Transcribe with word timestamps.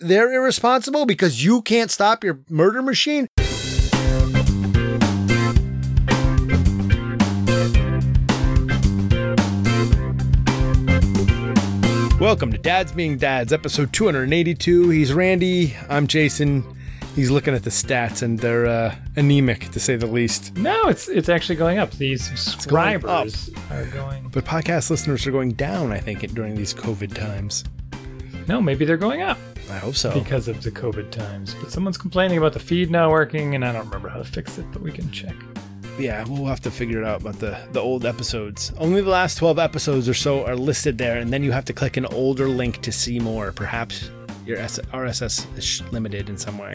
they're 0.00 0.32
irresponsible 0.32 1.06
because 1.06 1.44
you 1.44 1.62
can't 1.62 1.90
stop 1.90 2.22
your 2.24 2.40
murder 2.48 2.82
machine? 2.82 3.26
Welcome 12.20 12.50
to 12.50 12.58
Dads 12.58 12.92
Being 12.92 13.16
Dads, 13.16 13.52
episode 13.52 13.92
282. 13.92 14.90
He's 14.90 15.12
Randy. 15.12 15.76
I'm 15.88 16.06
Jason. 16.08 16.64
He's 17.14 17.30
looking 17.30 17.54
at 17.54 17.64
the 17.64 17.70
stats 17.70 18.22
and 18.22 18.38
they're 18.38 18.66
uh, 18.66 18.94
anemic 19.16 19.70
to 19.70 19.80
say 19.80 19.96
the 19.96 20.06
least. 20.06 20.56
No, 20.56 20.88
it's 20.88 21.08
it's 21.08 21.28
actually 21.28 21.56
going 21.56 21.78
up. 21.78 21.90
These 21.92 22.24
subscribers 22.40 23.50
are 23.70 23.86
going. 23.86 24.28
But 24.28 24.44
podcast 24.44 24.90
listeners 24.90 25.26
are 25.26 25.32
going 25.32 25.52
down, 25.52 25.92
I 25.92 25.98
think, 25.98 26.20
during 26.34 26.54
these 26.54 26.74
COVID 26.74 27.14
times. 27.14 27.64
No, 28.46 28.60
maybe 28.60 28.84
they're 28.84 28.96
going 28.96 29.22
up 29.22 29.38
I 29.70 29.78
hope 29.78 29.94
so. 29.96 30.12
because 30.12 30.48
of 30.48 30.62
the 30.62 30.70
COVID 30.70 31.10
times. 31.10 31.54
But 31.54 31.70
someone's 31.70 31.98
complaining 31.98 32.38
about 32.38 32.52
the 32.52 32.58
feed 32.60 32.90
not 32.90 33.10
working, 33.10 33.54
and 33.54 33.64
I 33.64 33.72
don't 33.72 33.84
remember 33.86 34.08
how 34.08 34.18
to 34.18 34.24
fix 34.24 34.58
it, 34.58 34.66
but 34.72 34.82
we 34.82 34.92
can 34.92 35.10
check. 35.10 35.34
yeah, 35.98 36.24
we'll 36.28 36.46
have 36.46 36.60
to 36.60 36.70
figure 36.70 36.98
it 37.00 37.04
out 37.04 37.20
about 37.20 37.38
the, 37.38 37.58
the 37.72 37.80
old 37.80 38.06
episodes. 38.06 38.72
Only 38.78 39.00
the 39.00 39.10
last 39.10 39.36
12 39.38 39.58
episodes 39.58 40.08
or 40.08 40.14
so 40.14 40.44
are 40.46 40.56
listed 40.56 40.96
there, 40.98 41.18
and 41.18 41.32
then 41.32 41.42
you 41.42 41.52
have 41.52 41.64
to 41.66 41.72
click 41.72 41.96
an 41.96 42.06
older 42.06 42.48
link 42.48 42.80
to 42.82 42.92
see 42.92 43.18
more. 43.18 43.52
Perhaps 43.52 44.10
your 44.46 44.58
RSS 44.58 45.58
is 45.58 45.82
limited 45.92 46.28
in 46.30 46.38
some 46.38 46.56
way. 46.56 46.74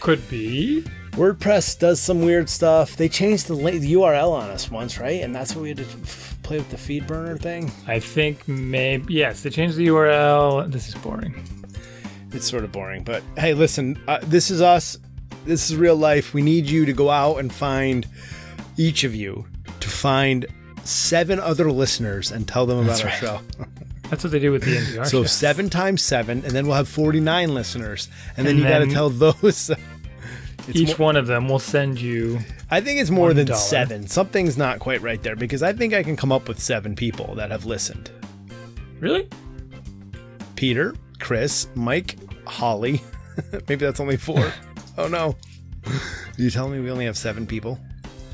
Could 0.00 0.26
be. 0.28 0.82
WordPress 1.12 1.78
does 1.78 2.00
some 2.00 2.22
weird 2.22 2.48
stuff. 2.48 2.96
They 2.96 3.08
changed 3.08 3.46
the, 3.46 3.54
link, 3.54 3.80
the 3.80 3.92
URL 3.94 4.32
on 4.32 4.50
us 4.50 4.70
once, 4.70 4.98
right? 4.98 5.22
And 5.22 5.34
that's 5.34 5.54
what 5.54 5.62
we 5.62 5.68
had 5.68 5.78
to 5.78 5.84
f- 5.84 6.36
play 6.42 6.58
with 6.58 6.68
the 6.70 6.76
feed 6.76 7.06
burner 7.06 7.36
thing. 7.38 7.70
I 7.86 8.00
think 8.00 8.46
maybe 8.48 9.14
yes. 9.14 9.42
They 9.42 9.50
changed 9.50 9.76
the 9.76 9.86
URL. 9.86 10.70
This 10.70 10.88
is 10.88 10.94
boring. 10.96 11.34
It's 12.32 12.48
sort 12.48 12.64
of 12.64 12.72
boring, 12.72 13.02
but 13.04 13.22
hey, 13.38 13.54
listen, 13.54 13.98
uh, 14.08 14.18
this 14.22 14.50
is 14.50 14.60
us. 14.60 14.98
This 15.44 15.70
is 15.70 15.76
real 15.76 15.96
life. 15.96 16.34
We 16.34 16.42
need 16.42 16.66
you 16.66 16.84
to 16.86 16.92
go 16.92 17.08
out 17.10 17.38
and 17.38 17.52
find 17.52 18.06
each 18.76 19.04
of 19.04 19.14
you 19.14 19.46
to 19.80 19.88
find 19.88 20.44
seven 20.84 21.38
other 21.38 21.70
listeners 21.70 22.32
and 22.32 22.46
tell 22.46 22.66
them 22.66 22.78
about 22.78 22.98
That's 22.98 23.00
our 23.02 23.06
right. 23.08 23.18
show. 23.18 23.40
That's 24.10 24.22
what 24.22 24.32
they 24.32 24.38
do 24.38 24.52
with 24.52 24.62
the 24.64 24.76
NPR. 24.76 25.06
So 25.06 25.22
show. 25.22 25.26
seven 25.26 25.70
times 25.70 26.02
seven, 26.02 26.44
and 26.44 26.52
then 26.52 26.66
we'll 26.66 26.76
have 26.76 26.88
forty-nine 26.88 27.54
listeners, 27.54 28.08
and, 28.36 28.46
then 28.46 28.56
you 28.58 28.64
got 28.64 28.80
to 28.80 28.86
tell 28.88 29.08
those. 29.10 29.70
Each 30.72 30.98
more- 30.98 31.08
one 31.08 31.16
of 31.16 31.28
them 31.28 31.48
will 31.48 31.60
send 31.60 32.00
you. 32.00 32.40
I 32.70 32.80
think 32.80 33.00
it's 33.00 33.10
more 33.10 33.32
than 33.32 33.52
seven. 33.54 34.08
Something's 34.08 34.58
not 34.58 34.80
quite 34.80 35.00
right 35.00 35.22
there 35.22 35.36
because 35.36 35.62
I 35.62 35.72
think 35.72 35.94
I 35.94 36.02
can 36.02 36.16
come 36.16 36.32
up 36.32 36.48
with 36.48 36.58
seven 36.60 36.96
people 36.96 37.36
that 37.36 37.52
have 37.52 37.66
listened. 37.66 38.10
Really? 38.98 39.28
Peter, 40.56 40.96
Chris, 41.18 41.68
Mike, 41.74 42.16
Holly. 42.46 43.02
Maybe 43.52 43.76
that's 43.76 44.00
only 44.00 44.16
four. 44.16 44.52
oh 44.98 45.08
no! 45.08 45.36
You 46.36 46.50
telling 46.50 46.72
me 46.72 46.80
we 46.80 46.90
only 46.90 47.04
have 47.04 47.16
seven 47.16 47.46
people? 47.46 47.78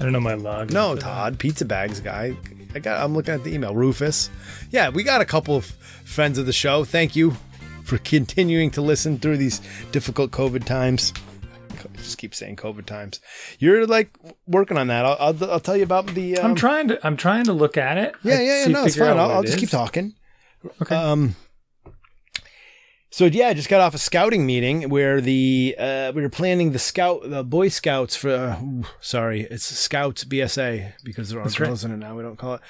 I 0.01 0.05
don't 0.05 0.13
know 0.13 0.21
my 0.21 0.35
log. 0.35 0.73
No, 0.73 0.97
Todd, 0.97 1.39
pizza 1.39 1.65
bags 1.65 2.01
guy. 2.01 2.37
I 2.75 2.79
got. 2.79 3.03
I'm 3.03 3.15
looking 3.15 3.35
at 3.35 3.45
the 3.45 3.53
email. 3.53 3.75
Rufus. 3.75 4.31
Yeah, 4.71 4.89
we 4.89 5.03
got 5.03 5.21
a 5.21 5.25
couple 5.25 5.57
of 5.57 5.67
friends 6.05 6.39
of 6.39 6.47
the 6.47 6.53
show. 6.53 6.85
Thank 6.85 7.15
you 7.15 7.37
for 7.85 7.99
continuing 7.99 8.71
to 8.73 8.83
listen 8.83 9.19
through 9.19 9.37
these 9.37 9.61
difficult 9.91 10.31
COVID 10.31 10.65
times. 10.65 11.13
Just 11.97 12.19
keep 12.19 12.35
saying 12.35 12.57
COVID 12.57 12.87
times. 12.87 13.21
You're 13.59 13.87
like 13.87 14.17
working 14.47 14.77
on 14.77 14.87
that. 14.89 15.05
I'll, 15.05 15.17
I'll, 15.19 15.51
I'll 15.53 15.61
tell 15.61 15.77
you 15.77 15.83
about 15.83 16.07
the. 16.09 16.39
Um, 16.39 16.51
I'm 16.51 16.55
trying 16.55 16.89
to. 16.89 17.07
I'm 17.07 17.17
trying 17.17 17.45
to 17.45 17.53
look 17.53 17.77
at 17.77 17.99
it. 17.99 18.15
Yeah, 18.23 18.41
yeah, 18.41 18.67
yeah. 18.67 18.73
No, 18.73 18.85
it's 18.85 18.97
fine. 18.97 19.19
I'll, 19.19 19.31
I'll 19.31 19.41
it 19.43 19.47
just 19.47 19.59
keep 19.59 19.71
talking. 19.71 20.15
Okay. 20.81 20.95
Um. 20.95 21.37
So 23.13 23.27
yeah, 23.27 23.49
I 23.49 23.55
just 23.55 23.69
got 23.69 23.83
off 23.83 23.95
a 23.95 23.99
scouting 23.99 24.47
meeting 24.47 24.89
where 24.89 25.21
the 25.21 25.77
uh, 25.79 26.13
we 26.15 26.23
were 26.23 26.31
planning 26.31 26.73
the 26.73 26.79
scout 26.79 27.29
the 27.29 27.45
Boy 27.45 27.69
Scouts 27.69 28.17
for 28.17 28.31
uh, 28.31 28.59
sorry 29.03 29.43
it's 29.51 29.67
Scouts 29.67 30.25
BSA 30.25 30.95
because 31.05 31.29
there 31.29 31.39
are 31.39 31.45
That's 31.45 31.61
right. 31.61 31.67
girls 31.67 31.85
in 31.85 31.93
it 31.93 31.99
now 31.99 32.17
we 32.17 32.23
don't 32.23 32.39
call 32.39 32.55
it 32.55 32.63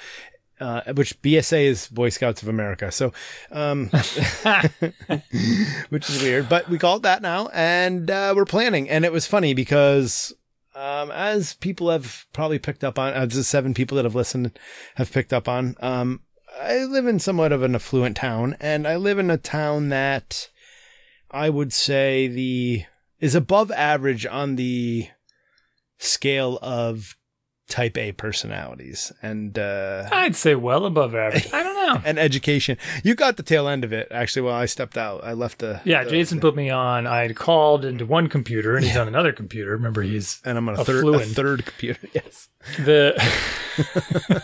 uh, 0.59 0.81
which 0.95 1.21
BSA 1.21 1.63
is 1.63 1.87
Boy 1.87 2.09
Scouts 2.09 2.41
of 2.41 2.49
America 2.49 2.91
so 2.91 3.13
um 3.53 3.87
which 5.89 6.09
is 6.09 6.21
weird 6.21 6.49
but 6.49 6.67
we 6.67 6.77
call 6.77 6.97
it 6.97 7.03
that 7.03 7.21
now 7.21 7.47
and 7.53 8.11
uh, 8.11 8.33
we're 8.35 8.43
planning 8.43 8.89
and 8.89 9.05
it 9.05 9.13
was 9.13 9.25
funny 9.25 9.53
because 9.53 10.33
um, 10.75 11.09
as 11.11 11.53
people 11.53 11.89
have 11.89 12.25
probably 12.33 12.59
picked 12.59 12.83
up 12.83 12.99
on, 12.99 13.13
as 13.13 13.29
the 13.29 13.45
seven 13.45 13.73
people 13.73 13.95
that 13.95 14.03
have 14.03 14.15
listened 14.15 14.59
have 14.95 15.11
picked 15.11 15.31
up 15.31 15.47
on, 15.47 15.75
um, 15.79 16.19
I 16.61 16.83
live 16.85 17.07
in 17.07 17.19
somewhat 17.19 17.51
of 17.51 17.63
an 17.63 17.75
affluent 17.75 18.17
town, 18.17 18.55
and 18.59 18.87
I 18.87 18.95
live 18.95 19.19
in 19.19 19.29
a 19.29 19.37
town 19.37 19.89
that 19.89 20.49
I 21.31 21.49
would 21.49 21.73
say 21.73 22.27
the 22.27 22.83
is 23.19 23.35
above 23.35 23.71
average 23.71 24.25
on 24.25 24.55
the 24.55 25.07
scale 25.97 26.59
of 26.61 27.15
type 27.69 27.97
A 27.97 28.11
personalities 28.11 29.11
and 29.21 29.57
uh, 29.57 30.07
I'd 30.11 30.35
say 30.35 30.53
well 30.53 30.85
above 30.85 31.15
average. 31.15 31.51
I 31.53 31.63
don't 31.63 31.75
know. 31.75 32.01
and 32.05 32.19
education. 32.19 32.77
You 33.03 33.15
got 33.15 33.37
the 33.37 33.41
tail 33.43 33.67
end 33.69 33.83
of 33.85 33.93
it 33.93 34.09
actually. 34.11 34.41
While 34.43 34.55
I 34.55 34.65
stepped 34.65 34.97
out, 34.97 35.23
I 35.23 35.31
left 35.33 35.59
the 35.59 35.79
Yeah, 35.85 36.03
the- 36.03 36.09
Jason 36.11 36.39
put 36.41 36.55
me 36.55 36.69
on. 36.69 37.07
I 37.07 37.21
had 37.21 37.35
called 37.35 37.85
into 37.85 38.05
one 38.05 38.27
computer 38.27 38.75
and 38.75 38.85
he's 38.85 38.97
on 38.97 39.07
another 39.07 39.31
computer. 39.31 39.71
Remember, 39.71 40.01
he's 40.01 40.41
and 40.43 40.57
I'm 40.57 40.67
on 40.69 40.77
a 40.77 40.83
third 40.85 41.05
a 41.07 41.19
third 41.19 41.65
computer. 41.65 41.99
Yes. 42.13 42.49
the. 42.77 44.43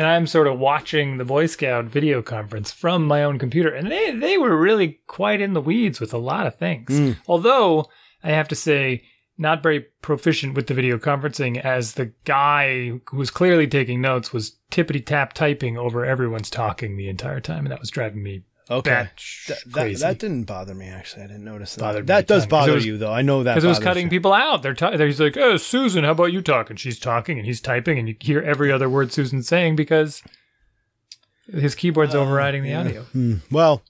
and 0.00 0.08
I'm 0.08 0.26
sort 0.26 0.46
of 0.46 0.58
watching 0.58 1.18
the 1.18 1.26
Boy 1.26 1.44
Scout 1.44 1.84
video 1.84 2.22
conference 2.22 2.72
from 2.72 3.04
my 3.06 3.22
own 3.22 3.38
computer, 3.38 3.68
and 3.68 3.90
they 3.90 4.12
they 4.12 4.38
were 4.38 4.56
really 4.56 4.98
quite 5.06 5.42
in 5.42 5.52
the 5.52 5.60
weeds 5.60 6.00
with 6.00 6.14
a 6.14 6.18
lot 6.18 6.46
of 6.46 6.56
things. 6.56 6.88
Mm. 6.88 7.18
Although 7.28 7.86
I 8.24 8.30
have 8.30 8.48
to 8.48 8.54
say, 8.54 9.04
not 9.36 9.62
very 9.62 9.80
proficient 10.00 10.54
with 10.54 10.68
the 10.68 10.74
video 10.74 10.96
conferencing, 10.96 11.62
as 11.62 11.92
the 11.92 12.14
guy 12.24 12.88
who 12.88 13.02
was 13.12 13.30
clearly 13.30 13.66
taking 13.66 14.00
notes 14.00 14.32
was 14.32 14.56
tippity 14.70 15.04
tap 15.04 15.34
typing 15.34 15.76
over 15.76 16.06
everyone's 16.06 16.48
talking 16.48 16.96
the 16.96 17.10
entire 17.10 17.40
time, 17.40 17.66
and 17.66 17.70
that 17.70 17.80
was 17.80 17.90
driving 17.90 18.22
me 18.22 18.42
Okay. 18.70 18.90
batch 18.90 19.46
That, 19.48 19.58
that, 19.66 19.72
crazy. 19.72 20.00
that 20.02 20.18
didn't 20.20 20.44
bother 20.44 20.74
me 20.74 20.86
actually. 20.86 21.24
I 21.24 21.26
didn't 21.26 21.44
notice 21.44 21.74
that. 21.74 21.80
Bothered 21.80 22.06
that 22.06 22.26
does 22.28 22.42
ton, 22.44 22.46
'cause 22.46 22.46
it 22.46 22.50
bother 22.50 22.74
was- 22.74 22.86
you 22.86 22.98
though. 22.98 23.12
I 23.12 23.22
know 23.22 23.42
that 23.42 23.54
because 23.54 23.64
it 23.64 23.68
was 23.68 23.78
cutting 23.80 24.04
you. 24.06 24.10
people 24.10 24.32
out. 24.32 24.62
They're 24.62 24.74
t- 24.74 24.96
he's 24.96 25.20
like, 25.20 25.36
"Oh, 25.36 25.56
Susan, 25.56 26.04
how 26.04 26.12
about 26.12 26.32
you 26.32 26.40
talking?" 26.40 26.76
She's 26.76 26.98
talking, 26.98 27.36
and 27.38 27.46
he's 27.46 27.60
typing, 27.60 27.98
and 27.98 28.08
you 28.08 28.14
hear 28.20 28.40
every 28.40 28.70
other 28.70 28.88
word 28.88 29.12
Susan's 29.12 29.48
saying 29.48 29.74
because 29.76 30.22
his 31.52 31.74
keyboard's 31.74 32.14
overriding 32.14 32.62
the 32.62 32.70
yeah. 32.70 32.80
audio. 32.80 33.02
Hmm. 33.04 33.34
Well, 33.50 33.82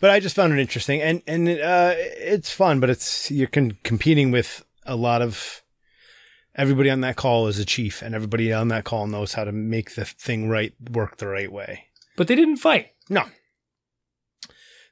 but 0.00 0.10
I 0.10 0.20
just 0.20 0.36
found 0.36 0.52
it 0.52 0.58
interesting, 0.58 1.00
and 1.00 1.22
and 1.26 1.48
uh, 1.48 1.94
it's 1.96 2.50
fun, 2.50 2.78
but 2.80 2.90
it's 2.90 3.30
you're 3.30 3.48
con- 3.48 3.78
competing 3.84 4.30
with 4.30 4.64
a 4.84 4.96
lot 4.96 5.22
of 5.22 5.62
everybody 6.54 6.90
on 6.90 7.00
that 7.00 7.16
call 7.16 7.46
is 7.48 7.58
a 7.58 7.64
chief, 7.64 8.02
and 8.02 8.14
everybody 8.14 8.52
on 8.52 8.68
that 8.68 8.84
call 8.84 9.06
knows 9.06 9.32
how 9.34 9.44
to 9.44 9.52
make 9.52 9.94
the 9.94 10.04
thing 10.04 10.48
right 10.48 10.74
work 10.90 11.16
the 11.16 11.26
right 11.28 11.50
way. 11.50 11.84
But 12.16 12.28
they 12.28 12.34
didn't 12.34 12.56
fight. 12.58 12.88
No. 13.08 13.24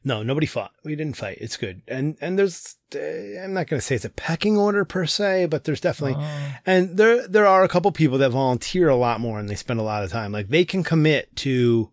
No, 0.04 0.22
nobody 0.22 0.46
fought. 0.46 0.70
We 0.84 0.94
didn't 0.96 1.16
fight. 1.16 1.38
It's 1.40 1.56
good. 1.56 1.82
And 1.88 2.16
and 2.20 2.38
there's 2.38 2.76
uh, 2.94 2.98
I'm 3.42 3.52
not 3.52 3.66
going 3.66 3.78
to 3.80 3.84
say 3.84 3.94
it's 3.96 4.04
a 4.04 4.10
pecking 4.10 4.56
order 4.56 4.84
per 4.84 5.06
se, 5.06 5.46
but 5.46 5.64
there's 5.64 5.80
definitely 5.80 6.16
Oh. 6.24 6.54
and 6.64 6.96
there 6.96 7.26
there 7.26 7.46
are 7.46 7.64
a 7.64 7.68
couple 7.68 7.90
people 7.92 8.18
that 8.18 8.30
volunteer 8.30 8.88
a 8.88 8.96
lot 8.96 9.20
more 9.20 9.38
and 9.38 9.48
they 9.48 9.54
spend 9.56 9.80
a 9.80 9.82
lot 9.84 10.04
of 10.04 10.10
time. 10.10 10.32
Like 10.32 10.48
they 10.48 10.64
can 10.64 10.82
commit 10.84 11.34
to 11.36 11.92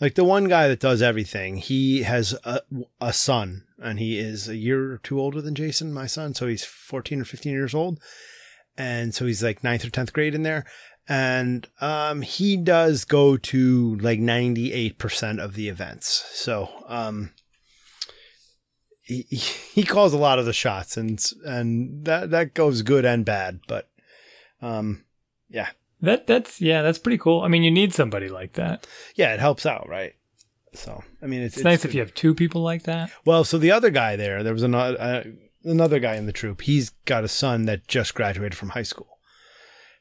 like 0.00 0.14
the 0.16 0.24
one 0.24 0.48
guy 0.48 0.68
that 0.68 0.80
does 0.80 1.00
everything. 1.02 1.56
He 1.56 2.02
has 2.02 2.36
a, 2.44 2.60
a 3.00 3.12
son 3.12 3.64
and 3.78 3.98
he 3.98 4.18
is 4.18 4.48
a 4.48 4.56
year 4.56 4.92
or 4.92 4.98
two 4.98 5.18
older 5.20 5.40
than 5.40 5.54
Jason, 5.54 5.92
my 5.94 6.06
son, 6.06 6.34
so 6.34 6.46
he's 6.46 6.64
14 6.64 7.20
or 7.20 7.24
15 7.24 7.52
years 7.52 7.74
old. 7.74 8.00
And 8.76 9.14
so 9.14 9.24
he's 9.24 9.42
like 9.42 9.62
ninth 9.62 9.84
or 9.84 9.90
10th 9.90 10.12
grade 10.12 10.34
in 10.34 10.42
there. 10.42 10.64
And 11.08 11.68
um, 11.80 12.22
he 12.22 12.56
does 12.56 13.04
go 13.04 13.36
to 13.36 13.96
like 13.96 14.20
98% 14.20 15.38
of 15.38 15.54
the 15.54 15.68
events. 15.68 16.24
So 16.32 16.70
um, 16.88 17.32
he, 19.02 19.22
he 19.28 19.82
calls 19.84 20.14
a 20.14 20.18
lot 20.18 20.38
of 20.38 20.46
the 20.46 20.52
shots 20.52 20.96
and 20.96 21.22
and 21.44 22.04
that, 22.06 22.30
that 22.30 22.54
goes 22.54 22.82
good 22.82 23.04
and 23.04 23.24
bad. 23.24 23.60
But 23.68 23.90
um, 24.62 25.04
yeah, 25.50 25.68
That 26.00 26.26
that's 26.26 26.60
yeah, 26.60 26.80
that's 26.82 26.98
pretty 26.98 27.18
cool. 27.18 27.42
I 27.42 27.48
mean, 27.48 27.62
you 27.62 27.70
need 27.70 27.92
somebody 27.92 28.28
like 28.28 28.54
that. 28.54 28.86
yeah, 29.14 29.34
it 29.34 29.40
helps 29.40 29.66
out, 29.66 29.88
right? 29.88 30.14
So 30.72 31.04
I 31.22 31.26
mean, 31.26 31.42
it's, 31.42 31.56
It's, 31.56 31.64
nice 31.64 31.84
if 31.84 31.94
you 31.94 32.00
have 32.00 32.14
two 32.14 32.34
people 32.34 32.62
like 32.62 32.84
that. 32.84 33.10
Well, 33.26 33.44
so 33.44 33.58
the 33.58 33.70
other 33.70 33.90
guy 33.90 34.16
there, 34.16 34.42
there 34.42 34.54
was 34.54 34.62
another 34.62 34.96
uh, 34.98 35.22
another 35.64 35.98
guy 35.98 36.16
in 36.16 36.24
the 36.26 36.32
troop. 36.32 36.62
He's 36.62 36.90
got 37.04 37.24
a 37.24 37.28
son 37.28 37.66
that 37.66 37.86
just 37.86 38.14
graduated 38.14 38.56
from 38.56 38.70
high 38.70 38.82
school. 38.82 39.13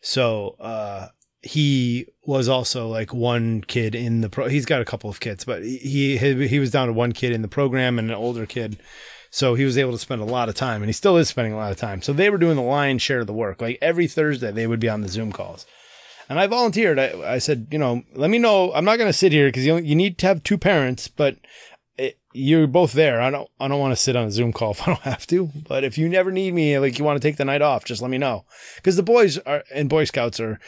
So 0.03 0.57
uh, 0.59 1.07
he 1.41 2.07
was 2.25 2.49
also 2.49 2.87
like 2.89 3.13
one 3.13 3.61
kid 3.61 3.95
in 3.95 4.19
the 4.19 4.29
pro. 4.29 4.49
He's 4.49 4.65
got 4.65 4.81
a 4.81 4.85
couple 4.85 5.09
of 5.09 5.21
kids, 5.21 5.45
but 5.45 5.63
he 5.63 6.17
he 6.17 6.47
he 6.47 6.59
was 6.59 6.71
down 6.71 6.87
to 6.87 6.93
one 6.93 7.13
kid 7.13 7.31
in 7.31 7.41
the 7.41 7.47
program 7.47 7.97
and 7.97 8.11
an 8.11 8.15
older 8.15 8.45
kid. 8.45 8.77
So 9.31 9.55
he 9.55 9.63
was 9.63 9.77
able 9.77 9.93
to 9.93 9.97
spend 9.97 10.21
a 10.21 10.25
lot 10.25 10.49
of 10.49 10.55
time, 10.55 10.81
and 10.83 10.89
he 10.89 10.93
still 10.93 11.17
is 11.17 11.29
spending 11.29 11.53
a 11.53 11.57
lot 11.57 11.71
of 11.71 11.77
time. 11.77 12.01
So 12.01 12.13
they 12.13 12.29
were 12.29 12.37
doing 12.37 12.57
the 12.57 12.61
lion's 12.61 13.01
share 13.01 13.21
of 13.21 13.27
the 13.27 13.33
work. 13.33 13.61
Like 13.61 13.79
every 13.81 14.07
Thursday, 14.07 14.51
they 14.51 14.67
would 14.67 14.81
be 14.81 14.89
on 14.89 15.01
the 15.01 15.07
Zoom 15.07 15.31
calls. 15.31 15.65
And 16.29 16.39
I 16.39 16.47
volunteered. 16.47 16.99
I, 16.99 17.33
I 17.33 17.37
said, 17.39 17.67
you 17.71 17.79
know, 17.79 18.03
let 18.13 18.29
me 18.29 18.39
know. 18.39 18.73
I'm 18.73 18.85
not 18.85 18.97
going 18.97 19.09
to 19.09 19.17
sit 19.17 19.31
here 19.31 19.47
because 19.47 19.65
you, 19.65 19.77
you 19.77 19.95
need 19.95 20.17
to 20.19 20.27
have 20.27 20.43
two 20.43 20.57
parents, 20.57 21.07
but 21.07 21.37
you're 22.33 22.67
both 22.67 22.93
there. 22.93 23.21
I 23.21 23.29
don't 23.29 23.49
I 23.59 23.67
don't 23.67 23.79
want 23.79 23.91
to 23.93 24.01
sit 24.01 24.15
on 24.15 24.27
a 24.27 24.31
Zoom 24.31 24.53
call 24.53 24.71
if 24.71 24.81
I 24.83 24.87
don't 24.87 24.99
have 25.01 25.25
to. 25.27 25.49
But 25.67 25.83
if 25.83 25.97
you 25.97 26.09
never 26.09 26.31
need 26.31 26.53
me, 26.53 26.77
like 26.79 26.97
you 26.99 27.05
want 27.05 27.21
to 27.21 27.27
take 27.27 27.37
the 27.37 27.45
night 27.45 27.61
off, 27.61 27.85
just 27.85 28.01
let 28.01 28.11
me 28.11 28.17
know. 28.17 28.45
Because 28.75 28.95
the 28.95 29.03
boys 29.03 29.37
are 29.39 29.63
and 29.73 29.89
Boy 29.89 30.05
Scouts 30.05 30.39
are 30.39 30.59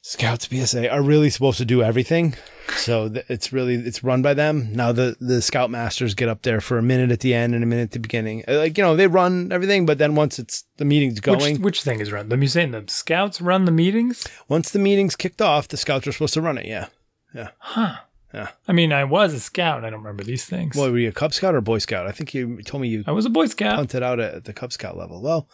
Scouts 0.00 0.46
BSA 0.48 0.90
are 0.90 1.02
really 1.02 1.28
supposed 1.28 1.58
to 1.58 1.64
do 1.64 1.82
everything. 1.82 2.34
So 2.76 3.08
th- 3.08 3.26
it's 3.28 3.52
really 3.52 3.74
it's 3.74 4.04
run 4.04 4.22
by 4.22 4.32
them. 4.34 4.72
Now 4.72 4.92
the 4.92 5.16
the 5.20 5.42
Scout 5.42 5.70
Masters 5.70 6.14
get 6.14 6.28
up 6.28 6.42
there 6.42 6.60
for 6.60 6.78
a 6.78 6.82
minute 6.82 7.10
at 7.10 7.20
the 7.20 7.34
end 7.34 7.54
and 7.54 7.62
a 7.64 7.66
minute 7.66 7.82
at 7.84 7.90
the 7.90 7.98
beginning. 7.98 8.44
Uh, 8.46 8.58
Like 8.58 8.78
you 8.78 8.84
know 8.84 8.94
they 8.96 9.06
run 9.06 9.50
everything, 9.52 9.86
but 9.86 9.98
then 9.98 10.14
once 10.14 10.38
it's 10.38 10.64
the 10.76 10.84
meeting's 10.84 11.20
going, 11.20 11.38
Which, 11.54 11.60
which 11.60 11.82
thing 11.82 12.00
is 12.00 12.12
run? 12.12 12.28
The 12.28 12.46
saying 12.46 12.70
the 12.70 12.84
scouts 12.86 13.40
run 13.40 13.64
the 13.64 13.72
meetings? 13.72 14.26
once 14.48 14.70
the 14.70 14.78
meeting's 14.78 15.16
kicked 15.16 15.42
off, 15.42 15.68
the 15.68 15.76
Scouts 15.76 16.06
are 16.06 16.12
supposed 16.12 16.34
to 16.34 16.40
run 16.42 16.58
it. 16.58 16.66
Yeah, 16.66 16.86
yeah. 17.34 17.48
Huh. 17.58 17.96
Yeah. 18.34 18.48
I 18.66 18.72
mean, 18.72 18.92
I 18.92 19.04
was 19.04 19.32
a 19.32 19.40
scout. 19.40 19.84
I 19.84 19.90
don't 19.90 20.00
remember 20.00 20.22
these 20.22 20.44
things. 20.44 20.76
Well, 20.76 20.90
were 20.90 20.98
you 20.98 21.08
a 21.08 21.12
Cub 21.12 21.32
Scout 21.32 21.54
or 21.54 21.60
Boy 21.62 21.78
Scout? 21.78 22.06
I 22.06 22.12
think 22.12 22.34
you 22.34 22.60
told 22.62 22.82
me 22.82 22.88
you 22.88 23.02
I 23.06 23.12
was 23.12 23.24
a 23.24 23.30
Boy 23.30 23.46
Scout. 23.46 23.76
punted 23.76 24.02
out 24.02 24.20
at 24.20 24.44
the 24.44 24.52
Cub 24.52 24.70
Scout 24.72 24.96
level. 24.98 25.22
Well, 25.22 25.48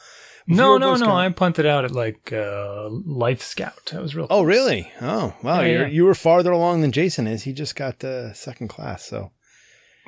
no, 0.48 0.76
no, 0.76 0.88
Boy 0.88 0.98
no. 0.98 1.04
Scout- 1.04 1.16
I 1.16 1.28
punted 1.30 1.66
out 1.66 1.84
at 1.84 1.92
like 1.92 2.32
uh, 2.32 2.88
Life 2.90 3.42
Scout. 3.42 3.92
I 3.94 4.00
was 4.00 4.16
real. 4.16 4.26
Oh, 4.28 4.42
really? 4.42 4.90
Oh, 5.00 5.34
wow. 5.42 5.60
Yeah, 5.60 5.82
yeah. 5.82 5.86
You 5.86 6.04
were 6.04 6.14
farther 6.16 6.50
along 6.50 6.80
than 6.80 6.90
Jason 6.90 7.26
is. 7.28 7.44
He 7.44 7.52
just 7.52 7.76
got 7.76 8.00
the 8.00 8.32
second 8.34 8.68
class. 8.68 9.04
So, 9.04 9.30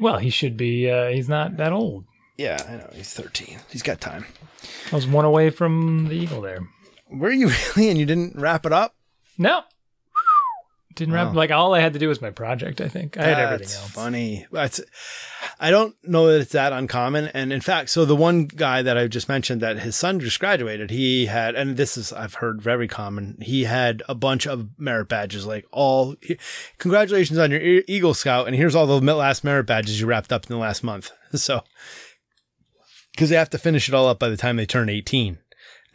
Well, 0.01 0.19
he 0.19 0.31
should 0.31 0.57
be. 0.57 0.91
Uh, 0.91 1.09
he's 1.11 1.29
not 1.29 1.57
that 1.59 1.73
old. 1.73 2.05
yeah, 2.37 2.59
I 2.69 2.73
know. 2.79 2.91
He's 2.95 3.15
13. 3.15 3.61
He's 3.71 3.83
got 3.85 4.01
time. 4.01 4.27
I 4.91 4.97
was 4.97 5.07
one 5.07 5.25
away 5.25 5.51
from 5.51 6.09
the 6.09 6.15
Eagle 6.17 6.41
there. 6.41 6.67
Were 7.11 7.31
you 7.31 7.49
really? 7.77 7.91
And 7.91 7.99
you 7.99 8.07
didn't 8.07 8.35
wrap 8.37 8.67
it 8.67 8.73
up? 8.73 8.95
No. 9.39 9.61
Didn't 10.97 11.13
wrap 11.13 11.35
like 11.35 11.51
all 11.51 11.75
I 11.75 11.81
had 11.81 11.93
to 11.93 11.99
do 11.99 12.09
was 12.09 12.23
my 12.23 12.31
project. 12.31 12.81
I 12.81 12.89
think 12.89 13.19
I 13.19 13.25
had 13.25 13.39
everything 13.39 13.67
That's 13.67 13.77
else. 13.77 13.91
funny. 13.91 14.47
That's, 14.51 14.81
I 15.61 15.71
don't 15.71 15.95
know 16.03 16.27
that 16.29 16.41
it's 16.41 16.53
that 16.53 16.73
uncommon. 16.73 17.27
And 17.35 17.53
in 17.53 17.61
fact, 17.61 17.91
so 17.91 18.07
the 18.07 18.17
one 18.17 18.47
guy 18.47 18.81
that 18.81 18.97
I 18.97 19.07
just 19.07 19.29
mentioned 19.29 19.61
that 19.61 19.81
his 19.81 19.95
son 19.95 20.21
just 20.21 20.41
graduated, 20.41 20.91
he 20.91 21.27
had, 21.27 21.55
and 21.55 21.77
this 21.77 21.99
is, 21.99 22.15
I've 22.15 22.35
heard 22.35 22.63
very 22.63 22.89
common, 22.89 23.37
he 23.43 23.65
had 23.65 24.03
a 24.09 24.15
bunch 24.15 24.47
of 24.47 24.71
merit 24.79 25.11
badges, 25.11 25.45
like 25.45 25.67
all, 25.71 26.17
congratulations 26.79 27.39
on 27.39 27.51
your 27.51 27.61
Eagle 27.87 28.15
Scout. 28.15 28.47
And 28.47 28.57
here's 28.57 28.75
all 28.75 28.87
the 28.87 29.15
last 29.15 29.45
merit 29.45 29.67
badges 29.67 30.01
you 30.01 30.07
wrapped 30.07 30.33
up 30.33 30.47
in 30.47 30.55
the 30.55 30.61
last 30.61 30.83
month. 30.83 31.13
So, 31.35 31.65
because 33.13 33.29
they 33.29 33.37
have 33.37 33.51
to 33.51 33.59
finish 33.59 33.89
it 33.89 33.95
all 33.95 34.09
up 34.09 34.19
by 34.19 34.29
the 34.29 34.37
time 34.37 34.57
they 34.57 34.65
turn 34.65 34.89
18. 34.89 35.39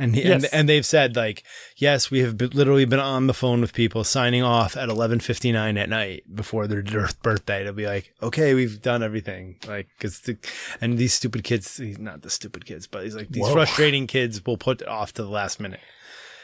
And, 0.01 0.15
he, 0.15 0.23
and 0.23 0.47
and 0.51 0.67
they've 0.67 0.85
said 0.85 1.15
like 1.15 1.43
yes 1.77 2.09
we 2.09 2.21
have 2.21 2.35
been, 2.35 2.49
literally 2.49 2.85
been 2.85 2.99
on 2.99 3.27
the 3.27 3.35
phone 3.35 3.61
with 3.61 3.71
people 3.71 4.03
signing 4.03 4.41
off 4.41 4.75
at 4.75 4.89
11:59 4.89 5.77
at 5.77 5.89
night 5.89 6.23
before 6.33 6.65
their 6.65 6.81
birthday 7.21 7.63
to 7.63 7.71
be 7.71 7.85
like 7.85 8.11
okay 8.23 8.55
we've 8.55 8.81
done 8.81 9.03
everything. 9.03 9.57
Like 9.67 9.89
cuz 9.99 10.21
the 10.21 10.37
and 10.81 10.97
these 10.97 11.13
stupid 11.13 11.43
kids 11.43 11.79
not 11.79 12.23
the 12.23 12.31
stupid 12.31 12.65
kids 12.65 12.87
but 12.87 13.03
he's 13.03 13.15
like 13.15 13.29
these 13.29 13.43
Whoa. 13.43 13.53
frustrating 13.53 14.07
kids 14.07 14.43
will 14.43 14.57
put 14.57 14.81
it 14.81 14.87
off 14.87 15.13
to 15.13 15.23
the 15.23 15.29
last 15.29 15.59
minute. 15.59 15.81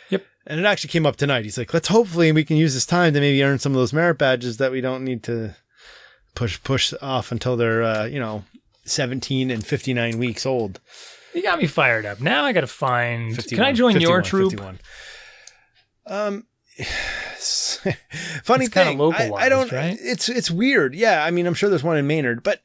Yep. 0.10 0.24
and 0.46 0.60
it 0.60 0.66
actually 0.66 0.90
came 0.90 1.08
up 1.08 1.16
tonight. 1.16 1.44
He's 1.44 1.58
like 1.58 1.74
let's 1.74 1.88
hopefully 1.88 2.32
we 2.32 2.44
can 2.44 2.58
use 2.58 2.76
this 2.76 2.86
time 2.86 3.14
to 3.16 3.20
maybe 3.20 3.44
earn 3.44 3.58
some 3.58 3.72
of 3.72 3.78
those 3.78 3.92
merit 3.92 4.20
badges 4.20 4.58
that 4.58 4.72
we 4.72 4.82
don't 4.82 5.04
need 5.04 5.24
to 5.24 5.56
push 6.36 6.62
push 6.64 6.94
off 7.02 7.32
until 7.32 7.58
they're 7.58 7.82
uh, 7.82 8.06
you 8.06 8.20
know 8.20 8.44
17 8.86 9.50
and 9.50 9.66
59 9.66 10.20
weeks 10.20 10.46
old 10.46 10.80
You 11.34 11.44
got 11.44 11.60
me 11.60 11.68
fired 11.68 12.06
up. 12.06 12.20
Now 12.22 12.46
I 12.46 12.54
got 12.54 12.62
to 12.62 12.68
find. 12.68 13.36
51, 13.36 13.58
Can 13.58 13.66
I 13.66 13.74
join 13.74 14.00
your 14.00 14.22
troop? 14.22 14.52
51. 14.52 14.80
Um, 16.08 16.48
funny 18.44 18.66
It's 18.66 18.74
thing, 18.74 19.02
I, 19.02 19.32
I 19.36 19.50
don't. 19.50 19.72
right? 19.72 19.98
It's 20.00 20.30
it's 20.30 20.50
weird. 20.52 20.96
Yeah, 20.96 21.24
I 21.24 21.32
mean, 21.32 21.46
I'm 21.46 21.54
sure 21.54 21.70
there's 21.70 21.84
one 21.84 21.98
in 21.98 22.08
Maynard, 22.08 22.44
but 22.44 22.62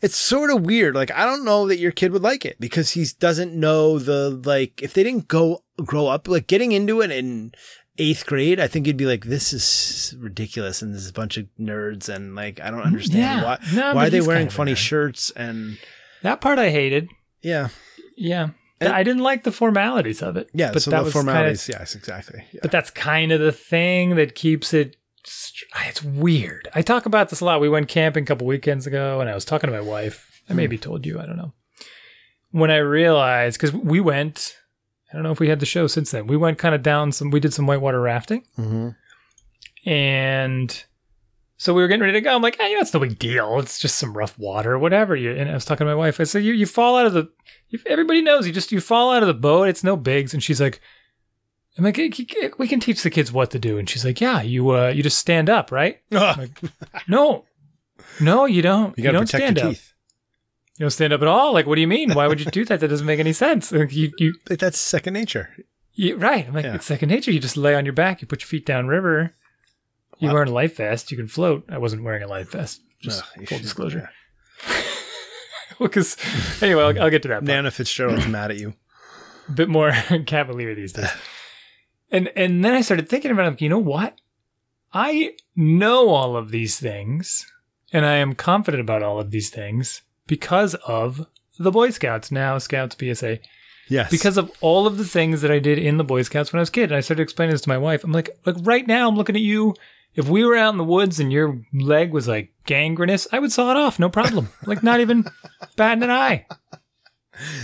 it's 0.00 0.16
sort 0.16 0.50
of 0.50 0.62
weird. 0.64 0.94
Like, 0.94 1.10
I 1.10 1.24
don't 1.24 1.44
know 1.44 1.66
that 1.68 1.78
your 1.78 1.92
kid 1.92 2.12
would 2.12 2.22
like 2.22 2.44
it 2.44 2.58
because 2.60 2.90
he 2.90 3.06
doesn't 3.18 3.54
know 3.54 3.98
the 3.98 4.30
like. 4.44 4.82
If 4.82 4.94
they 4.94 5.02
didn't 5.02 5.28
go 5.28 5.64
grow 5.84 6.06
up 6.06 6.28
like 6.28 6.46
getting 6.46 6.72
into 6.72 7.00
it 7.00 7.10
in 7.10 7.52
eighth 7.98 8.26
grade, 8.26 8.60
I 8.60 8.68
think 8.68 8.86
you'd 8.86 8.96
be 8.96 9.06
like, 9.06 9.24
this 9.24 9.52
is 9.52 10.14
ridiculous, 10.18 10.82
and 10.82 10.94
this 10.94 11.02
is 11.02 11.10
a 11.10 11.14
bunch 11.14 11.36
of 11.36 11.46
nerds, 11.58 12.08
and 12.08 12.34
like, 12.34 12.60
I 12.60 12.70
don't 12.70 12.80
understand 12.82 13.18
Yeah. 13.40 13.44
why. 13.44 13.58
No, 13.74 13.94
why 13.94 14.06
are 14.06 14.10
they 14.10 14.20
wearing 14.20 14.42
kind 14.42 14.48
of 14.48 14.54
funny 14.54 14.72
nerd. 14.72 14.76
shirts 14.76 15.30
and 15.36 15.78
That 16.22 16.40
part 16.40 16.58
I 16.58 16.70
hated. 16.70 17.08
yeah, 17.42 17.68
Yeah. 18.16 18.50
And- 18.80 18.92
I 18.92 19.02
didn't 19.04 19.22
like 19.22 19.44
the 19.44 19.52
formalities 19.52 20.22
of 20.22 20.36
it. 20.36 20.48
yeah. 20.52 20.72
but 20.72 20.82
so 20.82 20.90
that 20.90 21.04
was 21.04 21.12
formalities, 21.12 21.66
Kind 21.66 21.80
yes, 21.80 21.94
exactly. 21.94 22.44
Yeah. 22.52 22.60
but 22.62 22.70
that's 22.72 22.90
kind 22.90 23.30
of 23.32 23.40
the 23.40 23.52
thing 23.52 24.16
that 24.16 24.34
keeps 24.34 24.74
it. 24.74 24.96
It's 25.86 26.02
weird. 26.02 26.68
I 26.74 26.82
talk 26.82 27.06
about 27.06 27.28
this 27.28 27.40
a 27.40 27.44
lot. 27.44 27.60
We 27.60 27.68
went 27.68 27.86
camping 27.88 28.24
a 28.24 28.26
couple 28.26 28.46
weekends 28.46 28.86
ago, 28.88 29.20
and 29.20 29.30
I 29.30 29.34
was 29.34 29.44
talking 29.44 29.68
to 29.70 29.76
my 29.76 29.80
wife. 29.80 30.28
I 30.48 30.52
Hmm. 30.52 30.56
maybe 30.56 30.78
told 30.78 31.06
you. 31.06 31.20
I 31.20 31.26
don't 31.26 31.36
know. 31.36 31.52
When 32.50 32.70
I 32.72 32.78
realized, 32.78 33.60
because 33.60 33.72
we 33.72 34.00
went, 34.00 34.56
I 35.10 35.14
don't 35.14 35.22
know 35.22 35.30
if 35.30 35.38
we 35.38 35.48
had 35.48 35.60
the 35.60 35.66
show 35.66 35.86
since 35.86 36.10
then. 36.10 36.26
We 36.26 36.36
went 36.36 36.58
kind 36.58 36.74
of 36.74 36.82
down 36.82 37.12
some. 37.12 37.30
We 37.30 37.38
did 37.38 37.54
some 37.54 37.66
whitewater 37.68 38.00
rafting. 38.00 38.44
hmm 38.56 38.88
And 39.86 40.84
so 41.62 41.72
we 41.72 41.80
were 41.80 41.86
getting 41.86 42.00
ready 42.00 42.14
to 42.14 42.20
go. 42.20 42.34
I'm 42.34 42.42
like, 42.42 42.58
hey, 42.58 42.70
you 42.70 42.74
know, 42.74 42.80
it's 42.80 42.92
no 42.92 42.98
big 42.98 43.20
deal. 43.20 43.60
It's 43.60 43.78
just 43.78 43.94
some 43.96 44.16
rough 44.16 44.36
water, 44.36 44.76
whatever. 44.76 45.14
You, 45.14 45.30
and 45.30 45.48
I 45.48 45.54
was 45.54 45.64
talking 45.64 45.86
to 45.86 45.90
my 45.92 45.94
wife. 45.94 46.18
I 46.18 46.24
said, 46.24 46.42
you, 46.42 46.52
you 46.52 46.66
fall 46.66 46.96
out 46.98 47.06
of 47.06 47.12
the, 47.12 47.30
you, 47.68 47.78
everybody 47.86 48.20
knows 48.20 48.48
you 48.48 48.52
just, 48.52 48.72
you 48.72 48.80
fall 48.80 49.12
out 49.12 49.22
of 49.22 49.28
the 49.28 49.32
boat. 49.34 49.68
It's 49.68 49.84
no 49.84 49.96
bigs. 49.96 50.34
And 50.34 50.42
she's 50.42 50.60
like, 50.60 50.80
I'm 51.78 51.84
like, 51.84 51.96
we 52.58 52.66
can 52.66 52.80
teach 52.80 53.04
the 53.04 53.10
kids 53.10 53.30
what 53.30 53.52
to 53.52 53.60
do. 53.60 53.78
And 53.78 53.88
she's 53.88 54.04
like, 54.04 54.20
yeah, 54.20 54.42
you, 54.42 54.70
uh, 54.70 54.88
you 54.88 55.04
just 55.04 55.18
stand 55.18 55.48
up, 55.48 55.70
right? 55.70 56.00
No, 57.06 57.44
no, 58.20 58.44
you 58.46 58.60
don't. 58.60 58.98
You 58.98 59.04
to 59.04 59.12
don't 59.12 59.26
stand 59.28 59.58
up. 59.60 59.70
teeth. 59.70 59.92
You 60.78 60.84
don't 60.84 60.90
stand 60.90 61.12
up 61.12 61.22
at 61.22 61.28
all. 61.28 61.52
Like, 61.52 61.66
what 61.66 61.76
do 61.76 61.80
you 61.80 61.86
mean? 61.86 62.12
Why 62.12 62.26
would 62.26 62.40
you 62.40 62.46
do 62.50 62.64
that? 62.64 62.80
That 62.80 62.88
doesn't 62.88 63.06
make 63.06 63.20
any 63.20 63.32
sense. 63.32 63.70
Like, 63.82 63.92
you, 63.92 64.10
you, 64.18 64.34
that's 64.48 64.78
second 64.78 65.14
nature. 65.14 65.48
you, 65.92 66.16
right. 66.16 66.48
I'm 66.48 66.54
like, 66.54 66.64
Yeah. 66.64 66.74
it's 66.74 66.86
second 66.86 67.08
nature. 67.10 67.30
You 67.30 67.38
just 67.38 67.56
lay 67.56 67.74
on 67.76 67.84
your 67.86 67.94
back. 67.94 68.20
You 68.20 68.26
put 68.26 68.40
your 68.42 68.48
feet 68.48 68.66
down 68.66 68.88
river. 68.88 69.36
You 70.22 70.28
Wow. 70.28 70.34
wearing 70.34 70.48
a 70.48 70.52
life 70.52 70.76
vest. 70.76 71.10
You 71.10 71.16
can 71.16 71.26
float. 71.28 71.64
I 71.68 71.78
wasn't 71.78 72.02
wearing 72.04 72.22
a 72.22 72.28
life 72.28 72.52
vest. 72.52 72.80
Just 73.00 73.24
you 73.38 73.46
full 73.46 73.58
disclosure. 73.58 74.08
Because 75.78 76.16
anyway, 76.62 76.82
I'll, 76.82 77.02
I'll 77.02 77.10
get 77.10 77.22
to 77.22 77.28
that. 77.28 77.34
part. 77.34 77.44
Nana 77.44 77.70
Fitzgerald's 77.70 78.26
mad 78.28 78.50
at 78.50 78.58
you. 78.60 78.74
A 79.48 79.52
bit 79.52 79.68
more 79.68 79.90
cavalier 80.26 80.74
these 80.74 80.92
days. 80.92 81.10
And 82.10 82.28
and 82.36 82.64
then 82.64 82.74
I 82.74 82.80
started 82.82 83.08
thinking 83.08 83.30
about 83.30 83.46
it. 83.46 83.50
like, 83.50 83.60
You 83.60 83.68
know 83.68 83.78
what? 83.78 84.20
I 84.92 85.34
know 85.56 86.10
all 86.10 86.36
of 86.36 86.50
these 86.50 86.78
things, 86.78 87.50
and 87.92 88.04
I 88.04 88.16
am 88.16 88.34
confident 88.34 88.80
about 88.82 89.02
all 89.02 89.18
of 89.18 89.30
these 89.30 89.48
things 89.50 90.02
because 90.26 90.74
of 90.86 91.26
the 91.58 91.70
Boy 91.70 91.90
Scouts 91.90 92.30
now, 92.30 92.58
Scouts 92.58 92.94
BSA. 92.94 93.40
Yes. 93.88 94.10
because 94.10 94.38
of 94.38 94.50
all 94.60 94.86
of 94.86 94.96
the 94.96 95.04
things 95.04 95.42
that 95.42 95.50
I 95.50 95.58
did 95.58 95.78
in 95.78 95.96
the 95.98 96.04
Boy 96.04 96.22
Scouts 96.22 96.52
when 96.52 96.60
I 96.60 96.62
was 96.62 96.68
a 96.68 96.72
kid. 96.72 96.84
And 96.84 96.94
I 96.96 97.00
started 97.00 97.22
explaining 97.22 97.52
this 97.52 97.62
to 97.62 97.68
my 97.68 97.76
wife. 97.78 98.04
I'm 98.04 98.12
like, 98.12 98.30
like 98.46 98.56
right 98.60 98.86
now, 98.86 99.08
I'm 99.08 99.16
looking 99.16 99.34
at 99.36 99.42
you. 99.42 99.74
If 100.14 100.28
we 100.28 100.44
were 100.44 100.56
out 100.56 100.72
in 100.74 100.78
the 100.78 100.84
woods 100.84 101.20
and 101.20 101.32
your 101.32 101.60
leg 101.72 102.12
was 102.12 102.28
like 102.28 102.52
gangrenous, 102.66 103.26
I 103.32 103.38
would 103.38 103.52
saw 103.52 103.70
it 103.70 103.76
off, 103.76 103.98
no 103.98 104.08
problem. 104.08 104.48
like 104.66 104.82
not 104.82 105.00
even 105.00 105.24
batting 105.76 106.02
an 106.02 106.10
eye. 106.10 106.46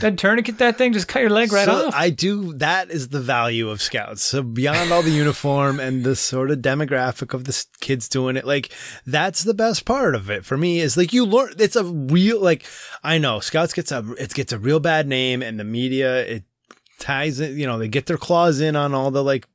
Then 0.00 0.16
tourniquet 0.16 0.58
that 0.58 0.78
thing, 0.78 0.94
just 0.94 1.08
cut 1.08 1.20
your 1.20 1.30
leg 1.30 1.52
right 1.52 1.66
so 1.66 1.88
off. 1.88 1.94
I 1.94 2.08
do. 2.08 2.54
That 2.54 2.90
is 2.90 3.08
the 3.08 3.20
value 3.20 3.68
of 3.68 3.82
scouts. 3.82 4.22
So 4.22 4.42
beyond 4.42 4.90
all 4.90 5.02
the 5.02 5.10
uniform 5.10 5.78
and 5.78 6.04
the 6.04 6.16
sort 6.16 6.50
of 6.50 6.60
demographic 6.60 7.34
of 7.34 7.44
the 7.44 7.64
kids 7.80 8.08
doing 8.08 8.36
it, 8.36 8.46
like 8.46 8.72
that's 9.06 9.44
the 9.44 9.52
best 9.52 9.84
part 9.84 10.14
of 10.14 10.30
it 10.30 10.46
for 10.46 10.56
me. 10.56 10.80
Is 10.80 10.96
like 10.96 11.12
you 11.12 11.26
learn. 11.26 11.52
It's 11.58 11.76
a 11.76 11.84
real 11.84 12.40
like 12.40 12.64
I 13.04 13.18
know 13.18 13.40
scouts 13.40 13.74
gets 13.74 13.92
a 13.92 14.04
it 14.18 14.32
gets 14.32 14.54
a 14.54 14.58
real 14.58 14.80
bad 14.80 15.06
name, 15.06 15.42
and 15.42 15.60
the 15.60 15.64
media 15.64 16.24
it 16.24 16.44
ties 16.98 17.38
it. 17.38 17.50
You 17.50 17.66
know 17.66 17.78
they 17.78 17.88
get 17.88 18.06
their 18.06 18.16
claws 18.16 18.60
in 18.60 18.74
on 18.74 18.94
all 18.94 19.10
the 19.10 19.22
like 19.22 19.46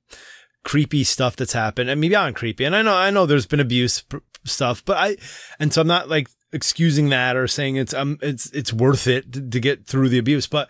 creepy 0.64 1.04
stuff 1.04 1.36
that's 1.36 1.54
happened. 1.54 1.90
And 1.90 2.00
maybe 2.00 2.16
I 2.16 2.20
mean 2.22 2.32
beyond 2.32 2.36
creepy, 2.36 2.64
and 2.66 2.76
I 2.76 2.82
know 2.82 2.96
I 2.96 3.10
know 3.10 3.26
there's 3.26 3.46
been 3.46 3.60
abuse 3.60 4.02
pr- 4.02 4.18
stuff, 4.46 4.84
but 4.86 4.98
I 4.98 5.18
and 5.60 5.74
so 5.74 5.82
I'm 5.82 5.88
not 5.88 6.10
like 6.10 6.28
excusing 6.52 7.10
that 7.10 7.36
or 7.36 7.48
saying 7.48 7.76
it's 7.78 7.94
um 7.94 8.18
it's 8.22 8.50
it's 8.52 8.72
worth 8.72 9.08
it 9.08 9.32
to, 9.34 9.42
to 9.50 9.60
get 9.60 9.86
through 9.88 10.10
the 10.10 10.20
abuse, 10.20 10.48
but 10.48 10.70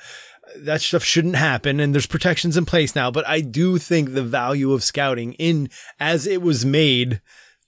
that 0.58 0.82
stuff 0.82 1.04
shouldn't 1.04 1.36
happen 1.36 1.80
and 1.80 1.94
there's 1.94 2.06
protections 2.06 2.58
in 2.58 2.66
place 2.66 2.96
now 2.96 3.10
but 3.10 3.28
i 3.28 3.40
do 3.42 3.80
think 3.80 4.14
the 4.14 4.22
value 4.22 4.72
of 4.72 4.84
scouting 4.84 5.34
in 5.34 5.68
as 6.00 6.28
it 6.28 6.44
was 6.44 6.64
made 6.64 7.22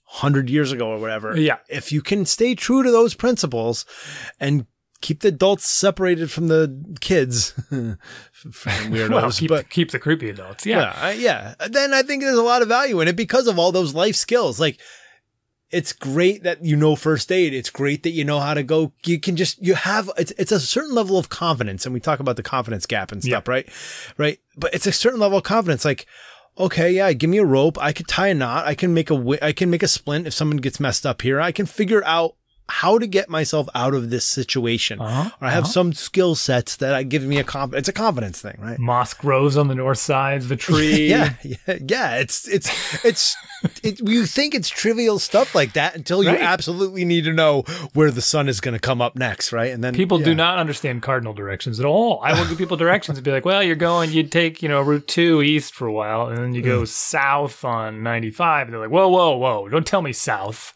100 0.04 0.48
years 0.48 0.70
ago 0.70 0.90
or 0.90 0.98
whatever 1.00 1.36
Yeah. 1.36 1.56
if 1.68 1.90
you 1.90 2.00
can 2.00 2.26
stay 2.26 2.54
true 2.54 2.84
to 2.84 2.90
those 2.92 3.14
principles 3.14 3.86
and 4.38 4.66
keep 5.00 5.20
the 5.20 5.28
adults 5.28 5.66
separated 5.66 6.30
from 6.30 6.48
the 6.48 6.96
kids 7.00 7.50
from 7.68 7.96
weirdos 8.52 9.10
well, 9.10 9.30
keep, 9.30 9.48
but 9.48 9.70
keep 9.70 9.90
the 9.90 9.98
creepy 9.98 10.30
adults. 10.30 10.66
Yeah. 10.66 10.78
yeah, 10.78 10.94
I, 10.96 11.12
yeah. 11.12 11.54
Then 11.68 11.94
I 11.94 12.02
think 12.02 12.22
there's 12.22 12.38
a 12.38 12.42
lot 12.42 12.62
of 12.62 12.68
value 12.68 13.00
in 13.00 13.08
it 13.08 13.16
because 13.16 13.46
of 13.46 13.58
all 13.58 13.72
those 13.72 13.94
life 13.94 14.16
skills. 14.16 14.58
Like, 14.60 14.80
it's 15.70 15.92
great 15.92 16.44
that 16.44 16.64
you 16.64 16.76
know 16.76 16.94
first 16.94 17.32
aid. 17.32 17.52
It's 17.52 17.70
great 17.70 18.04
that 18.04 18.10
you 18.10 18.24
know 18.24 18.38
how 18.38 18.54
to 18.54 18.62
go. 18.62 18.92
You 19.04 19.18
can 19.18 19.36
just 19.36 19.60
you 19.62 19.74
have 19.74 20.10
it's 20.16 20.32
it's 20.38 20.52
a 20.52 20.60
certain 20.60 20.94
level 20.94 21.18
of 21.18 21.28
confidence, 21.28 21.84
and 21.84 21.92
we 21.92 22.00
talk 22.00 22.20
about 22.20 22.36
the 22.36 22.42
confidence 22.42 22.86
gap 22.86 23.10
and 23.10 23.22
stuff, 23.22 23.48
right? 23.48 23.68
Right. 24.16 24.38
But 24.56 24.74
it's 24.74 24.86
a 24.86 24.92
certain 24.92 25.18
level 25.18 25.38
of 25.38 25.44
confidence. 25.44 25.84
Like, 25.84 26.06
okay, 26.56 26.92
yeah, 26.92 27.12
give 27.12 27.30
me 27.30 27.38
a 27.38 27.44
rope. 27.44 27.78
I 27.80 27.92
could 27.92 28.06
tie 28.06 28.28
a 28.28 28.34
knot. 28.34 28.66
I 28.66 28.74
can 28.74 28.94
make 28.94 29.10
a, 29.10 29.38
I 29.42 29.52
can 29.52 29.68
make 29.68 29.82
a 29.82 29.88
splint 29.88 30.26
if 30.26 30.34
someone 30.34 30.58
gets 30.58 30.78
messed 30.78 31.04
up 31.04 31.22
here. 31.22 31.40
I 31.40 31.50
can 31.50 31.66
figure 31.66 32.04
out 32.04 32.36
how 32.68 32.98
to 32.98 33.06
get 33.06 33.28
myself 33.28 33.68
out 33.74 33.94
of 33.94 34.10
this 34.10 34.26
situation. 34.26 35.00
Uh-huh, 35.00 35.30
Or 35.40 35.46
I 35.46 35.50
have 35.50 35.64
uh-huh. 35.64 35.72
some 35.72 35.92
skill 35.92 36.34
sets 36.34 36.76
that 36.76 36.94
I 36.94 37.04
give 37.04 37.22
me 37.22 37.38
a 37.38 37.44
comp. 37.44 37.74
It's 37.74 37.88
a 37.88 37.92
confidence 37.92 38.40
thing, 38.42 38.56
right? 38.60 38.78
Moss 38.78 39.14
grows 39.14 39.56
on 39.56 39.68
the 39.68 39.74
north 39.74 39.98
side 39.98 40.38
of 40.42 40.48
the 40.48 40.56
tree. 40.56 41.06
Yeah, 41.16 41.34
yeah, 41.42 41.78
yeah. 41.80 42.16
It's 42.16 42.48
it's 42.48 43.04
it's 43.04 43.36
it, 43.82 44.00
you 44.00 44.26
think 44.26 44.54
it's 44.54 44.68
trivial 44.68 45.18
stuff 45.18 45.54
like 45.54 45.74
that 45.74 45.94
until 45.94 46.22
you 46.22 46.30
Right. 46.30 46.40
absolutely 46.40 47.04
need 47.04 47.24
to 47.24 47.32
know 47.32 47.62
where 47.94 48.10
the 48.10 48.20
sun 48.20 48.48
is 48.48 48.60
going 48.60 48.74
to 48.74 48.80
come 48.80 49.00
up 49.00 49.14
next, 49.16 49.52
right? 49.52 49.72
And 49.72 49.82
then 49.84 49.94
People 49.94 50.18
do 50.18 50.34
not 50.34 50.58
understand 50.58 51.02
cardinal 51.02 51.32
directions 51.32 51.78
at 51.80 51.86
all. 51.86 52.20
I 52.22 52.38
will 52.38 52.46
give 52.48 52.58
people 52.58 52.76
directions 52.76 53.16
and 53.16 53.24
be 53.24 53.30
like, 53.30 53.44
well, 53.44 53.62
you're 53.62 53.76
going, 53.76 54.10
you 54.12 54.24
take, 54.24 54.62
you 54.62 54.68
know, 54.68 54.82
Route 54.82 55.06
2 55.06 55.42
east 55.42 55.72
for 55.74 55.86
a 55.86 55.92
while, 55.92 56.26
and 56.26 56.36
then 56.38 56.54
you 56.54 56.62
go 56.62 56.84
south 56.84 57.64
on 57.64 58.02
95. 58.02 58.66
And 58.66 58.74
they're 58.74 58.80
like, 58.80 58.90
whoa, 58.90 59.08
whoa, 59.08 59.36
whoa, 59.36 59.68
don't 59.68 59.86
tell 59.86 60.02
me 60.02 60.12
south. 60.12 60.74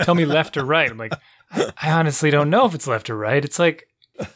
Tell 0.00 0.14
me 0.14 0.24
left 0.24 0.56
or 0.56 0.64
right. 0.64 0.90
I'm 0.90 0.98
like, 0.98 1.12
I, 1.50 1.90
honestly 1.92 2.30
don't 2.30 2.50
know 2.50 2.66
if 2.66 2.74
it's 2.74 2.86
left 2.86 3.10
or 3.10 3.16
right. 3.16 3.44
It's 3.44 3.58
like 3.58 3.88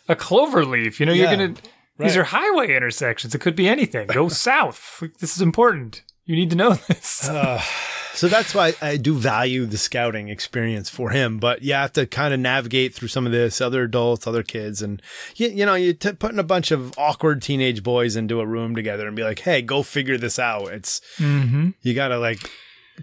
a 0.09 0.17
clover 0.17 0.65
leaf. 0.65 1.01
You 1.01 1.07
know, 1.07 1.13
you're 1.13 1.31
Yeah, 1.31 1.37
going 1.37 1.55
to, 1.55 1.63
right. 1.99 2.07
these 2.07 2.17
are 2.17 2.25
highway 2.25 2.75
intersections. 2.75 3.35
It 3.35 3.41
could 3.41 3.57
be 3.57 3.69
anything. 3.69 4.07
Go 4.09 4.29
south. 4.31 4.99
Like, 5.01 5.19
This 5.19 5.37
is 5.37 5.43
important. 5.43 6.03
You 6.25 6.37
need 6.37 6.51
to 6.51 6.57
know 6.57 6.75
this. 6.75 7.29
Uh, 7.29 7.61
so 8.15 8.29
that's 8.29 8.55
why 8.55 8.75
I 8.81 8.97
do 8.97 9.15
value 9.15 9.67
the 9.67 9.79
scouting 9.79 10.29
experience 10.29 10.89
for 10.89 11.11
him. 11.11 11.39
But 11.39 11.63
you 11.63 11.73
have 11.73 11.93
to 11.95 12.07
kind 12.07 12.33
of 12.35 12.41
navigate 12.41 12.95
through 12.95 13.09
some 13.09 13.27
of 13.27 13.33
this, 13.33 13.61
other 13.61 13.83
adults, 13.83 14.27
other 14.27 14.43
kids, 14.43 14.83
and 14.83 15.01
you, 15.35 15.49
you 15.49 15.67
know, 15.67 15.75
you 15.75 15.95
t- 15.95 16.13
putting 16.13 16.39
a 16.39 16.45
bunch 16.45 16.71
of 16.71 16.97
awkward 16.99 17.43
teenage 17.43 17.83
boys 17.83 18.15
into 18.17 18.41
a 18.41 18.47
room 18.47 18.75
together 18.77 19.07
and 19.07 19.17
be 19.17 19.25
like, 19.25 19.41
"Hey, 19.41 19.63
go 19.63 19.83
figure 19.83 20.19
this 20.19 20.39
out." 20.39 20.69
It's 20.73 21.01
mm-hmm. 21.17 21.71
you 21.81 21.95
got 21.95 22.09
to 22.09 22.19
like 22.19 22.51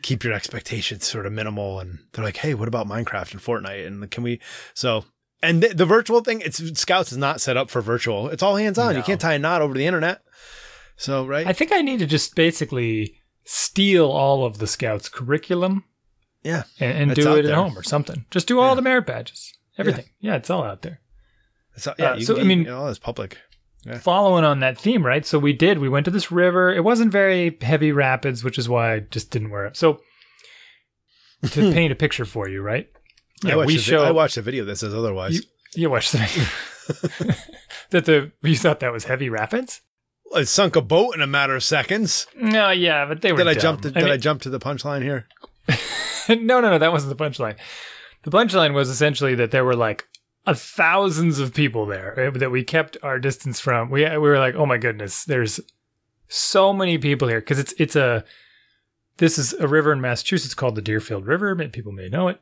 keep 0.01 0.24
your 0.24 0.34
expectations 0.34 1.06
sort 1.06 1.25
of 1.25 1.32
minimal, 1.34 1.79
and 1.79 2.00
they're 2.13 2.24
like, 2.25 2.38
"Hey, 2.38 2.53
what 2.53 2.68
about 2.68 2.88
Minecraft 2.88 3.34
and 3.34 3.41
Fortnite? 3.41 3.86
And 3.88 4.10
can 4.12 4.24
we?" 4.24 4.39
So. 4.74 5.06
And 5.41 5.63
the, 5.63 5.70
the 5.70 5.86
virtual 5.86 6.20
thing, 6.20 6.41
it's 6.41 6.58
Scouts 6.77 7.13
is 7.13 7.18
not 7.18 7.39
set 7.39 7.56
up 7.56 7.70
for 7.70 7.79
virtual. 7.82 8.27
It's 8.27 8.44
all 8.44 8.58
hands 8.58 8.77
on. 8.77 8.98
You 8.98 9.03
can't 9.03 9.22
tie 9.22 9.36
a 9.36 9.39
knot 9.39 9.62
over 9.62 9.74
the 9.74 9.86
internet. 9.86 10.22
So 10.98 11.25
right, 11.25 11.48
I 11.48 11.53
think 11.53 11.72
I 11.72 11.82
need 11.82 12.00
to 12.00 12.06
just 12.06 12.36
basically 12.36 13.15
steal 13.46 14.08
all 14.10 14.46
of 14.46 14.58
the 14.58 14.68
scouts' 14.68 15.08
curriculum 15.08 15.86
yeah. 16.44 16.63
and, 16.82 17.12
and 17.12 17.15
do 17.15 17.38
it 17.38 17.46
at 17.46 17.53
home 17.53 17.77
or 17.77 17.84
something. 17.84 18.25
Just 18.32 18.50
do 18.50 18.60
all 18.60 18.72
Yeah. 18.72 18.75
the 18.75 18.82
merit 18.82 19.06
badges, 19.06 19.53
everything. 19.77 20.06
Yeah. 20.20 20.36
it's 20.36 20.50
all 20.50 20.63
out 20.63 20.82
there. 20.82 21.00
So 21.77 21.94
yeah, 21.98 22.12
Uh, 22.12 22.20
so, 22.20 22.34
can 22.34 22.44
I 22.44 22.46
mean- 22.46 22.60
you 22.60 22.65
know, 22.65 22.88
it's 22.88 23.00
public. 23.00 23.38
Following 24.01 24.43
on 24.43 24.59
that 24.59 24.77
theme, 24.77 25.05
right? 25.05 25.25
So 25.25 25.39
we 25.39 25.53
did. 25.53 25.79
We 25.79 25.89
went 25.89 26.05
to 26.05 26.12
this 26.12 26.31
river. 26.31 26.74
It 26.74 26.83
wasn't 26.83 27.12
very 27.12 27.57
heavy 27.62 27.91
rapids, 27.91 28.43
which 28.43 28.57
is 28.57 28.67
why 28.67 28.93
I 28.93 29.00
just 29.00 29.31
didn't 29.31 29.50
wear 29.51 29.65
it. 29.65 29.77
So 29.77 30.01
to 31.51 31.71
paint 31.74 31.91
a 31.91 31.95
picture 31.95 32.25
for 32.25 32.50
you, 32.50 32.62
right? 32.62 32.88
I 33.45 33.55
watched, 33.55 33.67
we 33.67 33.75
the, 33.77 33.81
show. 33.81 34.03
I 34.03 34.12
watched 34.12 34.36
a 34.38 34.41
video 34.41 34.65
that 34.65 34.75
says 34.77 34.93
otherwise. 34.93 35.36
You- 35.36 35.41
You 35.75 35.89
watched 35.89 36.12
the 36.12 36.17
video. 36.17 37.36
that 37.91 38.05
the 38.05 38.31
you 38.41 38.55
thought 38.57 38.79
that 38.81 38.91
was 38.91 39.05
heavy 39.05 39.29
rapids? 39.29 39.81
I 40.36 40.43
sunk 40.43 40.75
a 40.75 40.81
boat 40.81 41.15
in 41.15 41.21
a 41.21 41.27
matter 41.27 41.55
of 41.55 41.63
seconds. 41.63 42.27
No, 42.36 42.69
yeah, 42.71 43.05
but 43.05 43.21
they 43.21 43.31
were. 43.31 43.38
Did 43.39 43.48
I 43.48 43.53
dumb. 43.53 43.62
jump? 43.62 43.81
To, 43.83 43.91
did 43.91 44.03
mean- 44.03 44.12
I 44.13 44.17
jump 44.17 44.41
to 44.41 44.50
the 44.50 44.59
punchline 44.59 45.01
here? 45.03 45.27
no, 46.29 46.59
no, 46.59 46.69
no. 46.71 46.77
That 46.79 46.91
wasn't 46.91 47.17
the 47.17 47.24
punchline. 47.24 47.55
The 48.24 48.31
punchline 48.31 48.74
was 48.74 48.89
essentially 48.89 49.36
that 49.36 49.51
there 49.51 49.63
were 49.63 49.75
like 49.75 50.05
a 50.50 50.56
thousands 50.56 51.39
of 51.39 51.53
people 51.53 51.86
there 51.86 52.20
eh, 52.20 52.29
that 52.32 52.50
we 52.51 52.63
kept 52.63 52.98
our 53.03 53.20
distance 53.20 53.60
from. 53.60 53.89
We 53.89 54.03
we 54.03 54.18
were 54.18 54.39
like, 54.39 54.56
oh 54.56 54.65
my 54.65 54.77
goodness, 54.77 55.24
there's 55.25 55.60
so 56.27 56.74
many 56.74 56.98
people 56.98 57.27
here 57.27 57.39
because 57.39 57.60
it's 57.60 57.74
it's 57.77 57.96
a 57.96 58.24
this 59.18 59.38
is 59.38 59.53
a 59.53 59.68
river 59.68 59.91
in 59.94 60.01
Massachusetts 60.01 60.53
called 60.53 60.75
the 60.75 60.82
Deerfield 60.82 61.27
River. 61.27 61.56
People 61.70 61.91
may 61.91 62.08
know 62.10 62.27
it, 62.29 62.39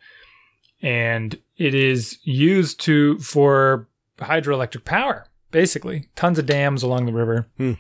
and 0.81 1.37
it 1.57 1.73
is 1.73 2.19
used 2.23 2.79
to 2.81 3.17
for 3.19 3.87
hydroelectric 4.19 4.85
power. 4.85 5.27
Basically, 5.51 6.07
tons 6.15 6.37
of 6.39 6.45
dams 6.45 6.83
along 6.83 7.05
the 7.05 7.13
river, 7.13 7.47
Hmm. 7.57 7.73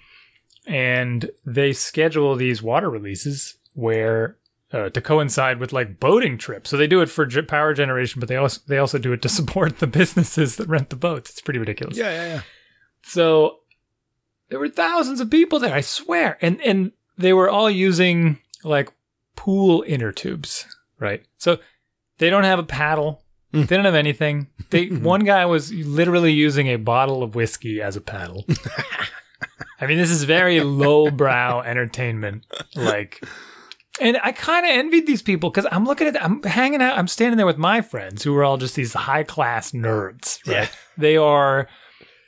and 0.65 1.29
they 1.45 1.73
schedule 1.73 2.35
these 2.35 2.61
water 2.63 2.89
releases 2.89 3.55
where 3.73 4.37
uh, 4.73 4.89
to 4.89 5.01
coincide 5.01 5.59
with 5.59 5.71
like 5.71 5.99
boating 5.99 6.37
trips. 6.37 6.69
So 6.69 6.77
they 6.77 6.87
do 6.87 7.01
it 7.01 7.09
for 7.09 7.27
power 7.43 7.73
generation, 7.73 8.19
but 8.19 8.29
they 8.29 8.35
also 8.35 8.61
they 8.67 8.77
also 8.77 8.97
do 8.97 9.13
it 9.13 9.21
to 9.23 9.29
support 9.39 9.79
the 9.79 9.87
businesses 9.87 10.55
that 10.57 10.67
rent 10.67 10.89
the 10.89 10.95
boats. 10.95 11.29
It's 11.31 11.41
pretty 11.41 11.59
ridiculous. 11.59 11.97
Yeah, 11.97 12.11
yeah, 12.11 12.25
yeah. 12.27 12.41
So 13.03 13.59
there 14.49 14.59
were 14.59 14.69
thousands 14.69 15.19
of 15.19 15.29
people 15.29 15.59
there, 15.59 15.73
I 15.73 15.81
swear. 15.81 16.37
And 16.41 16.61
and 16.61 16.91
they 17.17 17.33
were 17.33 17.49
all 17.49 17.69
using 17.69 18.39
like 18.63 18.91
pool 19.35 19.83
inner 19.87 20.11
tubes, 20.11 20.65
right? 20.99 21.23
So 21.37 21.59
they 22.17 22.29
don't 22.29 22.43
have 22.43 22.59
a 22.59 22.63
paddle. 22.63 23.23
Hmm. 23.53 23.63
They 23.63 23.75
don't 23.75 23.85
have 23.85 23.95
anything. 23.95 24.47
They 24.69 24.87
one 24.87 25.23
guy 25.23 25.45
was 25.45 25.71
literally 25.71 26.33
using 26.33 26.67
a 26.67 26.75
bottle 26.75 27.23
of 27.23 27.35
whiskey 27.35 27.81
as 27.81 27.95
a 27.95 28.01
paddle. 28.01 28.45
I 29.79 29.85
mean, 29.85 29.97
this 29.97 30.09
is 30.09 30.23
very 30.23 30.59
lowbrow 30.61 31.61
entertainment. 31.61 32.45
Like, 32.75 33.23
and 34.01 34.17
I 34.23 34.31
kind 34.31 34.65
of 34.65 34.71
envied 34.71 35.07
these 35.07 35.21
people 35.21 35.49
because 35.49 35.67
I'm 35.71 35.85
looking 35.85 36.07
at, 36.07 36.23
I'm 36.23 36.41
hanging 36.43 36.81
out, 36.81 36.97
I'm 36.97 37.07
standing 37.07 37.37
there 37.37 37.45
with 37.45 37.57
my 37.57 37.81
friends 37.81 38.23
who 38.23 38.35
are 38.35 38.43
all 38.43 38.57
just 38.57 38.75
these 38.75 38.93
high 38.93 39.23
class 39.23 39.71
nerds. 39.71 40.45
Right? 40.47 40.53
Yeah. 40.53 40.67
They 40.97 41.17
are 41.17 41.67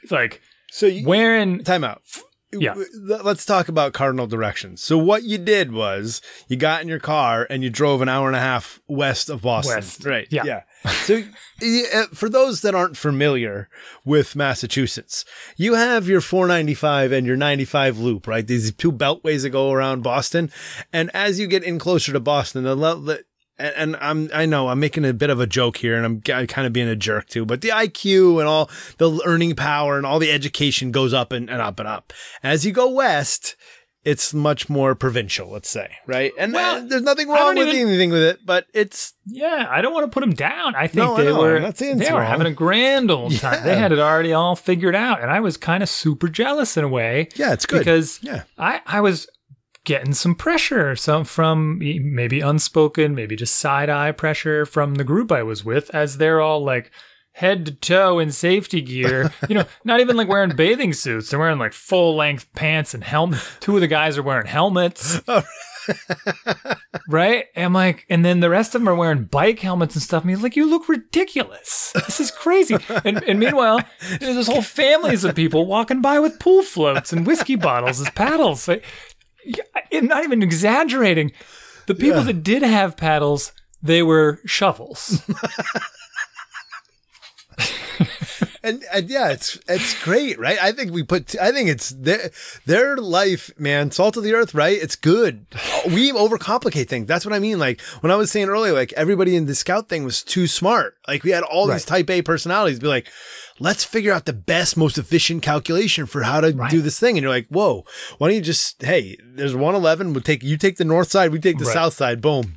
like 0.10 0.42
So 0.72 0.86
you, 0.86 1.08
wearing 1.08 1.64
time 1.64 1.84
out. 1.84 2.02
Yeah. 2.52 2.76
Let's 3.00 3.46
talk 3.46 3.70
about 3.70 3.94
cardinal 3.94 4.28
directions. 4.28 4.82
So 4.82 4.98
what 4.98 5.24
you 5.24 5.38
did 5.38 5.72
was 5.72 6.22
you 6.48 6.58
got 6.58 6.82
in 6.82 6.88
your 6.88 7.00
car 7.00 7.46
and 7.50 7.64
you 7.64 7.70
drove 7.70 8.02
an 8.02 8.10
hour 8.10 8.28
and 8.28 8.36
a 8.36 8.40
half 8.40 8.82
west 8.88 9.30
of 9.30 9.44
Boston. 9.44 9.76
West. 9.76 10.06
Right. 10.06 10.28
Yeah. 10.32 10.44
Yeah. 10.46 10.62
So 11.04 11.24
uh, 11.62 12.06
for 12.14 12.30
those 12.30 12.62
that 12.62 12.74
aren't 12.74 12.98
familiar 12.98 13.70
with 14.04 14.36
Massachusetts, 14.36 15.26
you 15.58 15.76
have 15.76 16.08
your 16.08 16.22
495 16.22 17.12
and 17.12 17.28
your 17.28 17.38
95 17.38 18.00
loop, 18.00 18.28
right? 18.28 18.46
These 18.46 18.74
two 18.74 18.92
beltways 18.92 19.44
that 19.44 19.50
go 19.52 19.72
around 19.72 20.02
Boston. 20.04 20.52
And 20.92 21.12
as 21.14 21.40
you 21.40 21.48
get 21.48 21.64
in 21.64 21.78
closer 21.80 22.14
to 22.14 22.20
Boston, 22.20 22.64
the, 22.64 22.76
le- 22.76 23.00
the 23.00 23.24
and, 23.60 23.74
and 23.76 23.96
I'm 24.02 24.30
I 24.34 24.46
know 24.46 24.70
I'm 24.70 24.80
making 24.80 25.06
a 25.06 25.14
bit 25.14 25.30
of 25.30 25.40
a 25.40 25.48
joke 25.48 25.78
here, 25.78 25.96
and 26.02 26.06
I'm 26.06 26.48
kind 26.48 26.66
of 26.68 26.74
being 26.74 26.88
a 26.88 26.96
jerk 26.96 27.28
too. 27.28 27.46
But 27.46 27.62
the 27.62 27.70
IQ 27.70 28.40
and 28.40 28.48
all 28.48 28.70
the 28.98 29.22
earning 29.26 29.56
power 29.56 29.98
and 29.98 30.06
all 30.06 30.20
the 30.20 30.32
education 30.32 30.92
goes 30.92 31.14
up 31.14 31.32
and, 31.32 31.50
and 31.50 31.62
up 31.62 31.80
and 31.80 31.88
up. 31.88 32.14
As 32.42 32.66
you 32.66 32.72
go 32.72 32.90
west, 32.90 33.56
it's 34.06 34.34
much 34.34 34.70
more 34.70 34.96
provincial, 34.96 35.52
let's 35.52 35.70
say, 35.70 35.90
right? 36.08 36.32
And 36.40 36.54
Well, 36.54 36.78
uh, 36.78 36.86
there's 36.88 37.02
nothing 37.02 37.28
wrong 37.28 37.56
with 37.58 37.68
even- 37.68 37.90
anything 37.90 38.12
with 38.12 38.24
it, 38.24 38.40
but 38.46 38.66
it's 38.74 39.14
Yeah, 39.26 39.68
I 39.70 39.82
don't 39.82 39.94
want 39.94 40.06
to 40.06 40.10
put 40.12 40.22
them 40.22 40.34
down. 40.34 40.74
I 40.74 40.88
think 40.88 40.96
No, 41.06 41.16
I 41.16 41.24
they 41.24 41.26
know. 41.30 41.40
were 41.42 41.58
I'm 41.58 41.64
not 41.64 41.78
saying 41.78 42.00
it's 42.00 42.08
they 42.08 42.14
were 42.16 42.24
having 42.24 42.48
a 42.48 42.52
grand 42.54 43.12
old 43.12 43.36
time. 43.40 43.56
Yeah. 43.56 43.64
They 43.64 43.76
had 43.76 43.92
it 43.92 44.00
already 44.00 44.32
all 44.32 44.56
figured 44.56 44.96
out, 44.96 45.22
and 45.22 45.30
I 45.30 45.42
was 45.42 45.58
kind 45.58 45.84
of 45.84 45.90
super 45.90 46.30
jealous 46.30 46.78
in 46.78 46.86
a 46.86 46.90
way 46.90 47.28
yeah, 47.36 47.52
it's 47.52 47.66
good 47.66 47.80
because 47.80 48.20
yeah. 48.24 48.44
I 48.58 48.80
I 48.86 49.02
was 49.02 49.28
getting 49.90 50.14
some 50.14 50.36
pressure, 50.36 50.96
some 50.96 51.26
from 51.26 51.80
maybe 51.80 52.42
unspoken, 52.42 53.16
maybe 53.16 53.36
just 53.36 53.56
side 53.56 53.90
eye 53.90 54.12
pressure 54.12 54.64
from 54.64 54.94
the 54.94 55.04
group 55.04 55.32
I 55.32 55.42
was 55.42 55.66
with, 55.66 55.90
as 55.96 56.18
they're 56.18 56.40
all 56.40 56.64
like 56.64 56.92
head 57.32 57.66
to 57.66 57.72
toe 57.72 58.20
in 58.20 58.32
safety 58.32 58.82
gear. 58.82 59.34
you 59.50 59.56
know, 59.56 59.66
not 59.84 60.00
even 60.00 60.16
like 60.16 60.28
wearing 60.28 60.56
bathing 60.56 60.94
suits. 60.94 61.32
They're 61.32 61.40
wearing 61.40 61.58
like 61.58 61.74
full 61.74 62.16
length 62.16 62.54
pants 62.54 62.94
and 62.94 63.04
helmet. 63.04 63.42
Two 63.62 63.74
of 63.74 63.82
the 63.82 63.88
guys 63.88 64.16
are 64.16 64.22
wearing 64.22 64.46
helmets. 64.46 65.20
Oh. 65.28 65.42
right? 67.10 67.46
And 67.56 67.66
I'm 67.66 67.74
like, 67.74 68.06
and 68.10 68.24
then 68.24 68.42
the 68.42 68.50
rest 68.50 68.76
of 68.76 68.82
them 68.82 68.90
are 68.90 68.96
wearing 68.96 69.24
bike 69.24 69.60
helmets 69.60 69.96
and 69.96 70.04
stuff. 70.04 70.24
I 70.24 70.28
mean, 70.28 70.42
like, 70.42 70.56
you 70.56 70.70
look 70.70 70.88
ridiculous. 70.88 71.94
This 71.96 72.20
is 72.20 72.32
crazy. 72.32 72.78
and, 73.04 73.24
and 73.24 73.40
meanwhile, 73.40 73.82
there's 74.20 74.36
this 74.36 74.48
whole 74.48 74.62
families 74.62 75.24
of 75.24 75.36
people 75.36 75.66
walking 75.66 76.02
by 76.02 76.20
with 76.20 76.40
pool 76.40 76.62
floats 76.62 77.12
and 77.14 77.26
whiskey 77.26 77.56
bottles 77.56 78.00
as 78.00 78.10
paddles. 78.12 78.68
Like, 78.68 78.86
I'm 79.94 80.08
not 80.08 80.24
even 80.24 80.44
exaggerating. 80.44 81.32
The 81.88 81.96
people 81.96 82.20
Yeah. 82.20 82.24
that 82.26 82.44
did 82.44 82.62
have 82.62 82.96
paddles, 82.98 83.52
they 83.82 84.04
were 84.04 84.40
shovels. 84.46 85.22
and, 88.64 88.84
and 88.94 89.10
yeah, 89.10 89.30
it's 89.30 89.60
it's 89.68 90.02
great, 90.04 90.38
right? 90.40 90.62
I 90.62 90.72
think 90.72 90.92
we 90.92 91.04
put. 91.04 91.36
I 91.40 91.52
think 91.52 91.70
it's 91.70 91.90
their 91.90 92.30
their 92.66 92.98
life, 92.98 93.52
man. 93.58 93.92
Salt 93.92 94.18
of 94.18 94.24
the 94.24 94.34
earth, 94.34 94.54
right? 94.54 94.78
It's 94.82 94.96
good. 94.96 95.46
We 95.88 96.12
overcomplicate 96.12 96.88
things. 96.88 97.08
That's 97.08 97.26
what 97.26 97.34
I 97.34 97.40
mean. 97.40 97.58
Like 97.60 97.82
when 98.02 98.12
I 98.12 98.16
was 98.16 98.32
saying 98.32 98.50
earlier, 98.50 98.74
like 98.74 98.94
everybody 98.94 99.36
in 99.36 99.46
the 99.46 99.56
scout 99.56 99.90
thing 99.90 100.04
was 100.04 100.24
too 100.24 100.48
smart. 100.48 100.96
Like 101.08 101.24
we 101.24 101.32
had 101.32 101.44
all 101.44 101.68
these 101.68 101.86
Type 101.86 102.10
A 102.10 102.22
personalities. 102.22 102.80
Be 102.80 102.88
like, 102.88 103.08
let's 103.60 103.84
figure 103.84 104.12
out 104.14 104.26
the 104.26 104.34
best, 104.34 104.78
most 104.78 104.98
efficient 104.98 105.44
calculation 105.44 106.06
for 106.06 106.24
how 106.24 106.42
to 106.42 106.52
Right. 106.52 106.72
do 106.72 106.82
this 106.82 107.00
thing. 107.00 107.18
And 107.18 107.24
you're 107.24 107.32
like, 107.32 107.48
whoa, 107.48 107.86
why 108.18 108.28
don't 108.30 108.36
you 108.36 108.42
just? 108.42 108.82
Hey, 108.82 109.18
there's 109.24 109.56
111. 109.56 110.14
We'll 110.14 110.22
take 110.22 110.44
you 110.44 110.58
take 110.58 110.78
the 110.78 110.86
north 110.86 111.10
side. 111.12 111.32
We 111.32 111.40
take 111.40 111.58
the 111.58 111.66
Right. 111.66 111.74
south 111.74 111.94
side. 111.94 112.22
Boom. 112.22 112.56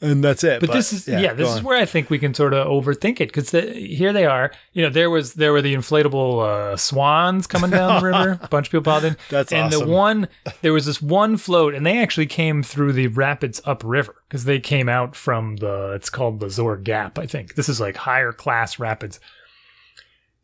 and 0.00 0.22
that's 0.22 0.44
it. 0.44 0.60
But, 0.60 0.70
this 0.70 0.92
is 0.92 1.08
yeah, 1.08 1.32
this 1.32 1.52
is 1.52 1.60
where 1.60 1.76
I 1.76 1.84
think 1.84 2.08
we 2.08 2.20
can 2.20 2.32
sort 2.32 2.54
of 2.54 2.68
overthink 2.68 3.20
it 3.20 3.26
because 3.30 3.50
the, 3.50 3.62
here 3.62 4.12
they 4.12 4.26
are. 4.26 4.52
You 4.72 4.84
know, 4.84 4.90
there 4.90 5.10
was 5.10 5.34
there 5.34 5.52
were 5.52 5.60
the 5.60 5.74
inflatable 5.74 6.72
uh, 6.72 6.76
swans 6.76 7.48
coming 7.48 7.70
down 7.70 8.00
the 8.00 8.06
river. 8.06 8.38
A 8.40 8.46
bunch 8.50 8.68
of 8.68 8.70
people 8.70 8.84
piled 8.84 9.04
in. 9.04 9.16
That's 9.28 9.52
and 9.52 9.74
awesome. 9.74 9.88
the 9.88 9.92
one 9.92 10.28
there 10.62 10.72
was 10.72 10.86
this 10.86 11.02
one 11.02 11.36
float, 11.36 11.74
and 11.74 11.84
they 11.84 11.98
actually 11.98 12.26
came 12.26 12.62
through 12.62 12.92
the 12.92 13.08
rapids 13.08 13.60
upriver 13.64 14.14
because 14.28 14.44
they 14.44 14.60
came 14.60 14.88
out 14.88 15.16
from 15.16 15.56
the 15.56 15.94
it's 15.94 16.10
called 16.10 16.38
the 16.38 16.48
Zoar 16.48 16.76
Gap, 16.76 17.18
I 17.18 17.26
think. 17.26 17.56
This 17.56 17.68
is 17.68 17.80
like 17.80 17.96
higher 17.96 18.32
class 18.32 18.78
rapids. 18.78 19.18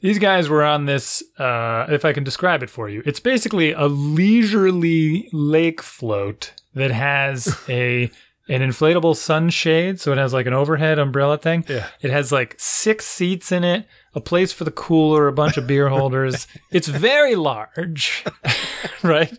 These 0.04 0.18
guys 0.18 0.50
were 0.50 0.62
on 0.62 0.84
this. 0.84 1.23
Uh, 1.38 1.87
if 1.88 2.04
I 2.04 2.12
can 2.12 2.25
describe 2.25 2.62
it 2.62 2.68
for 2.68 2.90
you, 2.90 3.02
it's 3.06 3.20
basically 3.20 3.73
a 3.73 3.87
leisurely 3.87 5.30
lake 5.32 5.80
float 5.80 6.52
that 6.75 6.90
has 6.90 7.58
a 7.70 8.11
an 8.46 8.61
inflatable 8.61 9.16
sunshade, 9.16 9.99
so 9.99 10.12
it 10.12 10.18
has 10.18 10.34
like 10.34 10.44
an 10.44 10.52
overhead 10.52 10.99
umbrella 10.99 11.38
thing. 11.38 11.64
Yeah. 11.66 11.87
It 12.02 12.11
has 12.11 12.30
like 12.30 12.54
six 12.58 13.06
seats 13.06 13.50
in 13.50 13.64
it, 13.64 13.87
a 14.14 14.20
place 14.20 14.52
for 14.52 14.64
the 14.64 14.70
cooler, 14.70 15.26
a 15.26 15.32
bunch 15.32 15.56
of 15.56 15.66
beer 15.66 15.88
holders. 15.99 16.46
it's 16.70 16.87
very 16.88 17.34
large, 17.34 18.26
right? 19.02 19.38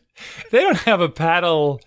They 0.52 0.62
don't 0.62 0.78
have 0.78 1.02
a 1.02 1.10
paddle 1.10 1.82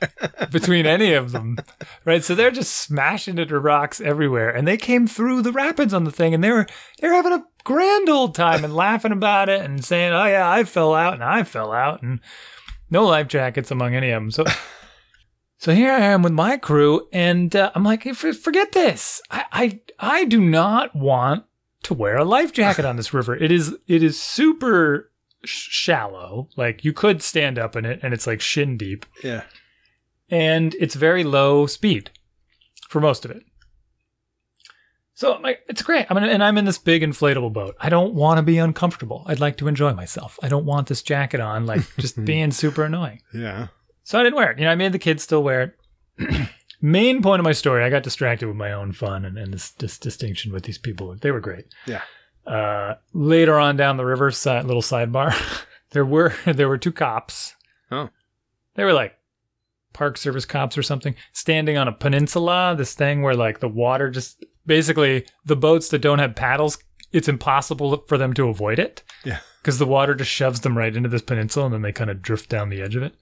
between 0.50 0.86
any 0.86 1.12
of 1.14 1.32
them, 1.32 1.56
right? 2.04 2.22
So 2.22 2.34
they're 2.34 2.50
just 2.50 2.72
smashing 2.72 3.38
into 3.38 3.58
rocks 3.58 4.00
everywhere. 4.00 4.50
And 4.50 4.68
they 4.68 4.76
came 4.76 5.06
through 5.06 5.42
the 5.42 5.52
rapids 5.52 5.94
on 5.94 6.04
the 6.04 6.10
thing, 6.10 6.34
and 6.34 6.44
they 6.44 6.50
were 6.50 6.66
they're 7.00 7.14
having 7.14 7.32
a 7.32 7.44
grand 7.64 8.08
old 8.08 8.34
time 8.34 8.64
and 8.64 8.74
laughing 8.74 9.12
about 9.12 9.48
it 9.48 9.62
and 9.62 9.84
saying, 9.84 10.12
"Oh 10.12 10.26
yeah, 10.26 10.50
I 10.50 10.64
fell 10.64 10.94
out 10.94 11.14
and 11.14 11.24
I 11.24 11.42
fell 11.42 11.72
out," 11.72 12.02
and 12.02 12.20
no 12.90 13.06
life 13.06 13.28
jackets 13.28 13.70
among 13.70 13.94
any 13.94 14.10
of 14.10 14.22
them. 14.22 14.30
So. 14.30 14.44
So 15.60 15.74
here 15.74 15.90
I 15.90 15.98
am 15.98 16.22
with 16.22 16.32
my 16.32 16.56
crew, 16.56 17.08
and 17.12 17.54
uh, 17.56 17.72
I'm 17.74 17.82
like, 17.82 18.04
hey, 18.04 18.12
for- 18.12 18.32
forget 18.32 18.70
this. 18.70 19.20
I, 19.28 19.44
I 19.50 19.80
I 19.98 20.24
do 20.24 20.40
not 20.40 20.94
want 20.94 21.46
to 21.82 21.94
wear 21.94 22.16
a 22.16 22.24
life 22.24 22.52
jacket 22.52 22.84
on 22.84 22.94
this 22.94 23.12
river. 23.12 23.34
It 23.34 23.50
is 23.50 23.76
it 23.88 24.04
is 24.04 24.22
super 24.22 25.10
sh- 25.44 25.68
shallow. 25.70 26.48
Like 26.56 26.84
you 26.84 26.92
could 26.92 27.22
stand 27.22 27.58
up 27.58 27.76
in 27.76 27.84
it, 27.84 28.00
and 28.02 28.14
it's 28.14 28.26
like 28.26 28.40
shin 28.40 28.76
deep, 28.76 29.06
yeah. 29.22 29.44
and 30.28 30.74
it's 30.74 30.94
very 30.94 31.24
low 31.24 31.66
speed 31.66 32.10
for 32.88 33.00
most 33.00 33.24
of 33.24 33.30
it. 33.30 33.42
So 35.18 35.34
I'm 35.34 35.42
like, 35.42 35.62
it's 35.68 35.82
great. 35.82 36.06
I 36.08 36.14
mean, 36.14 36.22
and 36.22 36.44
I'm 36.44 36.56
in 36.58 36.64
this 36.64 36.78
big 36.78 37.02
inflatable 37.02 37.52
boat. 37.52 37.74
I 37.80 37.88
don't 37.88 38.14
want 38.14 38.38
to 38.38 38.42
be 38.42 38.58
uncomfortable. 38.58 39.24
I'd 39.26 39.40
like 39.40 39.56
to 39.56 39.66
enjoy 39.66 39.92
myself. 39.92 40.38
I 40.44 40.48
don't 40.48 40.64
want 40.64 40.86
this 40.86 41.02
jacket 41.02 41.40
on, 41.40 41.66
like 41.66 41.82
just 41.98 42.24
being 42.24 42.52
super 42.52 42.84
annoying. 42.84 43.20
Yeah. 43.34 43.66
So 44.04 44.20
I 44.20 44.22
didn't 44.22 44.36
wear 44.36 44.52
it. 44.52 44.60
You 44.60 44.64
know, 44.66 44.70
I 44.70 44.76
made 44.76 44.92
the 44.92 44.98
kids 45.00 45.24
still 45.24 45.42
wear 45.42 45.74
it. 46.18 46.48
Main 46.80 47.20
point 47.20 47.40
of 47.40 47.44
my 47.44 47.50
story, 47.50 47.82
I 47.82 47.90
got 47.90 48.04
distracted 48.04 48.46
with 48.46 48.54
my 48.54 48.70
own 48.70 48.92
fun 48.92 49.24
and, 49.24 49.36
and 49.36 49.52
this, 49.52 49.70
this 49.72 49.98
distinction 49.98 50.52
with 50.52 50.62
these 50.62 50.78
people. 50.78 51.16
They 51.20 51.32
were 51.32 51.40
great. 51.40 51.64
Yeah. 51.84 52.02
Uh, 52.48 52.94
later 53.12 53.58
on 53.58 53.76
down 53.76 53.96
the 53.98 54.04
river, 54.06 54.30
side, 54.30 54.64
little 54.64 54.82
sidebar, 54.82 55.34
there 55.90 56.04
were 56.04 56.34
there 56.46 56.68
were 56.68 56.78
two 56.78 56.92
cops. 56.92 57.54
Oh. 57.90 58.08
They 58.74 58.84
were 58.84 58.92
like 58.94 59.14
Park 59.92 60.16
Service 60.16 60.44
cops 60.44 60.78
or 60.78 60.82
something, 60.82 61.14
standing 61.32 61.76
on 61.76 61.88
a 61.88 61.92
peninsula. 61.92 62.74
This 62.76 62.94
thing 62.94 63.22
where 63.22 63.34
like 63.34 63.60
the 63.60 63.68
water 63.68 64.08
just 64.10 64.44
basically 64.66 65.26
the 65.44 65.56
boats 65.56 65.88
that 65.88 66.00
don't 66.00 66.18
have 66.20 66.34
paddles, 66.36 66.78
it's 67.12 67.28
impossible 67.28 68.04
for 68.08 68.16
them 68.18 68.32
to 68.34 68.48
avoid 68.48 68.78
it 68.78 69.02
Yeah. 69.24 69.38
because 69.62 69.78
the 69.78 69.86
water 69.86 70.14
just 70.14 70.30
shoves 70.30 70.60
them 70.60 70.76
right 70.76 70.94
into 70.94 71.08
this 71.08 71.22
peninsula 71.22 71.66
and 71.66 71.74
then 71.74 71.82
they 71.82 71.92
kind 71.92 72.10
of 72.10 72.22
drift 72.22 72.48
down 72.48 72.68
the 72.68 72.82
edge 72.82 72.94
of 72.96 73.02
it. 73.02 73.14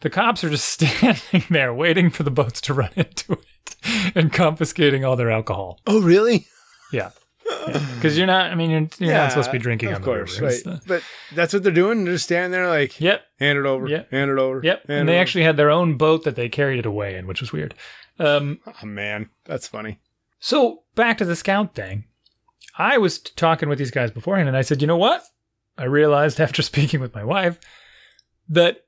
The 0.00 0.10
cops 0.10 0.42
are 0.42 0.48
just 0.50 0.66
standing 0.72 1.44
there 1.50 1.72
waiting 1.74 2.10
for 2.10 2.22
the 2.22 2.30
boats 2.30 2.60
to 2.62 2.74
run 2.74 2.90
into 2.96 3.34
it 3.34 3.76
and 4.14 4.32
confiscating 4.32 5.04
all 5.04 5.16
their 5.16 5.30
alcohol. 5.30 5.80
Oh, 5.86 6.00
really? 6.00 6.46
Yeah. 6.92 7.10
Because 7.94 8.16
you're 8.16 8.26
not, 8.26 8.50
I 8.50 8.54
mean, 8.54 8.70
you're, 8.70 8.88
you're 8.98 9.14
not 9.16 9.30
supposed 9.32 9.48
to 9.48 9.52
be 9.52 9.58
drinking 9.58 9.90
of 9.90 9.96
on 9.96 10.00
the 10.00 10.04
course, 10.06 10.40
right? 10.40 10.64
The- 10.64 10.80
But 10.86 11.02
that's 11.34 11.52
what 11.52 11.62
they're 11.62 11.70
doing. 11.72 12.04
They're 12.04 12.14
just 12.14 12.24
standing 12.24 12.50
there, 12.50 12.66
like, 12.68 12.98
Yep. 13.00 13.22
hand 13.38 13.58
it 13.58 13.66
over, 13.66 13.86
Yep. 13.86 14.10
hand 14.10 14.30
it 14.30 14.38
over, 14.38 14.60
Yep. 14.64 14.84
And 14.88 15.08
they 15.08 15.12
over. 15.14 15.20
actually 15.20 15.44
had 15.44 15.56
their 15.56 15.70
own 15.70 15.96
boat 15.96 16.24
that 16.24 16.34
they 16.36 16.48
carried 16.48 16.78
it 16.78 16.86
away 16.86 17.14
in, 17.16 17.26
which 17.26 17.40
was 17.40 17.52
weird. 17.52 17.74
Um, 18.18 18.60
Oh 18.66 18.86
man, 18.86 19.28
that's 19.44 19.68
funny. 19.68 20.00
so 20.38 20.82
back 20.94 21.18
to 21.18 21.24
the 21.24 21.36
scout 21.36 21.74
thing. 21.74 22.04
I 22.78 22.96
was 22.98 23.18
talking 23.18 23.68
with 23.68 23.78
these 23.78 23.90
guys 23.90 24.10
beforehand 24.10 24.48
and 24.48 24.56
I 24.56 24.62
said, 24.62 24.80
you 24.80 24.86
know 24.86 24.96
what? 24.96 25.22
I 25.76 25.84
realized 25.84 26.40
after 26.46 26.62
speaking 26.62 27.00
with 27.00 27.14
my 27.14 27.24
wife 27.24 27.58
that 28.48 28.84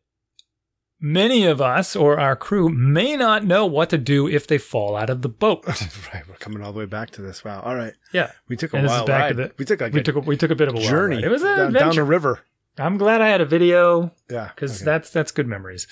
many 1.02 1.44
of 1.44 1.60
us 1.60 1.94
or 1.96 2.18
our 2.18 2.36
crew 2.36 2.68
may 2.70 3.16
not 3.16 3.44
know 3.44 3.66
what 3.66 3.90
to 3.90 3.98
do 3.98 4.26
if 4.28 4.46
they 4.46 4.56
fall 4.56 4.96
out 4.96 5.10
of 5.10 5.20
the 5.22 5.28
boat. 5.28 5.66
right, 6.14 6.26
we're 6.28 6.36
coming 6.38 6.62
all 6.62 6.72
the 6.72 6.78
way 6.78 6.86
back 6.86 7.10
to 7.10 7.20
this. 7.22 7.44
Wow. 7.44 7.60
All 7.60 7.74
right, 7.74 7.92
Yeah. 8.12 8.30
we 8.48 8.56
took 8.56 8.72
a 8.72 8.76
And 8.76 8.84
this 8.86 8.92
is 8.92 8.96
wild 8.98 9.06
back 9.08 9.28
to 9.32 9.36
ride. 9.36 9.50
the- 9.50 9.54
we 9.58 9.64
took 9.64 9.80
like 9.80 9.92
We 9.92 10.00
a 10.00 10.02
took 10.04 10.16
a, 10.16 10.20
we 10.20 10.36
took 10.36 10.50
a 10.50 10.54
bit 10.54 10.68
of 10.68 10.74
a 10.76 10.80
journey. 10.80 11.22
It 11.22 11.28
was 11.28 11.42
an 11.42 11.56
down, 11.58 11.72
down 11.72 11.94
the 11.96 12.04
river. 12.04 12.40
I'm 12.78 12.96
glad 12.96 13.20
I 13.20 13.28
had 13.28 13.40
a 13.42 13.44
video 13.44 14.12
Yeah, 14.30 14.50
because 14.54 14.76
okay. 14.80 14.84
that's 14.86 15.10
that's 15.10 15.32
good 15.32 15.46
memories. 15.48 15.86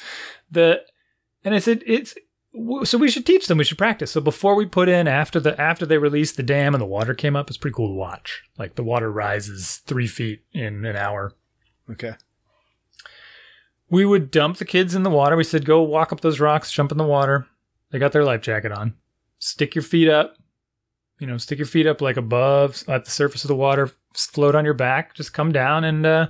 The 0.51 0.81
and 1.45 1.55
I 1.55 1.59
said 1.59 1.83
it's 1.87 2.15
so 2.85 2.99
we 2.99 3.11
should 3.11 3.27
teach 3.27 3.47
them. 3.47 3.59
We 3.59 3.65
should 3.65 3.79
practice. 3.79 4.11
So 4.11 4.21
before 4.21 4.55
we 4.57 4.67
put 4.67 4.89
in 4.89 5.07
after 5.07 5.39
the 5.39 5.61
after 5.61 5.85
they 5.87 5.99
released 5.99 6.37
the 6.37 6.43
dam 6.43 6.75
and 6.75 6.81
the 6.81 6.87
water 6.87 7.15
came 7.15 7.37
up, 7.37 7.49
it's 7.49 7.57
pretty 7.59 7.75
cool 7.75 7.89
to 7.89 7.95
watch. 7.95 8.43
Like 8.59 8.75
the 8.77 8.83
water 8.83 9.11
rises 9.13 9.83
three 9.87 10.07
feet 10.07 10.43
in 10.53 10.85
an 10.85 10.97
hour. 10.97 11.33
okay. 11.91 12.15
We 13.91 14.05
would 14.07 14.31
dump 14.31 14.59
the 14.59 14.65
kids 14.65 14.95
in 14.95 15.03
the 15.03 15.11
water. 15.11 15.37
We 15.37 15.45
said, 15.45 15.65
go 15.65 15.83
walk 15.83 16.13
up 16.13 16.21
those 16.21 16.41
rocks, 16.41 16.71
jump 16.71 16.93
in 16.93 16.99
the 16.99 17.05
water. 17.05 17.47
They 17.91 17.99
got 17.99 18.13
their 18.13 18.25
life 18.25 18.41
jacket 18.41 18.71
on. 18.73 18.95
Stick 19.41 19.75
your 19.75 19.83
feet 19.83 20.09
up. 20.09 20.37
You 21.19 21.27
know, 21.27 21.37
stick 21.37 21.59
your 21.59 21.67
feet 21.67 21.87
up 21.87 22.01
like 22.01 22.17
above 22.17 22.85
at 22.89 23.05
the 23.05 23.11
surface 23.11 23.45
of 23.45 23.49
the 23.49 23.55
water. 23.57 23.91
Float 24.15 24.55
on 24.55 24.65
your 24.65 24.75
back. 24.75 25.15
Just 25.15 25.33
come 25.35 25.53
down, 25.53 25.85
and 25.85 26.07
uh, 26.07 26.29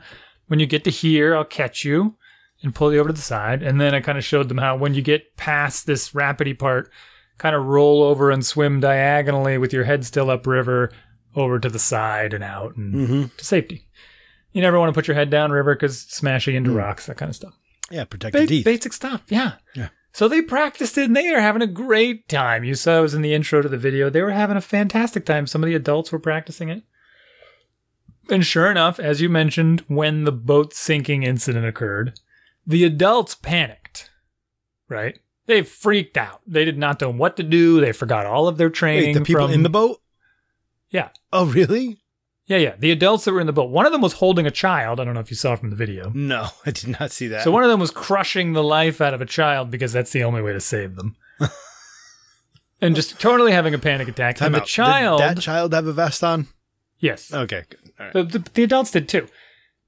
when 0.48 0.58
you 0.58 0.66
get 0.66 0.84
to 0.84 0.90
here, 0.90 1.34
I'll 1.36 1.44
catch 1.44 1.84
you 1.84 2.16
and 2.62 2.74
pull 2.74 2.92
you 2.92 2.98
over 2.98 3.08
to 3.08 3.14
the 3.14 3.20
side. 3.20 3.62
And 3.62 3.80
then 3.80 3.94
I 3.94 4.00
kind 4.00 4.18
of 4.18 4.24
showed 4.24 4.48
them 4.48 4.58
how 4.58 4.76
when 4.76 4.94
you 4.94 5.00
get 5.02 5.36
past 5.36 5.86
this 5.86 6.10
rapidy 6.10 6.58
part, 6.58 6.90
kind 7.38 7.54
of 7.56 7.64
roll 7.66 8.02
over 8.02 8.30
and 8.30 8.44
swim 8.44 8.80
diagonally 8.80 9.56
with 9.58 9.72
your 9.72 9.84
head 9.84 10.04
still 10.04 10.28
upriver 10.30 10.90
over 11.34 11.58
to 11.58 11.68
the 11.70 11.78
side 11.78 12.34
and 12.34 12.42
out 12.44 12.76
and 12.76 12.94
Mm-hmm. 12.94 13.22
to 13.36 13.44
safety. 13.44 13.86
You 14.52 14.62
never 14.62 14.78
want 14.78 14.88
to 14.90 14.94
put 14.98 15.06
your 15.08 15.14
head 15.14 15.30
down 15.30 15.52
river 15.52 15.74
because 15.74 16.00
smashing 16.00 16.54
into 16.56 16.70
Mm. 16.70 16.76
rocks, 16.76 17.06
that 17.06 17.16
kind 17.16 17.28
of 17.30 17.36
stuff. 17.36 17.54
Yeah, 17.90 18.04
protect 18.04 18.32
Ba- 18.34 18.46
teeth. 18.46 18.64
basic 18.64 18.92
stuff. 18.92 19.22
Yeah. 19.28 19.54
Yeah. 19.74 19.88
So 20.12 20.26
they 20.28 20.42
practiced 20.42 20.98
it 20.98 21.04
and 21.04 21.16
they 21.16 21.28
are 21.32 21.40
having 21.40 21.62
a 21.62 21.66
great 21.68 22.28
time. 22.28 22.64
You 22.64 22.74
saw 22.74 22.98
it 22.98 23.02
was 23.02 23.14
in 23.14 23.22
the 23.22 23.32
intro 23.34 23.62
to 23.62 23.68
the 23.68 23.76
video. 23.78 24.10
They 24.10 24.22
were 24.22 24.30
having 24.32 24.56
a 24.56 24.60
fantastic 24.60 25.24
time. 25.24 25.46
Some 25.46 25.62
of 25.62 25.68
the 25.68 25.74
adults 25.76 26.10
were 26.10 26.18
practicing 26.18 26.68
it. 26.68 26.82
And 28.28 28.44
sure 28.44 28.70
enough, 28.70 28.98
as 29.00 29.20
you 29.20 29.28
mentioned, 29.28 29.84
when 29.88 30.24
the 30.24 30.32
boat 30.32 30.72
sinking 30.74 31.22
incident 31.22 31.66
occurred, 31.66 32.18
the 32.66 32.84
adults 32.84 33.34
panicked. 33.34 34.10
Right? 34.88 35.18
They 35.46 35.62
freaked 35.62 36.16
out. 36.16 36.40
They 36.46 36.64
did 36.64 36.78
not 36.78 37.00
know 37.00 37.10
what 37.10 37.36
to 37.36 37.42
do. 37.42 37.80
They 37.80 37.92
forgot 37.92 38.26
all 38.26 38.46
of 38.48 38.56
their 38.56 38.70
training. 38.70 39.10
Wait, 39.10 39.14
the 39.14 39.24
people 39.24 39.46
from- 39.46 39.54
in 39.54 39.62
the 39.62 39.68
boat? 39.70 40.00
Yeah. 40.90 41.08
Oh, 41.32 41.46
really? 41.46 41.98
Yeah, 42.50 42.56
yeah. 42.58 42.74
The 42.76 42.90
adults 42.90 43.24
that 43.24 43.32
were 43.32 43.40
in 43.40 43.46
the 43.46 43.52
boat. 43.52 43.70
One 43.70 43.86
of 43.86 43.92
them 43.92 44.00
was 44.00 44.14
holding 44.14 44.44
a 44.44 44.50
child. 44.50 44.98
I 44.98 45.04
don't 45.04 45.14
know 45.14 45.20
if 45.20 45.30
you 45.30 45.36
saw 45.36 45.54
from 45.54 45.70
the 45.70 45.76
video. 45.76 46.10
No, 46.12 46.48
I 46.66 46.72
did 46.72 46.98
not 46.98 47.12
see 47.12 47.28
that. 47.28 47.44
So 47.44 47.52
one 47.52 47.62
of 47.62 47.70
them 47.70 47.78
was 47.78 47.92
crushing 47.92 48.54
the 48.54 48.64
life 48.64 49.00
out 49.00 49.14
of 49.14 49.20
a 49.20 49.26
child 49.26 49.70
because 49.70 49.92
that's 49.92 50.10
the 50.10 50.24
only 50.24 50.42
way 50.42 50.52
to 50.52 50.60
save 50.60 50.96
them. 50.96 51.14
and 52.80 52.96
just 52.96 53.20
totally 53.20 53.52
having 53.52 53.72
a 53.72 53.78
panic 53.78 54.08
attack. 54.08 54.34
Time 54.34 54.46
and 54.46 54.54
the 54.56 54.58
out. 54.58 54.64
Did 54.64 54.68
child, 54.72 55.20
that 55.20 55.38
child 55.38 55.72
have 55.74 55.86
a 55.86 55.92
vest 55.92 56.24
on? 56.24 56.48
yes, 56.98 57.32
Okay, 57.32 57.62
good. 57.70 57.92
All 58.00 58.06
right. 58.06 58.12
the, 58.14 58.38
the, 58.38 58.50
the 58.52 58.62
adults 58.64 58.90
did 58.90 59.08
too. 59.08 59.28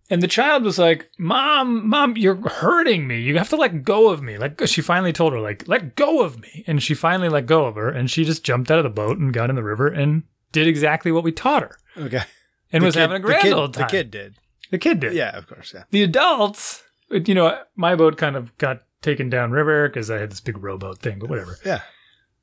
And 0.09 0.22
the 0.22 0.29
child 0.29 0.62
was 0.62 0.79
like, 0.79 1.11
"Mom, 1.18 1.88
mom, 1.88 2.16
you're 2.16 2.48
hurting 2.48 3.09
me. 3.09 3.20
You 3.20 3.38
have 3.38 3.48
to 3.48 3.57
let 3.57 3.83
go 3.83 4.11
of 4.11 4.22
me." 4.22 4.37
Like 4.38 4.61
she 4.66 4.83
finally 4.83 5.12
told 5.12 5.33
her, 5.33 5.40
"Like 5.40 5.66
let 5.66 5.96
go 5.96 6.22
of 6.22 6.38
me," 6.38 6.62
and 6.68 6.81
she 6.83 6.94
finally 6.94 7.29
let 7.31 7.46
go 7.46 7.64
of 7.64 7.75
her, 7.77 7.88
and 7.88 8.11
she 8.11 8.25
just 8.25 8.44
jumped 8.44 8.70
out 8.70 8.79
of 8.79 8.85
the 8.85 8.90
boat 8.90 9.18
and 9.18 9.33
got 9.33 9.48
in 9.51 9.57
the 9.57 9.62
river 9.64 9.88
and 9.88 10.25
did 10.53 10.68
exactly 10.68 11.11
what 11.11 11.25
we 11.25 11.33
taught 11.33 11.62
her, 11.62 11.79
Okay. 11.96 12.22
And 12.73 12.83
The 12.83 12.87
was 12.87 12.95
kid- 12.95 13.01
having 13.01 13.17
a 13.17 13.21
grand 13.21 13.43
kid- 13.43 13.53
old 13.53 13.75
time. 13.75 13.87
The 13.87 13.91
kid 13.91 14.11
did. 14.11 14.35
the 14.71 14.79
kid 14.79 15.01
did. 15.01 15.13
Yeah, 15.15 15.37
of 15.37 15.47
course. 15.47 15.73
Yeah. 15.75 15.85
the 15.91 16.03
adults, 16.03 16.83
you 17.11 17.35
know, 17.35 17.59
my 17.77 17.95
boat 17.95 18.17
kind 18.17 18.37
of 18.37 18.57
got 18.59 18.81
taken 19.03 19.29
down 19.29 19.51
river 19.51 19.89
because 19.89 20.11
I 20.11 20.19
had 20.19 20.31
this 20.31 20.41
big 20.41 20.63
rowboat 20.63 20.99
thing, 21.01 21.19
but 21.19 21.29
whatever. 21.29 21.59
Yeah. 21.65 21.81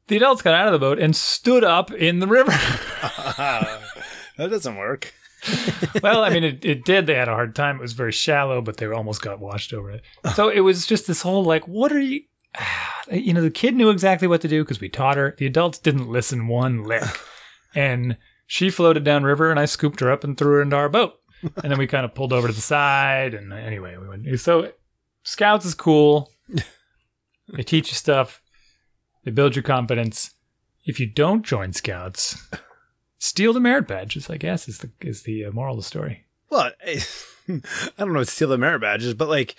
The 0.07 0.17
adults 0.17 0.41
got 0.41 0.55
out 0.55 0.67
of 0.67 0.73
the 0.73 0.79
boat 0.79 0.99
and 0.99 1.15
stood 1.15 1.63
up 1.63 1.91
in 1.91 2.19
the 2.19 2.27
river. 2.27 2.51
that 3.37 3.89
doesn't 4.37 4.75
work. 4.77 5.13
well, 6.03 6.23
I 6.23 6.29
mean, 6.31 6.43
it, 6.43 6.65
it 6.65 6.83
did. 6.85 7.05
They 7.05 7.15
had 7.15 7.29
a 7.29 7.33
hard 7.33 7.55
time. 7.55 7.77
It 7.77 7.81
was 7.81 7.93
very 7.93 8.11
shallow, 8.11 8.61
but 8.61 8.77
they 8.77 8.87
almost 8.87 9.21
got 9.21 9.39
washed 9.39 9.73
over 9.73 9.91
it. 9.91 10.01
So 10.35 10.49
it 10.49 10.59
was 10.61 10.85
just 10.85 11.07
this 11.07 11.21
whole 11.21 11.43
like, 11.43 11.67
what 11.67 11.91
are 11.91 11.99
you? 11.99 12.21
You 13.11 13.33
know, 13.33 13.41
the 13.41 13.49
kid 13.49 13.75
knew 13.75 13.89
exactly 13.89 14.27
what 14.27 14.39
to 14.41 14.47
do 14.47 14.63
because 14.63 14.79
we 14.79 14.87
taught 14.87 15.17
her. 15.17 15.33
The 15.39 15.47
adults 15.47 15.79
didn't 15.79 16.09
listen 16.11 16.47
one 16.47 16.83
lick. 16.83 17.01
And 17.73 18.17
she 18.51 18.71
floated 18.71 19.03
down 19.03 19.23
river 19.23 19.51
and 19.51 19.59
I 19.59 19.65
scooped 19.65 19.99
her 19.99 20.11
up 20.11 20.23
and 20.23 20.35
threw 20.35 20.53
her 20.53 20.61
into 20.63 20.75
our 20.75 20.89
boat. 20.89 21.13
And 21.63 21.71
then 21.71 21.77
we 21.77 21.87
kind 21.87 22.03
of 22.03 22.13
pulled 22.13 22.33
over 22.33 22.47
to 22.49 22.53
the 22.53 22.59
side. 22.59 23.33
And 23.33 23.53
anyway, 23.53 23.95
we 23.95 24.09
went. 24.09 24.27
So 24.41 24.73
scouts 25.23 25.65
is 25.65 25.73
cool. 25.73 26.33
They 27.53 27.63
teach 27.63 27.89
you 27.89 27.95
stuff. 27.95 28.41
They 29.23 29.31
build 29.31 29.55
your 29.55 29.63
confidence. 29.63 30.31
if 30.85 30.99
you 30.99 31.05
don't 31.07 31.45
join 31.45 31.73
Scouts, 31.73 32.47
steal 33.19 33.53
the 33.53 33.59
merit 33.59 33.87
badges. 33.87 34.29
I 34.29 34.37
guess 34.37 34.67
is 34.67 34.79
the 34.79 34.91
is 35.01 35.23
the 35.23 35.45
uh, 35.45 35.51
moral 35.51 35.75
of 35.75 35.79
the 35.79 35.87
story. 35.87 36.25
Well, 36.49 36.71
I 36.85 37.01
don't 37.97 38.13
know, 38.13 38.23
steal 38.23 38.49
the 38.49 38.57
merit 38.57 38.81
badges, 38.81 39.13
but 39.13 39.29
like 39.29 39.55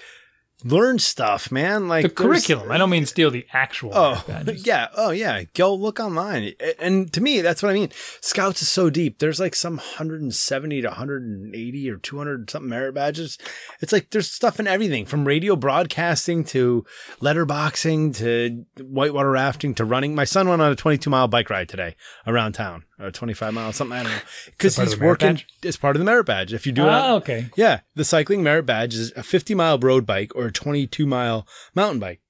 learn 0.65 0.99
stuff, 0.99 1.51
man. 1.51 1.89
Like 1.89 2.03
The 2.03 2.09
curriculum. 2.11 2.71
I 2.71 2.79
don't 2.79 2.91
mean 2.91 3.07
steal 3.07 3.31
the 3.31 3.47
actual 3.53 3.91
Oh, 3.95 4.25
badges. 4.27 4.67
yeah. 4.67 4.89
Oh, 4.97 5.11
yeah. 5.11 5.45
Go 5.55 5.75
look 5.75 6.01
online. 6.01 6.53
And 6.79 7.13
to 7.13 7.21
me, 7.21 7.41
that's 7.41 7.63
what 7.63 7.71
I 7.71 7.75
mean. 7.75 7.91
Scouts 8.21 8.63
is 8.63 8.69
so 8.71 8.91
deep. 8.91 9.19
There's 9.19 9.41
like 9.41 9.55
some 9.55 9.77
170 9.77 10.83
to 10.83 10.89
180 10.89 11.91
or 11.91 11.97
200 11.97 12.51
something 12.51 12.69
merit 12.69 12.95
badges. 12.95 13.39
It's 13.81 13.93
like 13.93 14.11
there's 14.11 14.31
stuff 14.31 14.61
in 14.61 14.67
everything 14.67 15.07
from 15.07 15.27
radio 15.27 15.57
broadcasting 15.57 16.45
to 16.45 16.85
letterboxing 17.21 18.17
to 18.17 18.65
whitewater 18.83 19.31
rafting 19.31 19.75
to 19.77 19.85
running. 19.85 20.15
My 20.15 20.25
son 20.25 20.49
went 20.49 20.63
on 20.63 20.73
a 20.73 20.77
22 20.77 21.09
mile 21.11 21.29
bike 21.29 21.51
ride 21.51 21.69
today 21.69 21.97
around 22.27 22.53
town 22.53 22.85
or 23.01 23.11
25 23.11 23.55
miles, 23.55 23.77
something. 23.77 23.97
I 23.99 24.03
don't 24.03 24.13
know. 24.13 24.19
Because 24.47 24.77
he's 24.77 24.99
working 24.99 25.35
badge? 25.35 25.47
as 25.65 25.77
part 25.77 25.97
of 25.97 26.01
the 26.01 26.05
merit 26.05 26.25
badge. 26.27 26.53
If 26.53 26.67
you 26.67 26.73
do 26.73 26.83
it, 26.85 26.91
Oh, 26.91 27.17
okay. 27.17 27.49
yeah, 27.57 27.81
the 27.95 28.05
cycling 28.05 28.43
merit 28.43 28.67
badge 28.67 28.95
is 28.95 29.13
a 29.17 29.23
50 29.23 29.55
mile 29.55 29.79
road 29.79 30.05
bike 30.07 30.33
or 30.35 30.47
a 30.47 30.53
22 30.53 31.07
mile 31.07 31.47
mountain 31.75 31.99
bike. 32.01 32.21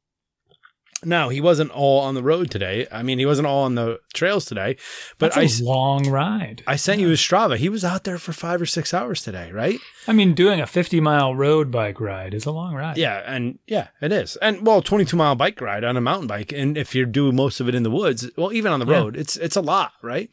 Now, 1.03 1.31
he 1.31 1.41
wasn't 1.41 1.71
all 1.71 2.01
on 2.01 2.15
the 2.15 2.23
road 2.23 2.51
today. 2.51 2.87
I 2.93 3.03
mean, 3.03 3.19
he 3.19 3.25
wasn't 3.25 3.47
all 3.47 3.65
on 3.65 3.75
the 3.75 4.01
trails 4.13 4.45
today, 4.45 4.77
but 5.19 5.33
That's 5.35 5.61
I 5.61 5.65
a 5.65 5.67
long 5.67 6.09
ride. 6.11 6.63
I 6.67 6.77
sent 6.77 7.01
you 7.01 7.09
his 7.09 7.21
Strava. 7.21 7.57
He 7.57 7.71
was 7.71 7.85
out 7.85 8.05
there 8.05 8.19
for 8.19 8.33
5 8.35 8.61
or 8.61 8.67
6 8.67 8.93
hours 8.93 9.23
today, 9.23 9.51
right? 9.51 9.79
I 10.07 10.13
mean, 10.13 10.35
doing 10.35 10.61
a 10.61 10.67
50 10.67 11.01
mile 11.01 11.35
road 11.35 11.71
bike 11.71 12.01
ride 12.01 12.35
is 12.35 12.45
a 12.45 12.51
long 12.51 12.75
ride. 12.75 12.99
Yeah, 12.99 13.23
and 13.25 13.59
yeah, 13.67 13.89
it 14.03 14.13
is. 14.13 14.37
And 14.37 14.67
well, 14.67 14.83
22 14.83 15.17
mile 15.17 15.35
bike 15.37 15.59
ride 15.63 15.85
on 15.85 15.97
a 15.97 16.01
mountain 16.03 16.27
bike 16.27 16.53
and 16.53 16.77
if 16.77 16.95
you 16.95 17.07
do 17.07 17.33
most 17.33 17.61
of 17.61 17.69
it 17.69 17.75
in 17.75 17.83
the 17.83 17.91
woods, 17.91 18.31
well, 18.37 18.53
even 18.53 18.71
on 18.71 18.81
the 18.81 18.87
Yeah. 18.87 18.99
road, 18.99 19.17
it's 19.17 19.37
it's 19.39 19.57
a 19.57 19.63
lot, 19.63 19.93
right? 20.03 20.29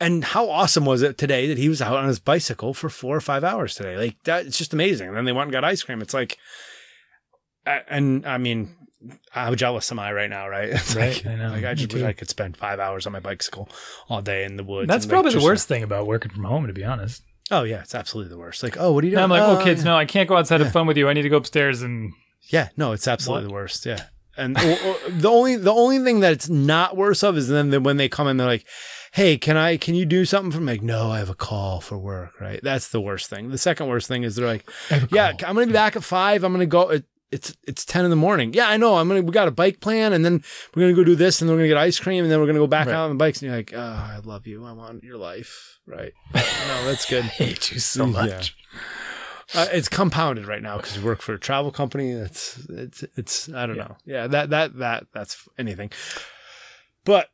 And 0.00 0.24
how 0.24 0.50
awesome 0.50 0.84
was 0.84 1.02
it 1.02 1.16
today 1.16 1.46
that 1.46 1.58
he 1.58 1.68
was 1.68 1.80
out 1.80 1.96
on 1.96 2.08
his 2.08 2.18
bicycle 2.18 2.74
for 2.74 2.88
4 2.88 3.16
or 3.16 3.20
5 3.20 3.44
hours 3.44 3.76
today? 3.76 3.96
Like 3.96 4.16
that 4.24 4.46
it's 4.46 4.58
just 4.58 4.72
amazing. 4.72 5.08
And 5.08 5.16
then 5.16 5.26
they 5.26 5.32
went 5.32 5.44
and 5.46 5.52
got 5.52 5.62
ice 5.64 5.84
cream. 5.84 6.02
It's 6.02 6.14
like 6.14 6.38
and 7.64 8.26
I 8.26 8.38
mean, 8.38 8.74
how 9.30 9.54
jealous 9.54 9.90
am 9.92 9.98
I 9.98 10.12
right 10.12 10.30
now, 10.30 10.48
right? 10.48 10.68
It's 10.72 10.94
Right, 10.94 11.16
like, 11.24 11.26
I 11.26 11.36
know. 11.36 11.48
like 11.50 11.64
I 11.64 11.74
just 11.74 11.92
wish. 11.92 12.02
I 12.02 12.12
could 12.12 12.28
spend 12.28 12.56
five 12.56 12.78
hours 12.80 13.06
on 13.06 13.12
my 13.12 13.20
bicycle 13.20 13.68
all 14.08 14.22
day 14.22 14.44
in 14.44 14.56
the 14.56 14.64
woods. 14.64 14.88
That's 14.88 15.04
and, 15.04 15.12
like, 15.12 15.22
probably 15.22 15.38
the 15.38 15.44
worst 15.44 15.68
thing 15.68 15.82
about 15.82 16.06
working 16.06 16.30
from 16.32 16.44
home, 16.44 16.66
to 16.66 16.72
be 16.72 16.84
honest. 16.84 17.22
Oh 17.50 17.64
yeah, 17.64 17.80
it's 17.80 17.94
absolutely 17.94 18.30
the 18.30 18.38
worst. 18.38 18.62
Like, 18.62 18.76
oh, 18.78 18.92
what 18.92 19.04
are 19.04 19.06
you 19.08 19.18
And 19.18 19.28
doing? 19.30 19.40
I'm 19.40 19.46
like, 19.48 19.58
oh, 19.58 19.60
"Oh, 19.60 19.64
kids, 19.64 19.82
yeah." 19.84 19.90
no, 19.90 19.96
I 19.96 20.04
can't 20.04 20.28
go 20.28 20.36
outside 20.36 20.58
Yeah. 20.60 20.64
have 20.64 20.72
fun 20.72 20.86
with 20.86 20.96
you. 20.96 21.08
I 21.08 21.12
need 21.12 21.22
to 21.22 21.28
go 21.28 21.36
upstairs 21.36 21.82
and 21.82 22.12
Yeah, 22.48 22.68
no, 22.76 22.92
it's 22.92 23.06
absolutely 23.08 23.44
What? 23.46 23.48
the 23.48 23.54
worst. 23.54 23.86
Yeah, 23.86 24.04
and 24.36 24.56
the 24.56 25.28
only 25.28 25.56
the 25.56 25.72
only 25.72 25.98
thing 25.98 26.20
that 26.20 26.32
it's 26.32 26.48
not 26.48 26.96
worse 26.96 27.22
of 27.22 27.36
is 27.36 27.48
then 27.48 27.70
the, 27.70 27.80
when 27.80 27.96
they 27.98 28.08
come 28.08 28.26
in, 28.28 28.36
they're 28.38 28.46
like, 28.46 28.66
"Hey, 29.12 29.36
can 29.36 29.56
I 29.58 29.76
can 29.76 29.94
you 29.94 30.06
do 30.06 30.24
something 30.24 30.50
for 30.52 30.60
me?" 30.60 30.72
Like, 30.74 30.82
no, 30.82 31.10
I 31.10 31.18
have 31.18 31.28
a 31.30 31.34
call 31.34 31.80
for 31.80 31.98
work. 31.98 32.40
Right, 32.40 32.60
that's 32.62 32.88
the 32.88 33.00
worst 33.00 33.28
thing. 33.28 33.50
The 33.50 33.58
second 33.58 33.88
worst 33.88 34.08
thing 34.08 34.22
is 34.22 34.36
they're 34.36 34.46
like, 34.46 34.64
"Yeah, 35.10 35.32
I'm 35.46 35.54
gonna 35.54 35.66
be 35.66 35.72
back 35.72 35.96
at 35.96 36.04
five. 36.04 36.44
I'm 36.44 36.52
gonna 36.52 36.64
go." 36.66 36.84
Uh, 36.92 36.98
It, 37.32 37.36
it's 37.38 37.56
it's 37.64 37.84
ten 37.84 38.04
in 38.04 38.10
the 38.10 38.16
morning. 38.16 38.52
Yeah, 38.54 38.68
I 38.68 38.76
know. 38.76 38.96
I'm 38.96 39.08
gonna 39.08 39.22
we 39.22 39.32
got 39.32 39.48
a 39.48 39.52
bike 39.52 39.80
plan, 39.80 40.12
and 40.12 40.24
then 40.24 40.42
we're 40.74 40.82
gonna 40.82 40.94
go 40.94 41.04
do 41.04 41.14
this, 41.16 41.40
and 41.40 41.48
then 41.48 41.56
we're 41.56 41.60
gonna 41.62 41.68
get 41.68 41.76
ice 41.78 41.98
cream, 41.98 42.24
and 42.24 42.30
then 42.32 42.40
we're 42.40 42.46
gonna 42.46 42.58
go 42.58 42.66
back 42.66 42.86
Right. 42.86 42.94
out 42.94 43.04
on 43.04 43.10
the 43.10 43.16
bikes. 43.16 43.40
And 43.42 43.48
you're 43.48 43.56
like, 43.56 43.72
"Oh, 43.74 43.78
I 43.80 44.20
love 44.24 44.46
you. 44.46 44.64
I 44.64 44.72
want 44.72 45.02
your 45.02 45.16
life." 45.18 45.78
Right? 45.86 46.12
no, 46.34 46.84
that's 46.86 47.08
good. 47.08 47.24
I 47.24 47.28
hate 47.28 47.72
you 47.72 47.80
so 47.80 48.04
Yeah. 48.06 48.12
much. 48.12 48.56
Uh, 49.54 49.66
it's 49.72 49.88
compounded 49.88 50.46
right 50.46 50.62
now 50.62 50.76
because 50.78 50.96
we 50.96 51.04
work 51.04 51.20
for 51.20 51.34
a 51.34 51.38
travel 51.38 51.70
company. 51.70 52.10
It's 52.12 52.58
it's 52.68 53.04
it's 53.16 53.48
I 53.48 53.66
don't 53.66 53.76
know. 53.76 53.96
Yeah, 54.04 54.26
that 54.28 54.50
that 54.50 54.78
that 54.78 55.06
that's 55.12 55.48
anything. 55.58 55.90
But 57.04 57.30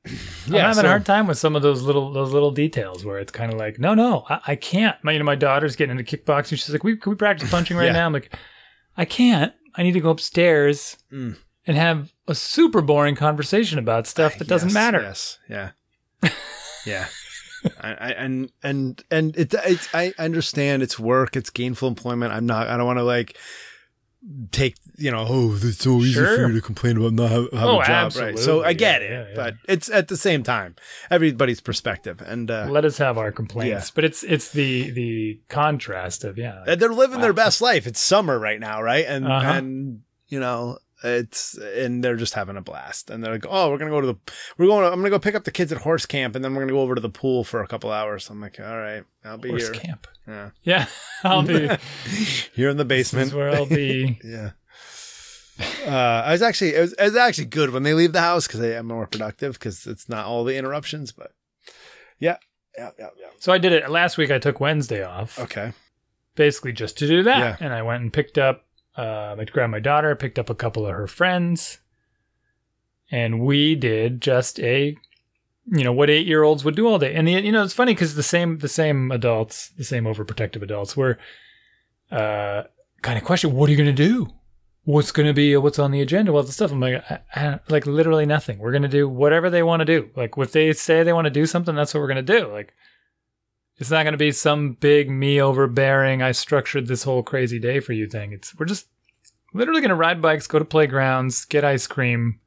yeah, 0.46 0.61
I'm 0.66 0.74
having 0.74 0.74
so- 0.76 0.87
a 0.87 0.88
hard 0.88 1.04
time 1.04 1.26
with 1.26 1.37
some 1.38 1.54
of 1.54 1.61
those 1.62 1.82
little 1.82 2.12
those 2.12 2.32
little 2.32 2.50
details 2.50 3.04
where 3.04 3.18
it's 3.18 3.30
kind 3.32 3.52
of 3.52 3.58
like, 3.58 3.78
no, 3.78 3.92
no, 3.94 4.24
I, 4.28 4.40
I 4.48 4.56
can't. 4.56 4.96
My 5.04 5.12
you 5.12 5.18
know 5.18 5.24
my 5.26 5.34
daughter's 5.34 5.76
getting 5.76 5.98
into 5.98 6.16
kickboxing. 6.16 6.50
She's 6.50 6.70
like, 6.70 6.84
we 6.84 6.96
can 6.96 7.11
we 7.11 7.16
practice 7.16 7.50
punching 7.50 7.76
right 7.76 7.87
Yeah. 7.87 7.92
now? 7.92 8.06
I'm 8.06 8.12
like, 8.14 8.34
I 8.96 9.04
can't. 9.04 9.52
I 9.78 9.82
need 9.84 9.92
to 9.92 10.00
go 10.00 10.10
upstairs 10.10 10.98
Mm. 11.10 11.36
and 11.66 11.76
have 11.76 12.12
a 12.26 12.34
super 12.34 12.82
boring 12.82 13.14
conversation 13.14 13.78
about 13.78 14.06
stuff 14.06 14.36
that 14.38 14.48
doesn't 14.48 14.72
matter. 14.74 15.00
Yes, 15.00 15.38
yeah, 15.48 15.70
yeah. 16.86 17.06
I, 17.80 17.88
I, 17.92 18.08
and 18.10 18.50
and 18.62 19.02
and 19.10 19.36
it, 19.36 19.54
it's 19.54 19.88
I 19.94 20.12
understand 20.18 20.82
it's 20.82 20.98
work, 20.98 21.36
it's 21.36 21.50
gainful 21.50 21.88
employment. 21.88 22.32
I'm 22.32 22.46
not. 22.46 22.68
I 22.68 22.76
don't 22.76 22.86
want 22.86 22.98
to 22.98 23.04
like 23.04 23.36
take 24.50 24.76
you 24.96 25.11
know. 25.11 25.24
Oh, 25.28 25.54
it's 25.61 25.78
so 25.78 25.98
easy 25.98 26.24
for 26.24 26.48
you 26.48 26.52
to 26.54 26.61
complain 26.61 26.96
about 26.96 27.12
not 27.12 27.31
have, 27.31 27.52
have 27.52 27.68
Oh, 27.68 27.81
a 27.81 27.85
job, 27.87 28.16
right? 28.16 28.38
So 28.38 28.64
I 28.64 28.72
get 28.72 29.00
Yeah, 29.00 29.07
it, 29.07 29.11
yeah, 29.11 29.26
yeah. 29.28 29.35
but 29.35 29.54
it's 29.68 29.88
at 29.90 30.09
the 30.09 30.16
same 30.16 30.42
time 30.42 30.74
everybody's 31.11 31.61
perspective, 31.61 32.20
and 32.20 32.50
uh, 32.50 32.66
Let 32.68 32.85
us 32.85 32.98
have 32.98 33.16
our 33.18 33.31
complaints, 33.33 33.90
but 33.90 34.04
it's 34.04 34.22
it's 34.24 34.50
the 34.50 34.90
the 34.90 35.40
contrast 35.48 36.24
of 36.24 36.37
yeah. 36.37 36.64
And 36.66 36.81
they're 36.81 36.92
living 36.92 37.20
their 37.20 37.33
best 37.33 37.61
life. 37.61 37.87
It's 37.87 38.00
summer 38.00 38.38
right 38.38 38.61
now, 38.61 38.83
right? 38.83 39.04
And 39.07 39.24
Uh-huh. 39.26 39.52
and 39.52 40.00
you 40.26 40.40
know, 40.40 40.78
it's 41.02 41.54
and 41.54 42.02
they're 42.02 42.16
just 42.16 42.34
having 42.34 42.56
a 42.56 42.61
blast. 42.61 43.11
And 43.11 43.22
they're 43.22 43.32
like, 43.32 43.46
"Oh, 43.48 43.70
we're 43.70 43.78
gonna 43.78 43.90
go 43.90 44.00
to 44.00 44.06
the 44.08 44.16
we're 44.56 44.66
going. 44.66 44.84
To, 44.84 44.90
I'm 44.90 44.98
gonna 44.98 45.11
go 45.11 45.18
pick 45.18 45.34
up 45.34 45.44
the 45.44 45.50
kids 45.50 45.70
at 45.72 45.78
horse 45.78 46.06
camp, 46.06 46.34
and 46.34 46.44
then 46.44 46.54
we're 46.54 46.62
gonna 46.62 46.72
go 46.72 46.80
over 46.80 46.94
to 46.94 47.00
the 47.00 47.08
pool 47.08 47.44
for 47.44 47.62
a 47.62 47.66
couple 47.68 47.90
hours." 47.90 48.28
I'm 48.30 48.40
like, 48.40 48.58
"All 48.61 48.78
right, 48.78 49.04
I'll 49.24 49.38
be 49.38 49.50
Horse 49.50 49.64
here." 49.68 49.72
camp. 49.74 50.06
Yeah, 50.26 50.50
Yeah, 50.62 50.87
I'll 51.24 51.42
be. 51.42 51.68
here 52.54 52.68
in 52.68 52.76
the 52.76 52.84
basement. 52.84 53.32
where 53.32 53.50
I'll 53.50 53.66
be. 53.66 54.18
yeah. 54.24 54.50
Uh, 55.87 56.22
I 56.24 56.32
was 56.32 56.42
actually 56.42 56.74
it 56.74 56.80
was, 56.80 56.92
it 56.92 57.02
was 57.02 57.16
actually 57.16 57.46
good 57.46 57.70
when 57.70 57.82
they 57.82 57.92
leave 57.94 58.12
the 58.12 58.20
house 58.20 58.46
because 58.46 58.61
I'm 58.61 58.87
more 58.87 59.06
productive 59.06 59.54
because 59.54 59.87
it's 59.87 60.08
not 60.08 60.26
all 60.26 60.44
the 60.44 60.56
interruptions. 60.56 61.11
But 61.11 61.32
yeah, 62.20 62.37
yeah, 62.76 62.90
yeah, 62.98 63.08
yeah. 63.18 63.28
So 63.40 63.52
I 63.52 63.58
did 63.58 63.72
it 63.72 63.90
last 63.90 64.18
week. 64.18 64.30
I 64.30 64.38
took 64.38 64.61
Wednesday 64.61 65.02
off. 65.02 65.37
Okay. 65.38 65.72
basically 66.37 66.72
just 66.72 66.96
to 66.98 67.08
do 67.08 67.24
that. 67.24 67.38
Yeah. 67.38 67.56
And 67.58 67.72
I 67.72 67.82
went 67.82 68.02
and 68.02 68.12
picked 68.12 68.38
up, 68.38 68.66
uh, 68.98 69.37
I 69.38 69.44
grabbed 69.44 69.70
my 69.70 69.78
daughter, 69.78 70.16
picked 70.16 70.40
up 70.40 70.50
a 70.50 70.56
couple 70.56 70.84
of 70.84 70.92
her 70.92 71.06
friends, 71.06 71.78
and 73.12 73.40
we 73.40 73.76
did 73.76 74.20
just 74.20 74.58
a, 74.58 74.96
you 75.66 75.84
know, 75.84 75.92
what 75.92 76.11
eight 76.11 76.26
year 76.26 76.42
olds 76.42 76.64
would 76.64 76.74
do 76.74 76.88
all 76.88 76.98
day. 76.98 77.14
And 77.14 77.30
you 77.30 77.52
know, 77.52 77.62
it's 77.62 77.72
funny 77.72 77.94
because 77.94 78.16
the 78.16 78.24
same, 78.24 78.58
the 78.58 78.68
same 78.68 79.12
adults, 79.12 79.68
the 79.68 79.84
same 79.84 80.04
overprotective 80.04 80.62
adults 80.62 80.96
were, 80.96 81.16
uh, 82.11 82.64
kind 83.02 83.16
of 83.16 83.24
question, 83.24 83.52
what 83.52 83.68
are 83.68 83.72
you 83.72 83.78
going 83.78 83.94
to 83.94 84.08
do? 84.08 84.32
What's 84.82 85.12
going 85.12 85.28
to 85.28 85.34
be, 85.34 85.56
what's 85.56 85.78
on 85.78 85.92
the 85.92 86.00
agenda? 86.00 86.32
What's 86.32 86.48
the 86.48 86.54
stuff? 86.54 86.72
I'm 86.72 86.80
like, 86.80 87.04
I, 87.08 87.20
I, 87.37 87.61
like 87.68 87.87
literally 87.87 88.26
nothing. 88.26 88.58
We're 88.58 88.72
going 88.72 88.82
to 88.82 88.88
do 88.88 89.08
whatever 89.08 89.48
they 89.48 89.62
want 89.62 89.80
to 89.80 89.84
do. 89.84 90.11
Like 90.16 90.37
if 90.37 90.50
they 90.50 90.72
say 90.72 91.04
they 91.04 91.12
want 91.12 91.26
to 91.26 91.30
do 91.30 91.46
something, 91.46 91.76
that's 91.76 91.94
what 91.94 92.00
we're 92.00 92.08
going 92.08 92.26
to 92.26 92.40
do. 92.40 92.50
Like, 92.50 92.74
it's 93.78 93.90
not 93.90 94.02
going 94.02 94.12
to 94.12 94.18
be 94.18 94.32
some 94.32 94.72
big 94.72 95.10
me 95.10 95.40
overbearing. 95.40 96.22
I 96.22 96.32
structured 96.32 96.86
this 96.86 97.04
whole 97.04 97.22
crazy 97.22 97.58
day 97.58 97.80
for 97.80 97.92
you 97.92 98.06
thing. 98.06 98.32
It's 98.32 98.54
we're 98.58 98.66
just 98.66 98.88
literally 99.54 99.80
going 99.80 99.90
to 99.90 99.94
ride 99.94 100.20
bikes, 100.20 100.46
go 100.46 100.58
to 100.58 100.64
playgrounds, 100.64 101.44
get 101.44 101.64
ice 101.64 101.86
cream, 101.86 102.40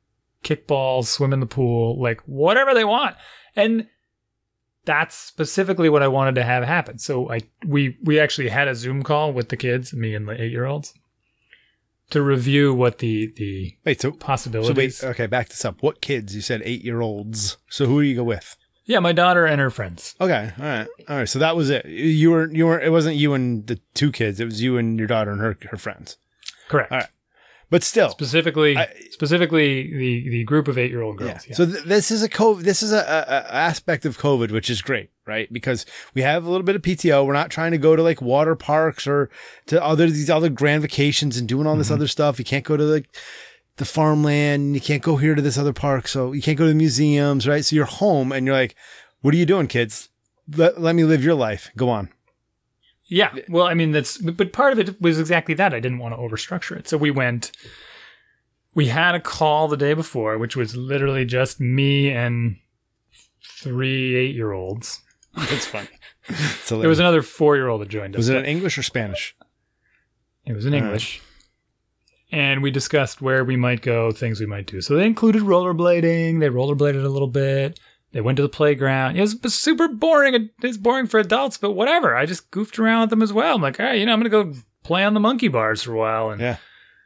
kick 0.44 0.68
balls, 0.68 1.10
swim 1.10 1.34
in 1.34 1.40
the 1.40 1.46
pool, 1.46 2.02
like 2.02 2.22
whatever 2.22 2.74
they 2.74 2.84
want. 2.84 3.16
And 3.56 3.88
that's 4.86 5.16
specifically 5.16 5.90
what 5.90 6.04
I 6.04 6.08
wanted 6.08 6.36
to 6.36 6.44
have 6.44 6.64
happen. 6.64 6.98
So 7.00 7.32
I 7.32 7.42
we 7.66 7.98
we 8.04 8.20
actually 8.20 8.50
had 8.50 8.68
a 8.68 8.76
Zoom 8.76 9.04
call 9.04 9.32
with 9.34 9.50
the 9.50 9.58
kids, 9.58 9.94
me 9.94 10.14
and 10.14 10.28
the 10.28 10.34
8-year-olds 10.34 10.94
to 12.12 12.22
review 12.22 12.74
what 12.74 13.00
the 13.00 13.32
the 13.36 13.76
Wait. 13.86 14.02
So 14.02 14.12
so 14.12 14.18
possibilities. 14.18 15.02
wait. 15.02 15.10
Okay. 15.10 15.28
Back 15.28 15.50
this 15.50 15.66
up. 15.66 15.82
What 15.82 16.02
kids? 16.02 16.36
You 16.36 16.42
said 16.42 16.62
eight 16.64 16.84
year 16.84 17.02
olds. 17.02 17.58
So 17.70 17.86
who 17.86 18.02
do 18.02 18.08
you 18.08 18.16
go 18.16 18.24
with? 18.24 18.56
Yeah, 18.86 19.00
my 19.00 19.12
daughter 19.12 19.46
and 19.46 19.60
her 19.62 19.70
friends. 19.70 20.16
Okay, 20.20 20.52
all 20.60 20.66
right, 20.66 20.88
all 21.10 21.18
right. 21.18 21.30
So 21.30 21.40
that 21.40 21.56
was 21.56 21.70
it. 21.70 21.86
You 21.86 22.32
were 22.32 22.52
you 22.52 22.66
were. 22.68 22.80
It 22.80 22.92
wasn't 22.92 23.16
you 23.18 23.34
and 23.34 23.66
the 23.68 23.80
two 23.94 24.12
kids. 24.12 24.40
It 24.40 24.46
was 24.46 24.62
you 24.62 24.78
and 24.78 24.98
your 24.98 25.08
daughter 25.08 25.32
and 25.32 25.40
her 25.42 25.58
her 25.70 25.78
friends. 25.78 26.18
Correct. 26.68 26.92
All 26.92 26.98
right. 27.00 27.08
But 27.70 27.84
still, 27.84 28.10
Specifically, 28.10 28.76
I- 28.76 28.94
specifically 29.12 29.90
the 29.96 30.30
the 30.30 30.44
group 30.44 30.68
of 30.68 30.78
eight 30.78 30.92
year 30.92 31.02
old 31.02 31.18
girls. 31.18 31.48
Yeah. 31.48 31.56
So 31.56 31.66
th- 31.66 31.86
this 31.86 32.12
is 32.12 32.22
a 32.22 32.28
COVID. 32.28 32.64
This 32.64 32.84
is 32.84 32.92
a, 32.92 32.98
a, 32.98 33.00
a 33.48 33.54
aspect 33.54 34.06
of 34.06 34.18
COVID, 34.18 34.52
which 34.52 34.70
is 34.70 34.82
great, 34.82 35.10
right? 35.26 35.48
Because 35.54 35.86
we 36.14 36.22
have 36.22 36.46
a 36.46 36.50
little 36.50 36.66
bit 36.66 36.76
of 36.76 36.82
PTO. 36.82 37.26
We're 37.26 37.32
not 37.32 37.50
trying 37.50 37.72
to 37.72 37.78
go 37.78 37.96
to 37.96 38.04
like 38.04 38.22
water 38.22 38.56
parks 38.56 39.08
or 39.08 39.30
to 39.68 39.82
other 39.82 40.08
these 40.08 40.30
other 40.30 40.50
grand 40.50 40.82
vacations 40.82 41.38
and 41.38 41.48
doing 41.48 41.66
all 41.66 41.78
this 41.78 41.88
Mhm. 41.90 41.94
other 41.94 42.08
stuff. 42.10 42.40
You 42.40 42.44
can't 42.46 42.66
go 42.66 42.76
to 42.76 42.84
like 42.84 43.08
the 43.82 43.86
farmland. 43.86 44.76
You 44.76 44.82
can't 44.82 45.02
go 45.02 45.18
here 45.18 45.36
to 45.36 45.42
this 45.42 45.58
other 45.58 45.74
park. 45.74 46.08
So 46.08 46.32
you 46.32 46.42
can't 46.42 46.58
go 46.58 46.66
to 46.66 46.70
the 46.70 46.76
museums, 46.76 47.48
right? 47.48 47.66
So 47.66 47.76
you're 47.76 47.86
home 47.86 48.32
and 48.32 48.46
you're 48.46 48.56
like, 48.56 48.76
what 49.22 49.34
are 49.34 49.38
you 49.38 49.46
doing, 49.46 49.68
kids? 49.68 50.10
Let, 50.56 50.80
let 50.80 50.96
me 50.96 51.04
live 51.04 51.24
your 51.24 51.34
life. 51.36 51.72
Go 51.76 51.90
on. 51.90 52.10
Yeah. 53.06 53.34
Well, 53.50 53.66
I 53.66 53.74
mean, 53.74 53.92
that's, 53.92 54.18
but 54.20 54.38
but 54.38 54.54
part 54.54 54.72
of 54.72 54.80
it 54.80 55.02
was 55.02 55.20
exactly 55.20 55.56
that. 55.56 55.74
I 55.74 55.80
didn't 55.80 55.98
want 55.98 56.14
to 56.16 56.22
overstructure 56.22 56.78
it. 56.78 56.88
So 56.88 56.98
we 56.98 57.12
went, 57.12 57.52
we 58.74 58.88
had 58.88 59.16
a 59.16 59.20
call 59.20 59.68
the 59.68 59.76
day 59.78 59.94
before, 59.94 60.38
which 60.38 60.56
was 60.56 60.78
literally 60.78 61.26
just 61.26 61.60
me 61.60 62.10
and 62.12 62.58
three 63.44 64.16
eight 64.16 64.36
year 64.36 64.52
olds. 64.52 65.02
That's 65.36 65.66
funny. 65.66 65.90
So 66.64 66.80
There 66.80 66.90
was 66.90 67.00
another 67.00 67.22
four 67.22 67.56
year 67.56 67.68
old 67.68 67.82
that 67.82 67.90
joined 67.90 68.16
us. 68.16 68.20
Was 68.20 68.30
it 68.30 68.38
in 68.38 68.46
English 68.46 68.78
or 68.78 68.84
Spanish? 68.84 69.36
it 70.46 70.54
was 70.54 70.66
in 70.66 70.74
All 70.74 70.80
right. 70.80 70.86
English. 70.86 71.22
And 72.32 72.64
we 72.64 72.72
discussed 72.72 73.22
where 73.22 73.44
we 73.44 73.58
might 73.58 73.82
go, 73.82 74.12
things 74.12 74.40
we 74.40 74.46
might 74.46 74.66
do. 74.66 74.80
So 74.82 74.96
they 74.96 75.06
included 75.06 75.42
rollerblading. 75.42 76.40
They 76.40 76.48
rollerbladed 76.50 77.04
a 77.04 77.10
little 77.10 77.28
bit. 77.28 77.78
They 78.14 78.22
went 78.22 78.38
to 78.38 78.42
the 78.42 78.50
playground. 78.50 79.18
It 79.18 79.22
was 79.22 79.54
super 79.54 79.88
boring. 79.90 80.50
It's 80.64 80.78
boring 80.78 81.08
for 81.08 81.20
adults, 81.20 81.58
but 81.58 81.72
whatever. 81.72 82.16
I 82.16 82.26
just 82.26 82.50
goofed 82.52 82.80
around 82.80 83.02
with 83.02 83.10
them 83.10 83.22
as 83.22 83.34
well. 83.34 83.56
I'm 83.56 83.62
like, 83.62 83.80
all 83.80 83.86
right, 83.86 84.00
you 84.00 84.06
know, 84.06 84.14
I'm 84.14 84.22
going 84.22 84.32
to 84.32 84.54
go 84.54 84.60
play 84.84 85.04
on 85.04 85.14
the 85.14 85.20
monkey 85.20 85.48
bars 85.50 85.84
for 85.84 85.94
a 85.94 85.98
while 85.98 86.30
and 86.30 86.42
Yeah. 86.42 86.58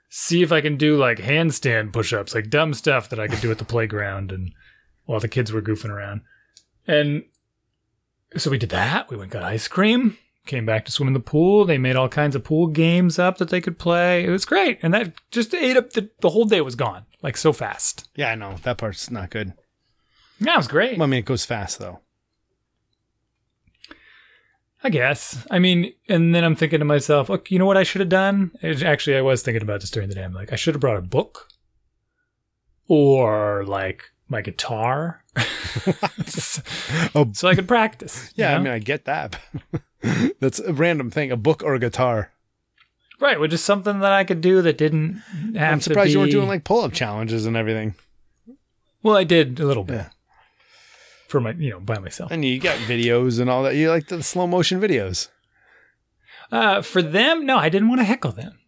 see 0.09 0.41
if 0.43 0.51
I 0.51 0.61
can 0.61 0.77
do 0.77 0.95
like 0.97 1.17
handstand 1.17 1.91
push 1.93 2.13
ups, 2.13 2.33
like 2.35 2.49
dumb 2.49 2.73
stuff 2.73 3.09
that 3.09 3.19
I 3.19 3.27
could 3.27 3.41
do 3.41 3.51
at 3.51 3.57
the 3.57 3.65
playground 3.65 4.31
and 4.31 4.51
while 5.05 5.19
the 5.19 5.27
kids 5.27 5.51
were 5.51 5.61
goofing 5.61 5.89
around. 5.89 6.21
And 6.88 7.23
so 8.38 8.49
we 8.51 8.57
did 8.57 8.69
that. 8.69 9.09
We 9.09 9.17
went 9.17 9.31
got 9.31 9.43
ice 9.43 9.67
cream, 9.67 10.17
came 10.45 10.65
back 10.65 10.86
to 10.86 10.91
swim 10.91 11.08
in 11.08 11.13
the 11.13 11.19
pool. 11.19 11.65
They 11.65 11.77
made 11.77 11.95
all 11.95 12.10
kinds 12.10 12.36
of 12.36 12.43
pool 12.43 12.67
games 12.67 13.17
up 13.19 13.38
that 13.38 13.49
they 13.49 13.62
could 13.62 13.77
play. 13.79 14.23
It 14.23 14.29
was 14.29 14.45
great. 14.45 14.79
And 14.81 14.93
that 14.93 15.13
just 15.31 15.53
ate 15.53 15.77
up 15.77 15.91
the, 15.91 16.10
the 16.21 16.29
whole 16.29 16.45
day 16.45 16.62
was 16.62 16.75
gone, 16.75 17.05
like 17.21 17.38
so 17.38 17.51
fast. 17.53 18.08
Yeah, 18.15 18.29
I 18.31 18.36
know. 18.36 18.55
That 18.63 18.77
part's 18.77 19.10
not 19.10 19.29
good. 19.29 19.53
Yeah, 20.39 20.55
it 20.55 20.58
was 20.58 20.67
great. 20.67 20.97
Well, 20.97 21.08
I 21.08 21.10
mean, 21.10 21.19
it 21.19 21.25
goes 21.25 21.45
fast 21.45 21.79
though. 21.79 21.99
I 24.84 24.89
guess. 24.89 25.47
I 25.49 25.58
mean, 25.58 25.93
and 26.08 26.36
then 26.36 26.43
I'm 26.43 26.55
thinking 26.55 26.79
to 26.79 26.86
myself, 26.86 27.27
look, 27.27 27.49
you 27.49 27.58
know 27.58 27.65
what 27.65 27.77
I 27.77 27.84
should 27.84 28.01
have 28.01 28.10
done? 28.10 28.51
Actually, 28.63 29.17
I 29.17 29.21
was 29.21 29.41
thinking 29.41 29.63
about 29.63 29.81
this 29.81 29.89
during 29.89 30.10
the 30.10 30.15
day. 30.15 30.23
I'm 30.23 30.34
like, 30.34 30.53
I 30.53 30.58
should 30.58 30.75
have 30.75 30.81
brought 30.81 30.97
a 30.97 31.01
book 31.01 31.47
or 32.88 33.63
like 33.65 34.03
my 34.27 34.41
guitar 34.41 35.23
Oh, 37.15 37.31
so 37.34 37.47
I 37.47 37.55
could 37.55 37.67
practice. 37.67 38.31
you 38.36 38.43
yeah. 38.43 38.55
I 38.55 38.60
mean, 38.60 38.73
I 38.73 38.79
get 38.79 39.05
that. 39.05 39.39
That's 40.39 40.60
a 40.60 40.74
random 40.74 41.10
thing. 41.12 41.32
A 41.32 41.38
book 41.38 41.63
or 41.63 41.76
a 41.76 41.80
guitar. 41.80 42.32
right, 43.20 43.39
which 43.39 43.54
is 43.54 43.63
something 43.63 44.00
that 44.00 44.12
I 44.12 44.24
could 44.24 44.41
do 44.41 44.62
that 44.62 44.78
didn't 44.78 45.22
have 45.56 45.74
I'm 45.74 45.82
surprised 45.82 46.12
you 46.13 46.20
weren't 46.20 46.32
doing 46.32 46.48
like 46.48 46.63
pull-up 46.63 46.94
challenges 46.94 47.46
and 47.46 47.56
everything. 47.58 47.96
Well, 49.04 49.15
I 49.18 49.24
did 49.24 49.60
a 49.60 49.65
little 49.65 49.84
bit 49.84 49.96
Yeah. 49.96 50.10
for 51.28 51.39
my, 51.39 51.52
you 51.52 51.70
know, 51.70 51.80
by 51.80 52.00
myself. 52.00 52.32
And 52.32 52.44
you 52.44 52.60
got 52.60 52.78
videos 52.80 53.39
and 53.39 53.50
all 53.50 53.63
that. 53.63 53.76
You 53.76 53.89
like 53.89 54.08
the 54.08 54.24
slow 54.24 54.48
motion 54.48 54.80
videos. 54.82 55.30
Uh, 56.52 56.82
for 56.82 57.02
them, 57.02 57.46
no, 57.46 57.58
I 57.58 57.70
didn't 57.70 57.89
want 57.89 58.02
to 58.02 58.06
heckle 58.06 58.32
them. 58.32 58.60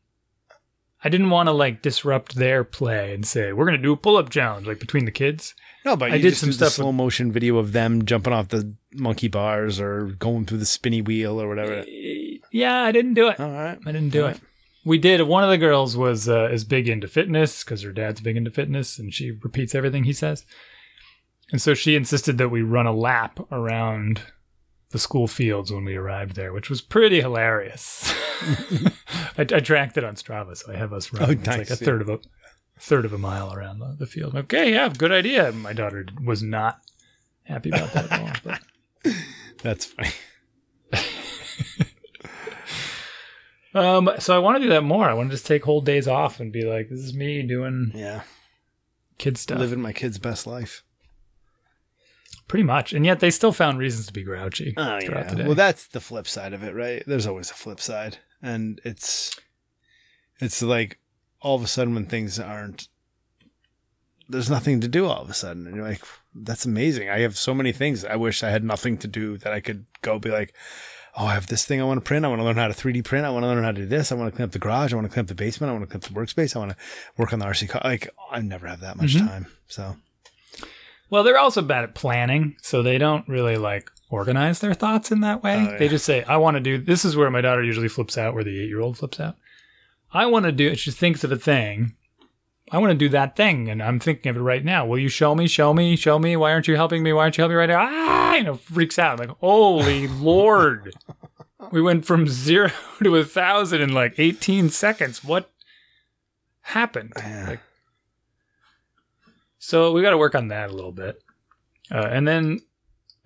I 1.04 1.10
didn't 1.10 1.30
want 1.30 1.48
to 1.48 1.54
like 1.54 1.82
disrupt 1.82 2.36
their 2.36 2.64
play 2.64 3.14
and 3.14 3.26
say 3.26 3.54
we're 3.54 3.66
going 3.66 3.78
to 3.78 3.84
do 3.84 3.94
a 3.94 3.98
pull-up 3.98 4.30
challenge 4.30 4.66
like 4.68 4.80
between 4.80 5.06
the 5.06 5.12
kids. 5.12 5.54
No, 5.88 5.96
but 5.96 6.12
I 6.12 6.16
you 6.16 6.24
did 6.24 6.36
some 6.36 6.52
stuff 6.52 6.76
the 6.76 6.84
slow 6.84 6.92
motion 6.92 7.32
video 7.32 7.58
of 7.58 7.72
them 7.72 8.04
jumping 8.04 8.34
off 8.34 8.50
the 8.50 8.74
monkey 8.92 9.30
bars 9.30 9.80
or 9.80 10.08
going 10.20 10.46
through 10.46 10.58
the 10.58 10.66
spinny 10.66 11.02
wheel 11.02 11.42
or 11.42 11.48
whatever. 11.48 11.86
Yeah, 12.52 12.82
I 12.82 12.92
didn't 12.92 13.14
do 13.14 13.30
it. 13.30 13.40
All 13.40 13.50
right. 13.50 13.80
I 13.86 13.92
didn't 13.94 14.10
do 14.10 14.24
All 14.24 14.32
it. 14.32 14.42
We 14.84 14.98
did. 14.98 15.22
One 15.22 15.46
of 15.46 15.50
the 15.50 15.58
girls 15.58 15.96
was 15.96 16.28
uh, 16.28 16.50
is 16.52 16.66
big 16.66 16.90
into 16.90 17.08
fitness 17.08 17.64
because 17.64 17.84
her 17.84 17.94
dad's 17.94 18.20
big 18.20 18.36
into 18.36 18.52
fitness, 18.52 19.00
and 19.00 19.14
she 19.14 19.32
repeats 19.32 19.74
everything 19.74 20.04
he 20.04 20.12
says. 20.12 20.46
And 21.54 21.62
so 21.62 21.74
she 21.74 21.96
insisted 21.96 22.38
that 22.38 22.50
we 22.50 22.64
run 22.64 22.86
a 22.86 22.94
lap 22.94 23.40
around 23.50 24.24
the 24.90 25.00
school 25.00 25.28
fields 25.28 25.72
when 25.72 25.86
we 25.86 25.96
arrived 25.96 26.36
there, 26.36 26.52
which 26.52 26.70
was 26.70 26.82
pretty 26.82 27.22
hilarious. 27.22 28.14
I, 29.38 29.42
I 29.42 29.60
tracked 29.62 29.96
it 29.96 30.04
on 30.04 30.16
Strava, 30.16 30.58
so 30.58 30.74
I 30.74 30.76
have 30.76 30.92
us 30.92 31.14
running. 31.14 31.40
it's 31.40 31.48
like 31.48 31.70
a 31.70 31.78
third 31.78 32.02
of 32.02 32.10
a 32.10 32.20
third 32.80 33.06
of 33.06 33.14
a 33.14 33.18
mile 33.18 33.54
around 33.54 33.80
the, 33.80 33.96
the 33.98 34.06
field. 34.06 34.36
Okay, 34.36 34.72
yeah, 34.74 34.90
good 34.90 35.12
idea. 35.12 35.52
My 35.52 35.74
daughter 35.74 36.06
was 36.24 36.42
not 36.44 36.80
happy 37.44 37.70
about 37.70 37.92
that 37.94 38.12
at 38.12 38.20
all. 38.22 38.32
But 38.44 39.14
That's 39.64 39.86
funny. 39.86 40.10
Um, 43.74 44.10
so 44.18 44.36
I 44.36 44.40
want 44.40 44.58
to 44.58 44.64
do 44.64 44.70
that 44.70 44.82
more. 44.84 45.08
I 45.08 45.14
want 45.14 45.30
to 45.30 45.36
just 45.36 45.46
take 45.46 45.64
whole 45.64 45.82
days 45.82 46.08
off 46.08 46.40
and 46.40 46.52
be 46.52 46.64
like, 46.64 46.90
this 46.90 47.00
is 47.02 47.14
me 47.14 47.44
doing 47.44 47.92
Yeah. 47.94 48.22
kid 49.20 49.38
stuff. 49.38 49.60
Living 49.60 49.82
my 49.82 49.94
kid's 49.94 50.18
best 50.18 50.48
life. 50.48 50.84
Pretty 52.48 52.64
much. 52.64 52.92
And 52.94 53.06
yet 53.06 53.20
they 53.20 53.30
still 53.30 53.52
found 53.52 53.78
reasons 53.78 54.08
to 54.08 54.14
be 54.14 54.24
grouchy 54.24 54.74
Oh, 54.78 55.00
throughout 55.02 55.26
yeah. 55.26 55.30
the 55.30 55.36
day. 55.36 55.44
Well, 55.46 55.54
that's 55.56 55.88
the 55.90 56.00
flip 56.00 56.28
side 56.28 56.54
of 56.54 56.64
it, 56.64 56.74
right? 56.74 57.04
There's 57.06 57.28
always 57.28 57.52
a 57.52 57.56
flip 57.56 57.80
side. 57.80 58.18
And 58.42 58.82
it's 58.84 59.36
it's 60.40 60.64
like 60.64 60.98
all 61.48 61.56
of 61.56 61.64
a 61.64 61.68
sudden 61.68 61.94
when 61.96 62.06
things 62.06 62.40
aren't 62.40 62.88
there's 64.30 64.50
nothing 64.50 64.82
to 64.82 64.88
do 64.90 65.06
all 65.06 65.22
of 65.22 65.30
a 65.30 65.34
sudden. 65.34 65.66
And 65.68 65.76
you're 65.76 65.88
like, 65.88 66.02
that's 66.36 66.66
amazing. 66.66 67.10
I 67.10 67.20
have 67.20 67.38
so 67.38 67.54
many 67.54 67.72
things. 67.72 68.04
I 68.04 68.18
wish 68.18 68.44
I 68.44 68.50
had 68.50 68.62
nothing 68.64 68.98
to 68.98 69.08
do 69.08 69.38
that 69.38 69.54
I 69.54 69.62
could 69.62 69.86
go 70.02 70.20
be 70.20 70.30
like, 70.32 70.54
oh, 71.18 71.28
I 71.28 71.34
have 71.34 71.48
this 71.48 71.64
thing 71.66 71.80
I 71.80 71.86
want 71.86 72.00
to 72.00 72.06
print. 72.06 72.26
I 72.26 72.28
want 72.28 72.42
to 72.42 72.44
learn 72.44 72.58
how 72.58 72.68
to 72.68 72.74
3D 72.74 73.06
print. 73.06 73.26
I 73.26 73.30
want 73.30 73.44
to 73.44 73.48
learn 73.48 73.64
how 73.64 73.72
to 73.72 73.82
do 73.82 73.86
this. 73.86 74.12
I 74.12 74.16
want 74.16 74.30
to 74.30 74.36
clean 74.36 74.44
up 74.44 74.52
the 74.52 74.60
garage. 74.60 74.92
I 74.92 74.98
want 74.98 75.08
to 75.08 75.14
clean 75.14 75.22
up 75.24 75.28
the 75.30 75.34
basement. 75.36 75.70
I 75.70 75.74
want 75.74 75.90
to 75.90 75.98
clean 75.98 76.04
up 76.04 76.14
the 76.14 76.20
workspace. 76.20 76.58
I 76.58 76.60
want 76.60 76.72
to 76.72 76.78
work 77.18 77.32
on 77.32 77.40
the 77.40 77.46
RC 77.46 77.70
car. 77.70 77.82
Like, 77.86 78.10
I 78.30 78.42
never 78.42 78.68
have 78.68 78.82
that 78.82 78.98
much 78.98 79.16
Mhm. 79.16 79.28
time. 79.28 79.48
So, 79.68 79.96
well, 81.10 81.24
they're 81.24 81.38
also 81.40 81.62
bad 81.62 81.86
at 81.86 81.96
planning, 81.96 82.58
so 82.62 82.84
they 82.84 82.98
don't 82.98 83.26
really 83.30 83.56
like 83.56 83.90
organize 84.10 84.60
their 84.60 84.74
thoughts 84.74 85.10
in 85.10 85.22
that 85.22 85.42
way. 85.42 85.56
Oh, 85.56 85.72
yeah. 85.72 85.78
They 85.78 85.88
just 85.88 86.04
say, 86.06 86.24
I 86.24 86.36
want 86.36 86.56
to 86.56 86.62
do 86.62 86.78
this 86.78 87.06
is 87.06 87.16
where 87.16 87.32
my 87.32 87.40
daughter 87.42 87.64
usually 87.64 87.88
flips 87.88 88.18
out, 88.18 88.34
where 88.34 88.44
the 88.44 88.62
eight 88.62 88.68
year 88.68 88.82
old 88.82 88.98
flips 88.98 89.22
out. 89.22 89.38
I 90.12 90.26
want 90.26 90.46
to 90.46 90.52
do 90.52 90.76
she 90.76 90.92
thinks 90.92 91.24
of 91.24 91.32
a 91.32 91.38
thing. 91.38 91.96
I 92.70 92.80
want 92.80 92.92
to 92.92 92.98
do 92.98 93.10
that 93.10 93.38
thing, 93.38 93.70
and 93.70 93.82
I'm 93.82 94.00
thinking 94.00 94.30
of 94.30 94.36
it 94.36 94.42
right 94.42 94.64
now. 94.64 94.86
Will 94.86 95.00
you 95.00 95.08
show 95.08 95.34
me? 95.34 95.48
Show 95.48 95.74
me? 95.74 95.96
Show 95.96 96.20
me? 96.20 96.36
Why 96.36 96.52
aren't 96.52 96.68
you 96.68 96.76
helping 96.76 97.02
me? 97.02 97.14
Why 97.14 97.22
aren't 97.24 97.38
you 97.38 97.44
helping 97.44 97.56
me 97.56 97.60
right 97.60 97.70
now? 97.70 97.88
Ah, 97.90 98.36
you 98.36 98.44
know, 98.44 98.56
freaks 98.56 99.00
out. 99.00 99.20
I'm 99.20 99.28
like, 99.28 99.38
holy 99.38 100.08
lord, 100.20 100.94
we 101.72 101.82
went 101.82 102.06
from 102.06 102.28
zero 102.28 102.72
to 103.04 103.16
a 103.16 103.24
thousand 103.24 103.82
in 103.82 103.94
like 103.94 104.16
18 104.18 104.70
seconds. 104.70 105.24
What 105.24 105.50
happened? 106.62 107.14
Like, 107.16 107.62
so 109.60 109.94
we 109.94 110.02
got 110.02 110.12
to 110.12 110.18
work 110.18 110.36
on 110.36 110.50
that 110.50 110.70
a 110.70 110.74
little 110.74 110.92
bit, 110.92 111.22
uh, 111.90 112.08
and 112.12 112.28
then 112.28 112.60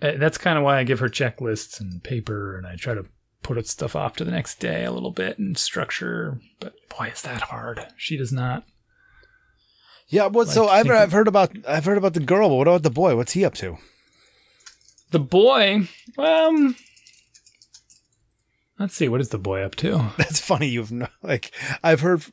uh, 0.03 0.13
that's 0.17 0.37
kind 0.37 0.57
of 0.59 0.63
why 0.63 0.77
I 0.77 0.83
give 0.83 0.99
her 0.99 1.09
checklists 1.09 1.79
and 1.79 2.03
paper, 2.03 2.57
and 2.57 2.67
I 2.67 2.75
try 2.75 2.93
to 2.93 3.05
put 3.43 3.65
stuff 3.67 3.95
off 3.95 4.15
to 4.17 4.23
the 4.23 4.32
next 4.32 4.60
day 4.60 4.84
a 4.86 4.91
little 4.91 5.12
bit 5.12 5.38
and 5.39 5.58
structure. 5.58 6.39
But 6.60 6.73
boy, 6.95 7.08
is 7.13 7.21
that 7.23 7.41
hard. 7.41 7.86
She 7.97 8.17
does 8.17 8.32
not. 8.32 8.63
yeah. 10.08 10.27
What? 10.27 10.47
so 10.47 10.67
I've, 10.67 10.89
I've 10.89 11.12
heard 11.12 11.27
about, 11.27 11.51
I've 11.67 11.86
heard 11.86 11.97
about 11.97 12.13
the 12.13 12.19
girl, 12.19 12.49
but 12.49 12.56
what 12.56 12.67
about 12.67 12.84
the 12.84 12.89
boy? 12.89 13.15
What's 13.15 13.34
he 13.34 13.43
up 13.45 13.54
to? 13.56 13.77
The 15.12 15.19
boy, 15.19 15.89
um, 16.17 16.75
let's 18.80 18.95
see, 18.95 19.10
what 19.10 19.21
is 19.21 19.30
the 19.30 19.38
boy 19.38 19.62
up 19.62 19.75
to? 19.75 20.12
That's 20.17 20.39
funny. 20.39 20.67
You've 20.67 20.91
like 21.21 21.51
I've 21.84 21.99
heard 22.01 22.23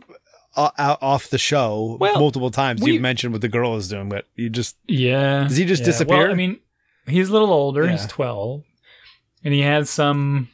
uh, 0.56 0.70
off 1.00 1.28
the 1.30 1.38
show 1.38 1.96
Well, 2.00 2.18
multiple 2.18 2.50
times. 2.50 2.80
we- 2.80 2.92
You've 2.92 3.02
mentioned 3.02 3.32
what 3.32 3.42
the 3.42 3.48
girl 3.48 3.76
is 3.76 3.88
doing, 3.88 4.08
but 4.08 4.26
you 4.36 4.48
just 4.48 4.76
Yeah. 4.86 5.44
Does 5.48 5.56
he 5.56 5.64
just 5.64 5.80
yeah. 5.80 5.86
disappear? 5.86 6.18
Well, 6.18 6.30
I 6.30 6.34
mean, 6.34 6.60
he's 7.06 7.28
a 7.28 7.32
little 7.32 7.52
older. 7.52 7.84
Yeah. 7.84 7.92
He's 7.92 8.06
12. 8.06 8.62
And 9.44 9.54
he 9.54 9.60
has 9.62 9.88
some 9.90 10.48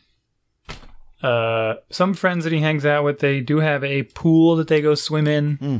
uh 1.24 1.76
some 1.90 2.12
friends 2.14 2.44
that 2.44 2.52
he 2.52 2.60
hangs 2.60 2.84
out 2.84 3.04
with. 3.04 3.18
They 3.20 3.40
do 3.40 3.58
have 3.58 3.82
a 3.82 4.02
pool 4.02 4.56
that 4.56 4.68
they 4.68 4.82
go 4.82 4.94
swim 4.94 5.26
in. 5.26 5.56
Hmm. 5.56 5.76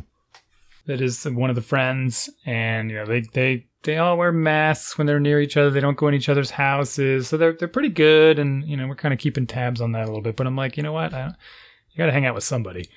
That 0.86 1.00
is 1.00 1.24
one 1.24 1.50
of 1.50 1.56
the 1.56 1.62
friends 1.62 2.30
and 2.46 2.90
you 2.90 2.96
know, 2.96 3.06
they 3.06 3.20
they 3.20 3.66
they 3.82 3.98
all 3.98 4.16
wear 4.16 4.32
masks 4.32 4.96
when 4.96 5.06
they're 5.06 5.20
near 5.20 5.40
each 5.40 5.56
other. 5.58 5.70
They 5.70 5.80
don't 5.80 5.96
go 5.98 6.08
in 6.08 6.14
each 6.14 6.30
other's 6.30 6.50
houses. 6.50 7.28
So 7.28 7.36
they're 7.36 7.52
they're 7.52 7.68
pretty 7.68 7.90
good 7.90 8.38
and 8.38 8.64
you 8.64 8.76
know, 8.76 8.86
we're 8.86 8.94
kind 8.94 9.12
of 9.12 9.20
keeping 9.20 9.46
tabs 9.46 9.80
on 9.80 9.92
that 9.92 10.04
a 10.04 10.06
little 10.06 10.22
bit. 10.22 10.36
But 10.36 10.46
I'm 10.46 10.56
like, 10.56 10.76
you 10.76 10.82
know 10.82 10.92
what? 10.92 11.12
I, 11.12 11.26
you 11.26 11.98
got 11.98 12.06
to 12.06 12.12
hang 12.12 12.26
out 12.26 12.34
with 12.34 12.44
somebody. 12.44 12.88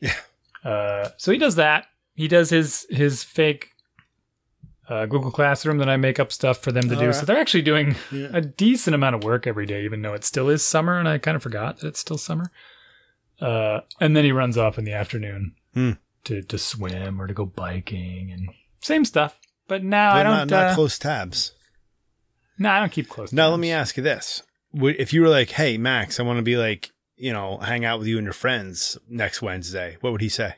Yeah. 0.00 0.14
Uh 0.64 1.08
so 1.18 1.30
he 1.32 1.38
does 1.38 1.56
that. 1.56 1.86
He 2.14 2.28
does 2.28 2.50
his 2.50 2.86
his 2.90 3.22
fake 3.22 3.71
uh, 4.92 5.06
Google 5.06 5.30
Classroom 5.30 5.78
that 5.78 5.88
I 5.88 5.96
make 5.96 6.18
up 6.20 6.30
stuff 6.32 6.58
for 6.58 6.72
them 6.72 6.82
to 6.84 6.94
do. 6.96 7.00
Alright. 7.00 7.14
So 7.14 7.24
they're 7.26 7.38
actually 7.38 7.62
doing 7.62 7.94
Yeah. 8.10 8.28
a 8.32 8.40
decent 8.40 8.94
amount 8.94 9.14
of 9.16 9.24
work 9.24 9.46
every 9.46 9.66
day, 9.66 9.84
even 9.84 10.02
though 10.02 10.14
it 10.14 10.24
still 10.24 10.48
is 10.48 10.64
summer, 10.64 10.98
and 10.98 11.08
I 11.08 11.18
kind 11.18 11.36
of 11.36 11.42
forgot 11.42 11.78
that 11.78 11.88
it's 11.88 12.00
still 12.00 12.18
summer. 12.18 12.50
Uh, 13.40 13.80
and 14.00 14.16
then 14.16 14.24
he 14.24 14.32
runs 14.32 14.56
off 14.58 14.78
in 14.78 14.84
the 14.84 14.92
afternoon 14.92 15.54
Hmm. 15.74 15.92
to 16.24 16.42
to 16.42 16.58
swim 16.58 17.20
or 17.20 17.26
to 17.26 17.34
go 17.34 17.44
biking 17.46 18.30
and 18.32 18.48
same 18.80 19.04
stuff. 19.04 19.38
But 19.68 19.82
now 19.82 20.12
but 20.12 20.18
I 20.18 20.22
don't. 20.22 20.32
not, 20.32 20.50
not 20.50 20.66
uh, 20.70 20.74
close 20.74 20.98
tabs. 20.98 21.52
no, 22.58 22.68
I 22.70 22.78
don't 22.80 22.92
keep 22.92 23.08
close. 23.08 23.32
Now 23.32 23.48
let 23.50 23.58
me 23.60 23.72
ask 23.72 23.96
you 23.96 24.02
this: 24.02 24.42
if 24.74 25.12
you 25.12 25.22
were 25.22 25.28
like, 25.28 25.50
"Hey, 25.50 25.78
Max, 25.78 26.20
I 26.20 26.22
want 26.24 26.36
to 26.38 26.42
be 26.42 26.56
like, 26.56 26.90
you 27.16 27.32
know, 27.32 27.58
hang 27.58 27.84
out 27.84 27.98
with 27.98 28.08
you 28.08 28.18
and 28.18 28.24
your 28.26 28.32
friends 28.34 28.98
next 29.08 29.40
Wednesday," 29.42 29.96
what 30.00 30.12
would 30.12 30.20
he 30.20 30.28
say? 30.28 30.56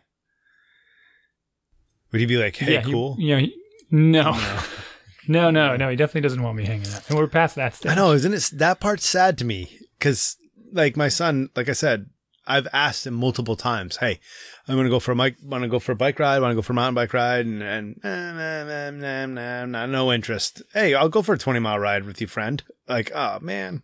Would 2.12 2.20
he 2.20 2.26
be 2.26 2.36
like, 2.36 2.56
"Hey, 2.56 2.74
yeah, 2.74 2.80
he- 2.82 2.92
cool"? 2.92 3.16
you 3.18 3.34
know, 3.34 3.40
he- 3.40 3.56
no, 3.94 4.32
No. 4.32 4.60
no, 5.28 5.50
no, 5.50 5.76
no. 5.76 5.88
He 5.88 5.96
definitely 5.96 6.22
doesn't 6.22 6.42
want 6.42 6.56
me 6.56 6.64
hanging 6.64 6.92
out, 6.92 7.08
and 7.08 7.18
we're 7.18 7.26
past 7.28 7.56
that 7.56 7.74
stage. 7.74 7.92
I 7.92 7.94
know, 7.94 8.12
isn't 8.12 8.34
it? 8.34 8.50
That 8.54 8.80
part's 8.80 9.06
sad 9.06 9.38
to 9.38 9.44
me 9.44 9.78
because, 9.98 10.36
like, 10.72 10.96
my 10.96 11.08
son, 11.08 11.48
like 11.56 11.68
I 11.68 11.72
said, 11.72 12.06
I've 12.46 12.68
asked 12.74 13.06
him 13.06 13.14
multiple 13.14 13.56
times, 13.56 13.96
"Hey, 13.96 14.20
I'm 14.68 14.76
gonna 14.76 14.90
go 14.90 15.00
for 15.00 15.12
a 15.12 15.16
bike, 15.16 15.36
want 15.42 15.62
to 15.62 15.68
go 15.68 15.78
for 15.78 15.92
a 15.92 15.96
bike 15.96 16.18
ride, 16.18 16.40
want 16.40 16.50
to 16.50 16.56
go 16.56 16.60
for 16.62 16.74
a 16.74 16.76
mountain 16.76 16.94
bike 16.94 17.14
ride," 17.14 17.46
and 17.46 17.62
and 17.62 18.00
nah, 18.04 18.32
nah, 18.34 18.64
nah, 18.64 18.90
nah, 18.90 19.26
nah, 19.26 19.64
nah, 19.64 19.86
no 19.86 20.12
interest. 20.12 20.60
Hey, 20.74 20.92
I'll 20.94 21.08
go 21.08 21.22
for 21.22 21.32
a 21.34 21.38
20 21.38 21.58
mile 21.60 21.78
ride 21.78 22.04
with 22.04 22.20
you, 22.20 22.26
friend. 22.26 22.62
Like, 22.86 23.10
oh 23.14 23.38
man. 23.40 23.82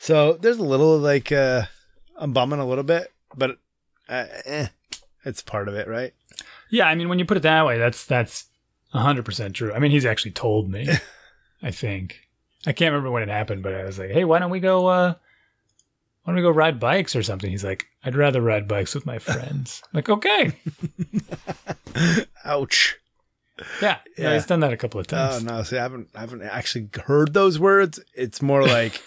So 0.00 0.32
there's 0.32 0.58
a 0.58 0.64
little 0.64 0.98
like 0.98 1.30
uh 1.30 1.62
I'm 2.16 2.32
bumming 2.32 2.58
a 2.58 2.66
little 2.66 2.82
bit, 2.82 3.12
but 3.36 3.58
uh, 4.08 4.26
eh, 4.46 4.66
it's 5.24 5.42
part 5.42 5.68
of 5.68 5.74
it, 5.76 5.86
right? 5.86 6.12
Yeah, 6.70 6.86
I 6.88 6.96
mean, 6.96 7.08
when 7.08 7.20
you 7.20 7.24
put 7.24 7.36
it 7.36 7.44
that 7.44 7.64
way, 7.66 7.78
that's 7.78 8.04
that's 8.04 8.46
hundred 9.00 9.24
percent 9.24 9.54
true. 9.54 9.72
I 9.72 9.78
mean, 9.78 9.90
he's 9.90 10.04
actually 10.06 10.32
told 10.32 10.70
me. 10.70 10.88
I 11.62 11.70
think. 11.70 12.20
I 12.66 12.72
can't 12.72 12.92
remember 12.92 13.10
when 13.10 13.22
it 13.22 13.28
happened, 13.28 13.62
but 13.62 13.74
I 13.74 13.84
was 13.84 13.98
like, 13.98 14.10
"Hey, 14.10 14.24
why 14.24 14.38
don't 14.38 14.50
we 14.50 14.60
go? 14.60 14.86
uh 14.86 15.14
Why 16.24 16.32
don't 16.32 16.36
we 16.36 16.42
go 16.42 16.50
ride 16.50 16.78
bikes 16.80 17.14
or 17.16 17.22
something?" 17.22 17.50
He's 17.50 17.64
like, 17.64 17.86
"I'd 18.04 18.16
rather 18.16 18.40
ride 18.40 18.68
bikes 18.68 18.94
with 18.94 19.06
my 19.06 19.18
friends." 19.28 19.82
I'm 19.86 19.98
like, 19.98 20.08
okay, 20.08 20.52
Ouch. 22.44 22.96
yeah, 23.80 23.98
yeah. 24.18 24.34
He's 24.34 24.46
done 24.46 24.60
that 24.60 24.72
a 24.72 24.76
couple 24.76 25.00
of 25.00 25.06
times. 25.06 25.42
Oh 25.42 25.46
no, 25.56 25.62
see, 25.62 25.78
I 25.78 25.82
haven't 25.82 26.08
I 26.14 26.20
haven't 26.20 26.42
actually 26.42 26.88
heard 27.04 27.34
those 27.34 27.58
words. 27.58 28.00
It's 28.14 28.42
more 28.42 28.64
like, 28.66 29.00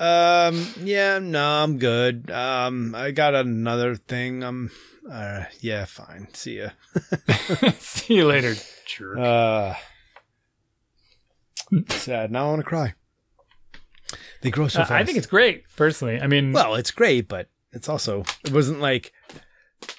um, 0.00 0.66
yeah, 0.82 1.18
no, 1.20 1.44
I'm 1.62 1.78
good. 1.78 2.30
Um, 2.30 2.94
I 2.94 3.10
got 3.12 3.34
another 3.34 3.94
thing. 3.94 4.42
Um, 4.42 4.70
uh, 5.10 5.44
yeah, 5.60 5.84
fine. 5.84 6.28
See 6.32 6.58
ya. 6.58 6.70
See 7.78 8.14
you 8.14 8.26
later, 8.26 8.54
jerk. 8.86 9.18
Uh, 9.18 9.74
sad. 11.88 12.30
Now 12.32 12.46
I 12.46 12.48
want 12.50 12.60
to 12.60 12.66
cry. 12.68 12.94
They 14.42 14.50
grow 14.50 14.68
so 14.68 14.80
Uh, 14.80 14.84
fast. 14.84 14.92
I 15.02 15.04
think 15.04 15.18
it's 15.18 15.26
great, 15.26 15.64
personally. 15.76 16.20
I 16.20 16.26
mean, 16.26 16.52
well, 16.52 16.74
it's 16.74 16.90
great, 16.90 17.28
but 17.28 17.48
it's 17.72 17.88
also 17.88 18.24
it 18.44 18.52
wasn't 18.52 18.80
like, 18.80 19.12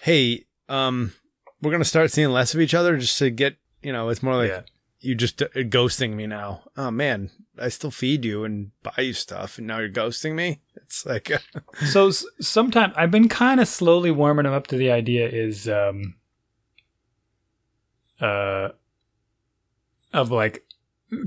hey, 0.02 0.46
um, 0.68 1.14
we're 1.62 1.72
gonna 1.72 1.86
start 1.86 2.12
seeing 2.12 2.30
less 2.32 2.54
of 2.54 2.60
each 2.62 2.74
other 2.74 2.98
just 2.98 3.18
to 3.20 3.30
get 3.30 3.58
you 3.84 3.94
know. 3.94 4.10
It's 4.10 4.24
more 4.24 4.36
like 4.36 4.50
Yeah. 4.50 4.62
you 5.00 5.16
just 5.16 5.42
uh, 5.42 5.48
ghosting 5.56 6.14
me 6.16 6.28
now. 6.28 6.64
Oh 6.76 6.92
man, 6.92 7.30
I 7.60 7.70
still 7.70 7.92
feed 7.92 8.24
you 8.26 8.44
and 8.44 8.72
buy 8.82 9.04
you 9.04 9.14
stuff, 9.14 9.58
and 9.58 9.68
now 9.68 9.80
you're 9.80 9.90
ghosting 9.90 10.34
me. 10.36 10.62
It's 10.76 11.06
like 11.06 11.32
so 11.86 12.08
s- 12.08 12.26
sometime 12.40 12.94
I've 12.96 13.12
been 13.12 13.28
kind 13.30 13.60
of 13.60 13.68
slowly 13.68 14.12
warming 14.12 14.46
him 14.46 14.54
up 14.54 14.68
to 14.68 14.78
the 14.78 14.92
idea 14.92 15.28
is 15.28 15.68
um 15.68 16.16
uh 18.20 18.70
of 20.14 20.32
like 20.32 20.64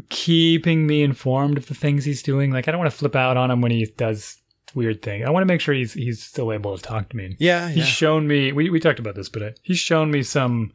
keeping 0.08 0.86
me 0.86 1.02
informed 1.02 1.58
of 1.58 1.66
the 1.66 1.74
things 1.74 2.04
he's 2.04 2.22
doing. 2.22 2.50
Like 2.50 2.68
I 2.68 2.70
don't 2.72 2.78
want 2.80 2.90
to 2.90 2.96
flip 2.96 3.16
out 3.16 3.36
on 3.36 3.50
him 3.50 3.60
when 3.60 3.70
he 3.72 3.84
does 3.96 4.38
weird 4.74 5.02
thing. 5.02 5.24
I 5.24 5.30
want 5.30 5.42
to 5.42 5.46
make 5.52 5.60
sure 5.60 5.74
he's 5.74 5.92
he's 5.92 6.22
still 6.22 6.52
able 6.52 6.76
to 6.76 6.82
talk 6.82 7.08
to 7.10 7.16
me. 7.16 7.36
yeah, 7.38 7.68
He's 7.68 7.76
yeah. 7.78 7.84
shown 7.84 8.26
me 8.26 8.52
we, 8.52 8.70
we 8.70 8.80
talked 8.80 8.98
about 8.98 9.14
this, 9.14 9.28
but 9.28 9.42
uh, 9.42 9.50
he's 9.62 9.78
shown 9.78 10.10
me 10.10 10.22
some 10.22 10.72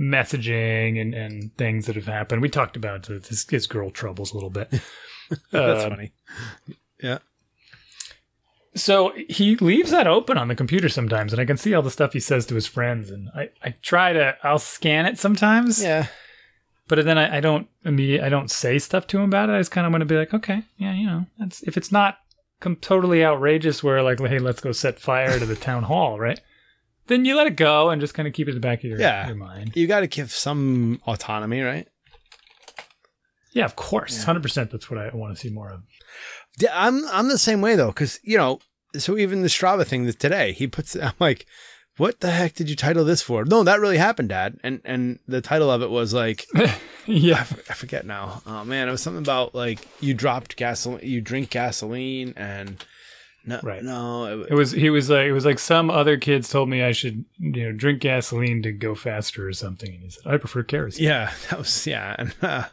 messaging 0.00 1.00
and, 1.00 1.14
and 1.14 1.56
things 1.56 1.86
that 1.86 1.96
have 1.96 2.06
happened. 2.06 2.42
We 2.42 2.48
talked 2.48 2.76
about 2.76 3.08
uh, 3.10 3.14
his, 3.20 3.46
his 3.48 3.66
girl 3.66 3.90
troubles 3.90 4.32
a 4.32 4.34
little 4.34 4.50
bit. 4.50 4.70
That's 5.50 5.84
Uh, 5.84 5.88
funny. 5.88 6.12
Yeah. 7.02 7.18
So 8.76 9.12
he 9.28 9.54
leaves 9.56 9.92
that 9.92 10.08
open 10.08 10.36
on 10.36 10.48
the 10.48 10.56
computer 10.56 10.88
sometimes, 10.88 11.32
and 11.32 11.40
I 11.40 11.44
can 11.44 11.56
see 11.56 11.74
all 11.74 11.82
the 11.82 11.92
stuff 11.92 12.12
he 12.12 12.18
says 12.20 12.44
to 12.46 12.56
his 12.56 12.66
friends. 12.66 13.08
And 13.10 13.28
I, 13.34 13.50
I 13.62 13.74
try 13.82 14.12
to, 14.12 14.36
I'll 14.42 14.58
scan 14.58 15.06
it 15.06 15.16
sometimes, 15.18 15.80
Yeah, 15.80 16.06
but 16.88 17.04
then 17.04 17.16
I, 17.16 17.36
I 17.36 17.40
don't 17.40 17.68
immediately, 17.84 18.26
I 18.26 18.30
don't 18.30 18.50
say 18.50 18.80
stuff 18.80 19.06
to 19.08 19.18
him 19.18 19.24
about 19.24 19.48
it. 19.48 19.52
I 19.52 19.58
just 19.60 19.70
kind 19.70 19.86
of 19.86 19.92
want 19.92 20.02
to 20.02 20.06
be 20.06 20.16
like, 20.16 20.34
okay, 20.34 20.64
yeah, 20.76 20.92
you 20.92 21.06
know, 21.06 21.24
that's 21.38 21.62
if 21.62 21.76
it's 21.76 21.92
not 21.92 22.18
com- 22.58 22.74
totally 22.76 23.24
outrageous, 23.24 23.84
where 23.84 24.02
like, 24.02 24.18
hey, 24.18 24.40
let's 24.40 24.60
go 24.60 24.72
set 24.72 24.98
fire 24.98 25.38
to 25.38 25.46
the 25.46 25.54
town 25.54 25.84
hall, 25.84 26.18
right? 26.18 26.40
Then 27.06 27.24
you 27.24 27.36
let 27.36 27.46
it 27.46 27.56
go 27.56 27.90
and 27.90 28.00
just 28.00 28.14
kind 28.14 28.26
of 28.26 28.32
keep 28.34 28.48
it 28.48 28.52
in 28.52 28.56
the 28.56 28.60
back 28.60 28.78
of 28.78 28.84
your, 28.84 28.98
Yeah. 29.00 29.26
your 29.26 29.36
mind. 29.36 29.72
you 29.76 29.86
got 29.86 30.00
to 30.00 30.06
give 30.06 30.30
some 30.32 31.00
autonomy, 31.06 31.60
right? 31.60 31.86
Yeah, 33.52 33.64
of 33.64 33.76
course, 33.76 34.18
Yeah. 34.18 34.24
hundred 34.24 34.42
percent. 34.42 34.70
That's 34.70 34.90
what 34.90 34.98
I 34.98 35.10
want 35.14 35.34
to 35.34 35.40
see 35.40 35.50
more 35.50 35.70
of. 35.70 35.82
Yeah, 36.58 36.70
I'm 36.72 37.04
I'm 37.08 37.28
the 37.28 37.38
same 37.38 37.60
way 37.60 37.76
though, 37.76 37.88
because 37.88 38.18
you 38.22 38.36
know, 38.36 38.58
so 38.96 39.16
even 39.16 39.42
the 39.42 39.48
Strava 39.48 39.86
thing 39.86 40.06
that 40.06 40.18
today 40.18 40.52
he 40.52 40.66
puts, 40.66 40.96
I'm 41.02 41.12
like, 41.20 41.46
what 41.96 42.20
the 42.20 42.30
heck 42.32 42.54
did 42.54 42.68
you 42.68 42.74
title 42.76 43.04
this 43.04 43.22
for? 43.22 43.44
No, 43.44 43.62
that 43.62 43.80
really 43.80 43.98
happened, 43.98 44.30
Dad. 44.30 44.58
And 44.64 44.80
and 44.84 45.18
the 45.28 45.40
title 45.40 45.70
of 45.70 45.82
it 45.82 45.90
was 45.90 46.12
like, 46.12 46.46
yeah, 47.06 47.40
I 47.40 47.74
forget 47.74 48.04
now. 48.06 48.42
Oh 48.46 48.64
man, 48.64 48.88
it 48.88 48.90
was 48.90 49.02
something 49.02 49.22
about 49.22 49.54
like 49.54 49.86
you 50.00 50.14
dropped 50.14 50.56
gasoline, 50.56 51.00
you 51.06 51.20
drink 51.20 51.50
gasoline, 51.50 52.34
and 52.36 52.84
no, 53.46 53.60
Right. 53.62 53.82
no, 53.82 54.42
it, 54.42 54.50
It 54.50 54.54
was 54.54 54.72
he 54.72 54.90
was 54.90 55.10
like 55.10 55.26
it 55.26 55.32
was 55.32 55.44
like 55.44 55.58
some 55.58 55.90
other 55.90 56.16
kids 56.16 56.48
told 56.48 56.68
me 56.68 56.82
I 56.82 56.92
should 56.92 57.24
you 57.38 57.64
know 57.64 57.72
drink 57.72 58.00
gasoline 58.00 58.62
to 58.62 58.72
go 58.72 58.94
faster 58.94 59.46
or 59.48 59.52
something, 59.52 59.92
and 59.92 60.02
he 60.02 60.10
said 60.10 60.22
I 60.26 60.36
prefer 60.38 60.62
kerosene. 60.62 61.04
yeah, 61.04 61.32
that 61.50 61.58
was 61.58 61.86
yeah, 61.86 62.16
and 62.18 62.34
uh, 62.42 62.64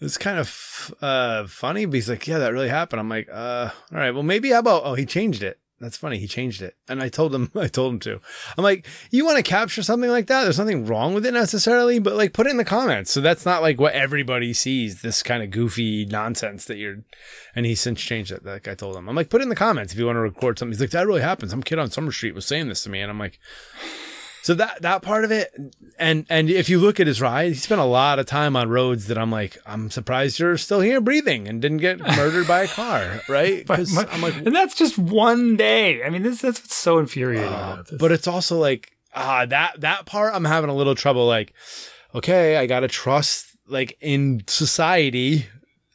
it 0.00 0.04
was 0.04 0.18
kind 0.18 0.38
of 0.38 0.94
uh 1.00 1.46
funny 1.46 1.84
but 1.86 1.94
he's 1.94 2.08
like 2.08 2.26
yeah, 2.26 2.38
that 2.38 2.52
really 2.52 2.68
happened. 2.68 3.00
I'm 3.00 3.08
like, 3.08 3.28
uh, 3.32 3.70
all 3.92 3.98
right, 3.98 4.10
well 4.10 4.22
maybe 4.22 4.50
how 4.50 4.58
about 4.60 4.82
oh 4.84 4.94
he 4.94 5.06
changed 5.06 5.42
it. 5.42 5.58
That's 5.84 5.98
funny. 5.98 6.16
He 6.16 6.26
changed 6.26 6.62
it, 6.62 6.76
and 6.88 7.02
I 7.02 7.10
told 7.10 7.34
him. 7.34 7.50
I 7.54 7.68
told 7.68 7.92
him 7.92 8.00
to. 8.00 8.18
I'm 8.56 8.64
like, 8.64 8.86
you 9.10 9.26
want 9.26 9.36
to 9.36 9.42
capture 9.42 9.82
something 9.82 10.08
like 10.08 10.28
that? 10.28 10.44
There's 10.44 10.58
nothing 10.58 10.86
wrong 10.86 11.12
with 11.12 11.26
it 11.26 11.34
necessarily, 11.34 11.98
but 11.98 12.14
like, 12.14 12.32
put 12.32 12.46
it 12.46 12.50
in 12.50 12.56
the 12.56 12.64
comments. 12.64 13.10
So 13.10 13.20
that's 13.20 13.44
not 13.44 13.60
like 13.60 13.78
what 13.78 13.92
everybody 13.92 14.54
sees. 14.54 15.02
This 15.02 15.22
kind 15.22 15.42
of 15.42 15.50
goofy 15.50 16.06
nonsense 16.06 16.64
that 16.64 16.78
you're. 16.78 17.04
And 17.54 17.66
he 17.66 17.74
since 17.74 18.00
changed 18.00 18.32
it. 18.32 18.46
Like 18.46 18.66
I 18.66 18.74
told 18.74 18.96
him, 18.96 19.10
I'm 19.10 19.14
like, 19.14 19.28
put 19.28 19.42
it 19.42 19.44
in 19.44 19.50
the 19.50 19.54
comments 19.54 19.92
if 19.92 19.98
you 19.98 20.06
want 20.06 20.16
to 20.16 20.20
record 20.20 20.58
something. 20.58 20.72
He's 20.72 20.80
like, 20.80 20.90
that 20.90 21.06
really 21.06 21.20
happened. 21.20 21.50
Some 21.50 21.62
kid 21.62 21.78
on 21.78 21.90
Summer 21.90 22.12
Street 22.12 22.34
was 22.34 22.46
saying 22.46 22.68
this 22.68 22.82
to 22.84 22.90
me, 22.90 23.02
and 23.02 23.10
I'm 23.10 23.18
like, 23.18 23.38
so 24.44 24.52
that 24.54 24.82
that 24.82 25.00
part 25.00 25.24
of 25.24 25.30
it, 25.32 25.50
and 25.98 26.26
and 26.28 26.50
if 26.50 26.68
you 26.68 26.78
look 26.78 27.00
at 27.00 27.06
his 27.06 27.20
ride, 27.20 27.48
he 27.48 27.54
spent 27.54 27.80
a 27.80 27.84
lot 27.84 28.18
of 28.18 28.26
time 28.26 28.56
on 28.56 28.68
roads 28.68 29.06
that 29.06 29.16
I'm 29.16 29.30
like, 29.30 29.56
I'm 29.64 29.90
surprised 29.90 30.38
you're 30.38 30.58
still 30.58 30.80
here 30.80 31.00
breathing 31.00 31.48
and 31.48 31.62
didn't 31.62 31.78
get 31.78 31.98
murdered 31.98 32.46
by 32.46 32.64
a 32.64 32.68
car, 32.68 33.22
right? 33.28 33.66
But 33.66 33.76
'Cause 33.76 33.92
my- 33.94 34.06
I'm 34.12 34.20
like, 34.20 34.36
and 34.36 34.54
that's 34.54 34.74
just 34.74 34.98
one 34.98 35.56
day. 35.56 36.04
I 36.04 36.10
mean, 36.10 36.22
this 36.22 36.42
that's 36.42 36.60
what's 36.60 36.74
so 36.76 36.98
infuriating 36.98 37.48
uh, 37.52 37.72
about 37.72 37.86
this. 37.88 37.98
but 37.98 38.12
it's 38.12 38.26
also 38.28 38.58
like 38.58 38.92
ah 39.14 39.46
that 39.46 39.80
that 39.80 40.04
part 40.04 40.34
I'm 40.34 40.44
having 40.44 40.68
a 40.68 40.74
little 40.74 40.94
trouble. 40.94 41.26
Like, 41.26 41.54
okay, 42.14 42.58
I 42.58 42.66
gotta 42.66 42.88
trust 42.88 43.46
like 43.66 43.96
in 44.02 44.42
society. 44.46 45.46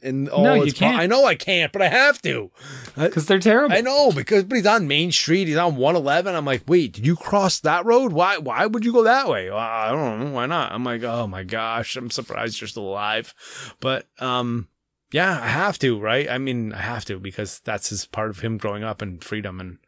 And 0.01 0.29
all 0.29 0.43
No, 0.43 0.53
you 0.53 0.71
can't. 0.71 0.97
I 0.97 1.07
know 1.07 1.25
I 1.25 1.35
can't, 1.35 1.73
but 1.73 1.81
I 1.81 1.89
have 1.89 2.21
to. 2.21 2.51
because 2.95 3.25
they're 3.25 3.39
terrible. 3.39 3.75
I 3.75 3.81
know 3.81 4.11
because 4.11 4.45
but 4.45 4.55
he's 4.55 4.65
on 4.65 4.87
Main 4.87 5.11
Street. 5.11 5.47
He's 5.47 5.57
on 5.57 5.75
111. 5.75 6.33
I'm 6.35 6.45
like, 6.45 6.63
wait, 6.67 6.93
did 6.93 7.05
you 7.05 7.15
cross 7.17 7.59
that 7.61 7.85
road? 7.85 8.13
Why? 8.13 8.37
Why 8.37 8.65
would 8.65 8.85
you 8.85 8.93
go 8.93 9.03
that 9.03 9.27
way? 9.27 9.49
Well, 9.49 9.59
I 9.59 9.89
don't 9.89 10.19
know. 10.19 10.31
Why 10.31 10.45
not? 10.45 10.71
I'm 10.71 10.83
like, 10.85 11.03
oh 11.03 11.27
my 11.27 11.43
gosh, 11.43 11.97
I'm 11.97 12.09
surprised 12.09 12.61
you're 12.61 12.67
still 12.69 12.87
alive. 12.87 13.33
But 13.81 14.07
um, 14.19 14.69
yeah, 15.11 15.37
I 15.41 15.47
have 15.47 15.77
to, 15.79 15.99
right? 15.99 16.29
I 16.29 16.37
mean, 16.37 16.71
I 16.71 16.81
have 16.81 17.03
to 17.05 17.19
because 17.19 17.59
that's 17.65 17.89
his 17.89 18.05
part 18.05 18.29
of 18.29 18.39
him 18.39 18.57
growing 18.57 18.83
up 18.83 19.01
and 19.01 19.21
freedom 19.23 19.59
and. 19.59 19.79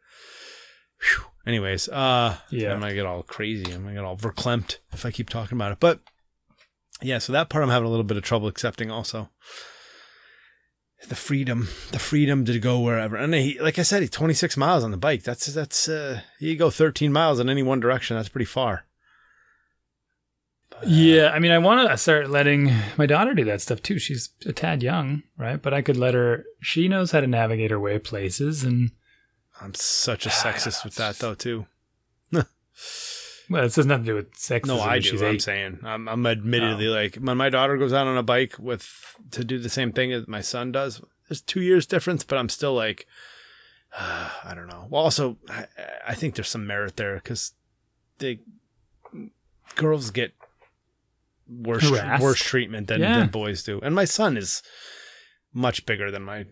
Whew. 1.00 1.24
Anyways, 1.46 1.88
uh, 1.88 2.36
Yeah. 2.50 2.72
I'm 2.74 2.80
gonna 2.80 2.94
get 2.94 3.06
all 3.06 3.22
crazy. 3.22 3.72
I'm 3.72 3.82
gonna 3.82 3.94
get 3.94 4.04
all 4.04 4.16
verklempt 4.16 4.76
if 4.92 5.04
I 5.06 5.10
keep 5.10 5.28
talking 5.30 5.56
about 5.56 5.72
it. 5.72 5.78
But 5.80 6.00
yeah, 7.00 7.18
so 7.18 7.32
that 7.32 7.48
part 7.48 7.64
I'm 7.64 7.70
having 7.70 7.86
a 7.88 7.90
little 7.90 8.04
bit 8.04 8.16
of 8.16 8.22
trouble 8.22 8.46
accepting 8.46 8.90
also 8.90 9.30
the 11.08 11.14
freedom, 11.14 11.68
the 11.90 11.98
freedom 11.98 12.44
to 12.44 12.58
go 12.58 12.80
wherever. 12.80 13.16
And 13.16 13.34
he, 13.34 13.58
like 13.60 13.78
I 13.78 13.82
said, 13.82 14.02
he's 14.02 14.10
26 14.10 14.56
miles 14.56 14.84
on 14.84 14.90
the 14.90 14.96
bike. 14.96 15.22
That's 15.22 15.46
that's 15.46 15.88
uh, 15.88 16.20
you 16.38 16.56
go 16.56 16.70
13 16.70 17.12
miles 17.12 17.40
in 17.40 17.48
any 17.48 17.62
one 17.62 17.80
direction. 17.80 18.16
That's 18.16 18.28
pretty 18.28 18.44
far. 18.46 18.84
But, 20.70 20.84
uh, 20.84 20.86
yeah, 20.86 21.30
I 21.30 21.38
mean, 21.38 21.52
I 21.52 21.58
want 21.58 21.88
to 21.88 21.96
start 21.96 22.30
letting 22.30 22.72
my 22.96 23.06
daughter 23.06 23.34
do 23.34 23.44
that 23.44 23.60
stuff 23.60 23.82
too. 23.82 23.98
She's 23.98 24.30
a 24.46 24.52
tad 24.52 24.82
young, 24.82 25.22
right? 25.36 25.60
But 25.60 25.74
I 25.74 25.82
could 25.82 25.96
let 25.96 26.14
her. 26.14 26.44
She 26.60 26.88
knows 26.88 27.10
how 27.10 27.20
to 27.20 27.26
navigate 27.26 27.70
her 27.70 27.80
way 27.80 27.98
places, 27.98 28.64
and 28.64 28.92
I'm 29.60 29.74
such 29.74 30.26
a 30.26 30.30
sexist 30.30 30.84
with 30.84 30.94
that 30.96 31.18
though 31.18 31.34
too. 31.34 31.66
well, 33.52 33.62
this 33.62 33.76
has 33.76 33.86
nothing 33.86 34.04
to 34.06 34.10
do 34.12 34.16
with 34.16 34.34
sex. 34.36 34.66
No, 34.66 34.80
I 34.80 34.98
do. 34.98 35.10
She's 35.10 35.22
I'm 35.22 35.34
eight. 35.34 35.42
saying 35.42 35.78
I'm, 35.84 36.08
I'm 36.08 36.26
admittedly 36.26 36.88
Oh. 36.88 36.92
like 36.92 37.16
when 37.16 37.36
my 37.36 37.50
daughter 37.50 37.76
goes 37.76 37.92
out 37.92 38.06
on 38.06 38.16
a 38.16 38.22
bike 38.22 38.58
with 38.58 39.16
to 39.32 39.44
do 39.44 39.58
the 39.58 39.68
same 39.68 39.92
thing 39.92 40.12
as 40.12 40.26
my 40.26 40.40
son 40.40 40.72
does. 40.72 41.00
There's 41.28 41.40
two 41.40 41.60
years 41.62 41.86
difference, 41.86 42.24
but 42.24 42.38
I'm 42.38 42.48
still 42.48 42.74
like, 42.74 43.06
I 43.98 44.52
don't 44.54 44.66
know. 44.68 44.86
Well, 44.90 45.02
also 45.02 45.38
I, 45.48 45.66
I 46.08 46.14
think 46.14 46.34
there's 46.34 46.48
some 46.48 46.66
merit 46.66 46.96
there 46.96 47.14
because 47.16 47.52
they 48.18 48.40
girls 49.76 50.10
get 50.10 50.32
worse 51.48 51.88
Harassed. 51.88 52.22
worse 52.22 52.40
treatment 52.40 52.86
than, 52.88 53.00
Yeah. 53.00 53.18
than 53.18 53.28
boys 53.28 53.62
do, 53.62 53.80
and 53.80 53.94
my 53.94 54.04
son 54.04 54.36
is 54.36 54.62
much 55.54 55.84
bigger 55.84 56.10
than 56.10 56.22
my 56.22 56.46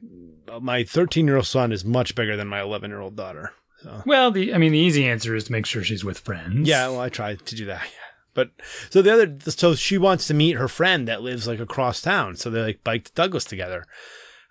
my 0.61 0.85
13 0.85 1.27
year 1.27 1.37
old 1.37 1.47
son 1.47 1.73
is 1.73 1.85
much 1.85 2.15
bigger 2.15 2.37
than 2.37 2.49
my 2.49 2.61
11 2.61 2.91
year 2.91 3.01
old 3.01 3.17
daughter. 3.17 3.53
So. 3.83 4.03
Well, 4.07 4.31
the 4.31 4.55
I 4.55 4.59
mean, 4.59 4.73
the 4.73 4.79
easy 4.79 5.07
answer 5.07 5.35
is 5.35 5.45
to 5.45 5.53
make 5.53 5.67
sure 5.67 5.83
she's 5.83 6.05
with 6.05 6.19
friends. 6.19 6.69
Yeah, 6.69 6.89
well, 6.89 7.01
I 7.01 7.09
tried 7.09 7.47
to 7.47 7.55
do 7.55 7.67
that. 7.67 7.83
Yeah. 7.83 8.11
But 8.35 8.51
so 8.91 9.03
the 9.03 9.13
other, 9.13 9.37
so 9.51 9.75
she 9.75 9.99
wants 9.99 10.27
to 10.29 10.35
meet 10.35 10.57
her 10.57 10.69
friend 10.69 11.09
that 11.09 11.23
lives 11.23 11.47
like 11.47 11.61
across 11.61 12.01
town. 12.01 12.37
So 12.37 12.51
they 12.51 12.63
like 12.63 12.85
bike 12.85 13.05
to 13.05 13.13
Douglas 13.13 13.45
together. 13.45 13.85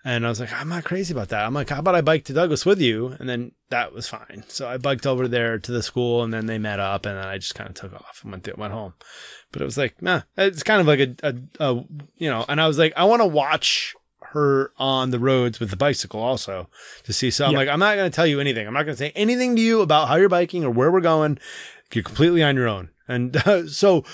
And 0.02 0.24
I 0.24 0.30
was 0.30 0.40
like, 0.40 0.52
I'm 0.52 0.68
not 0.68 0.84
crazy 0.84 1.12
about 1.12 1.28
that. 1.28 1.44
I'm 1.44 1.52
like, 1.52 1.68
how 1.68 1.78
about 1.78 1.94
I 1.94 2.00
bike 2.00 2.24
to 2.24 2.32
Douglas 2.32 2.64
with 2.64 2.80
you? 2.80 3.16
And 3.18 3.28
then 3.28 3.52
that 3.68 3.92
was 3.92 4.08
fine. 4.08 4.44
So 4.48 4.66
I 4.66 4.78
biked 4.78 5.06
over 5.06 5.28
there 5.28 5.58
to 5.58 5.72
the 5.72 5.82
school 5.82 6.22
and 6.22 6.32
then 6.32 6.46
they 6.46 6.58
met 6.58 6.80
up 6.80 7.04
and 7.04 7.18
then 7.18 7.26
I 7.26 7.36
just 7.36 7.54
kind 7.54 7.68
of 7.68 7.74
took 7.74 7.92
off 7.92 8.20
and 8.22 8.32
went, 8.32 8.44
to, 8.44 8.54
went 8.56 8.72
home. 8.72 8.94
But 9.52 9.60
it 9.60 9.66
was 9.66 9.76
like, 9.76 10.00
nah, 10.00 10.22
it's 10.38 10.62
kind 10.62 10.80
of 10.80 10.86
like 10.86 11.00
a, 11.00 11.14
a, 11.22 11.34
a 11.60 11.84
you 12.16 12.30
know, 12.30 12.46
and 12.48 12.60
I 12.60 12.66
was 12.66 12.78
like, 12.78 12.94
I 12.96 13.04
want 13.04 13.20
to 13.20 13.26
watch 13.26 13.94
her 14.32 14.72
on 14.78 15.10
the 15.10 15.18
roads 15.18 15.60
with 15.60 15.70
the 15.70 15.76
bicycle 15.76 16.20
also 16.20 16.68
to 17.04 17.12
see. 17.12 17.30
So 17.30 17.46
I'm 17.46 17.54
like, 17.54 17.68
I'm 17.68 17.78
not 17.80 17.96
going 17.96 18.10
to 18.10 18.14
tell 18.14 18.26
you 18.26 18.40
anything. 18.40 18.66
I'm 18.66 18.74
not 18.74 18.84
going 18.84 18.96
to 18.96 18.98
say 18.98 19.12
anything 19.14 19.56
to 19.56 19.62
you 19.62 19.80
about 19.80 20.08
how 20.08 20.16
you're 20.16 20.28
biking 20.28 20.64
or 20.64 20.70
where 20.70 20.90
we're 20.90 21.00
going. 21.00 21.38
You're 21.92 22.04
completely 22.04 22.42
on 22.42 22.56
your 22.56 22.68
own. 22.68 22.90
And 23.08 23.36
uh, 23.36 23.66
so 23.68 24.04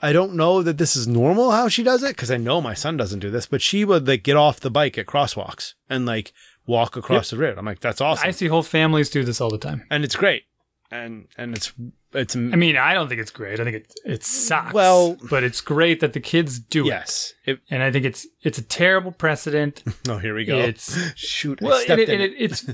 I 0.00 0.12
don't 0.12 0.34
know 0.34 0.62
that 0.62 0.78
this 0.78 0.94
is 0.96 1.08
normal 1.08 1.50
how 1.50 1.68
she 1.68 1.82
does 1.82 2.02
it 2.02 2.14
because 2.14 2.30
I 2.30 2.36
know 2.36 2.60
my 2.60 2.74
son 2.74 2.96
doesn't 2.96 3.18
do 3.18 3.30
this, 3.30 3.46
but 3.46 3.60
she 3.62 3.84
would 3.84 4.06
like 4.06 4.22
get 4.22 4.36
off 4.36 4.60
the 4.60 4.70
bike 4.70 4.96
at 4.96 5.06
crosswalks 5.06 5.74
and 5.90 6.06
like 6.06 6.32
walk 6.66 6.96
across 6.96 7.30
the 7.30 7.38
road. 7.38 7.58
I'm 7.58 7.64
like, 7.64 7.80
that's 7.80 8.00
awesome, 8.00 8.28
I 8.28 8.30
see 8.30 8.46
whole 8.46 8.62
families 8.62 9.10
do 9.10 9.24
this 9.24 9.40
all 9.40 9.50
the 9.50 9.58
time. 9.58 9.84
and 9.90 10.04
it's 10.04 10.16
great, 10.16 10.44
and 10.90 11.28
and 11.36 11.54
it's 11.56 11.72
it's 12.12 12.34
I 12.34 12.38
mean, 12.38 12.76
I 12.76 12.94
don't 12.94 13.08
think 13.08 13.20
it's 13.20 13.30
great. 13.30 13.60
I 13.60 13.64
think 13.64 13.76
it 13.76 13.94
it 14.04 14.24
sucks. 14.24 14.72
Well- 14.72 15.16
but 15.28 15.44
it's 15.44 15.60
great 15.60 16.00
that 16.00 16.12
the 16.14 16.20
kids 16.20 16.58
do 16.58 16.84
yes. 16.86 17.34
It, 17.44 17.52
it, 17.52 17.60
and 17.70 17.82
I 17.82 17.90
think 17.92 18.04
it's 18.04 18.26
it's 18.42 18.58
a 18.58 18.62
terrible 18.62 19.12
precedent. 19.12 19.82
oh, 20.08 20.18
here 20.18 20.34
we 20.34 20.44
go. 20.44 20.58
It's 20.58 20.96
Shoot, 21.16 21.60
I 21.62 21.66
well, 21.66 21.78
stepped 21.80 21.90
and 21.90 22.00
it, 22.00 22.08
in 22.08 22.20
and 22.20 22.32
it. 22.32 22.36
it, 22.36 22.50
it's 22.52 22.66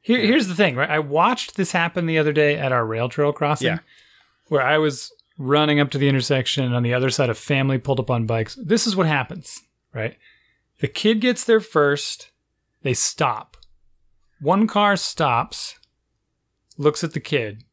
here. 0.00 0.18
Here's 0.20 0.48
the 0.48 0.54
thing, 0.54 0.76
right? 0.76 0.90
I 0.90 0.98
watched 0.98 1.56
this 1.56 1.72
happen 1.72 2.06
the 2.06 2.18
other 2.18 2.32
day 2.32 2.56
at 2.58 2.72
our 2.72 2.84
rail 2.84 3.08
trail 3.08 3.32
crossing, 3.32 3.68
Yeah. 3.68 3.78
where 4.48 4.62
I 4.62 4.78
was 4.78 5.10
running 5.38 5.80
up 5.80 5.90
to 5.90 5.98
the 5.98 6.08
intersection, 6.08 6.64
and 6.64 6.74
on 6.74 6.82
the 6.82 6.92
other 6.94 7.10
side, 7.10 7.30
a 7.30 7.34
family 7.34 7.78
pulled 7.78 7.98
up 8.00 8.10
on 8.10 8.26
bikes. 8.26 8.54
This 8.62 8.86
is 8.86 8.94
what 8.94 9.06
happens, 9.06 9.60
right? 9.94 10.16
The 10.80 10.88
kid 10.88 11.20
gets 11.20 11.44
there 11.44 11.60
first. 11.60 12.30
They 12.82 12.94
stop. 12.94 13.56
One 14.40 14.66
car 14.66 14.96
stops, 14.96 15.78
looks 16.78 17.02
at 17.04 17.12
the 17.12 17.20
kid. 17.20 17.64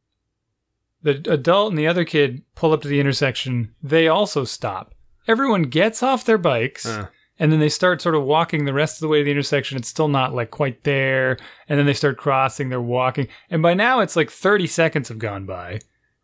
The 1.01 1.23
adult 1.31 1.71
and 1.71 1.77
the 1.79 1.87
other 1.87 2.03
kid 2.03 2.43
pull 2.55 2.73
up 2.73 2.81
to 2.81 2.87
the 2.87 2.99
intersection. 2.99 3.73
They 3.81 4.07
also 4.07 4.43
stop. 4.43 4.93
Everyone 5.27 5.63
gets 5.63 6.03
off 6.03 6.25
their 6.25 6.37
bikes 6.37 6.85
Uh. 6.85 7.07
and 7.37 7.51
then 7.51 7.59
they 7.59 7.69
start 7.69 8.01
sort 8.01 8.15
of 8.15 8.23
walking 8.23 8.65
the 8.65 8.73
rest 8.73 8.97
of 8.97 9.01
the 9.01 9.07
way 9.07 9.19
to 9.19 9.23
the 9.23 9.31
intersection. 9.31 9.77
It's 9.77 9.87
still 9.87 10.09
not 10.09 10.33
like 10.35 10.51
quite 10.51 10.83
there. 10.83 11.37
And 11.69 11.79
then 11.79 11.85
they 11.85 11.93
start 11.93 12.17
crossing, 12.17 12.67
they're 12.69 12.81
walking. 12.81 13.27
And 13.49 13.61
by 13.61 13.73
now 13.75 14.01
it's 14.01 14.15
like 14.17 14.29
30 14.29 14.67
seconds 14.67 15.07
have 15.07 15.19
gone 15.19 15.45
by. 15.45 15.79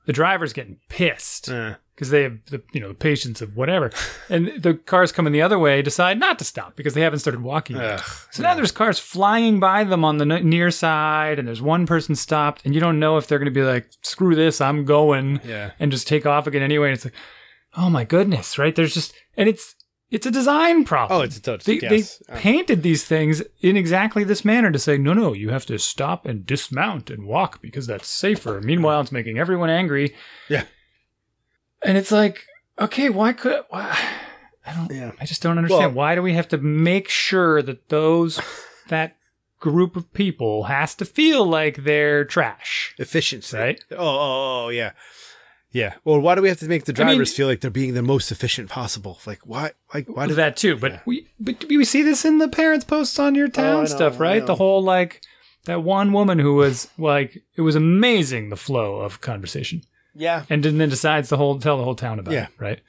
The 0.05 0.13
driver's 0.13 0.53
getting 0.53 0.79
pissed 0.89 1.49
Uh, 1.49 1.75
because 1.95 2.09
they 2.09 2.23
have 2.23 2.37
the 2.47 2.61
you 2.73 2.79
know 2.79 2.89
the 2.89 2.93
patience 2.93 3.41
of 3.41 3.55
whatever. 3.55 3.91
and 4.29 4.61
the 4.61 4.73
cars 4.73 5.11
coming 5.11 5.33
the 5.33 5.41
other 5.41 5.57
way 5.57 5.81
decide 5.81 6.19
not 6.19 6.37
to 6.39 6.45
stop 6.45 6.75
because 6.75 6.93
they 6.93 7.01
haven't 7.01 7.19
started 7.19 7.41
walking 7.41 7.77
yet. 7.77 7.99
ugh. 7.99 8.05
So 8.31 8.43
now 8.43 8.53
there's 8.53 8.71
cars 8.71 8.99
flying 8.99 9.59
by 9.59 9.83
them 9.83 10.03
on 10.03 10.17
the 10.17 10.25
n- 10.25 10.49
near 10.49 10.71
side, 10.71 11.39
and 11.39 11.47
there's 11.47 11.61
one 11.61 11.85
person 11.85 12.15
stopped, 12.15 12.61
and 12.65 12.75
you 12.75 12.81
don't 12.81 12.99
know 12.99 13.17
if 13.17 13.27
they're 13.27 13.39
going 13.39 13.53
to 13.53 13.59
be 13.59 13.63
like, 13.63 13.87
"Screw 14.01 14.35
this, 14.35 14.61
I'm 14.61 14.85
going," 14.85 15.39
yeah. 15.45 15.71
and 15.79 15.91
just 15.91 16.07
take 16.07 16.25
off 16.25 16.47
again 16.47 16.61
anyway. 16.61 16.89
And 16.89 16.95
it's 16.95 17.05
like, 17.05 17.15
oh 17.77 17.89
my 17.89 18.03
goodness, 18.03 18.57
right? 18.57 18.75
There's 18.75 18.93
just, 18.93 19.13
and 19.37 19.49
it's 19.49 19.75
it's 20.11 20.25
a 20.25 20.31
design 20.31 20.85
problem. 20.85 21.19
Oh, 21.19 21.23
it's 21.23 21.37
a 21.37 21.41
touch. 21.41 21.63
they, 21.63 21.79
yes. 21.79 22.21
they 22.29 22.35
painted 22.35 22.83
these 22.83 23.03
things 23.03 23.41
in 23.61 23.75
exactly 23.75 24.23
this 24.23 24.45
manner 24.45 24.71
to 24.71 24.77
say, 24.77 24.97
no, 24.97 25.13
no, 25.13 25.33
you 25.33 25.49
have 25.49 25.65
to 25.65 25.79
stop 25.79 26.27
and 26.27 26.45
dismount 26.45 27.09
and 27.09 27.25
walk 27.25 27.59
because 27.61 27.87
that's 27.87 28.07
safer. 28.07 28.61
Meanwhile, 28.61 29.01
it's 29.01 29.11
making 29.11 29.39
everyone 29.39 29.71
angry. 29.71 30.15
Yeah. 30.47 30.65
And 31.85 31.97
it's 31.97 32.11
like, 32.11 32.45
okay, 32.79 33.09
why 33.09 33.33
could 33.33 33.61
why? 33.69 33.97
I 34.65 34.73
don't. 34.73 34.91
Yeah. 34.91 35.11
I 35.19 35.25
just 35.25 35.41
don't 35.41 35.57
understand. 35.57 35.95
Well- 35.95 36.03
why 36.05 36.15
do 36.15 36.21
we 36.21 36.33
have 36.33 36.47
to 36.49 36.57
make 36.57 37.09
sure 37.09 37.61
that 37.61 37.89
those 37.89 38.39
that 38.89 39.17
group 39.59 39.95
of 39.95 40.11
people 40.13 40.63
has 40.63 40.95
to 40.95 41.05
feel 41.05 41.45
like 41.45 41.83
they're 41.83 42.25
trash? 42.25 42.93
efficiency. 42.97 43.57
Right? 43.57 43.83
Oh, 43.91 43.97
oh, 43.97 44.65
oh, 44.65 44.69
yeah. 44.69 44.91
Yeah. 45.71 45.95
Well, 46.05 46.19
why 46.21 46.35
do 46.35 46.41
we 46.41 46.47
have 46.49 46.59
to 46.59 46.67
make 46.67 46.85
the 46.85 46.93
I 46.93 46.99
mean- 46.99 47.07
drivers 47.15 47.33
feel 47.33 47.47
like 47.47 47.59
they're 47.61 47.69
being 47.71 47.93
the 47.95 48.01
most 48.01 48.31
efficient 48.31 48.69
possible? 48.69 49.19
Like 49.25 49.39
why? 49.45 49.71
Like 49.93 50.07
why 50.07 50.27
does 50.27 50.37
that 50.37 50.55
too. 50.57 50.77
But 50.77 51.01
we 51.05 51.27
but 51.39 51.65
we 51.67 51.83
see 51.85 52.01
this 52.01 52.23
in 52.25 52.37
the 52.39 52.47
parents' 52.47 52.85
posts 52.85 53.19
on 53.19 53.35
your 53.35 53.47
Oh, 53.47 53.51
town 53.51 53.79
know, 53.81 53.85
stuff, 53.85 54.19
right? 54.19 54.45
The 54.45 54.55
whole 54.55 54.81
like 54.83 55.21
that 55.65 55.83
one 55.83 56.13
woman 56.13 56.39
who 56.39 56.53
was 56.55 56.87
like 56.97 57.43
it 57.57 57.61
was 57.61 57.75
amazing 57.75 58.49
the 58.49 58.55
flow 58.55 59.01
of 59.01 59.19
conversation, 59.19 59.81
Yeah. 60.15 60.43
and 60.49 60.63
then 60.63 60.77
decides 60.89 61.29
to 61.29 61.37
whole 61.37 61.59
tell 61.59 61.77
the 61.77 61.83
whole 61.83 61.95
town 61.95 62.19
about 62.19 62.33
Yeah. 62.33 62.43
it, 62.45 62.49
right? 62.59 62.79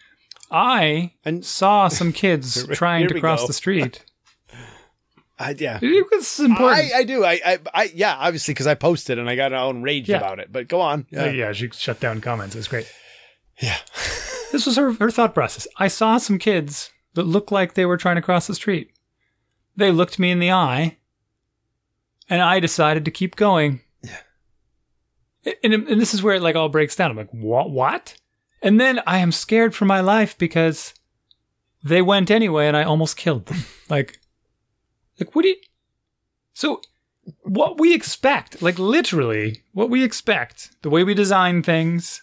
I 0.51 1.13
And 1.25 1.45
saw 1.45 1.89
some 1.89 2.13
kids 2.13 2.67
trying 2.73 3.09
to 3.09 3.21
cross 3.21 3.41
go. 3.43 3.47
the 3.49 3.53
street. 3.53 4.05
I, 5.39 5.55
yeah. 5.59 5.79
It 5.83 6.07
was 6.11 6.41
important. 6.41 6.93
I, 6.95 6.99
I 7.01 7.05
do. 7.05 7.25
I, 7.25 7.41
I, 7.45 7.59
I 7.75 7.91
yeah, 7.95 8.17
obviously 8.19 8.55
because 8.55 8.67
I 8.67 8.75
posted 8.75 9.19
and 9.19 9.29
I 9.29 9.37
got 9.37 9.53
all 9.53 9.71
enraged 9.71 10.09
Yeah. 10.09 10.17
about 10.19 10.39
it. 10.39 10.51
But 10.51 10.69
go 10.69 10.81
on. 10.81 11.07
yeah. 11.11 11.27
Yeah. 11.27 11.31
yeah, 11.33 11.53
she 11.53 11.69
shut 11.71 12.01
down 12.01 12.21
comments. 12.23 12.55
It 12.55 12.59
was 12.59 12.69
great. 12.69 12.91
Yeah. 13.61 13.77
This 14.53 14.65
was 14.65 14.77
her, 14.77 14.93
her 14.95 15.11
thought 15.11 15.35
process. 15.35 15.67
I 15.77 15.89
saw 15.89 16.17
some 16.19 16.39
kids 16.39 16.91
that 17.15 17.25
looked 17.25 17.51
like 17.51 17.75
they 17.75 17.85
were 17.85 17.97
trying 17.97 18.15
to 18.17 18.23
cross 18.23 18.47
the 18.47 18.55
street. 18.55 18.91
They 19.77 19.91
looked 19.91 20.21
me 20.21 20.31
in 20.31 20.39
the 20.39 20.53
eye, 20.53 20.97
and 22.31 22.41
I 22.41 22.61
decided 22.61 23.05
to 23.05 23.11
keep 23.11 23.35
going. 23.35 23.81
And, 25.63 25.73
and 25.73 26.01
this 26.01 26.15
is 26.15 26.23
where 26.23 26.35
it 26.35 26.43
like 26.43 26.57
all 26.57 26.69
breaks 26.69 26.97
down. 26.97 27.11
I'm 27.11 27.17
like, 27.17 27.31
what? 27.31 27.71
What? 27.71 28.17
And 28.63 28.81
then 28.81 29.01
I 29.07 29.19
am 29.19 29.33
scared 29.33 29.75
for 29.75 29.85
my 29.85 30.01
life 30.01 30.37
because 30.37 30.95
they 31.85 32.03
went 32.03 32.31
anyway, 32.31 32.67
and 32.67 32.77
I 32.77 32.83
almost 32.83 33.17
killed 33.17 33.47
them. 33.47 33.65
like, 33.89 34.19
like 35.21 35.35
what 35.35 35.43
do 35.43 35.49
you? 35.49 35.57
So, 36.53 36.81
what 37.43 37.79
we 37.79 37.95
expect, 37.95 38.63
like 38.63 38.79
literally, 38.79 39.63
what 39.73 39.91
we 39.91 40.03
expect, 40.03 40.71
the 40.83 40.91
way 40.91 41.05
we 41.05 41.15
design 41.15 41.63
things, 41.63 42.21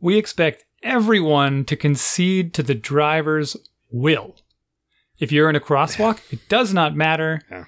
we 0.00 0.16
expect 0.16 0.64
everyone 0.82 1.64
to 1.66 1.76
concede 1.76 2.54
to 2.54 2.62
the 2.62 2.74
driver's 2.74 3.56
will. 3.90 4.36
If 5.18 5.30
you're 5.32 5.50
in 5.50 5.56
a 5.56 5.60
crosswalk, 5.60 6.20
it 6.32 6.48
does 6.48 6.74
not 6.74 6.96
matter. 6.96 7.40
Yeah. 7.50 7.64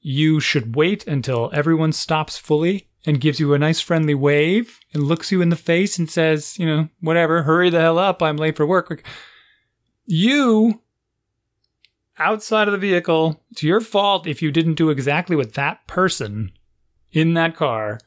You 0.00 0.40
should 0.40 0.76
wait 0.76 1.06
until 1.06 1.50
everyone 1.52 1.92
stops 1.92 2.38
fully 2.38 2.88
and 3.08 3.22
gives 3.22 3.40
you 3.40 3.54
a 3.54 3.58
nice 3.58 3.80
friendly 3.80 4.14
wave 4.14 4.80
and 4.92 5.02
looks 5.02 5.32
you 5.32 5.40
in 5.40 5.48
the 5.48 5.56
face 5.56 5.98
and 5.98 6.10
says, 6.10 6.58
you 6.58 6.66
know, 6.66 6.90
whatever, 7.00 7.42
hurry 7.44 7.70
the 7.70 7.80
hell 7.80 7.98
up, 7.98 8.22
I'm 8.22 8.36
late 8.36 8.54
for 8.54 8.66
work. 8.66 9.02
You, 10.04 10.82
outside 12.18 12.68
of 12.68 12.72
the 12.72 12.78
vehicle, 12.78 13.40
it's 13.50 13.62
your 13.62 13.80
fault 13.80 14.26
if 14.26 14.42
you 14.42 14.52
didn't 14.52 14.74
do 14.74 14.90
exactly 14.90 15.36
what 15.36 15.54
that 15.54 15.86
person 15.86 16.52
in 17.10 17.32
that 17.32 17.56
car 17.56 17.98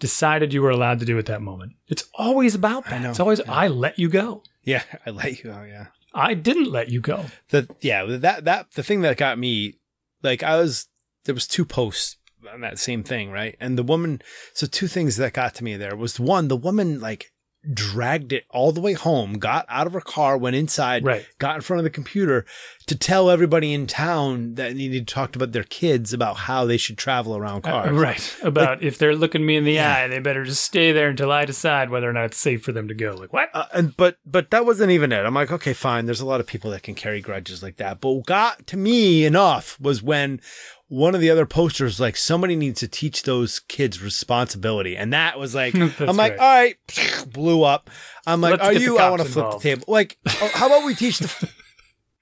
decided 0.00 0.52
you 0.52 0.60
were 0.62 0.70
allowed 0.70 0.98
to 0.98 1.06
do 1.06 1.20
at 1.20 1.26
that 1.26 1.40
moment. 1.40 1.74
It's 1.86 2.08
always 2.12 2.56
about 2.56 2.84
that. 2.86 3.04
It's 3.04 3.20
always, 3.20 3.38
Yeah. 3.38 3.52
I 3.52 3.68
let 3.68 3.96
you 3.96 4.08
go. 4.08 4.42
Yeah. 4.64 4.82
I 5.06 5.10
let 5.10 5.44
you. 5.44 5.52
Oh 5.52 5.62
yeah. 5.62 5.86
I 6.12 6.34
didn't 6.34 6.68
let 6.72 6.88
you 6.88 7.00
go. 7.00 7.26
The 7.50 7.68
yeah 7.80 8.04
that 8.04 8.44
that 8.44 8.72
the 8.72 8.82
thing 8.82 9.02
that 9.02 9.16
got 9.16 9.38
me 9.38 9.78
like 10.20 10.42
I 10.42 10.56
was 10.56 10.88
there 11.24 11.34
was 11.34 11.46
two 11.46 11.64
posts 11.64 12.16
on 12.52 12.60
that 12.60 12.78
same 12.78 13.02
thing 13.02 13.30
right 13.30 13.56
and 13.60 13.76
the 13.78 13.82
woman 13.82 14.20
so 14.54 14.66
two 14.66 14.86
things 14.88 15.16
that 15.16 15.32
got 15.32 15.54
to 15.54 15.64
me 15.64 15.76
there 15.76 15.96
was 15.96 16.18
one 16.18 16.48
the 16.48 16.56
woman 16.56 17.00
like 17.00 17.30
dragged 17.72 18.32
it 18.32 18.42
all 18.50 18.72
the 18.72 18.80
way 18.80 18.92
home 18.92 19.34
got 19.34 19.64
out 19.68 19.86
of 19.86 19.92
her 19.92 20.00
car 20.00 20.36
went 20.36 20.56
inside 20.56 21.04
Right. 21.04 21.24
got 21.38 21.54
in 21.54 21.60
front 21.62 21.78
of 21.78 21.84
the 21.84 21.90
computer 21.90 22.44
to 22.88 22.98
tell 22.98 23.30
everybody 23.30 23.72
in 23.72 23.86
town 23.86 24.56
that 24.56 24.74
needed 24.74 25.06
to 25.06 25.14
talk 25.14 25.36
about 25.36 25.52
their 25.52 25.62
kids 25.62 26.12
about 26.12 26.38
how 26.38 26.64
they 26.64 26.76
should 26.76 26.98
travel 26.98 27.36
around 27.36 27.62
cars 27.62 27.90
Uh, 27.90 27.92
right. 27.92 28.36
About 28.42 28.82
if 28.82 28.98
they're 28.98 29.14
looking 29.14 29.46
me 29.46 29.54
in 29.56 29.62
the 29.62 29.78
eye, 29.78 30.08
they 30.08 30.18
better 30.18 30.42
just 30.42 30.64
stay 30.64 30.90
there 30.90 31.08
until 31.08 31.30
I 31.30 31.44
decide 31.44 31.90
whether 31.90 32.10
or 32.10 32.12
not 32.12 32.24
it's 32.24 32.36
safe 32.38 32.64
for 32.64 32.72
them 32.72 32.88
to 32.88 32.94
go. 32.94 33.14
Like, 33.14 33.32
what? 33.32 33.50
Uh, 33.54 33.66
and 33.72 33.96
but 33.96 34.16
but 34.26 34.50
that 34.50 34.66
wasn't 34.66 34.90
even 34.90 35.12
it. 35.12 35.24
I'm 35.24 35.34
like, 35.34 35.52
okay, 35.52 35.72
fine. 35.72 36.06
There's 36.06 36.20
a 36.20 36.26
lot 36.26 36.40
of 36.40 36.48
people 36.48 36.72
that 36.72 36.82
can 36.82 36.96
carry 36.96 37.20
grudges 37.20 37.62
like 37.62 37.76
that. 37.76 38.00
But 38.00 38.10
what 38.10 38.26
got 38.26 38.66
to 38.66 38.76
me 38.76 39.24
enough 39.24 39.78
was 39.80 40.02
when 40.02 40.40
one 40.92 41.14
of 41.14 41.22
the 41.22 41.30
other 41.30 41.46
posters 41.46 41.98
like 41.98 42.18
somebody 42.18 42.54
needs 42.54 42.80
to 42.80 42.86
teach 42.86 43.22
those 43.22 43.60
kids 43.60 44.02
responsibility, 44.02 44.94
and 44.94 45.10
that 45.14 45.38
was 45.38 45.54
like, 45.54 45.74
I'm 46.00 46.16
like, 46.18 46.36
right. 46.36 46.38
all 46.38 46.54
right, 46.54 46.76
blew 47.32 47.62
up. 47.62 47.88
I'm 48.26 48.42
like, 48.42 48.60
Let's 48.60 48.64
are 48.64 48.72
you? 48.74 48.98
I 48.98 49.08
want 49.08 49.22
to 49.22 49.28
flip 49.28 49.52
the 49.52 49.58
table. 49.58 49.84
Like, 49.88 50.18
oh, 50.28 50.50
how 50.52 50.66
about 50.66 50.84
we 50.84 50.94
teach 50.94 51.18
the. 51.18 51.50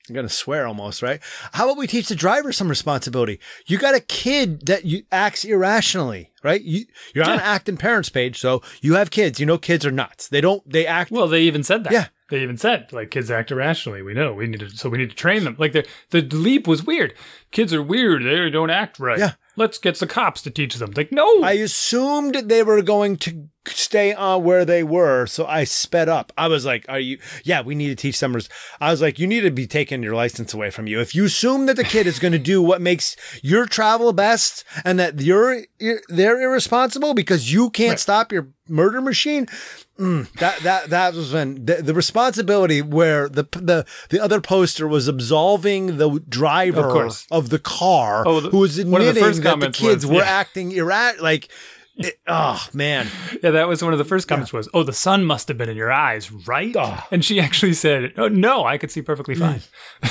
I'm 0.08 0.14
gonna 0.14 0.28
swear 0.28 0.68
almost, 0.68 1.02
right? 1.02 1.20
How 1.52 1.64
about 1.64 1.78
we 1.78 1.88
teach 1.88 2.08
the 2.08 2.14
driver 2.14 2.52
some 2.52 2.68
responsibility? 2.68 3.40
You 3.66 3.76
got 3.76 3.96
a 3.96 4.00
kid 4.00 4.66
that 4.66 4.84
you 4.84 5.02
acts 5.10 5.44
irrationally, 5.44 6.30
right? 6.44 6.62
You 6.62 6.86
you're 7.12 7.24
on 7.24 7.32
an 7.32 7.40
Acton 7.40 7.76
parents 7.76 8.08
page, 8.08 8.38
so 8.38 8.62
you 8.80 8.94
have 8.94 9.10
kids. 9.10 9.40
You 9.40 9.46
know 9.46 9.58
kids 9.58 9.84
are 9.84 9.90
nuts. 9.90 10.28
They 10.28 10.40
don't 10.40 10.62
they 10.68 10.86
act 10.86 11.10
Well, 11.10 11.26
they 11.26 11.42
even 11.42 11.64
said 11.64 11.82
that. 11.84 11.92
Yeah. 11.92 12.06
They 12.30 12.42
even 12.42 12.56
said 12.56 12.92
like 12.92 13.10
kids 13.10 13.30
act 13.30 13.50
irrationally. 13.50 14.02
We 14.02 14.14
know 14.14 14.32
we 14.32 14.46
need 14.46 14.60
to, 14.60 14.70
so 14.70 14.88
we 14.88 14.98
need 14.98 15.10
to 15.10 15.16
train 15.16 15.44
them. 15.44 15.56
Like 15.58 15.72
the 15.72 15.86
the 16.10 16.22
leap 16.22 16.66
was 16.66 16.84
weird. 16.84 17.14
Kids 17.50 17.74
are 17.74 17.82
weird. 17.82 18.22
They 18.24 18.48
don't 18.50 18.70
act 18.70 18.98
right. 19.00 19.18
Yeah. 19.18 19.32
Let's 19.56 19.78
get 19.78 19.98
the 19.98 20.06
cops 20.06 20.40
to 20.42 20.50
teach 20.50 20.76
them. 20.76 20.92
Like 20.96 21.10
no. 21.12 21.42
I 21.42 21.52
assumed 21.52 22.34
they 22.46 22.62
were 22.62 22.80
going 22.82 23.16
to 23.18 23.48
stay 23.66 24.14
on 24.14 24.42
where 24.42 24.64
they 24.64 24.82
were, 24.82 25.26
so 25.26 25.44
I 25.44 25.64
sped 25.64 26.08
up. 26.08 26.32
I 26.38 26.46
was 26.48 26.64
like, 26.64 26.86
"Are 26.88 26.98
you? 27.00 27.18
Yeah, 27.44 27.60
we 27.60 27.74
need 27.74 27.88
to 27.88 27.94
teach 27.96 28.18
them." 28.20 28.32
res-" 28.34 28.48
I 28.80 28.90
was 28.90 29.02
like, 29.02 29.18
"You 29.18 29.26
need 29.26 29.40
to 29.42 29.50
be 29.50 29.66
taking 29.66 30.02
your 30.02 30.14
license 30.14 30.54
away 30.54 30.70
from 30.70 30.86
you. 30.86 31.00
If 31.00 31.14
you 31.14 31.24
assume 31.26 31.66
that 31.66 31.76
the 31.76 31.84
kid 31.84 32.06
is 32.06 32.18
going 32.20 32.32
to 32.32 32.38
do 32.38 32.62
what 32.62 32.80
makes 32.80 33.16
your 33.42 33.66
travel 33.66 34.12
best, 34.14 34.64
and 34.84 34.98
that 34.98 35.20
you're, 35.20 35.64
you're 35.78 36.00
they're 36.08 36.40
irresponsible 36.40 37.12
because 37.12 37.52
you 37.52 37.68
can't 37.70 37.90
Right. 37.90 37.98
stop 38.00 38.32
your 38.32 38.48
murder 38.70 39.00
machine." 39.00 39.46
Mm, 39.98 40.32
that 40.34 40.60
that 40.60 40.88
that 40.90 41.14
was 41.14 41.32
when 41.32 41.66
the, 41.66 41.74
the 41.82 41.92
responsibility 41.92 42.80
where 42.80 43.28
the 43.28 43.42
the 43.52 43.84
the 44.08 44.18
other 44.22 44.40
poster 44.40 44.88
was 44.88 45.08
absolving 45.08 45.98
the 45.98 46.20
driver 46.28 47.04
Of 47.04 47.26
of 47.30 47.50
the 47.50 47.58
car 47.58 48.26
Oh, 48.26 48.40
the- 48.40 48.48
who 48.50 48.58
was 48.58 48.76
the 48.76 48.82
admitting 48.82 49.22
first 49.22 49.42
that 49.42 49.60
the 49.60 49.70
kids 49.70 50.06
was, 50.06 50.12
were 50.16 50.22
yeah. 50.24 50.30
acting 50.40 50.72
erratic 50.72 51.20
like 51.20 51.48
It, 51.96 52.18
oh 52.26 52.66
man, 52.72 53.08
Yeah, 53.42 53.50
that 53.50 53.68
was 53.68 53.82
one 53.84 53.92
of 53.92 53.98
the 53.98 54.06
first 54.06 54.26
comments 54.26 54.54
was, 54.54 54.70
"Oh, 54.72 54.84
the 54.84 54.92
sun 54.94 55.26
must 55.26 55.48
have 55.48 55.58
been 55.58 55.68
in 55.68 55.76
your 55.76 55.92
eyes, 55.92 56.32
right?" 56.32 56.74
Ah. 56.78 57.06
And 57.10 57.22
she 57.22 57.38
actually 57.38 57.74
said, 57.74 58.14
"Oh 58.16 58.28
no, 58.28 58.64
I 58.64 58.78
could 58.78 58.90
see 58.90 59.02
perfectly 59.02 59.34
fine." 59.34 59.60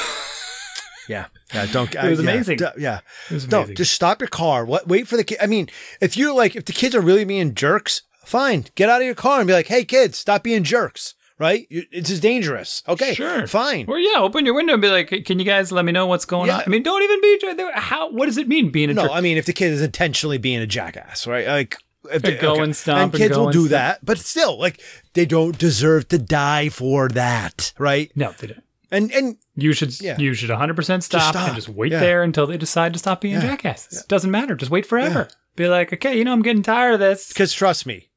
yeah, 1.10 1.26
yeah. 1.54 1.66
Don't. 1.72 1.94
It 1.96 2.10
was 2.10 2.20
yeah, 2.22 2.30
amazing. 2.32 2.58
d- 2.58 2.66
Yeah, 2.78 3.00
It 3.30 3.34
was 3.34 3.48
no. 3.50 3.66
Just 3.66 3.94
stop 3.94 4.22
your 4.22 4.28
car. 4.28 4.66
What? 4.66 4.88
Wait 4.88 5.08
for 5.08 5.18
the 5.18 5.24
kid. 5.24 5.40
I 5.42 5.48
mean, 5.48 5.68
if 6.00 6.16
you're 6.16 6.34
like, 6.34 6.56
if 6.56 6.66
the 6.66 6.74
kids 6.74 6.94
are 6.94 7.02
really 7.02 7.26
being 7.26 7.56
jerks, 7.56 8.04
fine. 8.30 8.66
Get 8.76 8.90
out 8.90 9.02
of 9.02 9.06
your 9.06 9.16
car 9.16 9.40
and 9.40 9.48
be 9.48 9.54
like, 9.54 9.68
"Hey, 9.68 9.84
kids, 9.84 10.18
stop 10.18 10.44
being 10.44 10.64
jerks." 10.64 11.16
Right? 11.38 11.68
It's 11.70 12.10
just 12.10 12.22
dangerous. 12.22 12.84
Okay, 12.86 13.14
Sure. 13.14 13.48
fine. 13.48 13.86
Or 13.88 13.98
yeah, 13.98 14.18
open 14.20 14.46
your 14.46 14.54
window 14.56 14.74
and 14.74 14.82
be 14.82 14.90
like, 14.90 15.08
"Can 15.26 15.40
you 15.40 15.46
guys 15.46 15.72
let 15.72 15.86
me 15.86 15.94
know 15.94 16.06
what's 16.06 16.26
going 16.26 16.48
Yeah. 16.48 16.58
on?" 16.58 16.64
I 16.66 16.70
mean, 16.70 16.84
don't 16.84 17.02
even 17.02 17.22
be 17.22 17.72
how. 17.76 18.12
What 18.12 18.26
does 18.26 18.38
it 18.38 18.50
mean 18.50 18.72
being 18.72 18.90
a 18.90 18.94
jerk? 18.94 19.04
No, 19.04 19.08
jerk? 19.10 19.18
I 19.18 19.22
mean, 19.22 19.38
if 19.38 19.46
the 19.46 19.54
kid 19.54 19.72
is 19.72 19.82
intentionally 19.82 20.38
being 20.38 20.60
a 20.60 20.68
jackass, 20.68 21.26
right? 21.26 21.48
Like, 21.48 21.78
if 22.12 22.24
They 22.24 22.36
go 22.36 22.62
and 22.62 22.76
stomp 22.76 23.14
and 23.14 23.22
kids 23.22 23.34
go 23.36 23.40
will 23.40 23.48
and 23.48 23.54
do 23.54 23.60
stomp. 23.68 23.72
that, 23.72 24.00
but 24.06 24.18
still, 24.20 24.60
like, 24.60 24.82
they 25.14 25.26
don't 25.26 25.58
deserve 25.58 26.10
to 26.10 26.18
die 26.18 26.68
for 26.68 27.08
that, 27.10 27.72
right? 27.78 28.12
No, 28.18 28.34
they 28.38 28.48
don't. 28.48 28.64
And 28.92 29.10
and 29.14 29.38
You 29.56 29.72
should 29.74 30.00
Yeah. 30.02 30.18
you 30.18 30.34
should 30.34 30.50
100% 30.50 31.04
stop, 31.04 31.34
stop. 31.34 31.48
and 31.48 31.56
just 31.56 31.70
wait 31.70 31.92
Yeah. 31.94 32.00
there 32.02 32.22
until 32.24 32.48
they 32.48 32.58
decide 32.58 32.92
to 32.94 33.00
stop 33.00 33.22
being 33.22 33.36
Yeah. 33.36 33.42
jackasses. 33.42 34.04
Doesn't 34.10 34.32
matter. 34.32 34.56
Just 34.56 34.72
wait 34.72 34.86
forever. 34.86 35.28
Be 35.56 35.68
like, 35.70 35.92
okay, 35.94 36.18
you 36.18 36.24
know, 36.26 36.32
I'm 36.34 36.42
getting 36.42 36.64
tired 36.64 36.94
of 36.96 37.00
this. 37.00 37.28
because 37.30 37.54
trust 37.54 37.86
me, 37.86 38.09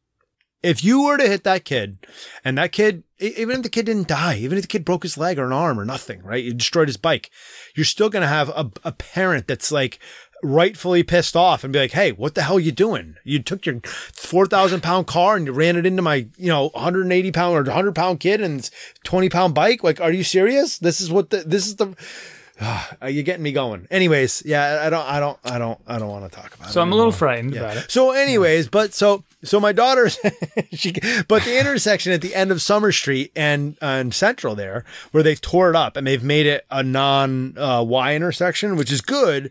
if 0.62 0.84
you 0.84 1.02
were 1.02 1.16
to 1.16 1.28
hit 1.28 1.44
that 1.44 1.64
kid, 1.64 1.98
and 2.44 2.56
that 2.58 2.72
kid, 2.72 3.02
even 3.18 3.56
if 3.56 3.62
the 3.62 3.68
kid 3.68 3.86
didn't 3.86 4.08
die, 4.08 4.36
even 4.36 4.58
if 4.58 4.62
the 4.62 4.68
kid 4.68 4.84
broke 4.84 5.02
his 5.02 5.18
leg 5.18 5.38
or 5.38 5.46
an 5.46 5.52
arm 5.52 5.78
or 5.78 5.84
nothing, 5.84 6.22
right? 6.22 6.42
You 6.42 6.54
destroyed 6.54 6.88
his 6.88 6.96
bike, 6.96 7.30
you're 7.74 7.84
still 7.84 8.08
gonna 8.08 8.28
have 8.28 8.48
a, 8.50 8.70
a 8.84 8.92
parent 8.92 9.46
that's 9.48 9.72
like 9.72 9.98
rightfully 10.42 11.02
pissed 11.02 11.36
off 11.36 11.64
and 11.64 11.72
be 11.72 11.78
like, 11.78 11.92
"Hey, 11.92 12.12
what 12.12 12.34
the 12.34 12.42
hell 12.42 12.56
are 12.56 12.60
you 12.60 12.72
doing? 12.72 13.16
You 13.24 13.42
took 13.42 13.64
your 13.64 13.80
four 13.84 14.46
thousand 14.46 14.82
pound 14.82 15.06
car 15.06 15.36
and 15.36 15.46
you 15.46 15.52
ran 15.52 15.76
it 15.76 15.86
into 15.86 16.02
my, 16.02 16.26
you 16.36 16.48
know, 16.48 16.68
180 16.70 17.32
pound 17.32 17.56
or 17.56 17.62
100 17.62 17.94
pound 17.94 18.20
kid 18.20 18.40
and 18.40 18.68
20 19.04 19.28
pound 19.28 19.54
bike. 19.54 19.82
Like, 19.82 20.00
are 20.00 20.12
you 20.12 20.24
serious? 20.24 20.78
This 20.78 21.00
is 21.00 21.10
what 21.10 21.30
the 21.30 21.38
this 21.38 21.66
is 21.66 21.76
the." 21.76 21.94
Are 23.00 23.10
you 23.10 23.22
getting 23.22 23.42
me 23.42 23.52
going? 23.52 23.86
Anyways, 23.90 24.42
yeah, 24.44 24.82
I 24.82 24.90
don't, 24.90 25.06
I 25.06 25.20
don't, 25.20 25.38
I 25.44 25.58
don't, 25.58 25.80
I 25.86 25.98
don't 25.98 26.08
want 26.08 26.30
to 26.30 26.36
talk 26.36 26.54
about 26.54 26.68
it. 26.68 26.72
So 26.72 26.80
I'm 26.80 26.92
a 26.92 26.94
little 26.94 27.10
anymore. 27.10 27.18
frightened 27.18 27.56
about 27.56 27.76
it. 27.76 27.90
So, 27.90 28.12
anyways, 28.12 28.68
but 28.68 28.94
so 28.94 29.24
so 29.44 29.58
my 29.58 29.72
daughter's 29.72 30.18
she, 30.72 30.92
but 31.28 31.44
the 31.44 31.58
intersection 31.58 32.12
at 32.12 32.20
the 32.20 32.34
end 32.34 32.50
of 32.50 32.62
Summer 32.62 32.92
Street 32.92 33.32
and 33.34 33.76
and 33.80 34.14
Central 34.14 34.54
there, 34.54 34.84
where 35.10 35.22
they've 35.22 35.40
tore 35.40 35.70
it 35.70 35.76
up 35.76 35.96
and 35.96 36.06
they've 36.06 36.22
made 36.22 36.46
it 36.46 36.64
a 36.70 36.82
non 36.82 37.56
uh, 37.58 37.82
Y 37.82 38.14
intersection, 38.14 38.76
which 38.76 38.92
is 38.92 39.00
good. 39.00 39.50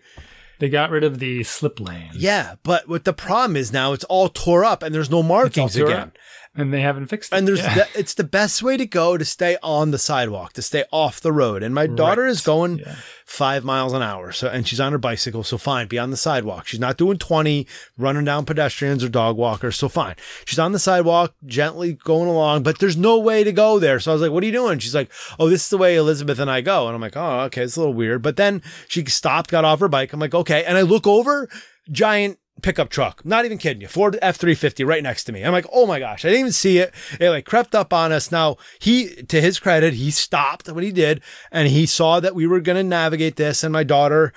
They 0.60 0.70
got 0.70 0.92
rid 0.92 1.04
of 1.04 1.18
the 1.18 1.44
slip 1.44 1.80
lane. 1.80 2.12
Yeah, 2.14 2.56
but 2.62 2.88
what 2.88 3.04
the 3.04 3.14
problem 3.14 3.56
is 3.56 3.74
now, 3.74 3.94
it's 3.94 4.04
all 4.04 4.30
tore 4.30 4.64
up 4.64 4.84
and 4.84 4.94
there's 4.94 5.10
no 5.10 5.24
markings 5.24 5.76
again. 5.76 6.00
up. 6.00 6.18
And 6.54 6.74
they 6.74 6.82
haven't 6.82 7.08
fixed 7.08 7.32
it. 7.32 7.38
And 7.38 7.48
there's 7.48 7.60
Yeah. 7.62 7.86
it's 7.96 8.14
the 8.14 8.26
best 8.26 8.62
way 8.62 8.76
to 8.76 8.86
go 8.86 9.18
to 9.18 9.24
stay 9.24 9.56
on 9.64 9.92
the 9.92 9.98
sidewalk, 9.98 10.52
to 10.54 10.62
stay 10.62 10.84
off 10.92 11.22
the 11.22 11.32
road. 11.32 11.64
And 11.64 11.74
my 11.74 11.88
daughter 11.88 12.28
is 12.28 12.42
going 12.42 12.80
Yeah. 12.80 12.96
five 13.26 13.64
miles 13.64 13.94
an 13.94 14.02
hour. 14.02 14.34
So 14.34 14.50
and 14.50 14.68
she's 14.68 14.82
on 14.82 14.92
her 14.92 14.98
bicycle, 14.98 15.44
so 15.46 15.58
fine, 15.58 15.88
be 15.88 15.98
on 15.98 16.12
the 16.12 16.18
sidewalk. 16.18 16.68
She's 16.68 16.80
not 16.82 16.98
doing 16.98 17.18
20, 17.18 17.66
running 17.98 18.26
down 18.26 18.44
pedestrians 18.44 19.02
or 19.02 19.08
dog 19.08 19.38
walkers, 19.38 19.78
so 19.78 19.88
fine. 19.88 20.16
She's 20.44 20.60
on 20.60 20.74
the 20.74 20.80
sidewalk, 20.80 21.34
gently 21.46 21.94
going 21.94 22.28
along, 22.28 22.64
but 22.64 22.80
there's 22.80 22.98
no 22.98 23.18
way 23.18 23.46
to 23.46 23.54
go 23.54 23.80
there. 23.80 24.02
So 24.02 24.12
I 24.12 24.14
was 24.14 24.22
like, 24.22 24.32
What 24.32 24.44
are 24.44 24.48
you 24.48 24.52
doing? 24.52 24.80
She's 24.80 24.94
like, 24.96 25.10
Oh, 25.40 25.50
this 25.50 25.64
is 25.64 25.70
the 25.70 25.78
way 25.78 25.96
Elizabeth 25.96 26.38
and 26.40 26.52
I 26.52 26.60
go. 26.60 26.88
And 26.88 26.96
I'm 26.96 27.02
like, 27.02 27.16
Oh, 27.16 27.40
okay, 27.46 27.62
it's 27.64 27.78
a 27.78 27.80
little 27.80 27.94
weird. 27.94 28.22
But 28.22 28.36
then 28.36 28.62
she 28.90 29.06
stopped, 29.06 29.52
got 29.52 29.64
off 29.64 29.80
her 29.80 29.88
bike. 29.88 30.12
I'm 30.12 30.20
like, 30.20 30.36
okay. 30.36 30.66
And 30.66 30.78
I 30.78 30.82
look 30.82 31.08
over, 31.08 31.48
giant 31.90 32.40
pickup 32.62 32.90
truck. 32.90 33.26
Not 33.26 33.46
even 33.46 33.58
kidding 33.58 33.82
you. 33.82 33.88
Ford 33.88 34.18
F 34.22 34.38
three 34.38 34.56
fifty 34.56 34.84
right 34.84 35.04
next 35.04 35.26
to 35.26 35.32
me. 35.32 35.44
I'm 35.44 35.52
like, 35.52 35.66
oh 35.72 35.86
my 35.86 36.00
gosh, 36.00 36.24
I 36.26 36.30
didn't 36.30 36.40
even 36.42 36.52
see 36.52 36.78
it. 36.78 36.94
It 37.20 37.30
like 37.30 37.46
crept 37.46 37.76
up 37.76 37.92
on 37.94 38.12
us. 38.12 38.32
Now 38.32 38.58
he, 38.80 39.24
to 39.24 39.42
his 39.42 39.60
credit, 39.60 39.94
he 39.94 40.12
stopped 40.12 40.70
when 40.70 40.84
he 40.84 40.92
did, 40.92 41.22
and 41.52 41.68
he 41.68 41.86
saw 41.86 42.20
that 42.20 42.36
we 42.36 42.48
were 42.48 42.62
going 42.62 42.78
to 42.78 42.84
navigate 42.84 43.36
this. 43.36 43.64
And 43.64 43.74
my 43.74 43.84
daughter 43.84 44.34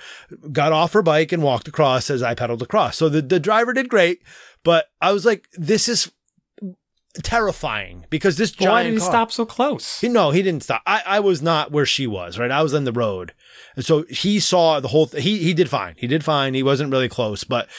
got 0.51 0.73
off 0.73 0.93
her 0.93 1.01
bike 1.01 1.31
and 1.31 1.43
walked 1.43 1.67
across 1.67 2.09
as 2.09 2.23
I 2.23 2.35
pedaled 2.35 2.61
across. 2.61 2.97
So 2.97 3.09
the 3.09 3.21
the 3.21 3.39
driver 3.39 3.73
did 3.73 3.89
great, 3.89 4.21
but 4.63 4.87
I 5.01 5.11
was 5.11 5.25
like, 5.25 5.47
this 5.53 5.87
is 5.87 6.11
terrifying 7.23 8.05
because 8.09 8.35
this 8.35 8.51
But 8.51 8.67
why 8.67 8.83
did 8.83 8.91
he 8.91 8.99
car- 8.99 9.07
stop 9.09 9.31
so 9.31 9.45
close? 9.45 10.01
he, 10.01 10.09
no, 10.09 10.31
he 10.31 10.43
didn't 10.43 10.63
stop. 10.63 10.81
I, 10.85 11.01
I 11.05 11.19
was 11.21 11.41
not 11.41 11.71
where 11.71 11.85
she 11.85 12.07
was, 12.07 12.37
right? 12.37 12.51
I 12.51 12.61
was 12.61 12.73
on 12.73 12.83
the 12.83 12.91
road. 12.91 13.33
And 13.77 13.85
so 13.85 14.03
he 14.09 14.39
saw 14.41 14.81
the 14.81 14.89
whole, 14.89 15.07
th- 15.07 15.23
he, 15.23 15.37
he 15.37 15.53
did 15.53 15.69
fine. 15.69 15.95
He 15.97 16.07
did 16.07 16.25
fine. 16.25 16.53
He 16.53 16.63
wasn't 16.63 16.91
really 16.91 17.07
close, 17.07 17.45
but 17.45 17.69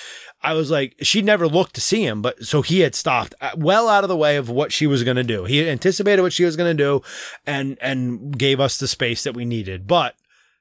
I 0.42 0.52
was 0.52 0.70
like, 0.70 0.94
she 1.02 1.22
never 1.22 1.48
looked 1.48 1.74
to 1.74 1.80
see 1.80 2.04
him, 2.04 2.22
but 2.22 2.44
so 2.44 2.62
he 2.62 2.80
had 2.80 2.94
stopped 2.94 3.34
uh, 3.40 3.50
well 3.56 3.88
out 3.88 4.04
of 4.04 4.08
the 4.08 4.16
way 4.16 4.36
of 4.36 4.48
what 4.48 4.70
she 4.70 4.86
was 4.86 5.02
going 5.02 5.16
to 5.16 5.24
do. 5.24 5.44
He 5.44 5.68
anticipated 5.68 6.22
what 6.22 6.32
she 6.32 6.44
was 6.44 6.56
going 6.56 6.76
to 6.76 6.82
do 6.82 7.02
and, 7.46 7.76
and 7.80 8.36
gave 8.38 8.60
us 8.60 8.78
the 8.78 8.86
space 8.86 9.24
that 9.24 9.34
we 9.34 9.44
needed. 9.44 9.86
But 9.86 10.14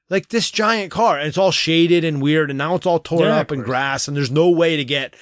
like 0.08 0.28
this 0.28 0.50
giant 0.50 0.90
car 0.90 1.18
and 1.18 1.28
it's 1.28 1.38
all 1.38 1.50
shaded 1.52 2.04
and 2.04 2.22
weird 2.22 2.50
and 2.50 2.58
now 2.58 2.74
it's 2.74 2.86
all 2.86 2.98
torn 2.98 3.24
Yeah, 3.24 3.36
up 3.36 3.52
in 3.52 3.62
grass 3.62 4.08
and 4.08 4.16
there's 4.16 4.30
no 4.30 4.48
way 4.50 4.76
to 4.76 4.84
get 4.84 5.14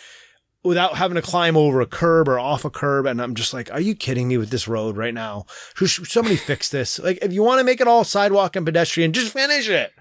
without 0.62 0.96
having 0.96 1.16
to 1.16 1.22
climb 1.22 1.56
over 1.56 1.80
a 1.80 1.86
curb 1.86 2.28
or 2.28 2.38
off 2.38 2.64
a 2.64 2.70
curb. 2.70 3.06
And 3.06 3.20
I'm 3.20 3.34
just 3.34 3.52
like, 3.52 3.70
are 3.70 3.80
you 3.80 3.94
kidding 3.94 4.28
me 4.28 4.38
with 4.38 4.50
this 4.50 4.66
road 4.66 4.96
right 4.96 5.12
now? 5.12 5.44
Should 5.74 6.06
somebody 6.06 6.36
fix 6.36 6.70
this? 6.70 6.98
Like, 6.98 7.18
if 7.20 7.32
you 7.32 7.42
want 7.42 7.58
to 7.58 7.64
make 7.64 7.80
it 7.82 7.88
all 7.88 8.04
sidewalk 8.04 8.56
and 8.56 8.64
pedestrian, 8.64 9.12
just 9.12 9.32
finish 9.32 9.68
it. 9.68 9.92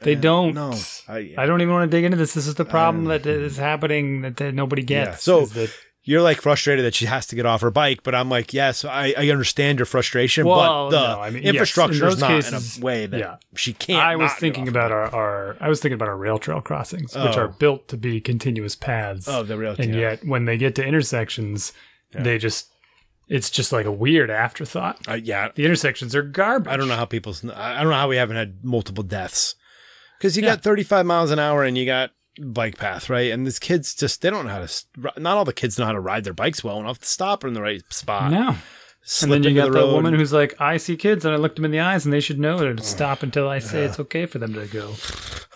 They 0.00 0.14
don't. 0.14 0.54
No, 0.54 0.74
I, 1.08 1.34
I 1.36 1.46
don't 1.46 1.60
even 1.60 1.74
want 1.74 1.90
to 1.90 1.96
dig 1.96 2.04
into 2.04 2.16
this. 2.16 2.34
This 2.34 2.46
is 2.46 2.54
the 2.54 2.64
problem 2.64 3.06
that 3.06 3.26
is 3.26 3.56
happening 3.56 4.22
that, 4.22 4.36
that 4.36 4.54
nobody 4.54 4.82
gets. 4.82 5.08
Yeah, 5.08 5.14
so- 5.16 5.46
that, 5.46 5.70
you're 6.04 6.22
like 6.22 6.40
frustrated 6.40 6.86
that 6.86 6.94
she 6.94 7.04
has 7.04 7.26
to 7.26 7.36
get 7.36 7.44
off 7.44 7.60
her 7.60 7.70
bike, 7.70 8.02
but 8.02 8.14
I'm 8.14 8.30
like, 8.30 8.54
yes, 8.54 8.82
I, 8.82 9.12
I 9.18 9.28
understand 9.28 9.78
your 9.78 9.84
frustration, 9.84 10.46
Well, 10.46 10.88
but 10.88 10.90
the 10.90 11.14
no, 11.16 11.20
I 11.20 11.28
mean, 11.28 11.42
yes, 11.42 11.50
in 11.50 11.54
infrastructure 11.56 12.06
is 12.06 12.18
not 12.18 12.28
cases, 12.30 12.78
in 12.78 12.82
a 12.82 12.86
way 12.86 13.04
that 13.04 13.18
yeah. 13.20 13.36
she 13.54 13.74
can't. 13.74 14.02
I 14.02 14.16
was 14.16 14.32
thinking 14.32 14.68
about 14.68 14.90
our, 14.90 15.14
our 15.14 15.56
I 15.60 15.68
was 15.68 15.80
thinking 15.80 15.96
about 15.96 16.08
our 16.08 16.16
rail 16.16 16.38
trail 16.38 16.62
crossings, 16.62 17.14
which 17.14 17.36
Oh. 17.36 17.40
are 17.42 17.48
built 17.48 17.88
to 17.88 17.98
be 17.98 18.22
continuous 18.22 18.74
paths. 18.74 19.28
Oh, 19.28 19.42
the 19.42 19.58
real 19.58 19.74
and 19.78 19.94
yeah. 19.94 20.00
yet 20.00 20.24
when 20.26 20.46
they 20.46 20.56
get 20.56 20.74
to 20.76 20.82
intersections, 20.86 21.74
Yeah. 22.14 22.22
they 22.22 22.38
just 22.38 22.72
it's 23.28 23.50
just 23.50 23.70
like 23.72 23.84
a 23.84 23.92
weird 23.92 24.30
afterthought. 24.30 25.06
Uh, 25.06 25.12
yeah, 25.22 25.50
The 25.54 25.66
intersections 25.66 26.14
are 26.14 26.22
garbage. 26.22 26.72
I 26.72 26.78
don't 26.78 26.88
know 26.88 26.96
how 26.96 27.04
people's. 27.04 27.44
I 27.44 27.82
don't 27.82 27.90
know 27.90 27.98
how 27.98 28.08
we 28.08 28.16
haven't 28.16 28.36
had 28.36 28.64
multiple 28.64 29.04
deaths 29.04 29.56
because 30.18 30.36
you 30.36 30.42
Yeah. 30.42 30.50
got 30.56 30.62
35 30.62 31.06
miles 31.06 31.30
an 31.30 31.38
hour 31.38 31.64
and 31.64 31.78
you 31.78 31.86
got 31.86 32.10
bike 32.40 32.76
path, 32.76 33.08
right? 33.10 33.32
And 33.32 33.46
these 33.46 33.58
kids 33.58 33.94
just 33.94 34.20
they 34.22 34.30
don't 34.30 34.46
know 34.46 34.52
how 34.52 34.64
to. 34.66 35.20
Not 35.20 35.36
all 35.38 35.44
the 35.44 35.52
kids 35.52 35.78
know 35.78 35.86
how 35.86 35.92
to 35.92 36.00
ride 36.00 36.24
their 36.24 36.32
bikes 36.34 36.62
well 36.62 36.78
enough 36.80 36.98
to 37.00 37.06
stop 37.06 37.44
in 37.44 37.54
the 37.54 37.62
right 37.62 37.82
spot. 37.90 38.30
No. 38.32 38.56
And 39.22 39.32
then 39.32 39.42
you 39.42 39.54
got 39.54 39.72
the 39.72 39.78
road. 39.78 39.94
woman 39.94 40.12
who's 40.12 40.34
like, 40.34 40.60
I 40.60 40.76
see 40.76 40.96
kids 40.96 41.24
and 41.24 41.32
I 41.34 41.38
looked 41.38 41.56
them 41.56 41.64
in 41.64 41.70
the 41.70 41.80
eyes 41.80 42.04
and 42.04 42.12
they 42.12 42.20
should 42.20 42.38
know 42.38 42.74
to 42.74 42.82
stop 42.82 43.22
until 43.22 43.48
I 43.48 43.58
say 43.58 43.84
it's 43.84 43.98
okay 43.98 44.26
for 44.26 44.38
them 44.38 44.52
to 44.52 44.66
go. 44.66 44.94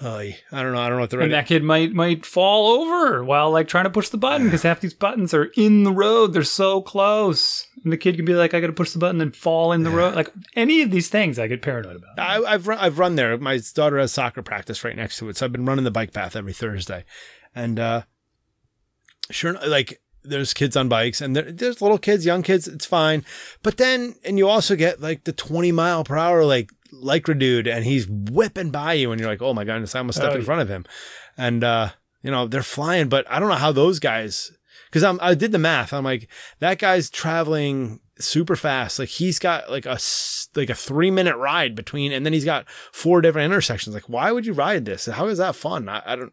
Oy, 0.02 0.38
I 0.50 0.62
don't 0.62 0.72
know. 0.72 0.80
I 0.80 0.88
don't 0.88 0.96
know 0.96 1.02
what 1.02 1.10
the 1.10 1.18
right. 1.18 1.24
And 1.24 1.32
that 1.34 1.46
kid 1.46 1.62
might 1.62 1.92
might 1.92 2.24
fall 2.24 2.80
over 2.80 3.22
while 3.22 3.50
like 3.50 3.68
trying 3.68 3.84
to 3.84 3.90
push 3.90 4.08
the 4.08 4.16
button 4.16 4.46
because 4.46 4.62
half 4.62 4.80
these 4.80 4.94
buttons 4.94 5.34
are 5.34 5.50
in 5.56 5.84
the 5.84 5.92
road. 5.92 6.32
They're 6.32 6.42
so 6.42 6.80
close. 6.80 7.68
And 7.84 7.92
the 7.92 7.98
kid 7.98 8.16
can 8.16 8.24
be 8.24 8.34
like, 8.34 8.54
I 8.54 8.60
gotta 8.60 8.72
push 8.72 8.92
the 8.92 8.98
button 8.98 9.20
and 9.20 9.36
fall 9.36 9.72
in 9.72 9.82
the 9.82 9.90
road. 9.90 10.14
Like 10.14 10.32
any 10.56 10.82
of 10.82 10.90
these 10.90 11.08
things 11.08 11.38
I 11.38 11.46
get 11.46 11.62
paranoid 11.62 11.96
about. 11.96 12.18
I, 12.18 12.42
I've 12.42 12.66
run, 12.66 12.78
I've 12.78 12.98
run 12.98 13.16
there. 13.16 13.36
My 13.38 13.60
daughter 13.74 13.98
has 13.98 14.12
soccer 14.12 14.42
practice 14.42 14.82
right 14.82 14.96
next 14.96 15.18
to 15.18 15.28
it, 15.28 15.36
so 15.36 15.46
I've 15.46 15.52
been 15.52 15.66
running 15.66 15.84
the 15.84 15.90
bike 15.90 16.12
path 16.12 16.34
every 16.34 16.52
Thursday, 16.52 17.04
and 17.54 17.78
uh, 17.78 18.02
sure, 19.30 19.52
like 19.66 20.01
there's 20.24 20.54
kids 20.54 20.76
on 20.76 20.88
bikes, 20.88 21.20
and 21.20 21.34
there, 21.36 21.50
there's 21.50 21.82
little 21.82 21.98
kids, 21.98 22.24
young 22.26 22.42
kids. 22.42 22.68
It's 22.68 22.86
fine, 22.86 23.24
but 23.62 23.76
then 23.76 24.14
and 24.24 24.38
you 24.38 24.48
also 24.48 24.76
get 24.76 25.00
like 25.00 25.24
the 25.24 25.32
20 25.32 25.72
mile 25.72 26.04
per 26.04 26.16
hour 26.16 26.44
like 26.44 26.70
lycra 26.92 27.38
dude, 27.38 27.66
and 27.66 27.84
he's 27.84 28.06
whipping 28.08 28.70
by 28.70 28.94
you, 28.94 29.12
and 29.12 29.20
you're 29.20 29.30
like, 29.30 29.42
oh 29.42 29.54
my 29.54 29.64
goodness, 29.64 29.94
I'm 29.94 30.00
almost 30.00 30.18
stepped 30.18 30.34
Oh, 30.34 30.38
in 30.38 30.44
front 30.44 30.62
of 30.62 30.68
him, 30.68 30.84
and 31.36 31.64
uh, 31.64 31.90
you 32.22 32.30
know 32.30 32.46
they're 32.46 32.62
flying, 32.62 33.08
but 33.08 33.30
I 33.30 33.40
don't 33.40 33.48
know 33.48 33.54
how 33.56 33.72
those 33.72 33.98
guys. 33.98 34.52
Because 34.86 35.04
I'm, 35.04 35.18
I 35.22 35.34
did 35.34 35.52
the 35.52 35.58
math. 35.58 35.94
I'm 35.94 36.04
like, 36.04 36.28
that 36.58 36.78
guy's 36.78 37.08
traveling 37.08 38.00
super 38.18 38.56
fast. 38.56 38.98
Like 38.98 39.08
he's 39.08 39.38
got 39.38 39.70
like 39.70 39.86
a, 39.86 39.98
like 40.54 40.68
a 40.68 40.74
three 40.74 41.10
minute 41.10 41.36
ride 41.36 41.74
between, 41.74 42.12
and 42.12 42.26
then 42.26 42.34
he's 42.34 42.44
got 42.44 42.68
four 42.68 43.22
different 43.22 43.46
intersections. 43.46 43.94
Like, 43.94 44.10
why 44.10 44.32
would 44.32 44.44
you 44.44 44.52
ride 44.52 44.84
this? 44.84 45.06
How 45.06 45.28
is 45.28 45.38
that 45.38 45.56
fun? 45.56 45.88
I, 45.88 46.02
I 46.04 46.16
don't, 46.16 46.32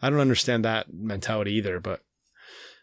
I 0.00 0.10
don't 0.10 0.20
understand 0.20 0.64
that 0.64 0.92
mentality 0.92 1.54
either. 1.54 1.80
But 1.80 2.02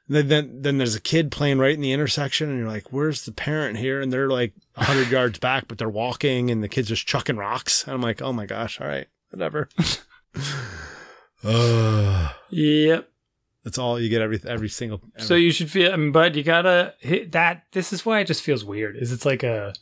then, 0.08 0.28
then 0.28 0.62
then 0.62 0.78
there's 0.78 0.96
a 0.96 1.02
kid 1.02 1.32
playing 1.32 1.58
right 1.58 1.74
in 1.74 1.82
the 1.82 1.92
intersection, 1.92 2.50
and 2.50 2.60
you're 2.60 2.68
like, 2.68 2.92
where's 2.92 3.26
the 3.26 3.32
parent 3.32 3.78
here? 3.78 4.02
And 4.02 4.12
they're 4.14 4.30
like 4.30 4.54
hundred 4.76 5.10
yards 5.10 5.40
back, 5.40 5.68
but 5.68 5.78
they're 5.78 5.90
walking, 5.90 6.52
and 6.52 6.64
the 6.64 6.70
kid's 6.70 6.90
just 6.90 7.08
chucking 7.08 7.38
rocks. 7.38 7.84
And 7.86 7.94
I'm 7.94 8.02
like, 8.02 8.22
oh 8.22 8.34
my 8.34 8.46
gosh, 8.46 8.80
all 8.80 8.88
right, 8.88 9.08
whatever. 9.32 9.70
uh, 11.44 12.30
Yep. 12.52 13.10
that's 13.64 13.78
all 13.78 14.00
you 14.00 14.10
get 14.10 14.22
every 14.22 14.40
every 14.48 14.70
single. 14.70 15.02
So 15.18 15.36
you 15.36 15.52
should 15.52 15.72
feel, 15.72 15.92
I 15.92 15.96
mean, 15.96 16.12
but 16.12 16.36
you 16.36 16.44
gotta 16.44 16.94
hit 17.00 17.32
that. 17.32 17.64
This 17.72 17.92
is 17.92 18.06
why 18.06 18.20
it 18.20 18.28
just 18.28 18.44
feels 18.44 18.64
weird. 18.64 18.96
Is 18.98 19.12
it's 19.12 19.26
like 19.26 19.44
a 19.44 19.74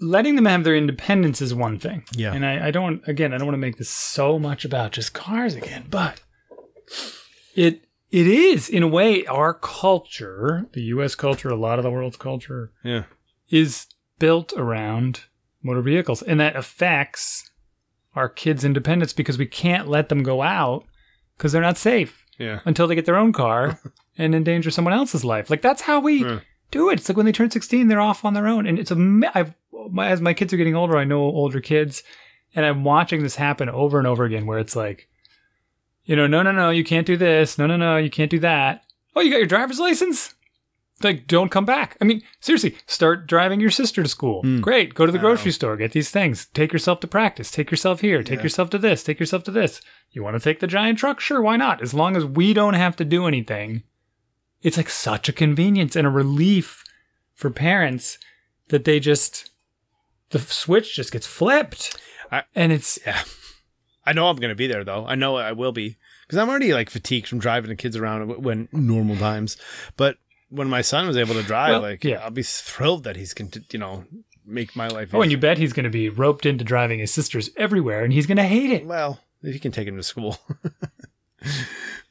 letting 0.00 0.36
them 0.36 0.44
have 0.46 0.64
their 0.64 0.76
independence 0.76 1.40
is 1.40 1.54
one 1.54 1.78
thing. 1.78 2.04
Yeah. 2.12 2.32
And 2.32 2.44
I, 2.44 2.68
I 2.68 2.70
don't. 2.70 3.06
Again, 3.08 3.32
I 3.32 3.38
don't 3.38 3.46
want 3.46 3.54
to 3.54 3.58
make 3.60 3.76
this 3.76 3.90
so 3.90 4.38
much 4.38 4.64
about 4.64 4.92
just 4.92 5.12
cars 5.14 5.54
again, 5.54 5.86
but 5.90 6.20
it 7.54 7.85
It 8.16 8.26
is, 8.26 8.70
in 8.70 8.82
a 8.82 8.88
way, 8.88 9.26
our 9.26 9.52
culture, 9.52 10.66
the 10.72 10.80
US 10.94 11.14
culture, 11.14 11.50
a 11.50 11.54
lot 11.56 11.78
of 11.78 11.82
the 11.82 11.90
world's 11.90 12.16
culture, 12.16 12.72
Yeah. 12.82 13.04
is 13.50 13.86
built 14.18 14.54
around 14.56 15.24
motor 15.62 15.82
vehicles. 15.82 16.22
And 16.22 16.40
that 16.40 16.56
affects 16.56 17.50
our 18.14 18.30
kids' 18.30 18.64
independence 18.64 19.12
because 19.12 19.36
we 19.36 19.44
can't 19.44 19.86
let 19.88 20.08
them 20.08 20.22
go 20.22 20.40
out 20.40 20.84
because 21.36 21.52
they're 21.52 21.60
not 21.70 21.76
safe 21.76 22.24
Yeah. 22.38 22.60
until 22.64 22.86
they 22.86 22.94
get 22.94 23.04
their 23.04 23.18
own 23.18 23.32
car 23.34 23.78
and 24.16 24.34
endanger 24.34 24.70
someone 24.70 24.94
else's 24.94 25.22
life. 25.24 25.50
Like 25.50 25.60
that's 25.60 25.82
how 25.82 26.00
we 26.00 26.24
Yeah. 26.24 26.40
do 26.70 26.88
it. 26.88 26.94
It's 27.00 27.08
like 27.10 27.18
when 27.18 27.26
they 27.26 27.32
turn 27.32 27.50
16, 27.50 27.88
they're 27.88 28.00
off 28.00 28.24
on 28.24 28.32
their 28.32 28.46
own. 28.46 28.66
And 28.66 28.78
it's 28.78 28.90
a, 28.90 29.20
I've, 29.34 29.52
my, 29.90 30.08
as 30.08 30.22
my 30.22 30.32
kids 30.32 30.54
are 30.54 30.56
getting 30.56 30.74
older, 30.74 30.96
I 30.96 31.04
know 31.04 31.20
older 31.20 31.60
kids 31.60 32.02
and 32.54 32.64
I'm 32.64 32.82
watching 32.82 33.22
this 33.22 33.36
happen 33.36 33.68
over 33.68 33.98
and 33.98 34.06
over 34.06 34.24
again 34.24 34.46
where 34.46 34.58
it's 34.58 34.74
like, 34.74 35.06
you 36.06 36.16
know, 36.16 36.26
no, 36.26 36.42
no, 36.42 36.52
no, 36.52 36.70
you 36.70 36.82
can't 36.84 37.06
do 37.06 37.16
this. 37.16 37.58
No, 37.58 37.66
no, 37.66 37.76
no, 37.76 37.96
you 37.98 38.08
can't 38.10 38.30
do 38.30 38.38
that. 38.40 38.82
Oh, 39.14 39.20
you 39.20 39.30
got 39.30 39.38
your 39.38 39.46
driver's 39.46 39.78
license? 39.78 40.34
Like, 41.02 41.26
don't 41.26 41.50
come 41.50 41.66
back. 41.66 41.96
I 42.00 42.04
mean, 42.06 42.22
seriously, 42.40 42.74
start 42.86 43.26
driving 43.26 43.60
your 43.60 43.70
sister 43.70 44.02
to 44.02 44.08
school. 44.08 44.40
Hmm. 44.40 44.60
Great. 44.60 44.94
Go 44.94 45.04
to 45.04 45.12
the 45.12 45.18
grocery 45.18 45.52
store, 45.52 45.76
get 45.76 45.92
these 45.92 46.08
things. 46.10 46.46
Take 46.54 46.72
yourself 46.72 47.00
to 47.00 47.06
practice. 47.06 47.50
Take 47.50 47.70
yourself 47.70 48.00
here. 48.00 48.22
Take 48.22 48.38
Yeah. 48.38 48.44
yourself 48.44 48.70
to 48.70 48.78
this. 48.78 49.02
Take 49.02 49.20
yourself 49.20 49.44
to 49.44 49.50
this. 49.50 49.82
You 50.12 50.22
want 50.22 50.36
to 50.36 50.40
take 50.40 50.60
the 50.60 50.66
giant 50.66 50.98
truck? 50.98 51.20
Sure, 51.20 51.42
why 51.42 51.56
not? 51.58 51.82
As 51.82 51.92
long 51.92 52.16
as 52.16 52.24
we 52.24 52.54
don't 52.54 52.74
have 52.74 52.96
to 52.96 53.04
do 53.04 53.26
anything. 53.26 53.82
It's 54.62 54.78
like 54.78 54.88
such 54.88 55.28
a 55.28 55.34
convenience 55.34 55.96
and 55.96 56.06
a 56.06 56.10
relief 56.10 56.82
for 57.34 57.50
parents 57.50 58.16
that 58.68 58.84
they 58.84 58.98
just, 58.98 59.50
the 60.30 60.38
switch 60.38 60.96
just 60.96 61.12
gets 61.12 61.26
flipped. 61.26 62.00
I- 62.32 62.44
and 62.54 62.72
it's, 62.72 62.98
Yeah. 63.06 63.22
I 64.06 64.12
know 64.12 64.28
I'm 64.28 64.36
going 64.36 64.50
to 64.50 64.54
be 64.54 64.66
there 64.66 64.84
though. 64.84 65.04
I 65.06 65.14
know 65.16 65.36
I 65.36 65.52
will 65.52 65.72
be 65.72 65.96
because 66.26 66.38
I'm 66.38 66.48
already 66.48 66.72
like 66.72 66.90
fatigued 66.90 67.26
from 67.28 67.38
driving 67.38 67.68
the 67.70 67.76
kids 67.76 67.96
around 67.96 68.42
when 68.42 68.68
normal 68.72 69.16
times. 69.16 69.56
But 69.96 70.16
when 70.48 70.68
my 70.68 70.80
son 70.82 71.06
was 71.06 71.16
able 71.16 71.34
to 71.34 71.42
drive, 71.42 71.70
Well, 71.72 71.80
like, 71.82 72.04
yeah. 72.04 72.18
I'll 72.18 72.30
be 72.30 72.42
thrilled 72.42 73.04
that 73.04 73.16
he's 73.16 73.34
going 73.34 73.50
to, 73.50 73.64
you 73.72 73.78
know, 73.78 74.04
make 74.44 74.76
my 74.76 74.86
life. 74.88 75.12
oh, 75.12 75.22
and 75.22 75.30
you 75.32 75.38
bet 75.38 75.58
he's 75.58 75.72
going 75.72 75.84
to 75.84 75.90
be 75.90 76.08
roped 76.08 76.46
into 76.46 76.62
driving 76.64 77.00
his 77.00 77.10
sisters 77.12 77.50
everywhere 77.56 78.04
and 78.04 78.12
he's 78.12 78.26
going 78.26 78.36
to 78.36 78.44
hate 78.44 78.70
it. 78.70 78.86
well, 78.86 79.20
if 79.42 79.52
you 79.54 79.60
can 79.60 79.72
take 79.72 79.88
him 79.88 79.96
to 79.96 80.02
school 80.02 80.38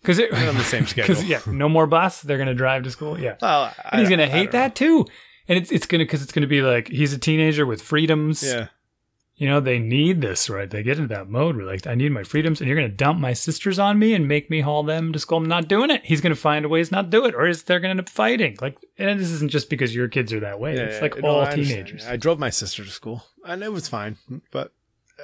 Because 0.01 0.19
it, 0.19 0.31
on 0.31 0.55
the 0.55 0.63
same 0.63 0.85
schedule. 0.87 1.15
Yeah, 1.23 1.41
no 1.47 1.67
more 1.67 1.87
bus. 1.87 2.21
They're 2.21 2.37
gonna 2.37 2.53
drive 2.53 2.83
to 2.83 2.91
school. 2.91 3.19
Yeah, 3.19 3.35
Well, 3.41 3.73
and 3.91 3.99
he's 4.01 4.09
gonna 4.09 4.27
hate 4.27 4.51
don't 4.51 4.53
know. 4.53 4.59
that 4.59 4.75
too. 4.75 5.05
And 5.47 5.57
it's 5.57 5.71
it's 5.71 5.85
gonna 5.87 6.03
because 6.03 6.21
it's 6.21 6.31
gonna 6.31 6.45
be 6.47 6.61
like 6.61 6.87
he's 6.89 7.11
a 7.13 7.17
teenager 7.17 7.65
with 7.65 7.81
freedoms. 7.81 8.43
Yeah. 8.43 8.67
You 9.37 9.49
know 9.49 9.59
they 9.59 9.79
need 9.79 10.21
this, 10.21 10.49
right? 10.49 10.69
They 10.69 10.81
get 10.81 10.97
into 10.97 11.13
that 11.13 11.29
mode 11.29 11.57
where 11.57 11.65
like 11.65 11.85
I 11.85 11.95
need 11.95 12.11
my 12.11 12.23
freedoms, 12.23 12.61
and 12.61 12.67
you're 12.67 12.77
gonna 12.77 12.89
dump 12.89 13.19
my 13.19 13.33
sisters 13.33 13.79
on 13.79 13.99
me 13.99 14.13
and 14.13 14.27
make 14.27 14.49
me 14.49 14.61
haul 14.61 14.83
them 14.83 15.11
to 15.13 15.19
school. 15.19 15.39
I'm 15.39 15.45
not 15.45 15.67
doing 15.67 15.91
it. 15.91 16.05
He's 16.05 16.21
gonna 16.21 16.35
find 16.35 16.69
ways 16.69 16.91
not 16.91 17.03
to 17.03 17.09
do 17.09 17.25
it, 17.25 17.35
or 17.35 17.47
is 17.47 17.63
they're 17.63 17.79
gonna 17.79 17.91
end 17.91 17.99
up 17.99 18.09
fighting. 18.09 18.57
Like, 18.61 18.77
and 18.97 19.19
this 19.19 19.31
isn't 19.31 19.51
just 19.51 19.69
because 19.69 19.93
your 19.93 20.07
kids 20.07 20.31
are 20.31 20.39
that 20.39 20.59
way. 20.59 20.75
Yeah, 20.75 20.83
it's 20.83 21.01
like 21.01 21.17
no, 21.21 21.27
all 21.29 21.41
I 21.41 21.51
understand. 21.51 21.87
teenagers. 21.87 22.07
I 22.07 22.15
drove 22.15 22.39
my 22.39 22.49
sister 22.49 22.83
to 22.83 22.89
school, 22.91 23.25
and 23.45 23.61
it 23.63 23.71
was 23.73 23.87
fine. 23.89 24.17
But 24.51 24.71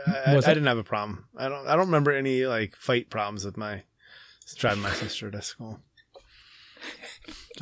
I, 0.05 0.33
I 0.33 0.37
it? 0.37 0.41
didn't 0.41 0.67
have 0.67 0.77
a 0.77 0.83
problem. 0.83 1.25
I 1.37 1.47
don't. 1.47 1.67
I 1.67 1.75
don't 1.75 1.85
remember 1.85 2.11
any 2.11 2.45
like 2.45 2.75
fight 2.75 3.09
problems 3.09 3.45
with 3.45 3.57
my 3.57 3.83
driving 4.57 4.83
my 4.83 4.91
sister 4.91 5.31
to 5.31 5.41
school. 5.41 5.79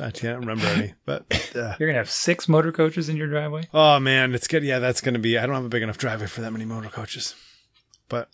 I 0.00 0.10
can't 0.10 0.38
remember 0.40 0.66
any. 0.66 0.94
But 1.04 1.24
uh, 1.54 1.74
You're 1.78 1.88
gonna 1.88 1.98
have 1.98 2.10
six 2.10 2.48
motor 2.48 2.72
coaches 2.72 3.08
in 3.08 3.16
your 3.16 3.26
driveway. 3.28 3.68
oh 3.74 3.98
man, 4.00 4.34
it's 4.34 4.46
good. 4.48 4.62
Yeah, 4.64 4.78
that's 4.78 5.00
gonna 5.00 5.18
be. 5.18 5.36
I 5.38 5.46
don't 5.46 5.54
have 5.54 5.64
a 5.64 5.68
big 5.68 5.82
enough 5.82 5.98
driveway 5.98 6.26
for 6.26 6.40
that 6.40 6.52
many 6.52 6.64
motor 6.64 6.88
coaches. 6.88 7.34
But 8.08 8.28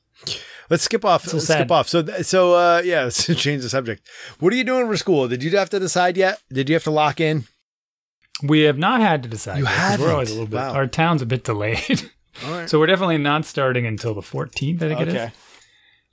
let's 0.71 0.83
skip 0.85 1.05
off. 1.05 1.25
So 1.25 1.37
let's 1.37 1.47
sad. 1.47 1.59
skip 1.59 1.71
off. 1.71 1.89
So 1.89 2.05
so 2.23 2.55
uh, 2.55 2.83
yeah, 2.85 3.03
let's 3.05 3.27
change 3.37 3.63
the 3.63 3.69
subject. 3.69 4.07
What 4.39 4.53
are 4.53 4.57
you 4.57 4.65
doing 4.65 4.87
for 4.87 4.97
school? 4.97 5.29
Did 5.29 5.43
you 5.43 5.51
have 5.57 5.71
to 5.71 5.79
decide 5.79 6.17
yet? 6.17 6.41
Did 6.53 6.69
you 6.69 6.75
have 6.75 6.85
to 6.85 6.91
lock 6.91 7.21
in? 7.21 7.45
We 8.43 8.61
have 8.63 8.77
not 8.79 9.01
had 9.01 9.23
to 9.23 9.29
decide. 9.29 9.59
You 9.59 9.65
yet, 9.65 9.73
'cause 9.97 10.01
We're 10.01 10.13
always 10.13 10.31
a 10.31 10.35
little 10.35 10.47
bit. 10.47 10.57
Wow. 10.57 10.75
Our 10.75 10.87
town's 10.87 11.23
a 11.23 11.27
bit 11.27 11.43
delayed. 11.45 12.11
All 12.45 12.53
right. 12.53 12.69
So 12.69 12.79
we're 12.79 12.87
definitely 12.87 13.17
not 13.17 13.47
starting 13.47 13.87
until 13.87 14.13
the 14.13 14.21
14th, 14.21 14.83
I 14.83 14.89
think 14.89 15.01
it 15.01 15.09
is. 15.09 15.31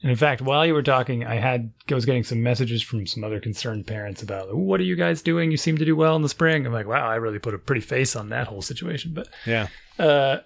And 0.03 0.11
in 0.11 0.17
fact, 0.17 0.41
while 0.41 0.65
you 0.65 0.73
were 0.73 0.83
talking, 0.83 1.25
I 1.25 1.35
had 1.35 1.71
I 1.89 1.95
was 1.95 2.05
getting 2.05 2.23
some 2.25 2.43
messages 2.43 2.83
from 2.83 3.07
some 3.07 3.23
other 3.23 3.39
concerned 3.39 3.87
parents 3.87 4.21
about 4.21 4.53
what 4.55 4.79
are 4.79 4.83
you 4.83 4.95
guys 4.97 5.21
doing? 5.21 5.49
You 5.49 5.57
seem 5.57 5.77
to 5.77 5.85
do 5.85 5.95
well 5.95 6.15
in 6.15 6.21
the 6.21 6.29
spring. 6.29 6.65
I'm 6.67 6.73
like, 6.73 6.87
wow, 6.87 7.07
I 7.07 7.15
really 7.15 7.39
put 7.39 7.53
a 7.53 7.57
pretty 7.57 7.79
face 7.81 8.15
on 8.15 8.27
that 8.29 8.47
whole 8.47 8.61
situation. 8.61 9.13
But 9.13 9.29
Yeah. 9.45 9.67
uh, 9.97 10.39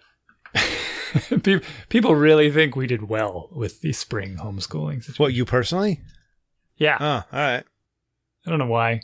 people 1.89 2.15
really 2.15 2.51
think 2.51 2.75
we 2.75 2.87
did 2.87 3.09
well 3.09 3.49
with 3.51 3.81
the 3.81 3.93
spring 3.93 4.37
homeschooling 4.37 5.03
situation. 5.03 5.23
What 5.23 5.33
you 5.33 5.45
personally? 5.45 6.01
Yeah, 6.77 6.97
Oh, 6.99 7.23
all 7.35 7.39
right. 7.39 7.63
I 8.45 8.49
don't 8.49 8.59
know 8.59 8.67
why. 8.67 9.01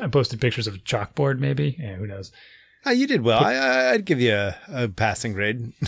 I 0.00 0.06
posted 0.08 0.40
pictures 0.40 0.66
of 0.68 0.74
a 0.76 0.78
chalkboard, 0.78 1.38
maybe. 1.40 1.76
Yeah, 1.78 1.96
who 1.96 2.06
knows? 2.06 2.30
Oh, 2.84 2.92
you 2.92 3.06
did 3.08 3.22
well. 3.22 3.42
I, 3.42 3.54
I, 3.54 3.90
I'd 3.90 4.04
give 4.04 4.20
you 4.20 4.32
a, 4.32 4.56
a 4.68 4.88
passing 4.88 5.32
grade. 5.32 5.72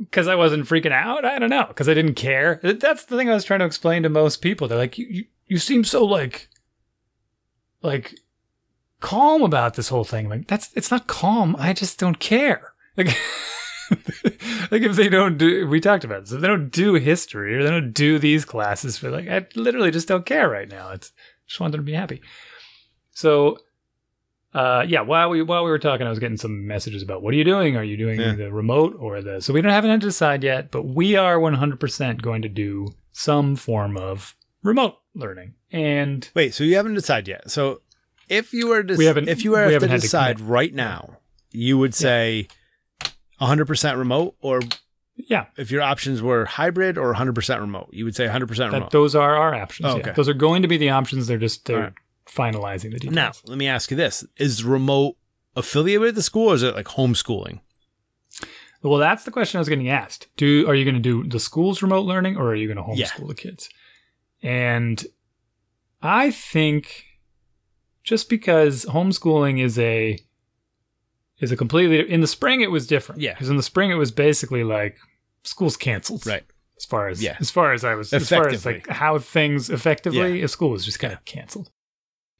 because 0.00 0.28
I 0.28 0.34
wasn't 0.34 0.66
freaking 0.66 0.92
out. 0.92 1.24
I 1.24 1.38
don't 1.38 1.50
know 1.50 1.66
because 1.68 1.88
I 1.88 1.94
didn't 1.94 2.14
care. 2.14 2.60
That's 2.62 3.04
the 3.04 3.16
thing 3.16 3.28
I 3.28 3.34
was 3.34 3.44
trying 3.44 3.60
to 3.60 3.66
explain 3.66 4.02
to 4.02 4.08
most 4.08 4.38
people. 4.38 4.68
They're 4.68 4.78
like, 4.78 4.98
you, 4.98 5.06
you, 5.06 5.24
you 5.46 5.58
seem 5.58 5.84
so 5.84 6.04
like, 6.04 6.48
like, 7.82 8.18
calm 9.00 9.42
about 9.42 9.74
this 9.74 9.88
whole 9.88 10.04
thing. 10.04 10.28
Like 10.28 10.46
that's 10.46 10.70
it's 10.74 10.90
not 10.90 11.06
calm. 11.06 11.56
I 11.58 11.72
just 11.72 11.98
don't 11.98 12.18
care. 12.18 12.72
Like, 12.96 13.08
like 14.70 14.82
if 14.82 14.96
they 14.96 15.08
don't 15.08 15.36
do, 15.36 15.66
we 15.66 15.80
talked 15.80 16.04
about 16.04 16.22
this. 16.22 16.32
If 16.32 16.40
they 16.40 16.48
don't 16.48 16.70
do 16.70 16.94
history 16.94 17.56
or 17.56 17.62
they 17.62 17.70
don't 17.70 17.92
do 17.92 18.18
these 18.18 18.44
classes 18.44 18.96
for 18.96 19.10
like, 19.10 19.28
I 19.28 19.46
literally 19.54 19.90
just 19.90 20.08
don't 20.08 20.24
care 20.24 20.48
right 20.48 20.68
now. 20.68 20.90
It's 20.90 21.12
just 21.46 21.60
want 21.60 21.72
them 21.72 21.82
to 21.82 21.84
be 21.84 21.92
happy. 21.92 22.22
So 23.12 23.58
uh, 24.54 24.84
yeah, 24.86 25.00
while 25.00 25.28
we 25.30 25.42
while 25.42 25.64
we 25.64 25.70
were 25.70 25.78
talking, 25.78 26.06
I 26.06 26.10
was 26.10 26.18
getting 26.18 26.36
some 26.36 26.66
messages 26.66 27.02
about 27.02 27.22
what 27.22 27.34
are 27.34 27.36
you 27.36 27.44
doing? 27.44 27.76
Are 27.76 27.82
you 27.84 27.96
doing 27.96 28.20
Yeah. 28.20 28.34
the 28.34 28.52
remote 28.52 28.96
or 28.98 29.20
the? 29.20 29.40
So 29.40 29.52
we 29.52 29.60
don't 29.60 29.72
haven't 29.72 29.90
had 29.90 30.00
to 30.00 30.06
decide 30.06 30.44
yet, 30.44 30.70
but 30.70 30.82
we 30.82 31.16
are 31.16 31.38
one 31.40 31.54
hundred 31.54 31.80
percent 31.80 32.22
going 32.22 32.42
to 32.42 32.48
do 32.48 32.88
some 33.12 33.56
form 33.56 33.96
of 33.96 34.34
remote 34.62 34.96
learning. 35.14 35.54
And 35.72 36.28
Wait, 36.34 36.54
so 36.54 36.62
you 36.64 36.76
haven't 36.76 36.94
decided 36.94 37.28
yet. 37.28 37.50
So 37.50 37.80
if 38.28 38.52
you 38.54 38.68
were 38.68 38.82
to 38.84 38.96
We 38.96 39.04
haven't- 39.06 39.28
if 39.28 39.42
you 39.44 39.50
were 39.50 39.62
we 39.64 39.68
to 39.70 39.72
haven't 39.74 39.90
to 39.90 39.98
decide 39.98 40.40
right 40.40 40.72
now, 40.72 41.18
you 41.50 41.76
would 41.78 41.94
say 41.94 42.48
100% 43.40 43.96
remote 43.98 44.36
or 44.40 44.60
yeah, 45.16 45.46
if 45.56 45.70
your 45.70 45.82
options 45.82 46.22
were 46.22 46.44
hybrid 46.44 46.98
or 46.98 47.12
100% 47.14 47.60
remote, 47.60 47.88
you 47.92 48.04
would 48.04 48.16
say 48.16 48.26
100% 48.26 48.56
that 48.56 48.72
remote. 48.72 48.90
those 48.90 49.14
are 49.14 49.36
our 49.36 49.54
options. 49.54 49.86
Oh, 49.86 49.96
yeah. 49.96 50.02
okay. 50.02 50.12
Those 50.12 50.28
are 50.28 50.34
going 50.34 50.62
to 50.62 50.68
be 50.68 50.76
the 50.76 50.90
options. 50.90 51.26
They're 51.28 51.38
just 51.38 51.64
they're 51.66 51.78
right. 51.80 51.92
Finalizing 52.26 52.92
the 52.92 52.98
details. 52.98 53.14
now, 53.14 53.32
let 53.46 53.58
me 53.58 53.66
ask 53.68 53.90
you 53.90 53.96
this. 53.96 54.24
Is 54.36 54.64
remote 54.64 55.16
affiliated 55.56 56.00
with 56.00 56.14
the 56.14 56.22
school 56.22 56.50
or 56.50 56.54
is 56.54 56.62
it 56.62 56.74
like 56.74 56.86
homeschooling? 56.86 57.60
Well, 58.82 58.98
that's 58.98 59.24
the 59.24 59.30
question 59.30 59.56
I 59.58 59.60
was 59.62 59.68
getting 59.68 59.88
asked. 59.88 60.28
Do 60.36 60.68
are 60.68 60.74
you 60.74 60.84
going 60.84 60.94
to 60.96 61.00
do 61.00 61.26
the 61.26 61.40
school's 61.40 61.80
remote 61.82 62.04
learning 62.04 62.36
or 62.36 62.48
are 62.48 62.54
you 62.54 62.66
going 62.66 62.76
to 62.76 62.82
homeschool 62.82 63.20
Yeah. 63.20 63.26
the 63.28 63.34
kids? 63.34 63.68
And 64.42 65.02
I 66.02 66.30
think 66.30 67.04
just 68.02 68.28
because 68.28 68.84
homeschooling 68.84 69.58
is 69.64 69.78
a 69.78 70.18
is 71.40 71.50
a 71.50 71.56
completely 71.56 72.00
in 72.10 72.20
the 72.20 72.26
spring 72.26 72.60
it 72.60 72.70
was 72.70 72.86
different. 72.86 73.20
Yeah. 73.22 73.32
Because 73.32 73.48
in 73.48 73.56
the 73.56 73.62
spring 73.62 73.90
it 73.90 73.94
was 73.94 74.10
basically 74.10 74.64
like 74.64 74.98
school's 75.44 75.76
canceled. 75.78 76.26
Right. 76.26 76.44
As 76.76 76.84
far 76.84 77.08
as 77.08 77.22
Yeah. 77.22 77.36
as 77.40 77.50
far 77.50 77.72
as 77.72 77.84
I 77.84 77.94
was 77.94 78.12
as 78.12 78.28
far 78.28 78.48
as 78.48 78.66
like 78.66 78.86
how 78.88 79.18
things 79.18 79.70
effectively 79.70 80.42
a 80.42 80.48
school 80.48 80.70
was 80.70 80.84
just 80.84 80.98
kind 80.98 81.12
of 81.14 81.24
canceled. 81.24 81.70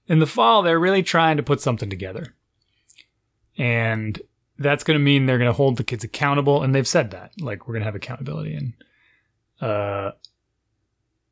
In 0.07 0.19
the 0.19 0.27
fall 0.27 0.63
they're 0.63 0.79
really 0.79 1.03
trying 1.03 1.37
to 1.37 1.43
put 1.43 1.61
something 1.61 1.91
together. 1.91 2.35
And 3.57 4.21
that's 4.59 4.85
going 4.85 4.99
to 4.99 5.05
mean 5.05 5.27
they're 5.27 5.39
going 5.39 5.51
to 5.51 5.53
hold 5.53 5.77
the 5.77 5.85
kids 5.85 6.05
accountable 6.05 6.63
and 6.63 6.75
they've 6.75 6.87
said 6.87 7.11
that 7.11 7.33
like 7.41 7.67
we're 7.67 7.75
going 7.75 7.83
to 7.83 7.87
have 7.87 7.95
accountability 7.95 8.55
and 8.55 8.73
uh 9.61 10.13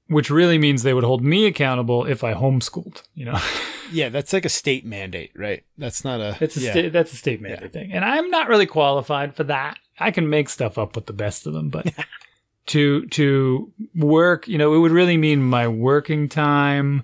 which 0.08 0.30
really 0.30 0.58
means 0.58 0.82
they 0.82 0.94
would 0.94 1.04
hold 1.04 1.24
me 1.24 1.46
accountable 1.46 2.04
if 2.04 2.22
I 2.22 2.34
homeschooled, 2.34 3.02
you 3.14 3.24
know. 3.24 3.38
Yeah, 3.90 4.08
that's 4.08 4.32
like 4.32 4.46
a 4.46 4.48
state 4.48 4.86
mandate, 4.86 5.32
right? 5.36 5.64
That's 5.76 6.02
not 6.02 6.18
a 6.18 6.34
That's 6.40 6.56
a 6.56 6.60
yeah. 6.60 6.70
sta- 6.70 6.88
that's 6.88 7.12
a 7.12 7.16
state 7.16 7.42
mandate 7.42 7.74
thing, 7.74 7.92
and 7.92 8.06
I'm 8.06 8.30
not 8.30 8.48
really 8.48 8.64
qualified 8.64 9.36
for 9.36 9.44
that. 9.44 9.78
I 10.00 10.10
can 10.10 10.30
make 10.30 10.48
stuff 10.48 10.78
up 10.78 10.96
with 10.96 11.04
the 11.04 11.12
best 11.12 11.46
of 11.46 11.52
them, 11.52 11.68
but 11.68 11.92
to 12.68 13.04
to 13.08 13.70
work, 13.94 14.48
you 14.48 14.56
know, 14.56 14.72
it 14.72 14.78
would 14.78 14.92
really 14.92 15.18
mean 15.18 15.42
my 15.42 15.68
working 15.68 16.26
time, 16.30 17.02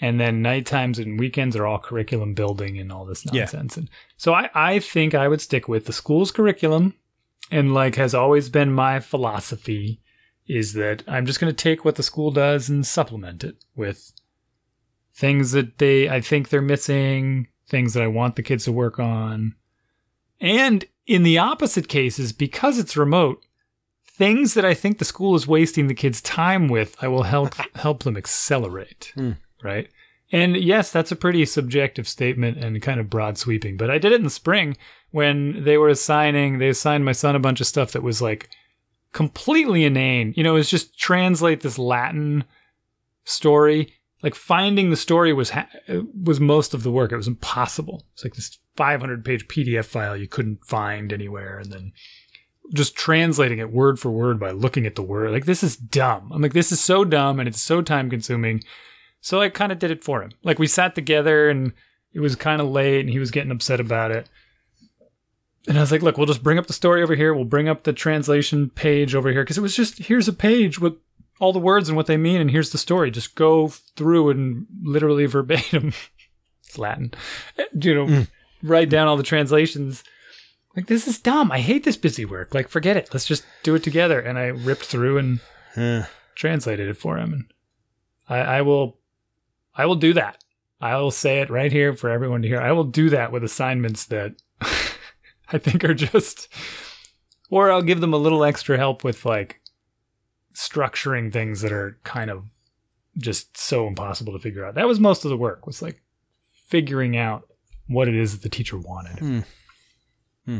and 0.00 0.20
then 0.20 0.42
night 0.42 0.66
times 0.66 0.98
and 0.98 1.18
weekends 1.18 1.56
are 1.56 1.66
all 1.66 1.78
curriculum 1.78 2.34
building 2.34 2.78
and 2.78 2.92
all 2.92 3.04
this 3.06 3.24
Yeah. 3.32 3.40
nonsense. 3.42 3.76
And 3.76 3.88
so 4.16 4.34
I 4.34 4.50
I 4.54 4.78
think 4.78 5.14
I 5.14 5.28
would 5.28 5.40
stick 5.40 5.68
with 5.68 5.86
the 5.86 5.92
school's 5.92 6.30
curriculum, 6.30 6.94
and 7.50 7.72
like 7.74 7.94
has 7.96 8.14
always 8.14 8.48
been 8.48 8.72
my 8.72 9.00
philosophy, 9.00 10.00
is 10.46 10.74
that 10.74 11.02
I'm 11.08 11.26
just 11.26 11.40
going 11.40 11.52
to 11.54 11.56
take 11.62 11.84
what 11.84 11.94
the 11.96 12.02
school 12.02 12.30
does 12.30 12.68
and 12.68 12.86
supplement 12.86 13.42
it 13.44 13.56
with 13.74 14.12
things 15.14 15.52
that 15.52 15.78
they 15.78 16.08
I 16.08 16.20
think 16.20 16.48
they're 16.48 16.62
missing, 16.62 17.48
things 17.66 17.94
that 17.94 18.02
I 18.02 18.06
want 18.08 18.36
the 18.36 18.42
kids 18.42 18.64
to 18.64 18.72
work 18.72 18.98
on. 18.98 19.54
And 20.40 20.84
in 21.06 21.22
the 21.22 21.38
opposite 21.38 21.88
cases, 21.88 22.32
because 22.32 22.78
it's 22.78 22.96
remote, 22.96 23.42
things 24.06 24.54
that 24.54 24.64
I 24.64 24.74
think 24.74 24.98
the 24.98 25.04
school 25.04 25.34
is 25.34 25.46
wasting 25.46 25.86
the 25.86 25.94
kids' 25.94 26.20
time 26.20 26.68
with, 26.68 26.96
I 27.02 27.08
will 27.08 27.22
help 27.22 27.54
help 27.76 28.02
them 28.02 28.16
accelerate. 28.16 29.12
Hmm. 29.14 29.32
Right? 29.66 29.88
And 30.32 30.56
yes, 30.56 30.90
that's 30.90 31.12
a 31.12 31.16
pretty 31.16 31.44
subjective 31.44 32.08
statement 32.08 32.58
and 32.58 32.80
kind 32.80 32.98
of 32.98 33.10
broad 33.10 33.38
sweeping. 33.38 33.76
But 33.76 33.90
I 33.90 33.98
did 33.98 34.12
it 34.12 34.16
in 34.16 34.24
the 34.24 34.30
spring 34.30 34.76
when 35.10 35.64
they 35.64 35.78
were 35.78 35.88
assigning, 35.88 36.58
they 36.58 36.68
assigned 36.68 37.04
my 37.04 37.12
son 37.12 37.36
a 37.36 37.40
bunch 37.40 37.60
of 37.60 37.66
stuff 37.66 37.92
that 37.92 38.02
was 38.02 38.20
like 38.20 38.50
completely 39.12 39.84
inane. 39.84 40.34
You 40.36 40.42
know, 40.42 40.54
it 40.56 40.58
was 40.58 40.70
just 40.70 40.98
translate 40.98 41.62
this 41.62 41.78
Latin 41.78 42.44
story. 43.24 43.94
Like 44.22 44.34
finding 44.34 44.90
the 44.90 44.96
story 44.96 45.32
was 45.32 45.50
ha- 45.50 45.70
was 46.22 46.38
most 46.38 46.74
of 46.74 46.82
the 46.82 46.90
work. 46.90 47.12
It 47.12 47.16
was 47.16 47.28
impossible. 47.28 48.04
It's 48.12 48.24
like 48.24 48.34
this 48.34 48.58
500 48.76 49.24
page 49.24 49.48
PDF 49.48 49.86
file 49.86 50.16
you 50.16 50.28
couldn't 50.28 50.64
find 50.66 51.12
anywhere, 51.12 51.58
and 51.60 51.72
then 51.72 51.92
just 52.74 52.94
translating 52.94 53.58
it 53.58 53.72
word 53.72 53.98
for 53.98 54.10
word 54.10 54.38
by 54.38 54.50
looking 54.50 54.84
at 54.84 54.96
the 54.96 55.02
word. 55.02 55.30
Like 55.30 55.46
this 55.46 55.62
is 55.62 55.76
dumb. 55.76 56.30
I'm 56.30 56.42
like 56.42 56.52
this 56.52 56.72
is 56.72 56.80
so 56.80 57.04
dumb 57.04 57.40
and 57.40 57.48
it's 57.48 57.60
so 57.62 57.80
time 57.80 58.10
consuming. 58.10 58.62
So 59.26 59.40
I 59.40 59.48
kind 59.48 59.72
of 59.72 59.80
did 59.80 59.90
it 59.90 60.04
for 60.04 60.22
him. 60.22 60.30
Like 60.44 60.60
we 60.60 60.68
sat 60.68 60.94
together 60.94 61.50
and 61.50 61.72
it 62.12 62.20
was 62.20 62.36
kind 62.36 62.60
of 62.62 62.68
late 62.68 63.00
and 63.00 63.10
he 63.10 63.18
was 63.18 63.32
getting 63.32 63.50
upset 63.50 63.80
about 63.80 64.12
it. 64.12 64.28
And 65.66 65.76
I 65.76 65.80
was 65.80 65.90
like, 65.90 66.00
look, 66.00 66.16
we'll 66.16 66.28
just 66.28 66.44
bring 66.44 66.58
up 66.58 66.68
the 66.68 66.72
story 66.72 67.02
over 67.02 67.16
here. 67.16 67.34
We'll 67.34 67.44
bring 67.44 67.68
up 67.68 67.82
the 67.82 67.92
translation 67.92 68.70
page 68.70 69.16
over 69.16 69.32
here 69.32 69.42
because 69.42 69.58
it 69.58 69.62
was 69.62 69.74
just 69.74 69.98
here's 69.98 70.28
a 70.28 70.32
page 70.32 70.78
with 70.78 70.94
all 71.40 71.52
the 71.52 71.58
words 71.58 71.88
and 71.88 71.96
what 71.96 72.06
they 72.06 72.16
mean, 72.16 72.40
and 72.40 72.52
here's 72.52 72.70
the 72.70 72.78
story. 72.78 73.10
Just 73.10 73.34
go 73.34 73.66
through 73.96 74.30
and 74.30 74.64
literally 74.80 75.26
verbatim. 75.26 75.92
it's 76.64 76.78
Latin, 76.78 77.12
you 77.80 77.96
know, 77.96 78.06
mm. 78.06 78.28
write 78.62 78.90
down 78.90 79.08
all 79.08 79.16
the 79.16 79.24
translations. 79.24 80.04
Like 80.76 80.86
this 80.86 81.08
is 81.08 81.18
dumb. 81.18 81.50
I 81.50 81.58
hate 81.58 81.82
this 81.82 81.96
busy 81.96 82.24
work. 82.24 82.54
Like 82.54 82.68
forget 82.68 82.96
it. 82.96 83.08
Let's 83.12 83.26
just 83.26 83.44
do 83.64 83.74
it 83.74 83.82
together. 83.82 84.20
And 84.20 84.38
I 84.38 84.44
ripped 84.44 84.84
through 84.84 85.18
and 85.18 85.40
yeah. 85.76 86.06
translated 86.36 86.86
it 86.88 86.96
for 86.96 87.18
him. 87.18 87.32
And 87.32 87.44
I, 88.28 88.58
I 88.58 88.62
will, 88.62 89.00
I 89.76 89.86
will 89.86 89.96
do 89.96 90.12
that. 90.14 90.42
I 90.80 90.96
will 90.96 91.10
say 91.10 91.40
it 91.40 91.50
right 91.50 91.72
here 91.72 91.94
for 91.94 92.10
everyone 92.10 92.42
to 92.42 92.48
hear. 92.48 92.60
I 92.60 92.72
will 92.72 92.84
do 92.84 93.10
that 93.10 93.32
with 93.32 93.44
assignments 93.44 94.04
that 94.06 94.34
I 94.60 95.58
think 95.58 95.84
are 95.84 95.94
just, 95.94 96.48
or 97.50 97.70
I'll 97.70 97.82
give 97.82 98.00
them 98.00 98.12
a 98.12 98.18
little 98.18 98.44
extra 98.44 98.76
help 98.76 99.04
with 99.04 99.24
like 99.24 99.60
structuring 100.54 101.32
things 101.32 101.60
that 101.62 101.72
are 101.72 101.98
kind 102.04 102.30
of 102.30 102.44
just 103.18 103.56
so 103.56 103.86
impossible 103.86 104.32
to 104.32 104.38
figure 104.38 104.64
out. 104.64 104.74
That 104.74 104.88
was 104.88 105.00
most 105.00 105.24
of 105.24 105.30
the 105.30 105.36
work 105.36 105.66
was 105.66 105.82
like 105.82 106.02
figuring 106.68 107.16
out 107.16 107.48
what 107.88 108.08
it 108.08 108.14
is 108.14 108.32
that 108.32 108.42
the 108.42 108.48
teacher 108.48 108.78
wanted. 108.78 109.18
Hmm. 109.18 109.40
Hmm. 110.44 110.58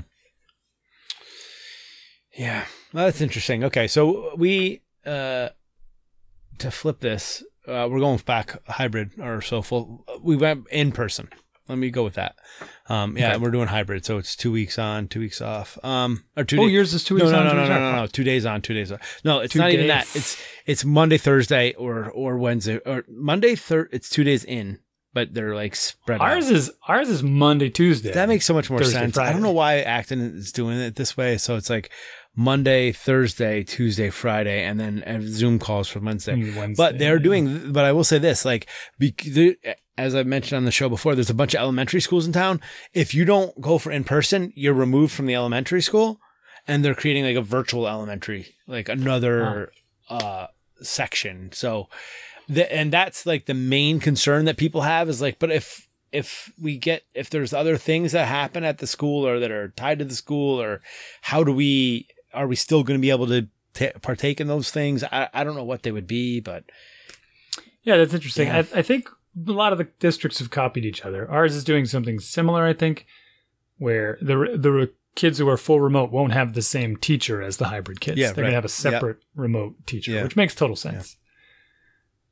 Yeah, 2.36 2.64
well, 2.92 3.06
that's 3.06 3.20
interesting. 3.20 3.64
Okay, 3.64 3.86
so 3.86 4.34
we 4.36 4.82
uh, 5.06 5.50
to 6.58 6.70
flip 6.70 7.00
this, 7.00 7.42
uh, 7.66 7.88
we're 7.90 8.00
going 8.00 8.18
back 8.18 8.56
hybrid 8.66 9.10
or 9.20 9.40
so 9.40 9.62
full. 9.62 10.04
We 10.22 10.36
went 10.36 10.66
in 10.70 10.92
person. 10.92 11.28
Let 11.68 11.78
me 11.78 11.90
go 11.90 12.04
with 12.04 12.14
that. 12.14 12.36
Um, 12.88 13.18
yeah, 13.18 13.30
okay. 13.30 13.38
we're 13.38 13.50
doing 13.50 13.66
hybrid, 13.66 14.04
so 14.04 14.18
it's 14.18 14.36
two 14.36 14.52
weeks 14.52 14.78
on, 14.78 15.08
two 15.08 15.18
weeks 15.18 15.40
off. 15.40 15.76
Um, 15.84 16.24
or 16.36 16.44
two. 16.44 16.60
Oh, 16.60 16.66
yours 16.66 16.94
is 16.94 17.02
two 17.02 17.16
weeks 17.16 17.30
no, 17.30 17.38
on. 17.38 17.44
No, 17.44 17.52
no, 17.54 17.62
no, 17.62 17.68
no, 17.68 17.92
no, 17.92 18.00
no, 18.02 18.06
Two 18.06 18.22
days 18.22 18.46
on, 18.46 18.62
two 18.62 18.74
days 18.74 18.92
off. 18.92 19.20
No, 19.24 19.40
it's 19.40 19.52
two 19.52 19.58
not 19.58 19.66
days. 19.66 19.74
even 19.74 19.88
that. 19.88 20.06
It's 20.14 20.40
it's 20.64 20.84
Monday, 20.84 21.18
Thursday, 21.18 21.72
or 21.74 22.08
or 22.08 22.38
Wednesday, 22.38 22.78
or 22.86 23.04
Monday. 23.08 23.56
Third, 23.56 23.88
it's 23.90 24.08
two 24.08 24.22
days 24.22 24.44
in, 24.44 24.78
but 25.12 25.34
they're 25.34 25.56
like 25.56 25.74
spread. 25.74 26.20
Ours 26.20 26.46
out. 26.46 26.52
is 26.52 26.70
ours 26.86 27.08
is 27.08 27.24
Monday, 27.24 27.68
Tuesday. 27.68 28.12
That 28.12 28.28
makes 28.28 28.46
so 28.46 28.54
much 28.54 28.70
more 28.70 28.78
Thursday, 28.78 29.00
sense. 29.00 29.16
Friday. 29.16 29.30
I 29.30 29.32
don't 29.32 29.42
know 29.42 29.50
why 29.50 29.80
Acton 29.80 30.20
is 30.20 30.52
doing 30.52 30.78
it 30.78 30.94
this 30.94 31.16
way. 31.16 31.36
So 31.36 31.56
it's 31.56 31.68
like 31.68 31.90
Monday, 32.36 32.92
Thursday, 32.92 33.64
Tuesday, 33.64 34.10
Friday, 34.10 34.62
and 34.62 34.78
then 34.78 35.22
Zoom 35.22 35.58
calls 35.58 35.88
for 35.88 36.00
Wednesday. 36.00 36.34
Wednesday 36.34 36.74
but 36.76 36.98
they're 36.98 37.16
yeah. 37.16 37.22
doing. 37.22 37.72
But 37.72 37.86
I 37.86 37.92
will 37.92 38.04
say 38.04 38.18
this: 38.18 38.44
like, 38.44 38.68
as 39.96 40.14
I 40.14 40.22
mentioned 40.22 40.58
on 40.58 40.66
the 40.66 40.70
show 40.70 40.90
before, 40.90 41.14
there's 41.14 41.30
a 41.30 41.34
bunch 41.34 41.54
of 41.54 41.60
elementary 41.60 42.00
schools 42.00 42.26
in 42.26 42.32
town. 42.32 42.60
If 42.92 43.14
you 43.14 43.24
don't 43.24 43.58
go 43.60 43.78
for 43.78 43.90
in 43.90 44.04
person, 44.04 44.52
you're 44.54 44.74
removed 44.74 45.14
from 45.14 45.24
the 45.24 45.34
elementary 45.34 45.80
school, 45.80 46.20
and 46.68 46.84
they're 46.84 46.94
creating 46.94 47.24
like 47.24 47.36
a 47.36 47.42
virtual 47.42 47.88
elementary, 47.88 48.54
like 48.66 48.90
another 48.90 49.72
uh, 50.10 50.48
section. 50.82 51.50
So, 51.52 51.88
the, 52.48 52.70
and 52.70 52.92
that's 52.92 53.24
like 53.24 53.46
the 53.46 53.54
main 53.54 53.98
concern 53.98 54.44
that 54.44 54.58
people 54.58 54.82
have 54.82 55.08
is 55.08 55.22
like, 55.22 55.38
but 55.38 55.50
if 55.50 55.88
if 56.12 56.52
we 56.60 56.76
get 56.76 57.04
if 57.14 57.30
there's 57.30 57.54
other 57.54 57.78
things 57.78 58.12
that 58.12 58.28
happen 58.28 58.62
at 58.62 58.78
the 58.78 58.86
school 58.86 59.26
or 59.26 59.40
that 59.40 59.50
are 59.50 59.68
tied 59.68 60.00
to 60.00 60.04
the 60.04 60.14
school, 60.14 60.60
or 60.60 60.82
how 61.22 61.42
do 61.42 61.52
we 61.52 62.08
are 62.34 62.46
we 62.46 62.56
still 62.56 62.82
going 62.82 62.98
to 62.98 63.02
be 63.02 63.10
able 63.10 63.26
to 63.28 63.48
t- 63.74 63.92
partake 64.02 64.40
in 64.40 64.48
those 64.48 64.70
things? 64.70 65.04
I 65.04 65.28
I 65.32 65.44
don't 65.44 65.56
know 65.56 65.64
what 65.64 65.82
they 65.82 65.92
would 65.92 66.06
be, 66.06 66.40
but. 66.40 66.64
Yeah, 67.82 67.98
that's 67.98 68.14
interesting. 68.14 68.48
Yeah. 68.48 68.64
I, 68.74 68.78
I 68.78 68.82
think 68.82 69.08
a 69.46 69.52
lot 69.52 69.72
of 69.72 69.78
the 69.78 69.84
districts 70.00 70.38
have 70.40 70.50
copied 70.50 70.84
each 70.84 71.04
other. 71.04 71.30
Ours 71.30 71.54
is 71.54 71.62
doing 71.62 71.84
something 71.84 72.18
similar, 72.18 72.66
I 72.66 72.72
think, 72.72 73.06
where 73.78 74.18
the 74.20 74.34
the 74.56 74.90
kids 75.14 75.38
who 75.38 75.48
are 75.48 75.56
full 75.56 75.80
remote 75.80 76.10
won't 76.10 76.32
have 76.32 76.52
the 76.54 76.62
same 76.62 76.96
teacher 76.96 77.42
as 77.42 77.56
the 77.56 77.66
hybrid 77.66 78.00
kids. 78.00 78.18
Yeah, 78.18 78.32
They're 78.32 78.44
right. 78.44 78.48
gonna 78.48 78.56
have 78.56 78.64
a 78.64 78.68
separate 78.68 79.18
yep. 79.18 79.26
remote 79.34 79.86
teacher, 79.86 80.12
yeah. 80.12 80.22
which 80.22 80.36
makes 80.36 80.54
total 80.54 80.76
sense. 80.76 81.16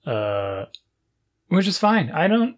Yeah. 0.07 0.13
Uh, 0.13 0.67
which 1.49 1.67
is 1.67 1.79
fine. 1.79 2.11
I 2.11 2.29
don't. 2.29 2.57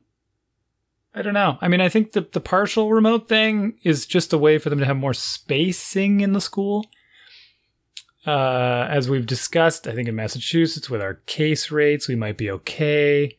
I 1.14 1.22
don't 1.22 1.34
know. 1.34 1.56
I 1.62 1.68
mean, 1.68 1.80
I 1.80 1.88
think 1.88 2.12
the 2.12 2.28
the 2.32 2.40
partial 2.40 2.92
remote 2.92 3.28
thing 3.28 3.78
is 3.82 4.06
just 4.06 4.32
a 4.32 4.38
way 4.38 4.58
for 4.58 4.68
them 4.68 4.78
to 4.80 4.84
have 4.84 4.96
more 4.96 5.14
spacing 5.14 6.20
in 6.20 6.34
the 6.34 6.40
school. 6.40 6.86
Uh, 8.26 8.88
as 8.90 9.08
we've 9.08 9.26
discussed, 9.26 9.86
I 9.86 9.92
think 9.92 10.08
in 10.08 10.16
Massachusetts 10.16 10.90
with 10.90 11.00
our 11.00 11.14
case 11.26 11.70
rates, 11.70 12.08
we 12.08 12.16
might 12.16 12.36
be 12.36 12.50
okay. 12.50 13.36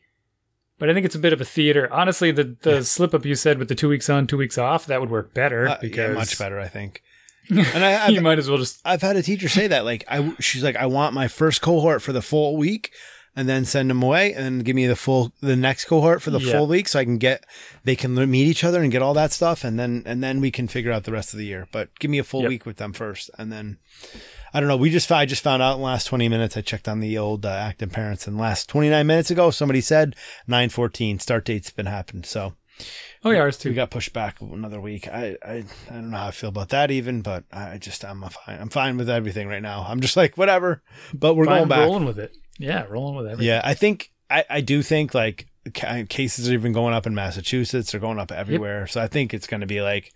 But 0.78 0.88
I 0.88 0.94
think 0.94 1.04
it's 1.04 1.14
a 1.14 1.18
bit 1.18 1.32
of 1.32 1.40
a 1.40 1.44
theater. 1.44 1.92
Honestly, 1.92 2.30
the 2.30 2.56
the 2.62 2.74
yeah. 2.76 2.80
slip 2.82 3.12
up 3.12 3.26
you 3.26 3.34
said 3.34 3.58
with 3.58 3.68
the 3.68 3.74
two 3.74 3.88
weeks 3.88 4.08
on, 4.08 4.26
two 4.26 4.38
weeks 4.38 4.56
off, 4.56 4.86
that 4.86 5.00
would 5.00 5.10
work 5.10 5.34
better 5.34 5.68
uh, 5.68 5.78
because 5.80 6.10
yeah, 6.10 6.14
much 6.14 6.38
better, 6.38 6.58
I 6.58 6.68
think. 6.68 7.02
And 7.50 7.82
I, 7.82 8.08
you 8.08 8.20
might 8.20 8.38
as 8.38 8.48
well 8.48 8.58
just. 8.58 8.80
I've 8.84 9.00
had 9.00 9.16
a 9.16 9.22
teacher 9.22 9.48
say 9.48 9.68
that, 9.68 9.86
like, 9.86 10.04
I 10.06 10.34
she's 10.38 10.62
like, 10.62 10.76
I 10.76 10.84
want 10.84 11.14
my 11.14 11.28
first 11.28 11.62
cohort 11.62 12.02
for 12.02 12.12
the 12.12 12.20
full 12.20 12.58
week, 12.58 12.92
and 13.34 13.48
then 13.48 13.64
send 13.64 13.88
them 13.88 14.02
away, 14.02 14.34
and 14.34 14.44
then 14.44 14.58
give 14.58 14.76
me 14.76 14.86
the 14.86 14.96
full 14.96 15.32
the 15.40 15.56
next 15.56 15.86
cohort 15.86 16.20
for 16.20 16.30
the 16.30 16.40
yeah. 16.40 16.52
full 16.52 16.66
week, 16.66 16.88
so 16.88 16.98
I 16.98 17.04
can 17.04 17.16
get 17.16 17.44
they 17.84 17.96
can 17.96 18.14
meet 18.14 18.46
each 18.46 18.64
other 18.64 18.82
and 18.82 18.92
get 18.92 19.00
all 19.00 19.14
that 19.14 19.32
stuff, 19.32 19.64
and 19.64 19.78
then 19.78 20.02
and 20.04 20.22
then 20.22 20.40
we 20.40 20.50
can 20.50 20.68
figure 20.68 20.92
out 20.92 21.04
the 21.04 21.12
rest 21.12 21.32
of 21.32 21.38
the 21.38 21.46
year. 21.46 21.68
But 21.72 21.98
give 21.98 22.10
me 22.10 22.18
a 22.18 22.24
full 22.24 22.42
yep. 22.42 22.50
week 22.50 22.66
with 22.66 22.76
them 22.76 22.92
first, 22.92 23.30
and 23.38 23.50
then 23.50 23.78
I 24.52 24.60
don't 24.60 24.68
know. 24.68 24.76
We 24.76 24.90
just 24.90 25.10
I 25.10 25.26
just 25.26 25.42
found 25.42 25.62
out 25.62 25.74
in 25.74 25.80
the 25.80 25.84
last 25.84 26.06
20 26.06 26.28
minutes. 26.28 26.56
I 26.56 26.60
checked 26.60 26.88
on 26.88 27.00
the 27.00 27.18
old 27.18 27.44
uh, 27.44 27.50
Acton 27.50 27.90
parents, 27.90 28.26
and 28.26 28.38
last 28.38 28.68
29 28.68 29.06
minutes 29.06 29.30
ago, 29.30 29.50
somebody 29.50 29.80
said 29.80 30.16
9:14 30.48 31.20
start 31.20 31.44
date's 31.44 31.70
been 31.70 31.86
happened. 31.86 32.26
So, 32.26 32.54
oh 33.24 33.30
yeah, 33.30 33.40
ours 33.40 33.58
too. 33.58 33.70
We 33.70 33.74
got 33.74 33.90
pushed 33.90 34.12
back 34.12 34.40
another 34.40 34.80
week. 34.80 35.08
I, 35.08 35.36
I 35.42 35.64
I 35.90 35.92
don't 35.92 36.10
know 36.10 36.16
how 36.18 36.28
I 36.28 36.30
feel 36.32 36.50
about 36.50 36.70
that 36.70 36.90
even, 36.90 37.22
but 37.22 37.44
I 37.52 37.78
just 37.78 38.04
I'm 38.04 38.22
fine. 38.22 38.60
I'm 38.60 38.70
fine 38.70 38.96
with 38.96 39.10
everything 39.10 39.48
right 39.48 39.62
now. 39.62 39.84
I'm 39.86 40.00
just 40.00 40.16
like 40.16 40.36
whatever. 40.36 40.82
But 41.12 41.34
we're 41.34 41.46
fine, 41.46 41.58
going 41.58 41.68
back, 41.68 41.80
rolling 41.80 42.06
with 42.06 42.18
it. 42.18 42.36
Yeah, 42.58 42.84
rolling 42.88 43.16
with 43.16 43.26
everything. 43.26 43.46
Yeah, 43.46 43.60
I 43.64 43.74
think 43.74 44.12
I 44.30 44.44
I 44.48 44.60
do 44.60 44.82
think 44.82 45.14
like 45.14 45.46
cases 46.08 46.48
are 46.48 46.54
even 46.54 46.72
going 46.72 46.94
up 46.94 47.06
in 47.06 47.14
Massachusetts. 47.14 47.92
They're 47.92 48.00
going 48.00 48.18
up 48.18 48.32
everywhere. 48.32 48.80
Yep. 48.80 48.90
So 48.90 49.00
I 49.00 49.08
think 49.08 49.34
it's 49.34 49.46
going 49.46 49.60
to 49.60 49.66
be 49.66 49.82
like 49.82 50.12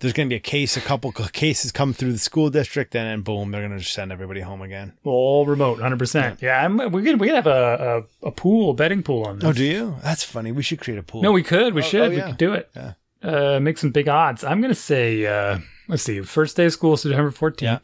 there's 0.00 0.12
going 0.12 0.28
to 0.28 0.32
be 0.32 0.36
a 0.36 0.40
case, 0.40 0.76
a 0.76 0.80
couple 0.80 1.10
cases 1.12 1.72
come 1.72 1.92
through 1.94 2.12
the 2.12 2.18
school 2.18 2.50
district, 2.50 2.94
and 2.94 3.06
then 3.06 3.22
boom, 3.22 3.50
they're 3.50 3.62
going 3.62 3.72
to 3.72 3.78
just 3.78 3.94
send 3.94 4.12
everybody 4.12 4.40
home 4.40 4.60
again. 4.60 4.92
All 5.04 5.46
remote, 5.46 5.80
hundred 5.80 5.98
percent. 5.98 6.42
Yeah, 6.42 6.64
I'm, 6.64 6.76
we 6.92 7.02
could 7.02 7.18
we 7.20 7.28
could 7.28 7.36
have 7.36 7.46
a, 7.46 8.06
a, 8.22 8.28
a 8.28 8.30
pool, 8.30 8.70
a 8.70 8.74
betting 8.74 9.02
pool 9.02 9.24
on 9.24 9.38
this. 9.38 9.48
Oh, 9.48 9.52
do 9.52 9.64
you? 9.64 9.96
That's 10.02 10.22
funny. 10.22 10.52
We 10.52 10.62
should 10.62 10.80
create 10.80 10.98
a 10.98 11.02
pool. 11.02 11.22
No, 11.22 11.32
we 11.32 11.42
could. 11.42 11.74
We 11.74 11.82
oh, 11.82 11.84
should. 11.84 12.00
Oh, 12.00 12.14
yeah. 12.14 12.24
We 12.24 12.30
could 12.30 12.38
do 12.38 12.52
it. 12.52 12.70
Yeah. 12.76 12.92
Uh, 13.22 13.58
make 13.60 13.78
some 13.78 13.90
big 13.90 14.08
odds. 14.08 14.44
I'm 14.44 14.60
going 14.60 14.72
to 14.72 14.80
say, 14.80 15.26
uh, 15.26 15.58
let's 15.88 16.02
see, 16.02 16.20
first 16.20 16.56
day 16.56 16.66
of 16.66 16.72
school, 16.72 16.96
September 16.96 17.30
14th. 17.30 17.62
Yeah. 17.62 17.78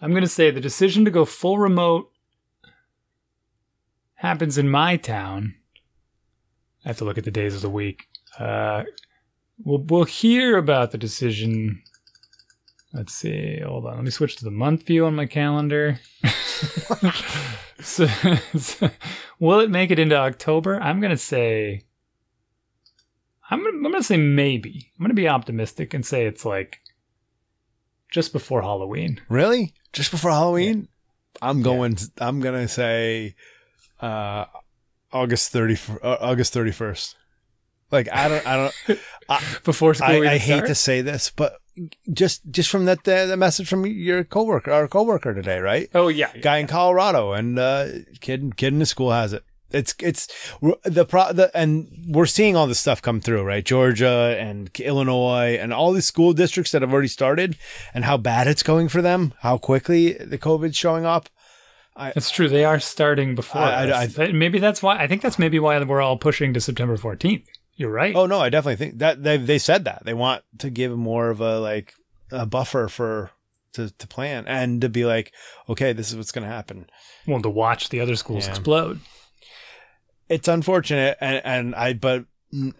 I'm 0.00 0.10
going 0.10 0.24
to 0.24 0.28
say 0.28 0.50
the 0.50 0.60
decision 0.60 1.04
to 1.04 1.10
go 1.10 1.24
full 1.24 1.58
remote 1.58 2.10
happens 4.16 4.58
in 4.58 4.68
my 4.68 4.96
town. 4.96 5.54
I 6.84 6.88
have 6.88 6.98
to 6.98 7.04
look 7.04 7.16
at 7.16 7.24
the 7.24 7.30
days 7.30 7.54
of 7.54 7.62
the 7.62 7.70
week. 7.70 8.08
Uh, 8.38 8.84
We'll 9.64 9.78
we'll 9.78 10.04
hear 10.04 10.56
about 10.56 10.90
the 10.90 10.98
decision. 10.98 11.82
Let's 12.92 13.14
see. 13.14 13.60
Hold 13.64 13.86
on. 13.86 13.94
Let 13.94 14.04
me 14.04 14.10
switch 14.10 14.36
to 14.36 14.44
the 14.44 14.50
month 14.50 14.84
view 14.86 15.06
on 15.06 15.14
my 15.14 15.26
calendar. 15.26 16.00
so, 17.80 18.06
so, 18.06 18.90
will 19.38 19.60
it 19.60 19.70
make 19.70 19.90
it 19.90 19.98
into 19.98 20.16
October? 20.16 20.80
I'm 20.80 21.00
gonna 21.00 21.16
say. 21.16 21.82
I'm 23.50 23.62
gonna, 23.62 23.76
I'm 23.76 23.82
gonna 23.82 24.02
say 24.02 24.16
maybe. 24.16 24.90
I'm 24.98 25.04
gonna 25.04 25.14
be 25.14 25.28
optimistic 25.28 25.94
and 25.94 26.04
say 26.04 26.26
it's 26.26 26.44
like 26.44 26.80
just 28.10 28.32
before 28.32 28.62
Halloween. 28.62 29.20
Really? 29.28 29.74
Just 29.92 30.10
before 30.10 30.30
Halloween? 30.30 30.88
Yeah. 31.40 31.48
I'm 31.48 31.62
going. 31.62 31.96
Yeah. 31.98 32.28
I'm 32.28 32.40
gonna 32.40 32.68
say 32.68 33.36
uh, 34.00 34.46
August 35.12 35.50
thirty. 35.50 35.78
Uh, 36.02 36.16
August 36.20 36.52
thirty 36.52 36.72
first. 36.72 37.16
Like 37.92 38.08
I 38.10 38.28
don't, 38.28 38.46
I 38.46 38.56
don't. 38.56 39.00
I, 39.28 39.42
Before 39.64 39.94
school, 39.94 40.26
I, 40.26 40.32
I 40.32 40.38
hate 40.38 40.66
to 40.66 40.74
say 40.74 41.02
this, 41.02 41.30
but 41.30 41.58
just 42.12 42.42
just 42.50 42.70
from 42.70 42.86
that 42.86 43.04
the, 43.04 43.26
the, 43.26 43.36
message 43.36 43.68
from 43.68 43.86
your 43.86 44.24
coworker, 44.24 44.72
our 44.72 44.88
coworker 44.88 45.34
today, 45.34 45.60
right? 45.60 45.88
Oh 45.94 46.08
yeah, 46.08 46.36
guy 46.38 46.58
in 46.58 46.66
Colorado, 46.66 47.32
and 47.32 47.58
uh, 47.58 47.88
kid 48.20 48.56
kid 48.56 48.72
in 48.72 48.78
the 48.78 48.86
school 48.86 49.12
has 49.12 49.32
it. 49.32 49.44
it's 49.70 49.94
it's 50.00 50.26
the 50.84 51.04
pro 51.04 51.32
the 51.32 51.50
and 51.54 51.88
we're 52.08 52.26
seeing 52.26 52.56
all 52.56 52.66
this 52.66 52.80
stuff 52.80 53.02
come 53.02 53.20
through, 53.20 53.42
right? 53.42 53.64
Georgia 53.64 54.36
and 54.40 54.70
Illinois 54.80 55.58
and 55.60 55.72
all 55.72 55.92
these 55.92 56.06
school 56.06 56.32
districts 56.32 56.72
that 56.72 56.82
have 56.82 56.92
already 56.92 57.08
started, 57.08 57.56
and 57.94 58.04
how 58.04 58.16
bad 58.16 58.46
it's 58.46 58.62
going 58.62 58.88
for 58.88 59.02
them, 59.02 59.34
how 59.40 59.58
quickly 59.58 60.14
the 60.14 60.38
COVID's 60.38 60.76
showing 60.76 61.04
up. 61.04 61.28
That's 61.96 62.30
true. 62.30 62.48
They 62.48 62.64
are 62.64 62.80
starting 62.80 63.34
before. 63.34 63.60
I- 63.60 64.08
I- 64.18 64.32
maybe 64.32 64.58
that's 64.58 64.82
why. 64.82 64.96
I 64.96 65.06
think 65.06 65.20
that's 65.20 65.38
maybe 65.38 65.58
why 65.58 65.82
we're 65.82 66.00
all 66.00 66.16
pushing 66.16 66.54
to 66.54 66.60
September 66.60 66.96
14th. 66.96 67.44
You're 67.76 67.90
right. 67.90 68.14
Oh 68.14 68.26
no, 68.26 68.38
I 68.40 68.48
definitely 68.50 68.76
think 68.76 68.98
that 68.98 69.22
they 69.22 69.36
they 69.38 69.58
said 69.58 69.84
that 69.84 70.02
they 70.04 70.14
want 70.14 70.44
to 70.58 70.70
give 70.70 70.96
more 70.96 71.30
of 71.30 71.40
a 71.40 71.58
like 71.58 71.94
a 72.30 72.46
buffer 72.46 72.88
for 72.88 73.30
to 73.74 73.90
to 73.90 74.06
plan 74.06 74.46
and 74.46 74.80
to 74.82 74.88
be 74.88 75.04
like, 75.04 75.32
okay, 75.68 75.92
this 75.92 76.10
is 76.10 76.16
what's 76.16 76.32
going 76.32 76.46
to 76.46 76.52
happen. 76.54 76.86
Well, 77.26 77.40
to 77.42 77.48
watch 77.50 77.88
the 77.88 78.00
other 78.00 78.16
schools 78.16 78.44
Yeah. 78.46 78.50
explode. 78.50 79.00
it's 80.28 80.48
unfortunate 80.48 81.16
and 81.20 81.40
and 81.44 81.74
I 81.74 81.92
but 81.94 82.24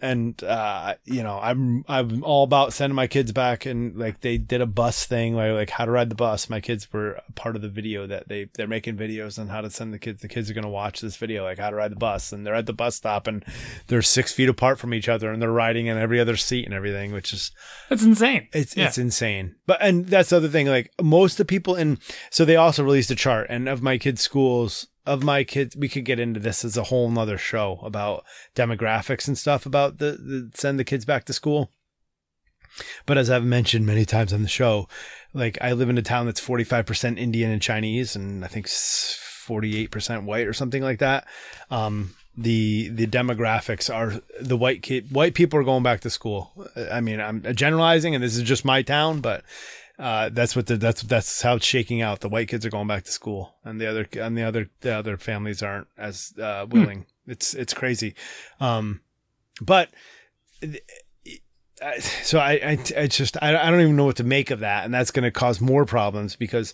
and 0.01 0.43
uh 0.43 0.93
you 1.03 1.23
know 1.23 1.39
I'm 1.41 1.83
I'm 1.87 2.23
all 2.23 2.43
about 2.43 2.73
sending 2.73 2.95
my 2.95 3.07
kids 3.07 3.31
back 3.31 3.65
and 3.65 3.95
like 3.97 4.21
they 4.21 4.37
did 4.37 4.61
a 4.61 4.67
bus 4.67 5.05
thing 5.05 5.35
like 5.35 5.51
like 5.53 5.69
how 5.71 5.85
to 5.85 5.91
ride 5.91 6.09
the 6.09 6.15
bus 6.15 6.49
my 6.49 6.59
kids 6.61 6.91
were 6.93 7.19
part 7.33 7.55
of 7.55 7.63
the 7.63 7.69
video 7.69 8.05
that 8.05 8.27
they 8.27 8.49
they're 8.53 8.67
making 8.67 8.97
videos 8.97 9.39
on 9.39 9.47
how 9.47 9.61
to 9.61 9.69
send 9.71 9.91
the 9.91 9.97
kids 9.97 10.21
the 10.21 10.27
kids 10.27 10.49
are 10.49 10.53
going 10.53 10.63
to 10.63 10.69
watch 10.69 11.01
this 11.01 11.17
video 11.17 11.43
like 11.43 11.57
how 11.57 11.69
to 11.71 11.75
ride 11.75 11.91
the 11.91 11.95
bus 11.95 12.31
and 12.31 12.45
they're 12.45 12.53
at 12.53 12.67
the 12.67 12.73
bus 12.73 12.95
stop 12.95 13.25
and 13.25 13.43
they're 13.87 14.01
six 14.03 14.31
feet 14.31 14.49
apart 14.49 14.77
from 14.77 14.93
each 14.93 15.09
other 15.09 15.31
and 15.31 15.41
they're 15.41 15.51
riding 15.51 15.87
in 15.87 15.97
every 15.97 16.19
other 16.19 16.37
seat 16.37 16.65
and 16.65 16.73
everything 16.73 17.11
which 17.11 17.33
is 17.33 17.51
That's 17.89 18.03
insane. 18.03 18.49
it's 18.53 18.77
Yeah. 18.77 18.87
it's 18.87 18.97
insane. 18.99 19.55
But 19.65 19.79
and 19.81 20.05
that's 20.05 20.29
the 20.29 20.37
other 20.37 20.49
thing. 20.49 20.67
Like 20.67 20.91
most 21.01 21.33
of 21.33 21.37
the 21.37 21.45
people 21.45 21.75
in 21.75 21.97
so 22.29 22.45
they 22.45 22.55
also 22.57 22.83
released 22.83 23.09
a 23.11 23.15
chart 23.15 23.47
and 23.49 23.67
of 23.67 23.81
my 23.81 23.97
kids' 23.97 24.21
schools 24.21 24.87
of 25.05 25.23
my 25.23 25.43
kids 25.43 25.75
we 25.75 25.89
could 25.89 26.05
get 26.05 26.19
into 26.19 26.39
this 26.39 26.63
as 26.63 26.77
a 26.77 26.83
whole 26.83 27.09
nother 27.09 27.37
show 27.37 27.79
about 27.83 28.23
demographics 28.55 29.27
and 29.27 29.37
stuff 29.37 29.65
about 29.65 29.97
the, 29.97 30.11
the 30.11 30.51
send 30.53 30.79
the 30.79 30.83
kids 30.83 31.05
back 31.05 31.25
to 31.25 31.33
school. 31.33 31.69
But 33.05 33.17
as 33.17 33.29
I've 33.29 33.43
mentioned 33.43 33.85
many 33.85 34.05
times 34.05 34.33
on 34.33 34.41
the 34.41 34.47
show, 34.47 34.87
like 35.33 35.57
I 35.61 35.73
live 35.73 35.89
in 35.89 35.97
a 35.97 36.01
town 36.01 36.25
that's 36.25 36.41
45% 36.41 37.19
Indian 37.19 37.51
and 37.51 37.61
Chinese 37.61 38.15
and 38.15 38.43
I 38.43 38.47
think 38.47 38.67
48% 38.67 40.23
white 40.23 40.47
or 40.47 40.53
something 40.53 40.81
like 40.81 40.99
that. 40.99 41.27
Um, 41.69 42.15
the 42.35 42.89
the 42.89 43.05
demographics 43.05 43.93
are 43.93 44.19
the 44.41 44.57
white 44.57 44.81
kid 44.81 45.11
white 45.11 45.35
people 45.35 45.59
are 45.59 45.63
going 45.63 45.83
back 45.83 45.99
to 46.01 46.09
school. 46.09 46.51
I 46.91 46.99
mean, 46.99 47.21
I'm 47.21 47.43
generalizing 47.53 48.15
and 48.15 48.23
this 48.23 48.35
is 48.35 48.41
just 48.41 48.65
my 48.65 48.81
town, 48.81 49.21
but 49.21 49.43
uh, 49.99 50.29
that's 50.29 50.55
what 50.55 50.67
the, 50.67 50.77
that's 50.77 51.03
that's 51.03 51.41
how 51.41 51.55
it's 51.55 51.65
shaking 51.65 52.01
out. 52.01 52.21
The 52.21 52.29
white 52.29 52.47
kids 52.47 52.65
are 52.65 52.69
going 52.69 52.87
back 52.87 53.03
to 53.03 53.11
school, 53.11 53.55
and 53.63 53.79
the 53.79 53.87
other 53.87 54.07
and 54.19 54.37
the 54.37 54.43
other 54.43 54.69
the 54.81 54.95
other 54.95 55.17
families 55.17 55.61
aren't 55.61 55.87
as 55.97 56.33
uh, 56.41 56.65
willing. 56.69 57.05
It's 57.25 57.53
it's 57.53 57.73
crazy, 57.73 58.15
um, 58.59 59.01
but 59.61 59.89
so 61.99 62.39
I 62.39 62.51
I, 62.53 62.77
I 62.97 63.07
just 63.07 63.37
I, 63.41 63.55
I 63.55 63.69
don't 63.69 63.81
even 63.81 63.95
know 63.95 64.05
what 64.05 64.17
to 64.17 64.23
make 64.23 64.51
of 64.51 64.59
that, 64.59 64.85
and 64.85 64.93
that's 64.93 65.11
going 65.11 65.23
to 65.23 65.31
cause 65.31 65.61
more 65.61 65.85
problems 65.85 66.35
because 66.35 66.73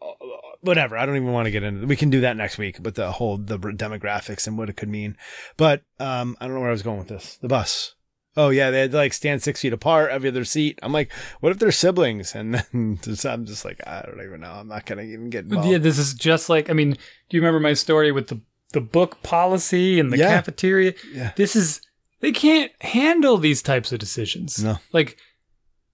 uh, 0.00 0.12
whatever. 0.60 0.96
I 0.96 1.06
don't 1.06 1.16
even 1.16 1.32
want 1.32 1.46
to 1.46 1.50
get 1.50 1.62
into. 1.62 1.86
We 1.86 1.96
can 1.96 2.10
do 2.10 2.20
that 2.20 2.36
next 2.36 2.58
week, 2.58 2.82
but 2.82 2.94
the 2.94 3.12
whole 3.12 3.38
the 3.38 3.58
demographics 3.58 4.46
and 4.46 4.58
what 4.58 4.68
it 4.68 4.76
could 4.76 4.88
mean. 4.88 5.16
But 5.56 5.82
um, 5.98 6.36
I 6.40 6.46
don't 6.46 6.54
know 6.54 6.60
where 6.60 6.70
I 6.70 6.72
was 6.72 6.82
going 6.82 6.98
with 6.98 7.08
this. 7.08 7.38
The 7.38 7.48
bus. 7.48 7.94
Oh 8.36 8.48
yeah, 8.48 8.70
they 8.70 8.80
had 8.80 8.90
to 8.92 8.96
like 8.96 9.12
stand 9.12 9.42
six 9.42 9.60
feet 9.60 9.72
apart, 9.72 10.10
every 10.10 10.28
other 10.30 10.44
seat. 10.44 10.78
I'm 10.82 10.92
like, 10.92 11.12
what 11.40 11.52
if 11.52 11.58
they're 11.58 11.70
siblings? 11.72 12.34
And 12.34 12.54
then 12.54 12.98
just, 13.02 13.26
I'm 13.26 13.44
just 13.44 13.64
like, 13.64 13.80
I 13.86 14.02
don't 14.02 14.24
even 14.24 14.40
know. 14.40 14.52
I'm 14.52 14.68
not 14.68 14.86
gonna 14.86 15.02
even 15.02 15.28
get 15.30 15.44
involved. 15.44 15.68
yeah, 15.68 15.78
this 15.78 15.98
is 15.98 16.14
just 16.14 16.48
like 16.48 16.70
I 16.70 16.72
mean, 16.72 16.92
do 16.92 17.36
you 17.36 17.40
remember 17.40 17.60
my 17.60 17.74
story 17.74 18.10
with 18.12 18.28
the 18.28 18.40
the 18.72 18.80
book 18.80 19.22
policy 19.22 20.00
and 20.00 20.10
the 20.12 20.16
Yeah. 20.16 20.28
cafeteria? 20.30 20.94
Yeah. 21.12 21.32
This 21.36 21.54
is 21.54 21.82
they 22.20 22.32
can't 22.32 22.72
handle 22.80 23.36
these 23.36 23.60
types 23.62 23.92
of 23.92 23.98
decisions. 23.98 24.62
No. 24.64 24.76
Like 24.92 25.18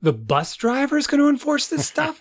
the 0.01 0.12
bus 0.12 0.55
driver 0.55 0.97
is 0.97 1.09
going 1.09 1.20
to 1.20 1.28
enforce 1.28 1.66
this 1.66 1.89
stuff 1.89 2.20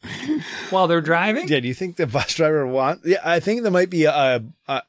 while 0.70 0.86
they're 0.88 1.00
driving. 1.00 1.46
Yeah, 1.48 1.60
do 1.60 1.68
you 1.68 1.74
think 1.74 1.96
the 1.96 2.06
bus 2.06 2.34
driver 2.34 2.66
want? 2.66 3.02
Yeah, 3.04 3.18
I 3.24 3.40
think 3.40 3.62
there 3.62 3.70
might 3.70 3.90
be 3.90 4.04
a. 4.04 4.42
a 4.68 4.82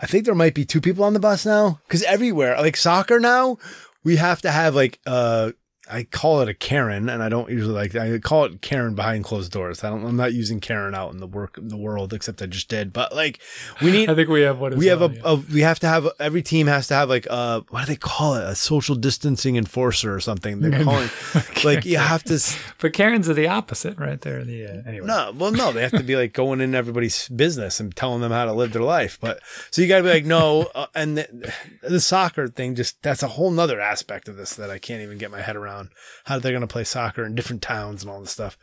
I 0.00 0.06
think 0.06 0.24
there 0.24 0.34
might 0.34 0.54
be 0.54 0.64
two 0.64 0.80
people 0.80 1.04
on 1.04 1.12
the 1.12 1.20
bus 1.20 1.44
now 1.44 1.80
because 1.86 2.02
everywhere, 2.04 2.56
like 2.56 2.76
soccer 2.76 3.20
now, 3.20 3.58
we 4.02 4.16
have 4.16 4.40
to 4.42 4.50
have 4.50 4.74
like 4.74 4.98
uh 5.06 5.52
I 5.90 6.04
call 6.04 6.40
it 6.40 6.48
a 6.48 6.54
Karen, 6.54 7.08
and 7.08 7.22
I 7.22 7.28
don't 7.28 7.50
usually 7.50 7.74
like 7.74 7.94
I 7.94 8.18
call 8.18 8.44
it 8.44 8.60
Karen 8.60 8.94
behind 8.94 9.24
closed 9.24 9.52
doors. 9.52 9.82
I 9.84 9.90
don't. 9.90 10.04
I'm 10.04 10.16
not 10.16 10.32
using 10.32 10.60
Karen 10.60 10.94
out 10.94 11.12
in 11.12 11.18
the 11.18 11.26
work 11.26 11.58
in 11.58 11.68
the 11.68 11.76
world, 11.76 12.12
except 12.12 12.42
I 12.42 12.46
just 12.46 12.68
did. 12.68 12.92
But 12.92 13.14
like, 13.14 13.40
we 13.82 13.90
need 13.90 14.08
I 14.10 14.14
think 14.14 14.28
we 14.28 14.42
have 14.42 14.58
one. 14.58 14.76
We 14.76 14.86
have 14.86 15.00
well, 15.00 15.10
a, 15.10 15.14
yeah. 15.14 15.20
a 15.24 15.34
we 15.52 15.60
have 15.62 15.78
to 15.80 15.88
have 15.88 16.08
every 16.18 16.42
team 16.42 16.66
has 16.66 16.86
to 16.88 16.94
have 16.94 17.08
like 17.08 17.26
uh 17.30 17.62
what 17.70 17.80
do 17.80 17.86
they 17.86 17.96
call 17.96 18.34
it 18.34 18.44
a 18.44 18.54
social 18.54 18.94
distancing 18.94 19.56
enforcer 19.56 20.14
or 20.14 20.20
something 20.20 20.60
they're 20.60 20.84
calling 20.84 21.08
like 21.64 21.84
you 21.84 21.98
have 21.98 22.22
to 22.24 22.34
s- 22.34 22.58
But 22.80 22.92
Karens 22.92 23.28
are 23.28 23.34
the 23.34 23.48
opposite, 23.48 23.98
right 23.98 24.20
there. 24.20 24.44
The 24.44 24.66
uh, 24.66 24.88
anyway. 24.88 25.06
no 25.06 25.32
well 25.36 25.52
no 25.52 25.72
they 25.72 25.82
have 25.82 25.92
to 25.92 26.02
be 26.02 26.16
like 26.16 26.32
going 26.32 26.60
in 26.60 26.74
everybody's 26.74 27.28
business 27.28 27.80
and 27.80 27.94
telling 27.94 28.20
them 28.20 28.32
how 28.32 28.44
to 28.44 28.52
live 28.52 28.72
their 28.72 28.82
life 28.82 29.18
but 29.20 29.40
so 29.70 29.82
you 29.82 29.88
got 29.88 29.98
to 29.98 30.04
be 30.04 30.10
like 30.10 30.24
no 30.24 30.70
uh, 30.74 30.86
and 30.94 31.18
the, 31.18 31.54
the 31.82 32.00
soccer 32.00 32.48
thing 32.48 32.74
just 32.74 33.02
that's 33.02 33.22
a 33.22 33.28
whole 33.28 33.50
nother 33.50 33.80
aspect 33.80 34.28
of 34.28 34.36
this 34.36 34.54
that 34.54 34.70
I 34.70 34.78
can't 34.78 35.02
even 35.02 35.18
get 35.18 35.30
my 35.30 35.40
head 35.40 35.56
around 35.56 35.79
how 36.24 36.38
they're 36.38 36.52
going 36.52 36.60
to 36.60 36.66
play 36.66 36.84
soccer 36.84 37.24
in 37.24 37.34
different 37.34 37.62
towns 37.62 38.02
and 38.02 38.10
all 38.10 38.20
this 38.20 38.30
stuff 38.30 38.58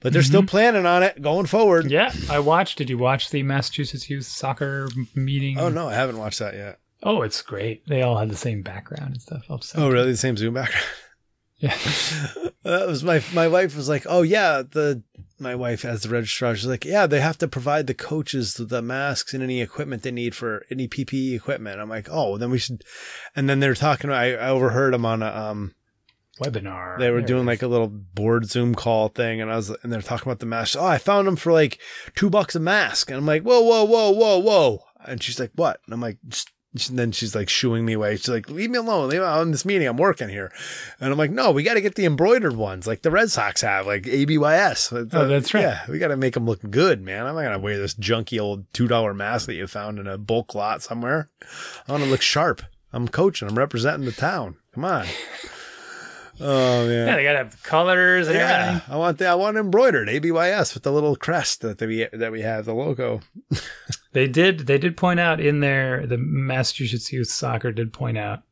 but 0.00 0.12
they're 0.12 0.22
still 0.22 0.44
planning 0.44 0.86
on 0.86 1.02
it 1.02 1.20
going 1.22 1.46
forward 1.46 1.90
Yeah, 1.90 2.12
I 2.30 2.38
watched. 2.38 2.78
Did 2.78 2.90
you 2.90 2.98
watch 2.98 3.30
the 3.30 3.42
Massachusetts 3.42 4.08
youth 4.10 4.26
soccer 4.26 4.88
meeting? 5.14 5.58
oh 5.58 5.68
no 5.68 5.88
I 5.88 5.94
haven't 5.94 6.18
watched 6.18 6.38
that 6.38 6.54
yet 6.54 6.78
Oh, 7.02 7.22
it's 7.22 7.42
great. 7.42 7.86
They 7.86 8.02
all 8.02 8.16
had 8.16 8.30
the 8.30 8.36
same 8.36 8.62
background 8.62 9.12
and 9.12 9.22
stuff. 9.22 9.44
I'll 9.50 9.60
oh 9.76 9.90
really 9.90 10.12
the 10.12 10.16
same 10.16 10.36
Zoom 10.36 10.54
background 10.54 10.84
Yeah. 11.58 11.74
that 12.64 12.86
was 12.86 13.02
my 13.02 13.22
my 13.32 13.48
wife 13.48 13.74
was 13.76 13.88
like, 13.88 14.04
"Oh 14.06 14.22
yeah, 14.22 14.62
the 14.62 15.02
my 15.38 15.54
wife 15.54 15.84
as 15.84 16.02
the 16.02 16.08
registrar, 16.10 16.54
she's 16.54 16.66
like, 16.66 16.84
yeah, 16.84 17.06
they 17.06 17.20
have 17.20 17.38
to 17.38 17.48
provide 17.48 17.86
the 17.86 17.94
coaches 17.94 18.54
the 18.54 18.82
masks 18.82 19.32
and 19.32 19.42
any 19.42 19.60
equipment 19.62 20.02
they 20.02 20.10
need 20.10 20.34
for 20.34 20.66
any 20.70 20.86
PPE 20.86 21.34
equipment." 21.34 21.80
I'm 21.80 21.88
like, 21.88 22.08
"Oh, 22.10 22.36
then 22.36 22.50
we 22.50 22.58
should." 22.58 22.84
And 23.34 23.48
then 23.48 23.60
they're 23.60 23.74
talking. 23.74 24.10
I, 24.10 24.34
I 24.34 24.48
overheard 24.50 24.92
them 24.92 25.06
on 25.06 25.22
a 25.22 25.28
um. 25.28 25.74
Webinar. 26.40 26.98
They 26.98 27.10
were 27.10 27.20
There 27.20 27.26
doing 27.26 27.46
like 27.46 27.62
a 27.62 27.66
little 27.68 27.88
board 27.88 28.46
Zoom 28.46 28.74
call 28.74 29.08
thing, 29.08 29.40
and 29.40 29.50
I 29.50 29.56
was 29.56 29.70
and 29.70 29.92
they're 29.92 30.02
talking 30.02 30.28
about 30.28 30.40
the 30.40 30.46
masks. 30.46 30.76
Oh, 30.76 30.84
I 30.84 30.98
found 30.98 31.26
them 31.26 31.36
for 31.36 31.52
like 31.52 31.78
two 32.14 32.28
bucks 32.30 32.54
a 32.54 32.60
mask, 32.60 33.10
and 33.10 33.18
I'm 33.18 33.26
like, 33.26 33.42
"Whoa, 33.42 33.60
whoa, 33.60 33.84
whoa, 33.84 34.10
whoa, 34.10 34.38
whoa!" 34.38 34.80
And 35.04 35.22
she's 35.22 35.40
like, 35.40 35.52
"What?" 35.54 35.80
And 35.86 35.94
I'm 35.94 36.00
like. 36.00 36.18
"Just- 36.28 36.50
and 36.90 36.98
then 36.98 37.10
she's 37.10 37.34
like 37.34 37.48
shooing 37.48 37.86
me 37.86 37.94
away. 37.94 38.16
She's 38.16 38.28
like, 38.28 38.50
"Leave 38.50 38.68
me 38.68 38.76
alone. 38.76 39.08
Leave 39.08 39.20
me 39.20 39.26
out 39.26 39.40
in 39.40 39.50
this 39.50 39.64
meeting. 39.64 39.88
I'm 39.88 39.96
working 39.96 40.28
here." 40.28 40.52
And 41.00 41.10
I'm 41.10 41.16
like, 41.16 41.30
"No, 41.30 41.50
we 41.50 41.62
got 41.62 41.72
to 41.72 41.80
get 41.80 41.94
the 41.94 42.04
embroidered 42.04 42.54
ones, 42.54 42.86
like 42.86 43.00
the 43.00 43.10
Red 43.10 43.30
Sox 43.30 43.62
have, 43.62 43.86
like 43.86 44.02
ABYS." 44.02 44.92
Oh, 45.14 45.26
that's 45.26 45.54
right. 45.54 45.62
Yeah, 45.62 45.80
we 45.88 45.98
got 45.98 46.08
to 46.08 46.18
make 46.18 46.34
them 46.34 46.44
look 46.44 46.60
good, 46.70 47.00
man. 47.00 47.24
I'm 47.24 47.34
not 47.34 47.44
gonna 47.44 47.58
wear 47.60 47.78
this 47.78 47.94
junky 47.94 48.38
old 48.38 48.70
two 48.74 48.88
dollar 48.88 49.14
mask 49.14 49.46
that 49.46 49.54
you 49.54 49.66
found 49.66 49.98
in 49.98 50.06
a 50.06 50.18
bulk 50.18 50.54
lot 50.54 50.82
somewhere. 50.82 51.30
I 51.88 51.92
want 51.92 52.04
to 52.04 52.10
look 52.10 52.20
sharp. 52.20 52.60
I'm 52.92 53.08
coaching. 53.08 53.48
I'm 53.48 53.56
representing 53.56 54.04
the 54.04 54.12
town. 54.12 54.56
Come 54.74 54.84
on. 54.84 55.06
Oh 56.40 56.86
man. 56.86 57.06
Yeah, 57.08 57.16
they 57.16 57.22
gotta 57.24 57.38
have 57.38 57.62
colors 57.62 58.26
and 58.28 58.36
Yeah, 58.36 58.66
everything. 58.68 58.92
I 58.94 58.96
want 58.96 59.18
the 59.18 59.26
I 59.26 59.34
want 59.34 59.56
embroidered 59.56 60.08
ABYS 60.08 60.74
with 60.74 60.82
the 60.82 60.92
little 60.92 61.16
crest 61.16 61.62
that 61.62 61.80
we 61.80 62.06
that 62.12 62.32
we 62.32 62.42
have 62.42 62.64
the 62.64 62.74
logo. 62.74 63.20
They 64.12 64.26
did. 64.28 64.60
They 64.60 64.78
did 64.78 64.96
point 64.96 65.20
out 65.20 65.40
in 65.40 65.60
there. 65.60 66.06
The 66.06 66.16
Massachusetts 66.16 67.12
Youth 67.12 67.28
Soccer 67.28 67.70
did 67.70 67.92
point 67.92 68.16
out 68.16 68.44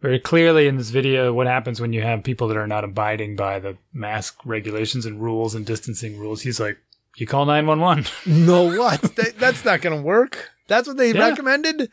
very 0.00 0.18
clearly 0.18 0.66
in 0.66 0.78
this 0.78 0.90
video 0.90 1.32
what 1.32 1.46
happens 1.46 1.80
when 1.80 1.92
you 1.92 2.02
have 2.02 2.24
people 2.24 2.48
that 2.48 2.56
are 2.56 2.66
not 2.66 2.82
abiding 2.82 3.36
by 3.36 3.60
the 3.60 3.76
mask 3.92 4.38
regulations 4.44 5.06
and 5.06 5.22
rules 5.22 5.54
and 5.54 5.64
distancing 5.64 6.18
rules. 6.18 6.42
He's 6.42 6.58
like, 6.58 6.76
you 7.16 7.24
call 7.24 7.46
nine 7.46 7.66
one 7.68 7.78
one. 7.78 8.04
No, 8.26 8.64
what? 8.78 9.00
That- 9.14 9.38
that's 9.38 9.64
not 9.64 9.80
going 9.80 9.96
to 9.96 10.02
work. 10.02 10.50
That's 10.66 10.88
what 10.88 10.96
they 10.96 11.12
Yeah. 11.12 11.28
recommended. 11.28 11.88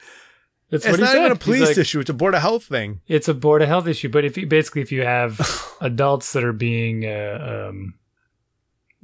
That's 0.69 0.83
It's 0.85 0.91
what 0.91 0.99
he 0.99 1.05
not 1.05 1.11
said. 1.11 1.19
even 1.19 1.31
a 1.31 1.35
police 1.35 1.67
like, 1.69 1.77
issue. 1.77 1.99
It's 1.99 2.09
a 2.09 2.13
board 2.13 2.35
of 2.35 2.41
health 2.41 2.65
thing. 2.65 3.01
It's 3.07 3.27
a 3.27 3.33
board 3.33 3.61
of 3.61 3.67
health 3.69 3.87
issue. 3.87 4.09
But 4.09 4.25
if 4.25 4.37
you 4.37 4.45
basically 4.47 4.81
if 4.81 4.91
you 4.91 5.03
have 5.03 5.39
adults 5.81 6.33
that 6.33 6.43
are 6.43 6.53
being, 6.53 7.05
uh, 7.05 7.67
um, 7.69 7.93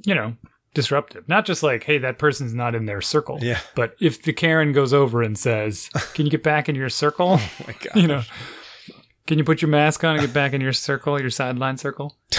you 0.04 0.14
know, 0.14 0.36
disruptive, 0.74 1.26
not 1.28 1.46
just 1.46 1.62
like, 1.62 1.84
hey, 1.84 1.98
that 1.98 2.18
person's 2.18 2.52
not 2.52 2.74
in 2.74 2.84
their 2.84 3.00
circle. 3.00 3.38
Yeah. 3.40 3.60
But 3.74 3.94
if 4.00 4.22
the 4.22 4.32
Karen 4.34 4.72
goes 4.72 4.92
over 4.92 5.22
and 5.22 5.38
says, 5.38 5.88
"Can 6.14 6.26
you 6.26 6.30
get 6.30 6.42
back 6.42 6.68
in 6.68 6.74
your 6.74 6.90
circle?" 6.90 7.38
Oh 7.40 7.50
my 7.66 7.72
god. 7.72 7.94
you 7.96 8.08
know, 8.08 8.22
can 9.26 9.38
you 9.38 9.44
put 9.44 9.62
your 9.62 9.70
mask 9.70 10.04
on 10.04 10.16
and 10.16 10.20
get 10.20 10.34
back 10.34 10.52
in 10.52 10.60
your 10.60 10.74
circle, 10.74 11.18
your 11.20 11.30
sideline 11.30 11.78
circle? 11.78 12.16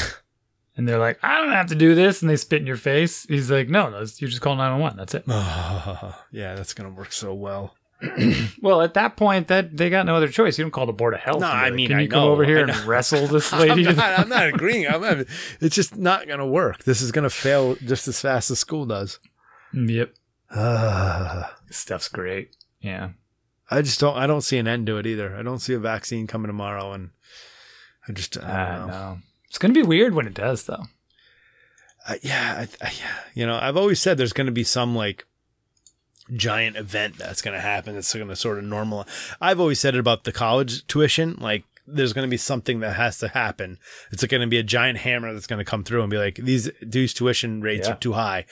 And 0.78 0.86
they're 0.86 1.00
like, 1.00 1.18
I 1.24 1.40
don't 1.40 1.54
have 1.54 1.68
to 1.68 1.76
do 1.76 1.96
this, 1.96 2.22
and 2.22 2.30
they 2.30 2.36
spit 2.36 2.60
in 2.60 2.68
your 2.68 2.76
face. 2.76 3.24
He's 3.30 3.50
like, 3.50 3.70
No, 3.70 3.90
no, 3.90 4.00
you 4.02 4.28
just 4.28 4.42
call 4.42 4.58
nine 4.58 4.74
one 4.74 4.82
one. 4.82 4.98
That's 4.98 5.14
it. 5.16 5.24
yeah, 5.26 6.54
that's 6.54 6.74
going 6.74 6.90
to 6.92 6.94
work 6.94 7.14
so 7.14 7.34
well. 7.34 7.74
Well, 8.62 8.82
at 8.82 8.94
that 8.96 9.16
point, 9.16 9.48
that 9.48 9.76
they 9.78 9.90
got 9.90 10.06
no 10.06 10.16
other 10.16 10.28
choice. 10.28 10.58
You 10.58 10.64
don't 10.66 10.72
call 10.72 10.86
the 10.86 10.94
board 10.94 11.14
of 11.14 11.20
health. 11.22 11.40
No, 11.42 11.48
I 11.48 11.70
mean, 11.72 11.88
can 11.88 11.98
I 11.98 12.02
you 12.02 12.10
come 12.10 12.24
over 12.24 12.44
here 12.44 12.60
and 12.68 12.76
wrestle 12.86 13.28
this 13.28 13.52
I'm 13.54 13.68
lady? 13.68 13.84
not, 13.84 14.20
I'm 14.20 14.30
not 14.30 14.48
agreeing. 14.54 14.88
I'm 14.88 15.02
not, 15.02 15.26
it's 15.62 15.76
just 15.76 15.96
not 15.98 16.28
going 16.28 16.40
to 16.40 16.46
work. 16.46 16.84
This 16.84 17.02
is 17.02 17.12
going 17.12 17.24
to 17.24 17.30
fail 17.30 17.76
just 17.76 18.08
as 18.08 18.20
fast 18.20 18.52
as 18.52 18.60
school 18.60 18.86
does. 18.86 19.20
yep, 19.74 20.14
Ah. 20.52 21.56
stuff's 21.70 22.08
great. 22.10 22.56
Yeah. 22.82 23.10
I 23.72 23.82
just 23.82 24.00
don't. 24.00 24.16
I 24.16 24.28
don't 24.28 24.42
see 24.42 24.58
an 24.58 24.68
end 24.68 24.86
to 24.88 24.98
it 24.98 25.08
either. 25.08 25.36
I 25.36 25.42
don't 25.42 25.60
see 25.60 25.74
a 25.74 25.80
vaccine 25.80 26.28
coming 26.28 26.48
tomorrow, 26.48 26.92
and 26.94 27.10
I 28.08 28.12
just. 28.12 28.38
I 28.38 28.42
don't 28.42 28.50
I 28.50 28.80
know. 28.80 28.88
know. 28.88 29.18
It's 29.48 29.58
going 29.58 29.74
to 29.74 29.80
be 29.82 29.88
weird 29.88 30.14
when 30.14 30.28
it 30.28 30.34
does, 30.36 30.66
though. 30.66 30.84
I, 32.08 32.20
yeah, 32.22 32.66
I, 32.82 32.86
I, 32.86 32.92
you 33.34 33.46
know, 33.48 33.58
I've 33.60 33.78
always 33.78 34.00
said 34.00 34.18
there's 34.18 34.34
going 34.34 34.46
to 34.46 34.52
be 34.54 34.64
some 34.64 34.96
like 34.96 35.26
giant 36.34 36.76
event 36.76 37.18
that's 37.18 37.42
going 37.42 37.54
to 37.54 37.62
happen 37.62 37.94
that's 37.96 38.14
going 38.14 38.28
to 38.28 38.36
sort 38.36 38.58
of 38.58 38.64
normal. 38.64 39.06
I've 39.42 39.60
always 39.60 39.80
said 39.80 39.96
it 39.96 40.00
about 40.00 40.24
the 40.24 40.32
college 40.32 40.86
tuition, 40.88 41.36
like 41.40 41.64
there's 41.88 42.14
going 42.14 42.28
to 42.28 42.30
be 42.32 42.38
something 42.38 42.80
that 42.80 42.96
has 42.96 43.20
to 43.20 43.28
happen. 43.28 43.78
It's 44.12 44.26
going 44.26 44.42
to 44.42 44.48
be 44.48 44.58
a 44.58 44.64
giant 44.64 44.98
hammer 45.00 45.32
that's 45.34 45.46
going 45.48 45.60
to 45.60 45.66
come 45.70 45.84
through 45.84 46.02
and 46.02 46.10
be 46.10 46.18
like, 46.18 46.36
these 46.36 46.70
these 46.82 47.14
tuition 47.14 47.62
rates 47.62 47.88
Yeah. 47.88 47.94
are 47.94 47.98
too 47.98 48.14
high. 48.14 48.46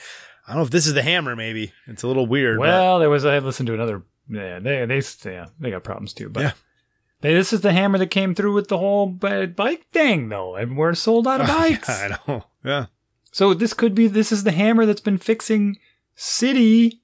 I 0.46 0.52
don't 0.52 0.58
know 0.58 0.64
if 0.64 0.70
this 0.70 0.86
is 0.86 0.94
the 0.94 1.02
hammer. 1.02 1.34
Maybe 1.34 1.72
it's 1.86 2.02
a 2.02 2.06
little 2.06 2.26
weird. 2.26 2.58
but- 2.58 2.68
Well, 2.68 2.98
there 3.00 3.10
was 3.10 3.24
I 3.24 3.38
listened 3.38 3.66
to 3.68 3.74
another. 3.74 4.02
Yeah, 4.30 4.58
they 4.60 4.84
they 4.86 5.02
yeah 5.24 5.46
they 5.58 5.70
got 5.70 5.82
problems 5.84 6.12
too. 6.14 6.28
But 6.28 6.42
Yeah. 6.42 6.52
they, 7.22 7.34
this 7.34 7.52
is 7.52 7.62
the 7.62 7.72
hammer 7.72 7.98
that 7.98 8.06
came 8.10 8.34
through 8.36 8.54
with 8.54 8.68
the 8.68 8.78
whole 8.78 9.06
bike 9.06 9.86
thing, 9.90 10.28
though, 10.28 10.54
and 10.54 10.76
we're 10.76 10.94
sold 10.94 11.26
out 11.26 11.40
of 11.40 11.46
bikes. 11.58 11.88
I 11.90 12.16
know. 12.28 12.44
Yeah. 12.64 12.86
So 13.32 13.52
this 13.52 13.74
could 13.74 13.94
be 13.96 14.06
this 14.06 14.30
is 14.30 14.44
the 14.44 14.52
hammer 14.52 14.86
that's 14.86 15.00
been 15.00 15.18
fixing 15.18 15.78
city 16.14 17.00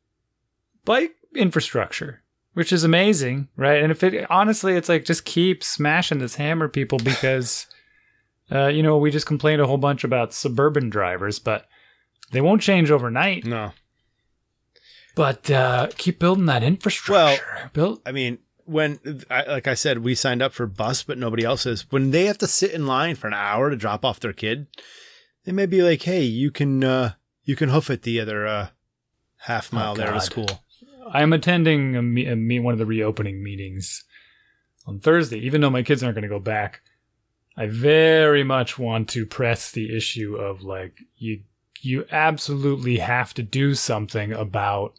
bike 0.84 1.14
infrastructure, 1.34 2.22
which 2.54 2.72
is 2.72 2.84
amazing, 2.84 3.48
right? 3.56 3.82
And 3.82 3.90
if 3.90 4.02
it 4.02 4.30
honestly, 4.30 4.74
it's 4.74 4.88
like 4.88 5.04
just 5.04 5.24
keep 5.24 5.62
smashing 5.62 6.18
this 6.18 6.36
hammer, 6.36 6.68
people, 6.68 6.98
because 6.98 7.66
uh, 8.52 8.66
you 8.66 8.82
know 8.82 8.98
we 8.98 9.10
just 9.10 9.26
complained 9.26 9.60
a 9.60 9.66
whole 9.66 9.78
bunch 9.78 10.04
about 10.04 10.34
suburban 10.34 10.90
drivers, 10.90 11.38
but 11.38 11.66
they 12.32 12.40
won't 12.40 12.62
change 12.62 12.90
overnight. 12.90 13.44
No. 13.44 13.72
But 15.16 15.50
uh, 15.50 15.88
keep 15.98 16.18
building 16.18 16.46
that 16.46 16.62
infrastructure. 16.62 17.42
Well, 17.44 17.68
Build 17.72 18.00
I 18.06 18.12
mean, 18.12 18.38
when 18.64 19.00
I, 19.28 19.42
like 19.42 19.66
I 19.66 19.74
said, 19.74 19.98
we 19.98 20.14
signed 20.14 20.40
up 20.40 20.52
for 20.52 20.66
bus, 20.66 21.02
but 21.02 21.18
nobody 21.18 21.44
else 21.44 21.66
is. 21.66 21.90
When 21.90 22.12
they 22.12 22.26
have 22.26 22.38
to 22.38 22.46
sit 22.46 22.70
in 22.70 22.86
line 22.86 23.16
for 23.16 23.26
an 23.26 23.34
hour 23.34 23.70
to 23.70 23.76
drop 23.76 24.04
off 24.04 24.20
their 24.20 24.32
kid, 24.32 24.68
they 25.44 25.52
may 25.52 25.66
be 25.66 25.82
like, 25.82 26.02
"Hey, 26.02 26.22
you 26.22 26.50
can 26.52 26.84
uh, 26.84 27.14
you 27.42 27.56
can 27.56 27.70
hoof 27.70 27.90
it 27.90 28.02
the 28.02 28.20
other 28.20 28.46
uh, 28.46 28.68
half 29.38 29.72
mile 29.72 29.94
there 29.96 30.10
to 30.10 30.16
Oh, 30.16 30.20
school." 30.20 30.62
I'm 31.12 31.32
attending 31.32 31.96
a, 31.96 32.02
me- 32.02 32.26
a 32.26 32.36
me- 32.36 32.61
one 32.61 32.72
of 32.72 32.78
the 32.78 32.86
reopening 32.86 33.42
meetings 33.42 34.04
on 34.86 35.00
Thursday, 35.00 35.38
even 35.40 35.61
though 35.61 35.70
my 35.70 35.82
kids 35.82 36.02
aren't 36.02 36.14
going 36.14 36.22
to 36.22 36.28
go 36.28 36.38
back. 36.40 36.80
I 37.56 37.66
very 37.66 38.44
much 38.44 38.78
want 38.78 39.08
to 39.11 39.26
press 39.26 39.70
the 39.70 39.94
issue 39.94 40.36
of 40.36 40.62
like 40.62 40.94
you 41.16 41.40
you 41.82 42.04
absolutely 42.11 42.98
have 42.98 43.32
to 43.34 43.42
do 43.42 43.74
something 43.74 44.32
about 44.32 44.94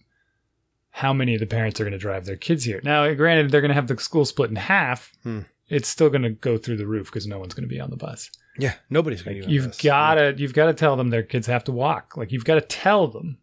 how 0.89 1.13
many 1.13 1.33
of 1.35 1.39
the 1.39 1.45
parents 1.45 1.79
are 1.79 1.83
going 1.83 1.91
to 1.93 1.97
drive 1.97 2.25
their 2.25 2.35
kids 2.35 2.63
here. 2.65 2.81
Now, 2.83 3.11
granted, 3.13 3.49
they're 3.51 3.61
going 3.61 3.69
to 3.69 3.75
have 3.75 3.87
the 3.87 3.97
school 3.97 4.25
split 4.25 4.49
in 4.49 4.55
half. 4.57 5.11
Hmm. 5.23 5.41
It's 5.69 5.87
still 5.87 6.09
going 6.09 6.23
to 6.23 6.31
go 6.31 6.57
through 6.57 6.77
the 6.77 6.87
roof 6.87 7.07
because 7.07 7.25
no 7.27 7.39
one's 7.39 7.53
going 7.53 7.63
to 7.67 7.73
be 7.73 7.79
on 7.79 7.91
the 7.91 7.95
bus. 7.97 8.29
Yeah, 8.59 8.73
nobody's 8.89 9.21
going 9.21 9.37
Like, 9.37 9.45
to. 9.47 9.51
you've 9.53 9.77
got 9.81 10.15
to 10.15 10.33
you've 10.37 10.53
got 10.53 10.65
to 10.65 10.73
tell 10.73 10.95
them 10.97 11.09
their 11.09 11.23
kids 11.23 11.47
have 11.47 11.63
to 11.65 11.71
walk. 11.71 12.17
Like 12.17 12.31
you've 12.31 12.43
got 12.45 12.55
to 12.55 12.61
tell 12.61 13.07
them 13.07 13.37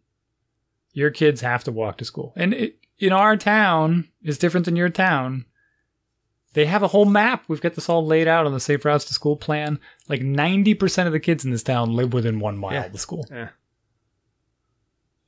your 0.99 1.09
kids 1.11 1.41
have 1.41 1.63
to 1.63 1.71
walk 1.71 1.97
to 1.97 2.05
school. 2.05 2.33
And 2.35 2.53
it, 2.53 2.77
in 2.99 3.11
our 3.13 3.37
town 3.37 4.09
is 4.21 4.37
different 4.37 4.65
than 4.65 4.75
your 4.75 4.89
town. 4.89 5.45
They 6.53 6.65
have 6.65 6.83
a 6.83 6.87
whole 6.89 7.05
map. 7.05 7.43
We've 7.47 7.61
got 7.61 7.75
this 7.75 7.87
all 7.89 8.05
laid 8.05 8.27
out 8.27 8.45
on 8.45 8.53
the 8.53 8.59
Safe 8.59 8.83
Routes 8.83 9.05
to 9.05 9.13
School 9.13 9.37
plan. 9.37 9.79
Like 10.07 10.21
90% 10.21 11.05
of 11.05 11.11
the 11.13 11.19
kids 11.19 11.45
in 11.45 11.51
this 11.51 11.63
town 11.63 11.95
live 11.95 12.11
within 12.11 12.39
one 12.39 12.57
mile 12.57 12.73
Yeah. 12.73 12.85
of 12.85 12.91
the 12.91 12.97
school. 12.97 13.25
Yeah. 13.31 13.49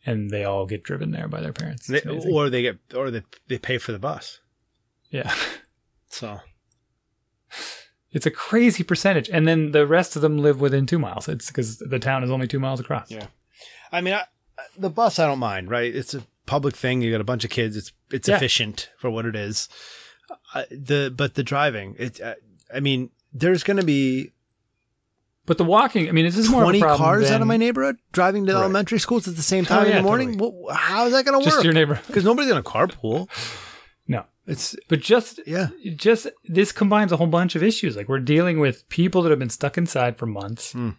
And 0.06 0.32
they 0.32 0.44
all 0.44 0.66
get 0.66 0.84
driven 0.84 1.12
there 1.12 1.28
by 1.28 1.42
their 1.42 1.54
parents. 1.54 1.86
They, 1.88 2.02
or 2.02 2.50
they 2.50 2.64
get 2.64 2.80
or 2.96 3.12
they 3.12 3.22
they 3.48 3.60
pay 3.60 3.78
for 3.78 3.92
the 3.92 4.00
bus. 4.00 4.40
yeah. 5.10 5.34
So 6.10 6.40
It's 8.12 8.26
a 8.26 8.32
crazy 8.32 8.84
percentage. 8.84 9.30
And 9.30 9.48
then 9.48 9.72
the 9.72 9.88
rest 9.88 10.16
of 10.18 10.22
them 10.22 10.40
live 10.40 10.60
within 10.60 10.86
two 10.86 11.00
miles. 11.00 11.30
It's 11.30 11.48
because 11.48 11.78
the 11.78 12.00
town 12.00 12.24
is 12.24 12.30
only 12.32 12.48
two 12.48 12.60
miles 12.60 12.80
across. 12.82 13.10
Yeah. 13.12 13.28
I 13.94 14.02
mean, 14.02 14.16
I, 14.16 14.24
the 14.78 14.90
bus 14.90 15.20
I 15.20 15.26
don't 15.28 15.40
mind. 15.40 15.70
Right? 15.70 15.94
It's 15.96 16.14
a 16.14 16.24
public 16.46 16.76
thing. 16.76 17.02
You 17.02 17.12
got 17.12 17.22
a 17.22 17.26
bunch 17.26 17.44
of 17.44 17.50
kids. 17.50 17.76
It's 17.78 17.92
it's 18.12 18.28
Yeah. 18.28 18.36
efficient 18.38 18.90
for 18.98 19.10
what 19.10 19.26
it 19.26 19.36
is. 19.36 19.70
Uh, 20.54 20.64
the 20.72 21.14
but 21.16 21.36
the 21.36 21.44
driving. 21.44 21.96
It. 22.00 22.20
Uh, 22.22 22.36
I 22.74 22.80
mean, 22.80 23.10
there's 23.34 23.64
going 23.64 23.78
to 23.78 23.86
be 23.86 24.32
But 25.46 25.58
the 25.58 25.64
walking, 25.66 26.08
I 26.08 26.12
mean, 26.12 26.24
this 26.24 26.38
is 26.38 26.50
more 26.50 26.62
of 26.62 26.70
a 26.70 26.72
20 26.72 26.80
problem 26.82 26.98
cars 27.00 27.32
out 27.32 27.42
of 27.42 27.48
my 27.48 27.58
neighborhood 27.58 27.98
driving 28.14 28.46
to 28.46 28.54
Right. 28.54 28.60
elementary 28.60 29.00
schools 29.00 29.28
at 29.28 29.36
the 29.36 29.42
same 29.42 29.64
Oh, 29.66 29.68
time 29.74 29.88
in 29.88 29.96
the 29.98 30.04
morning. 30.04 30.38
Wh- 30.40 30.72
how 30.72 31.08
is 31.08 31.14
that 31.14 31.26
going 31.26 31.38
to 31.40 31.44
just 31.44 31.58
work? 31.58 31.64
your 31.66 31.74
neighbor. 31.74 32.00
Because 32.08 32.24
nobody's 32.24 32.50
going 32.52 32.62
to 32.64 32.70
carpool. 32.70 33.28
No. 34.08 34.26
It's 34.48 34.76
But 34.88 35.00
just 35.02 35.40
yeah, 35.48 35.70
just 35.96 36.28
this 36.46 36.72
combines 36.72 37.12
a 37.12 37.18
whole 37.18 37.28
bunch 37.28 37.56
of 37.56 37.64
issues. 37.64 37.96
Like 37.98 38.08
we're 38.08 38.20
dealing 38.20 38.60
with 38.60 38.88
people 38.88 39.24
that 39.24 39.32
have 39.32 39.40
been 39.40 39.50
stuck 39.50 39.78
inside 39.78 40.16
for 40.18 40.28
months. 40.28 40.74
Hmm. 40.74 40.92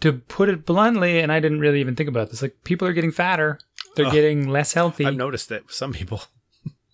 To 0.00 0.12
put 0.12 0.48
it 0.50 0.66
bluntly, 0.66 1.20
and 1.20 1.32
I 1.32 1.40
didn't 1.40 1.60
really 1.60 1.80
even 1.80 1.96
think 1.96 2.08
about 2.08 2.30
this, 2.30 2.42
like 2.42 2.56
people 2.64 2.86
are 2.86 2.92
getting 2.92 3.10
fatter. 3.12 3.58
They're 3.94 4.06
Ugh. 4.06 4.12
getting 4.12 4.46
less 4.48 4.74
healthy. 4.74 5.06
I've 5.06 5.16
noticed 5.16 5.48
that 5.48 5.64
with 5.66 5.74
some 5.74 5.92
people. 5.94 6.20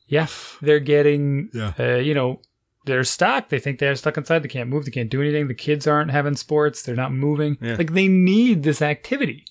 yeah. 0.06 0.28
They're 0.60 0.78
getting 0.80 1.50
Yeah. 1.52 1.72
uh, 1.78 1.96
you 1.96 2.14
know, 2.14 2.40
they're 2.86 3.02
stuck. 3.04 3.48
They 3.48 3.58
think 3.58 3.78
they're 3.80 3.96
stuck 3.96 4.16
inside. 4.16 4.40
They 4.44 4.48
can't 4.48 4.68
move. 4.70 4.84
They 4.84 4.90
can't 4.92 5.10
do 5.10 5.20
anything. 5.20 5.48
The 5.48 5.54
kids 5.54 5.86
aren't 5.88 6.10
having 6.12 6.36
sports. 6.36 6.82
They're 6.82 6.94
not 6.94 7.12
moving. 7.12 7.58
Yeah. 7.60 7.74
Like 7.76 7.92
they 7.92 8.06
need 8.08 8.62
this 8.62 8.80
activity, 8.82 9.44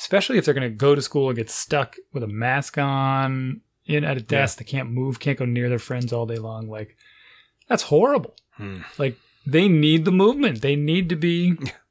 especially 0.00 0.38
if 0.38 0.44
they're 0.44 0.54
going 0.54 0.68
to 0.70 0.76
go 0.76 0.94
to 0.96 1.02
school 1.02 1.28
and 1.28 1.36
get 1.36 1.50
stuck 1.50 1.96
with 2.12 2.22
a 2.24 2.28
mask 2.28 2.78
on 2.78 3.60
in 3.86 4.02
at 4.04 4.16
a 4.16 4.20
desk. 4.20 4.58
They 4.58 4.64
can't 4.64 4.90
move. 4.90 5.20
Can't 5.20 5.38
go 5.38 5.44
near 5.44 5.68
their 5.68 5.78
friends 5.78 6.12
all 6.12 6.26
day 6.26 6.36
long. 6.38 6.68
Like 6.68 6.96
that's 7.68 7.84
horrible. 7.84 8.34
Hmm. 8.56 8.78
Like 8.98 9.16
they 9.46 9.68
need 9.68 10.04
the 10.04 10.12
movement. 10.12 10.62
They 10.62 10.74
need 10.76 11.08
to 11.10 11.16
be 11.16 11.56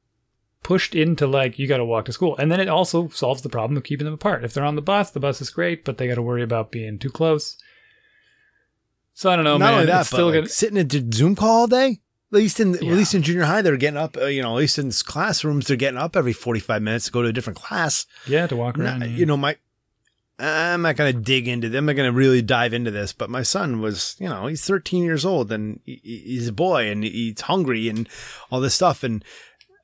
pushed 0.62 0.94
into 0.94 1.26
like 1.26 1.58
you 1.58 1.66
got 1.66 1.76
to 1.78 1.84
walk 1.84 2.04
to 2.06 2.12
school, 2.12 2.36
and 2.36 2.50
then 2.52 2.60
it 2.60 2.68
also 2.68 3.08
solves 3.08 3.42
the 3.42 3.48
problem 3.48 3.76
of 3.76 3.84
keeping 3.84 4.04
them 4.04 4.14
apart. 4.14 4.44
If 4.44 4.52
they're 4.54 4.64
on 4.64 4.76
the 4.76 4.82
bus, 4.82 5.10
the 5.10 5.20
bus 5.20 5.40
is 5.40 5.50
great, 5.50 5.84
but 5.84 5.98
they 5.98 6.08
got 6.08 6.16
to 6.16 6.22
worry 6.22 6.42
about 6.42 6.70
being 6.70 6.98
too 6.98 7.10
close. 7.10 7.56
So 9.14 9.30
I 9.30 9.36
don't 9.36 9.44
know, 9.44 9.58
Not 9.58 9.66
man. 9.66 9.74
only 9.74 9.86
that, 9.86 10.00
it's 10.02 10.10
but 10.10 10.16
still 10.16 10.26
like, 10.26 10.34
gonna 10.34 10.48
sitting 10.48 10.76
in 10.76 10.86
a 10.86 11.12
Zoom 11.12 11.34
call 11.34 11.60
all 11.62 11.66
day. 11.66 12.00
At 12.30 12.36
least 12.36 12.60
in 12.60 12.74
Yeah. 12.74 12.90
at 12.92 12.96
least 12.96 13.14
in 13.14 13.22
junior 13.22 13.44
high, 13.44 13.62
they're 13.62 13.76
getting 13.78 13.96
up. 13.96 14.16
Uh, 14.16 14.26
you 14.26 14.42
know, 14.42 14.52
at 14.52 14.58
least 14.58 14.78
in 14.78 14.90
classrooms, 14.92 15.66
they're 15.66 15.76
getting 15.78 15.98
up 15.98 16.14
every 16.14 16.34
forty 16.34 16.60
five 16.60 16.82
minutes 16.82 17.06
to 17.06 17.10
go 17.12 17.22
to 17.22 17.28
a 17.28 17.32
different 17.32 17.58
class. 17.58 18.04
yeah 18.26 18.46
to 18.46 18.54
walk 18.54 18.78
around. 18.78 19.00
Yeah. 19.00 19.06
You 19.08 19.26
know, 19.26 19.36
my 19.36 19.56
I'm 20.40 20.82
not 20.82 20.94
going 20.94 21.12
to 21.12 21.20
dig 21.20 21.48
into 21.48 21.68
them. 21.68 21.78
I'm 21.82 21.86
not 21.86 21.96
going 21.96 22.12
to 22.12 22.16
really 22.16 22.42
dive 22.42 22.72
into 22.72 22.92
this, 22.92 23.12
but 23.12 23.28
my 23.28 23.42
son 23.42 23.80
was, 23.80 24.14
you 24.20 24.28
know, 24.28 24.46
he's 24.46 24.64
13 24.64 25.02
years 25.02 25.24
old 25.24 25.50
and 25.50 25.80
he- 25.84 26.00
he's 26.04 26.46
a 26.46 26.52
boy 26.52 26.88
and 26.88 27.02
he's 27.02 27.40
hungry 27.40 27.88
and 27.88 28.08
all 28.48 28.60
this 28.60 28.74
stuff. 28.76 29.02
And 29.02 29.24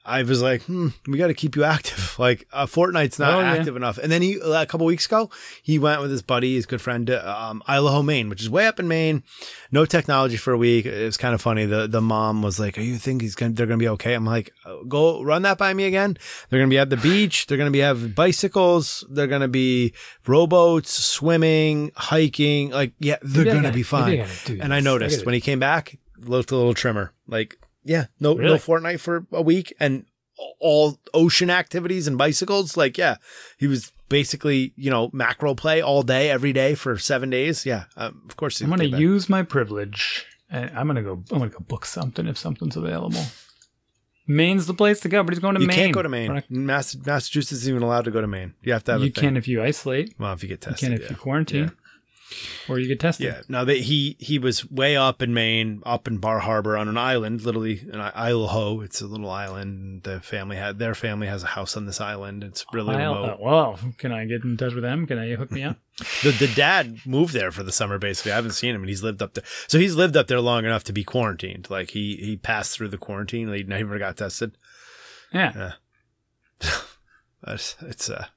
I 0.07 0.23
was 0.23 0.43
like, 0.43 0.63
hmm, 0.65 0.89
we 1.07 1.17
got 1.17 1.29
to 1.29 1.35
keep 1.35 1.57
you 1.57 1.65
active. 1.65 2.03
Like, 2.19 2.47
uh, 2.53 2.67
Fortnite's 2.67 3.19
not 3.19 3.35
Oh, 3.35 3.41
yeah. 3.41 3.55
active 3.55 3.75
enough. 3.75 3.99
And 3.99 4.13
then 4.13 4.23
he, 4.23 4.39
a 4.41 4.67
couple 4.67 4.87
weeks 4.87 5.07
ago, 5.07 5.31
he 5.65 5.81
went 5.81 6.01
with 6.01 6.13
his 6.13 6.23
buddy, 6.23 6.55
his 6.55 6.65
good 6.65 6.81
friend, 6.81 7.09
to 7.09 7.29
um, 7.29 7.61
Isle 7.67 7.89
au 7.89 7.91
Haut, 7.91 8.05
Maine, 8.05 8.29
which 8.29 8.41
is 8.41 8.49
way 8.49 8.69
up 8.69 8.79
in 8.79 8.87
Maine. 8.87 9.25
No 9.73 9.85
technology 9.85 10.37
for 10.37 10.53
a 10.53 10.57
week. 10.57 10.87
It 10.87 11.05
was 11.05 11.17
kind 11.17 11.35
of 11.35 11.41
funny. 11.43 11.67
The 11.67 11.89
the 11.89 12.01
mom 12.01 12.41
was 12.41 12.61
like, 12.61 12.79
"Are 12.79 12.83
you 12.83 12.97
think 12.99 13.21
he's 13.23 13.35
gonna? 13.35 13.53
They're 13.55 13.67
gonna 13.67 13.79
be 13.79 13.89
okay?" 13.89 14.15
I'm 14.15 14.25
like, 14.25 14.53
"Uh, 14.65 14.85
"Go 14.87 15.23
run 15.25 15.43
that 15.43 15.59
by 15.59 15.75
me 15.75 15.85
again." 15.87 16.17
They're 16.49 16.61
gonna 16.61 16.71
be 16.71 16.79
at 16.79 16.89
the 16.91 16.97
beach. 16.99 17.47
They're 17.49 17.59
gonna 17.59 17.73
be 17.73 17.81
have 17.81 18.15
bicycles. 18.15 19.05
They're 19.11 19.27
gonna 19.27 19.49
be 19.49 19.93
rowboats, 20.25 20.93
swimming, 20.93 21.91
hiking. 21.97 22.71
Like, 22.71 22.93
yeah, 23.01 23.17
they're 23.23 23.45
gonna 23.45 23.73
be 23.73 23.83
fine. 23.83 24.11
maybe 24.19 24.23
I 24.23 24.27
gotta 24.27 24.63
And 24.63 24.73
I 24.75 24.79
noticed 24.81 25.27
when 25.27 25.35
he 25.35 25.41
came 25.41 25.59
back, 25.59 25.99
looked 26.21 26.53
a 26.53 26.57
little 26.57 26.75
trimmer. 26.75 27.13
Like, 27.27 27.59
yeah, 27.85 28.07
no, 28.21 28.35
no 28.35 28.55
Fortnite 28.57 29.01
for 29.01 29.27
a 29.33 29.43
week 29.43 29.73
and 29.79 30.05
all 30.59 30.99
ocean 31.13 31.51
activities 31.51 32.07
and 32.09 32.19
bicycles. 32.19 32.77
Like, 32.77 32.99
yeah, 32.99 33.17
he 33.59 33.67
was 33.67 33.93
basically, 34.09 34.73
you 34.77 34.91
know, 34.91 35.11
macro 35.13 35.55
play 35.55 35.81
all 35.81 36.03
day, 36.03 36.31
every 36.31 36.53
day 36.53 36.75
for 36.75 36.99
seven 36.99 37.31
days. 37.31 37.65
Yeah, 37.65 37.85
um, 37.97 38.23
of 38.29 38.37
course. 38.37 38.61
I'm 38.61 38.71
gonna 38.71 38.85
use 38.85 39.29
my 39.29 39.43
privilege, 39.43 40.27
and 40.51 40.71
I'm 40.77 40.87
gonna 40.87 41.03
go. 41.03 41.23
I'm 41.31 41.39
gonna 41.39 41.51
go 41.51 41.61
book 41.61 41.85
something 41.87 42.27
if 42.27 42.37
something's 42.39 42.77
available. 42.77 43.23
Maine's 44.27 44.67
the 44.67 44.75
place 44.75 45.01
to 45.01 45.09
go, 45.11 45.23
but 45.23 45.35
he's 45.35 45.39
going 45.39 45.55
to 45.55 45.61
You 45.61 45.67
Maine. 45.67 45.77
You 45.79 45.83
can't 45.85 45.95
go 45.95 46.03
to 46.03 46.09
Maine. 46.09 46.33
not- 46.35 46.51
Mass- 46.51 46.97
Massachusetts 46.97 47.53
isn't 47.61 47.71
even 47.71 47.83
allowed 47.83 48.07
to 48.07 48.11
go 48.11 48.23
to 48.23 48.27
Maine. 48.27 48.55
You 48.63 48.73
have 48.73 48.83
to 48.85 48.93
have. 48.93 49.03
you 49.03 49.13
can 49.13 49.37
if 49.37 49.47
you 49.47 49.63
isolate. 49.63 50.15
Well, 50.19 50.33
if 50.33 50.43
you 50.43 50.49
get 50.49 50.65
You 50.65 50.71
tested. 50.71 50.87
can 50.87 50.93
if 50.95 51.03
yeah. 51.03 51.11
you 51.11 51.17
quarantine, 51.17 51.73
or 52.69 52.79
you 52.79 52.89
get 52.89 53.01
tested. 53.01 53.27
Yeah. 53.27 53.41
No, 53.49 53.65
that 53.65 53.77
he 53.79 54.17
he 54.19 54.39
was 54.39 54.69
way 54.71 54.97
up 54.97 55.21
in 55.23 55.35
Maine, 55.35 55.83
up 55.85 56.09
in 56.09 56.19
Bar 56.19 56.41
Harbor 56.41 56.77
on 56.77 56.89
an 56.89 56.97
island, 56.97 57.43
literally 57.43 57.81
an 57.93 58.01
I- 58.01 58.13
Isle 58.31 58.45
au 58.45 58.47
Haut. 58.47 58.85
It's 58.85 59.01
a 59.01 59.07
little 59.07 59.31
island. 59.31 60.03
The 60.05 60.21
family 60.21 60.57
had 60.57 60.79
their 60.79 60.95
family 60.95 61.27
has 61.27 61.43
a 61.43 61.49
house 61.49 61.77
on 61.77 61.87
this 61.87 62.01
island. 62.01 62.43
It's 62.43 62.65
really 62.73 62.95
I'll- 62.97 63.15
remote. 63.15 63.31
uh, 63.33 63.37
well, 63.41 63.79
can 63.99 64.13
I 64.13 64.25
get 64.25 64.43
in 64.45 64.57
touch 64.57 64.73
with 64.75 64.83
them? 64.83 65.07
Can 65.07 65.19
I 65.19 65.35
hook 65.35 65.51
me 65.51 65.63
up? 65.63 65.77
The 66.25 66.33
the 66.33 66.53
dad 66.57 66.99
moved 67.07 67.35
there 67.35 67.53
for 67.53 67.63
the 67.63 67.71
summer. 67.71 67.99
Basically, 67.99 68.33
I 68.33 68.37
haven't 68.37 68.53
seen 68.53 68.75
him, 68.75 68.81
and 68.83 68.89
he's 68.89 69.05
lived 69.05 69.23
up 69.23 69.35
there. 69.35 69.45
So 69.69 69.79
he's 69.79 69.95
lived 69.95 70.17
up 70.17 70.27
there 70.27 70.41
long 70.41 70.65
enough 70.65 70.83
to 70.85 70.93
be 70.93 71.05
quarantined. 71.05 71.71
Like 71.71 71.91
he 71.91 72.17
he 72.17 72.37
passed 72.37 72.73
through 72.77 72.89
the 72.89 72.99
quarantine. 72.99 73.53
He 73.53 73.63
never 73.63 73.97
got 74.01 74.17
tested. 74.17 74.57
Yeah. 75.33 75.73
It's 77.47 77.77
it's 77.83 78.09
a 78.09 78.29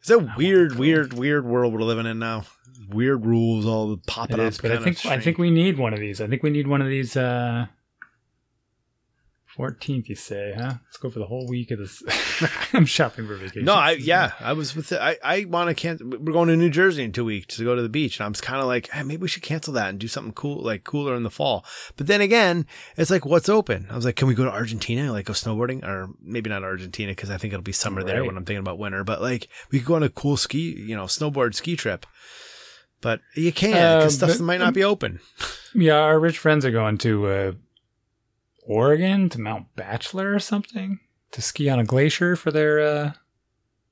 it's 0.00 0.10
a 0.10 0.18
weird, 0.36 0.76
weird, 0.78 1.12
weird 1.12 1.44
world 1.44 1.72
we're 1.72 1.80
living 1.82 2.06
in 2.06 2.18
now. 2.18 2.44
Weird 2.90 3.24
rules 3.24 3.66
all 3.66 3.88
the 3.90 3.96
popping 4.06 4.38
It 4.38 4.54
up. 4.54 4.54
but 4.62 4.72
I 4.72 4.78
think 4.82 5.04
I 5.06 5.18
think 5.20 5.38
we 5.38 5.50
need 5.50 5.78
one 5.78 5.92
of 5.94 6.00
these. 6.00 6.20
I 6.20 6.26
think 6.26 6.42
we 6.42 6.50
need 6.50 6.66
one 6.66 6.82
of 6.82 6.88
these. 6.88 7.16
uh 7.16 7.66
14th, 9.58 10.08
you 10.08 10.14
say, 10.14 10.54
huh? 10.56 10.74
Let's 10.86 10.96
go 10.96 11.10
for 11.10 11.18
the 11.18 11.26
whole 11.26 11.46
week 11.46 11.70
of 11.72 11.78
this. 11.78 12.02
I'm 12.72 12.86
shopping 12.86 13.26
for 13.26 13.36
vacation. 13.36 13.66
No, 13.66 13.74
I 13.74 13.90
yeah, 13.92 14.32
I 14.40 14.54
was 14.54 14.74
with. 14.74 14.88
The, 14.88 15.02
I 15.02 15.18
I 15.22 15.44
want 15.44 15.68
to 15.68 15.74
cancel. 15.74 16.08
We're 16.08 16.32
going 16.32 16.48
to 16.48 16.56
New 16.56 16.70
Jersey 16.70 17.02
in 17.04 17.12
two 17.12 17.26
weeks 17.26 17.56
to 17.58 17.64
go 17.64 17.74
to 17.76 17.82
the 17.82 17.90
beach, 17.90 18.18
and 18.18 18.24
I'm 18.24 18.32
kind 18.32 18.60
of 18.62 18.66
like, 18.66 18.88
hey, 18.90 19.02
maybe 19.02 19.20
we 19.22 19.28
should 19.28 19.42
cancel 19.42 19.74
that 19.74 19.90
and 19.90 19.98
do 19.98 20.08
something 20.08 20.32
cool, 20.32 20.62
like 20.62 20.84
cooler 20.84 21.14
in 21.14 21.22
the 21.22 21.30
fall. 21.30 21.66
But 21.98 22.06
then 22.06 22.22
again, 22.22 22.64
it's 22.96 23.10
like, 23.10 23.26
what's 23.26 23.50
open? 23.50 23.88
I 23.90 23.94
was 23.96 24.06
like, 24.06 24.16
can 24.16 24.26
we 24.26 24.34
go 24.34 24.44
to 24.44 24.50
Argentina, 24.50 25.12
like 25.12 25.26
go 25.26 25.34
snowboarding, 25.34 25.84
or 25.84 26.08
maybe 26.22 26.48
not 26.48 26.64
Argentina 26.64 27.12
because 27.12 27.28
I 27.28 27.36
think 27.36 27.52
it'll 27.52 27.62
be 27.62 27.72
summer 27.72 28.02
there 28.02 28.24
when 28.24 28.38
I'm 28.38 28.46
thinking 28.46 28.60
about 28.60 28.78
winter. 28.78 29.04
But 29.04 29.20
like, 29.20 29.48
we 29.70 29.80
could 29.80 29.86
go 29.88 29.96
on 29.96 30.02
a 30.02 30.08
cool 30.08 30.38
ski, 30.38 30.74
you 30.80 30.96
know, 30.96 31.04
snowboard 31.04 31.54
ski 31.54 31.76
trip. 31.76 32.06
But 33.02 33.20
you 33.34 33.52
can't 33.52 33.74
because 34.00 34.14
Uh, 34.22 34.26
stuff 34.26 34.38
but- 34.38 34.44
might 34.44 34.60
not 34.60 34.72
be 34.74 34.82
open. 34.84 35.20
Yeah, 35.74 35.98
our 35.98 36.18
rich 36.18 36.38
friends 36.38 36.64
are 36.64 36.70
going 36.70 36.96
to 36.98 37.26
uh, 37.26 37.52
Oregon 38.64 39.28
to 39.30 39.40
Mount 39.40 39.66
Bachelor 39.76 40.32
or 40.34 40.38
something 40.38 41.00
to 41.32 41.42
ski 41.42 41.68
on 41.68 41.78
a 41.80 41.84
glacier 41.84 42.36
for 42.36 42.50
their 42.50 42.80
uh, 42.80 43.12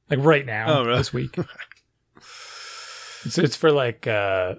like 0.08 0.20
right 0.20 0.46
now 0.46 0.78
Oh, 0.80 0.84
really? 0.84 0.98
this 0.98 1.12
week. 1.12 1.36
it's 3.24 3.38
it's 3.38 3.56
for 3.56 3.72
like 3.72 4.06
uh, 4.06 4.54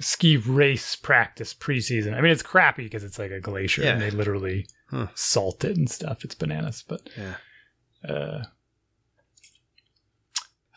ski 0.00 0.36
race 0.36 0.96
practice 0.96 1.54
preseason. 1.54 2.14
I 2.14 2.20
mean, 2.20 2.32
it's 2.32 2.42
crappy 2.42 2.84
because 2.84 3.04
it's 3.04 3.18
like 3.18 3.30
a 3.30 3.40
glacier 3.40 3.82
and 3.84 4.00
they 4.02 4.10
literally 4.10 4.66
Huh. 4.90 5.06
salt 5.14 5.64
it 5.64 5.76
and 5.76 5.88
stuff. 5.90 6.22
It's 6.24 6.34
bananas, 6.34 6.84
but 6.86 7.08
Yeah. 7.16 7.34
uh, 8.12 8.44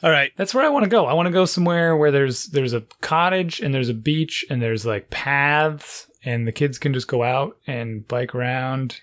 All 0.03 0.11
right. 0.11 0.31
that's 0.35 0.53
where 0.53 0.65
I 0.65 0.69
want 0.69 0.83
to 0.83 0.89
go. 0.89 1.05
I 1.05 1.13
want 1.13 1.27
to 1.27 1.31
go 1.31 1.45
somewhere 1.45 1.95
where 1.95 2.11
there's 2.11 2.45
there's 2.47 2.73
a 2.73 2.81
cottage 3.01 3.59
and 3.59 3.73
there's 3.73 3.89
a 3.89 3.93
beach 3.93 4.45
and 4.49 4.61
there's 4.61 4.85
like 4.85 5.09
paths 5.09 6.07
and 6.23 6.47
the 6.47 6.51
kids 6.51 6.77
can 6.77 6.93
just 6.93 7.07
go 7.07 7.23
out 7.23 7.57
and 7.65 8.07
bike 8.07 8.35
around 8.35 9.01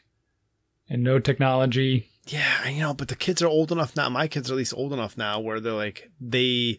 and 0.88 1.02
no 1.02 1.18
technology. 1.18 2.10
Yeah, 2.26 2.68
you 2.68 2.80
know, 2.80 2.94
but 2.94 3.08
the 3.08 3.16
kids 3.16 3.42
are 3.42 3.48
old 3.48 3.72
enough 3.72 3.96
now. 3.96 4.08
My 4.08 4.28
kids 4.28 4.50
are 4.50 4.54
at 4.54 4.58
least 4.58 4.74
old 4.76 4.92
enough 4.92 5.16
now 5.16 5.40
where 5.40 5.58
they're 5.60 5.72
like 5.72 6.10
they 6.20 6.78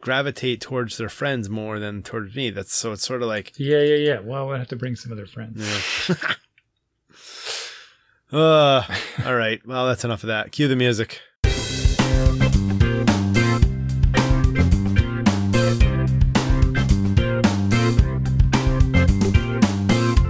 gravitate 0.00 0.60
towards 0.60 0.96
their 0.96 1.08
friends 1.10 1.48
more 1.48 1.78
than 1.78 2.02
towards 2.02 2.34
me. 2.34 2.50
That's 2.50 2.74
so 2.74 2.92
it's 2.92 3.06
sort 3.06 3.22
of 3.22 3.28
like 3.28 3.52
Yeah, 3.56 3.82
yeah, 3.82 3.96
yeah. 3.96 4.20
Well, 4.20 4.48
we'll 4.48 4.58
have 4.58 4.68
to 4.68 4.76
bring 4.76 4.96
some 4.96 5.12
of 5.12 5.16
their 5.18 5.26
friends. 5.26 6.08
yeah. 6.08 6.16
uh, 8.38 8.82
all 9.26 9.34
right. 9.36 9.60
Well, 9.66 9.86
that's 9.86 10.04
enough 10.04 10.22
of 10.24 10.28
that. 10.28 10.50
Cue 10.52 10.66
the 10.68 10.76
music. 10.76 11.20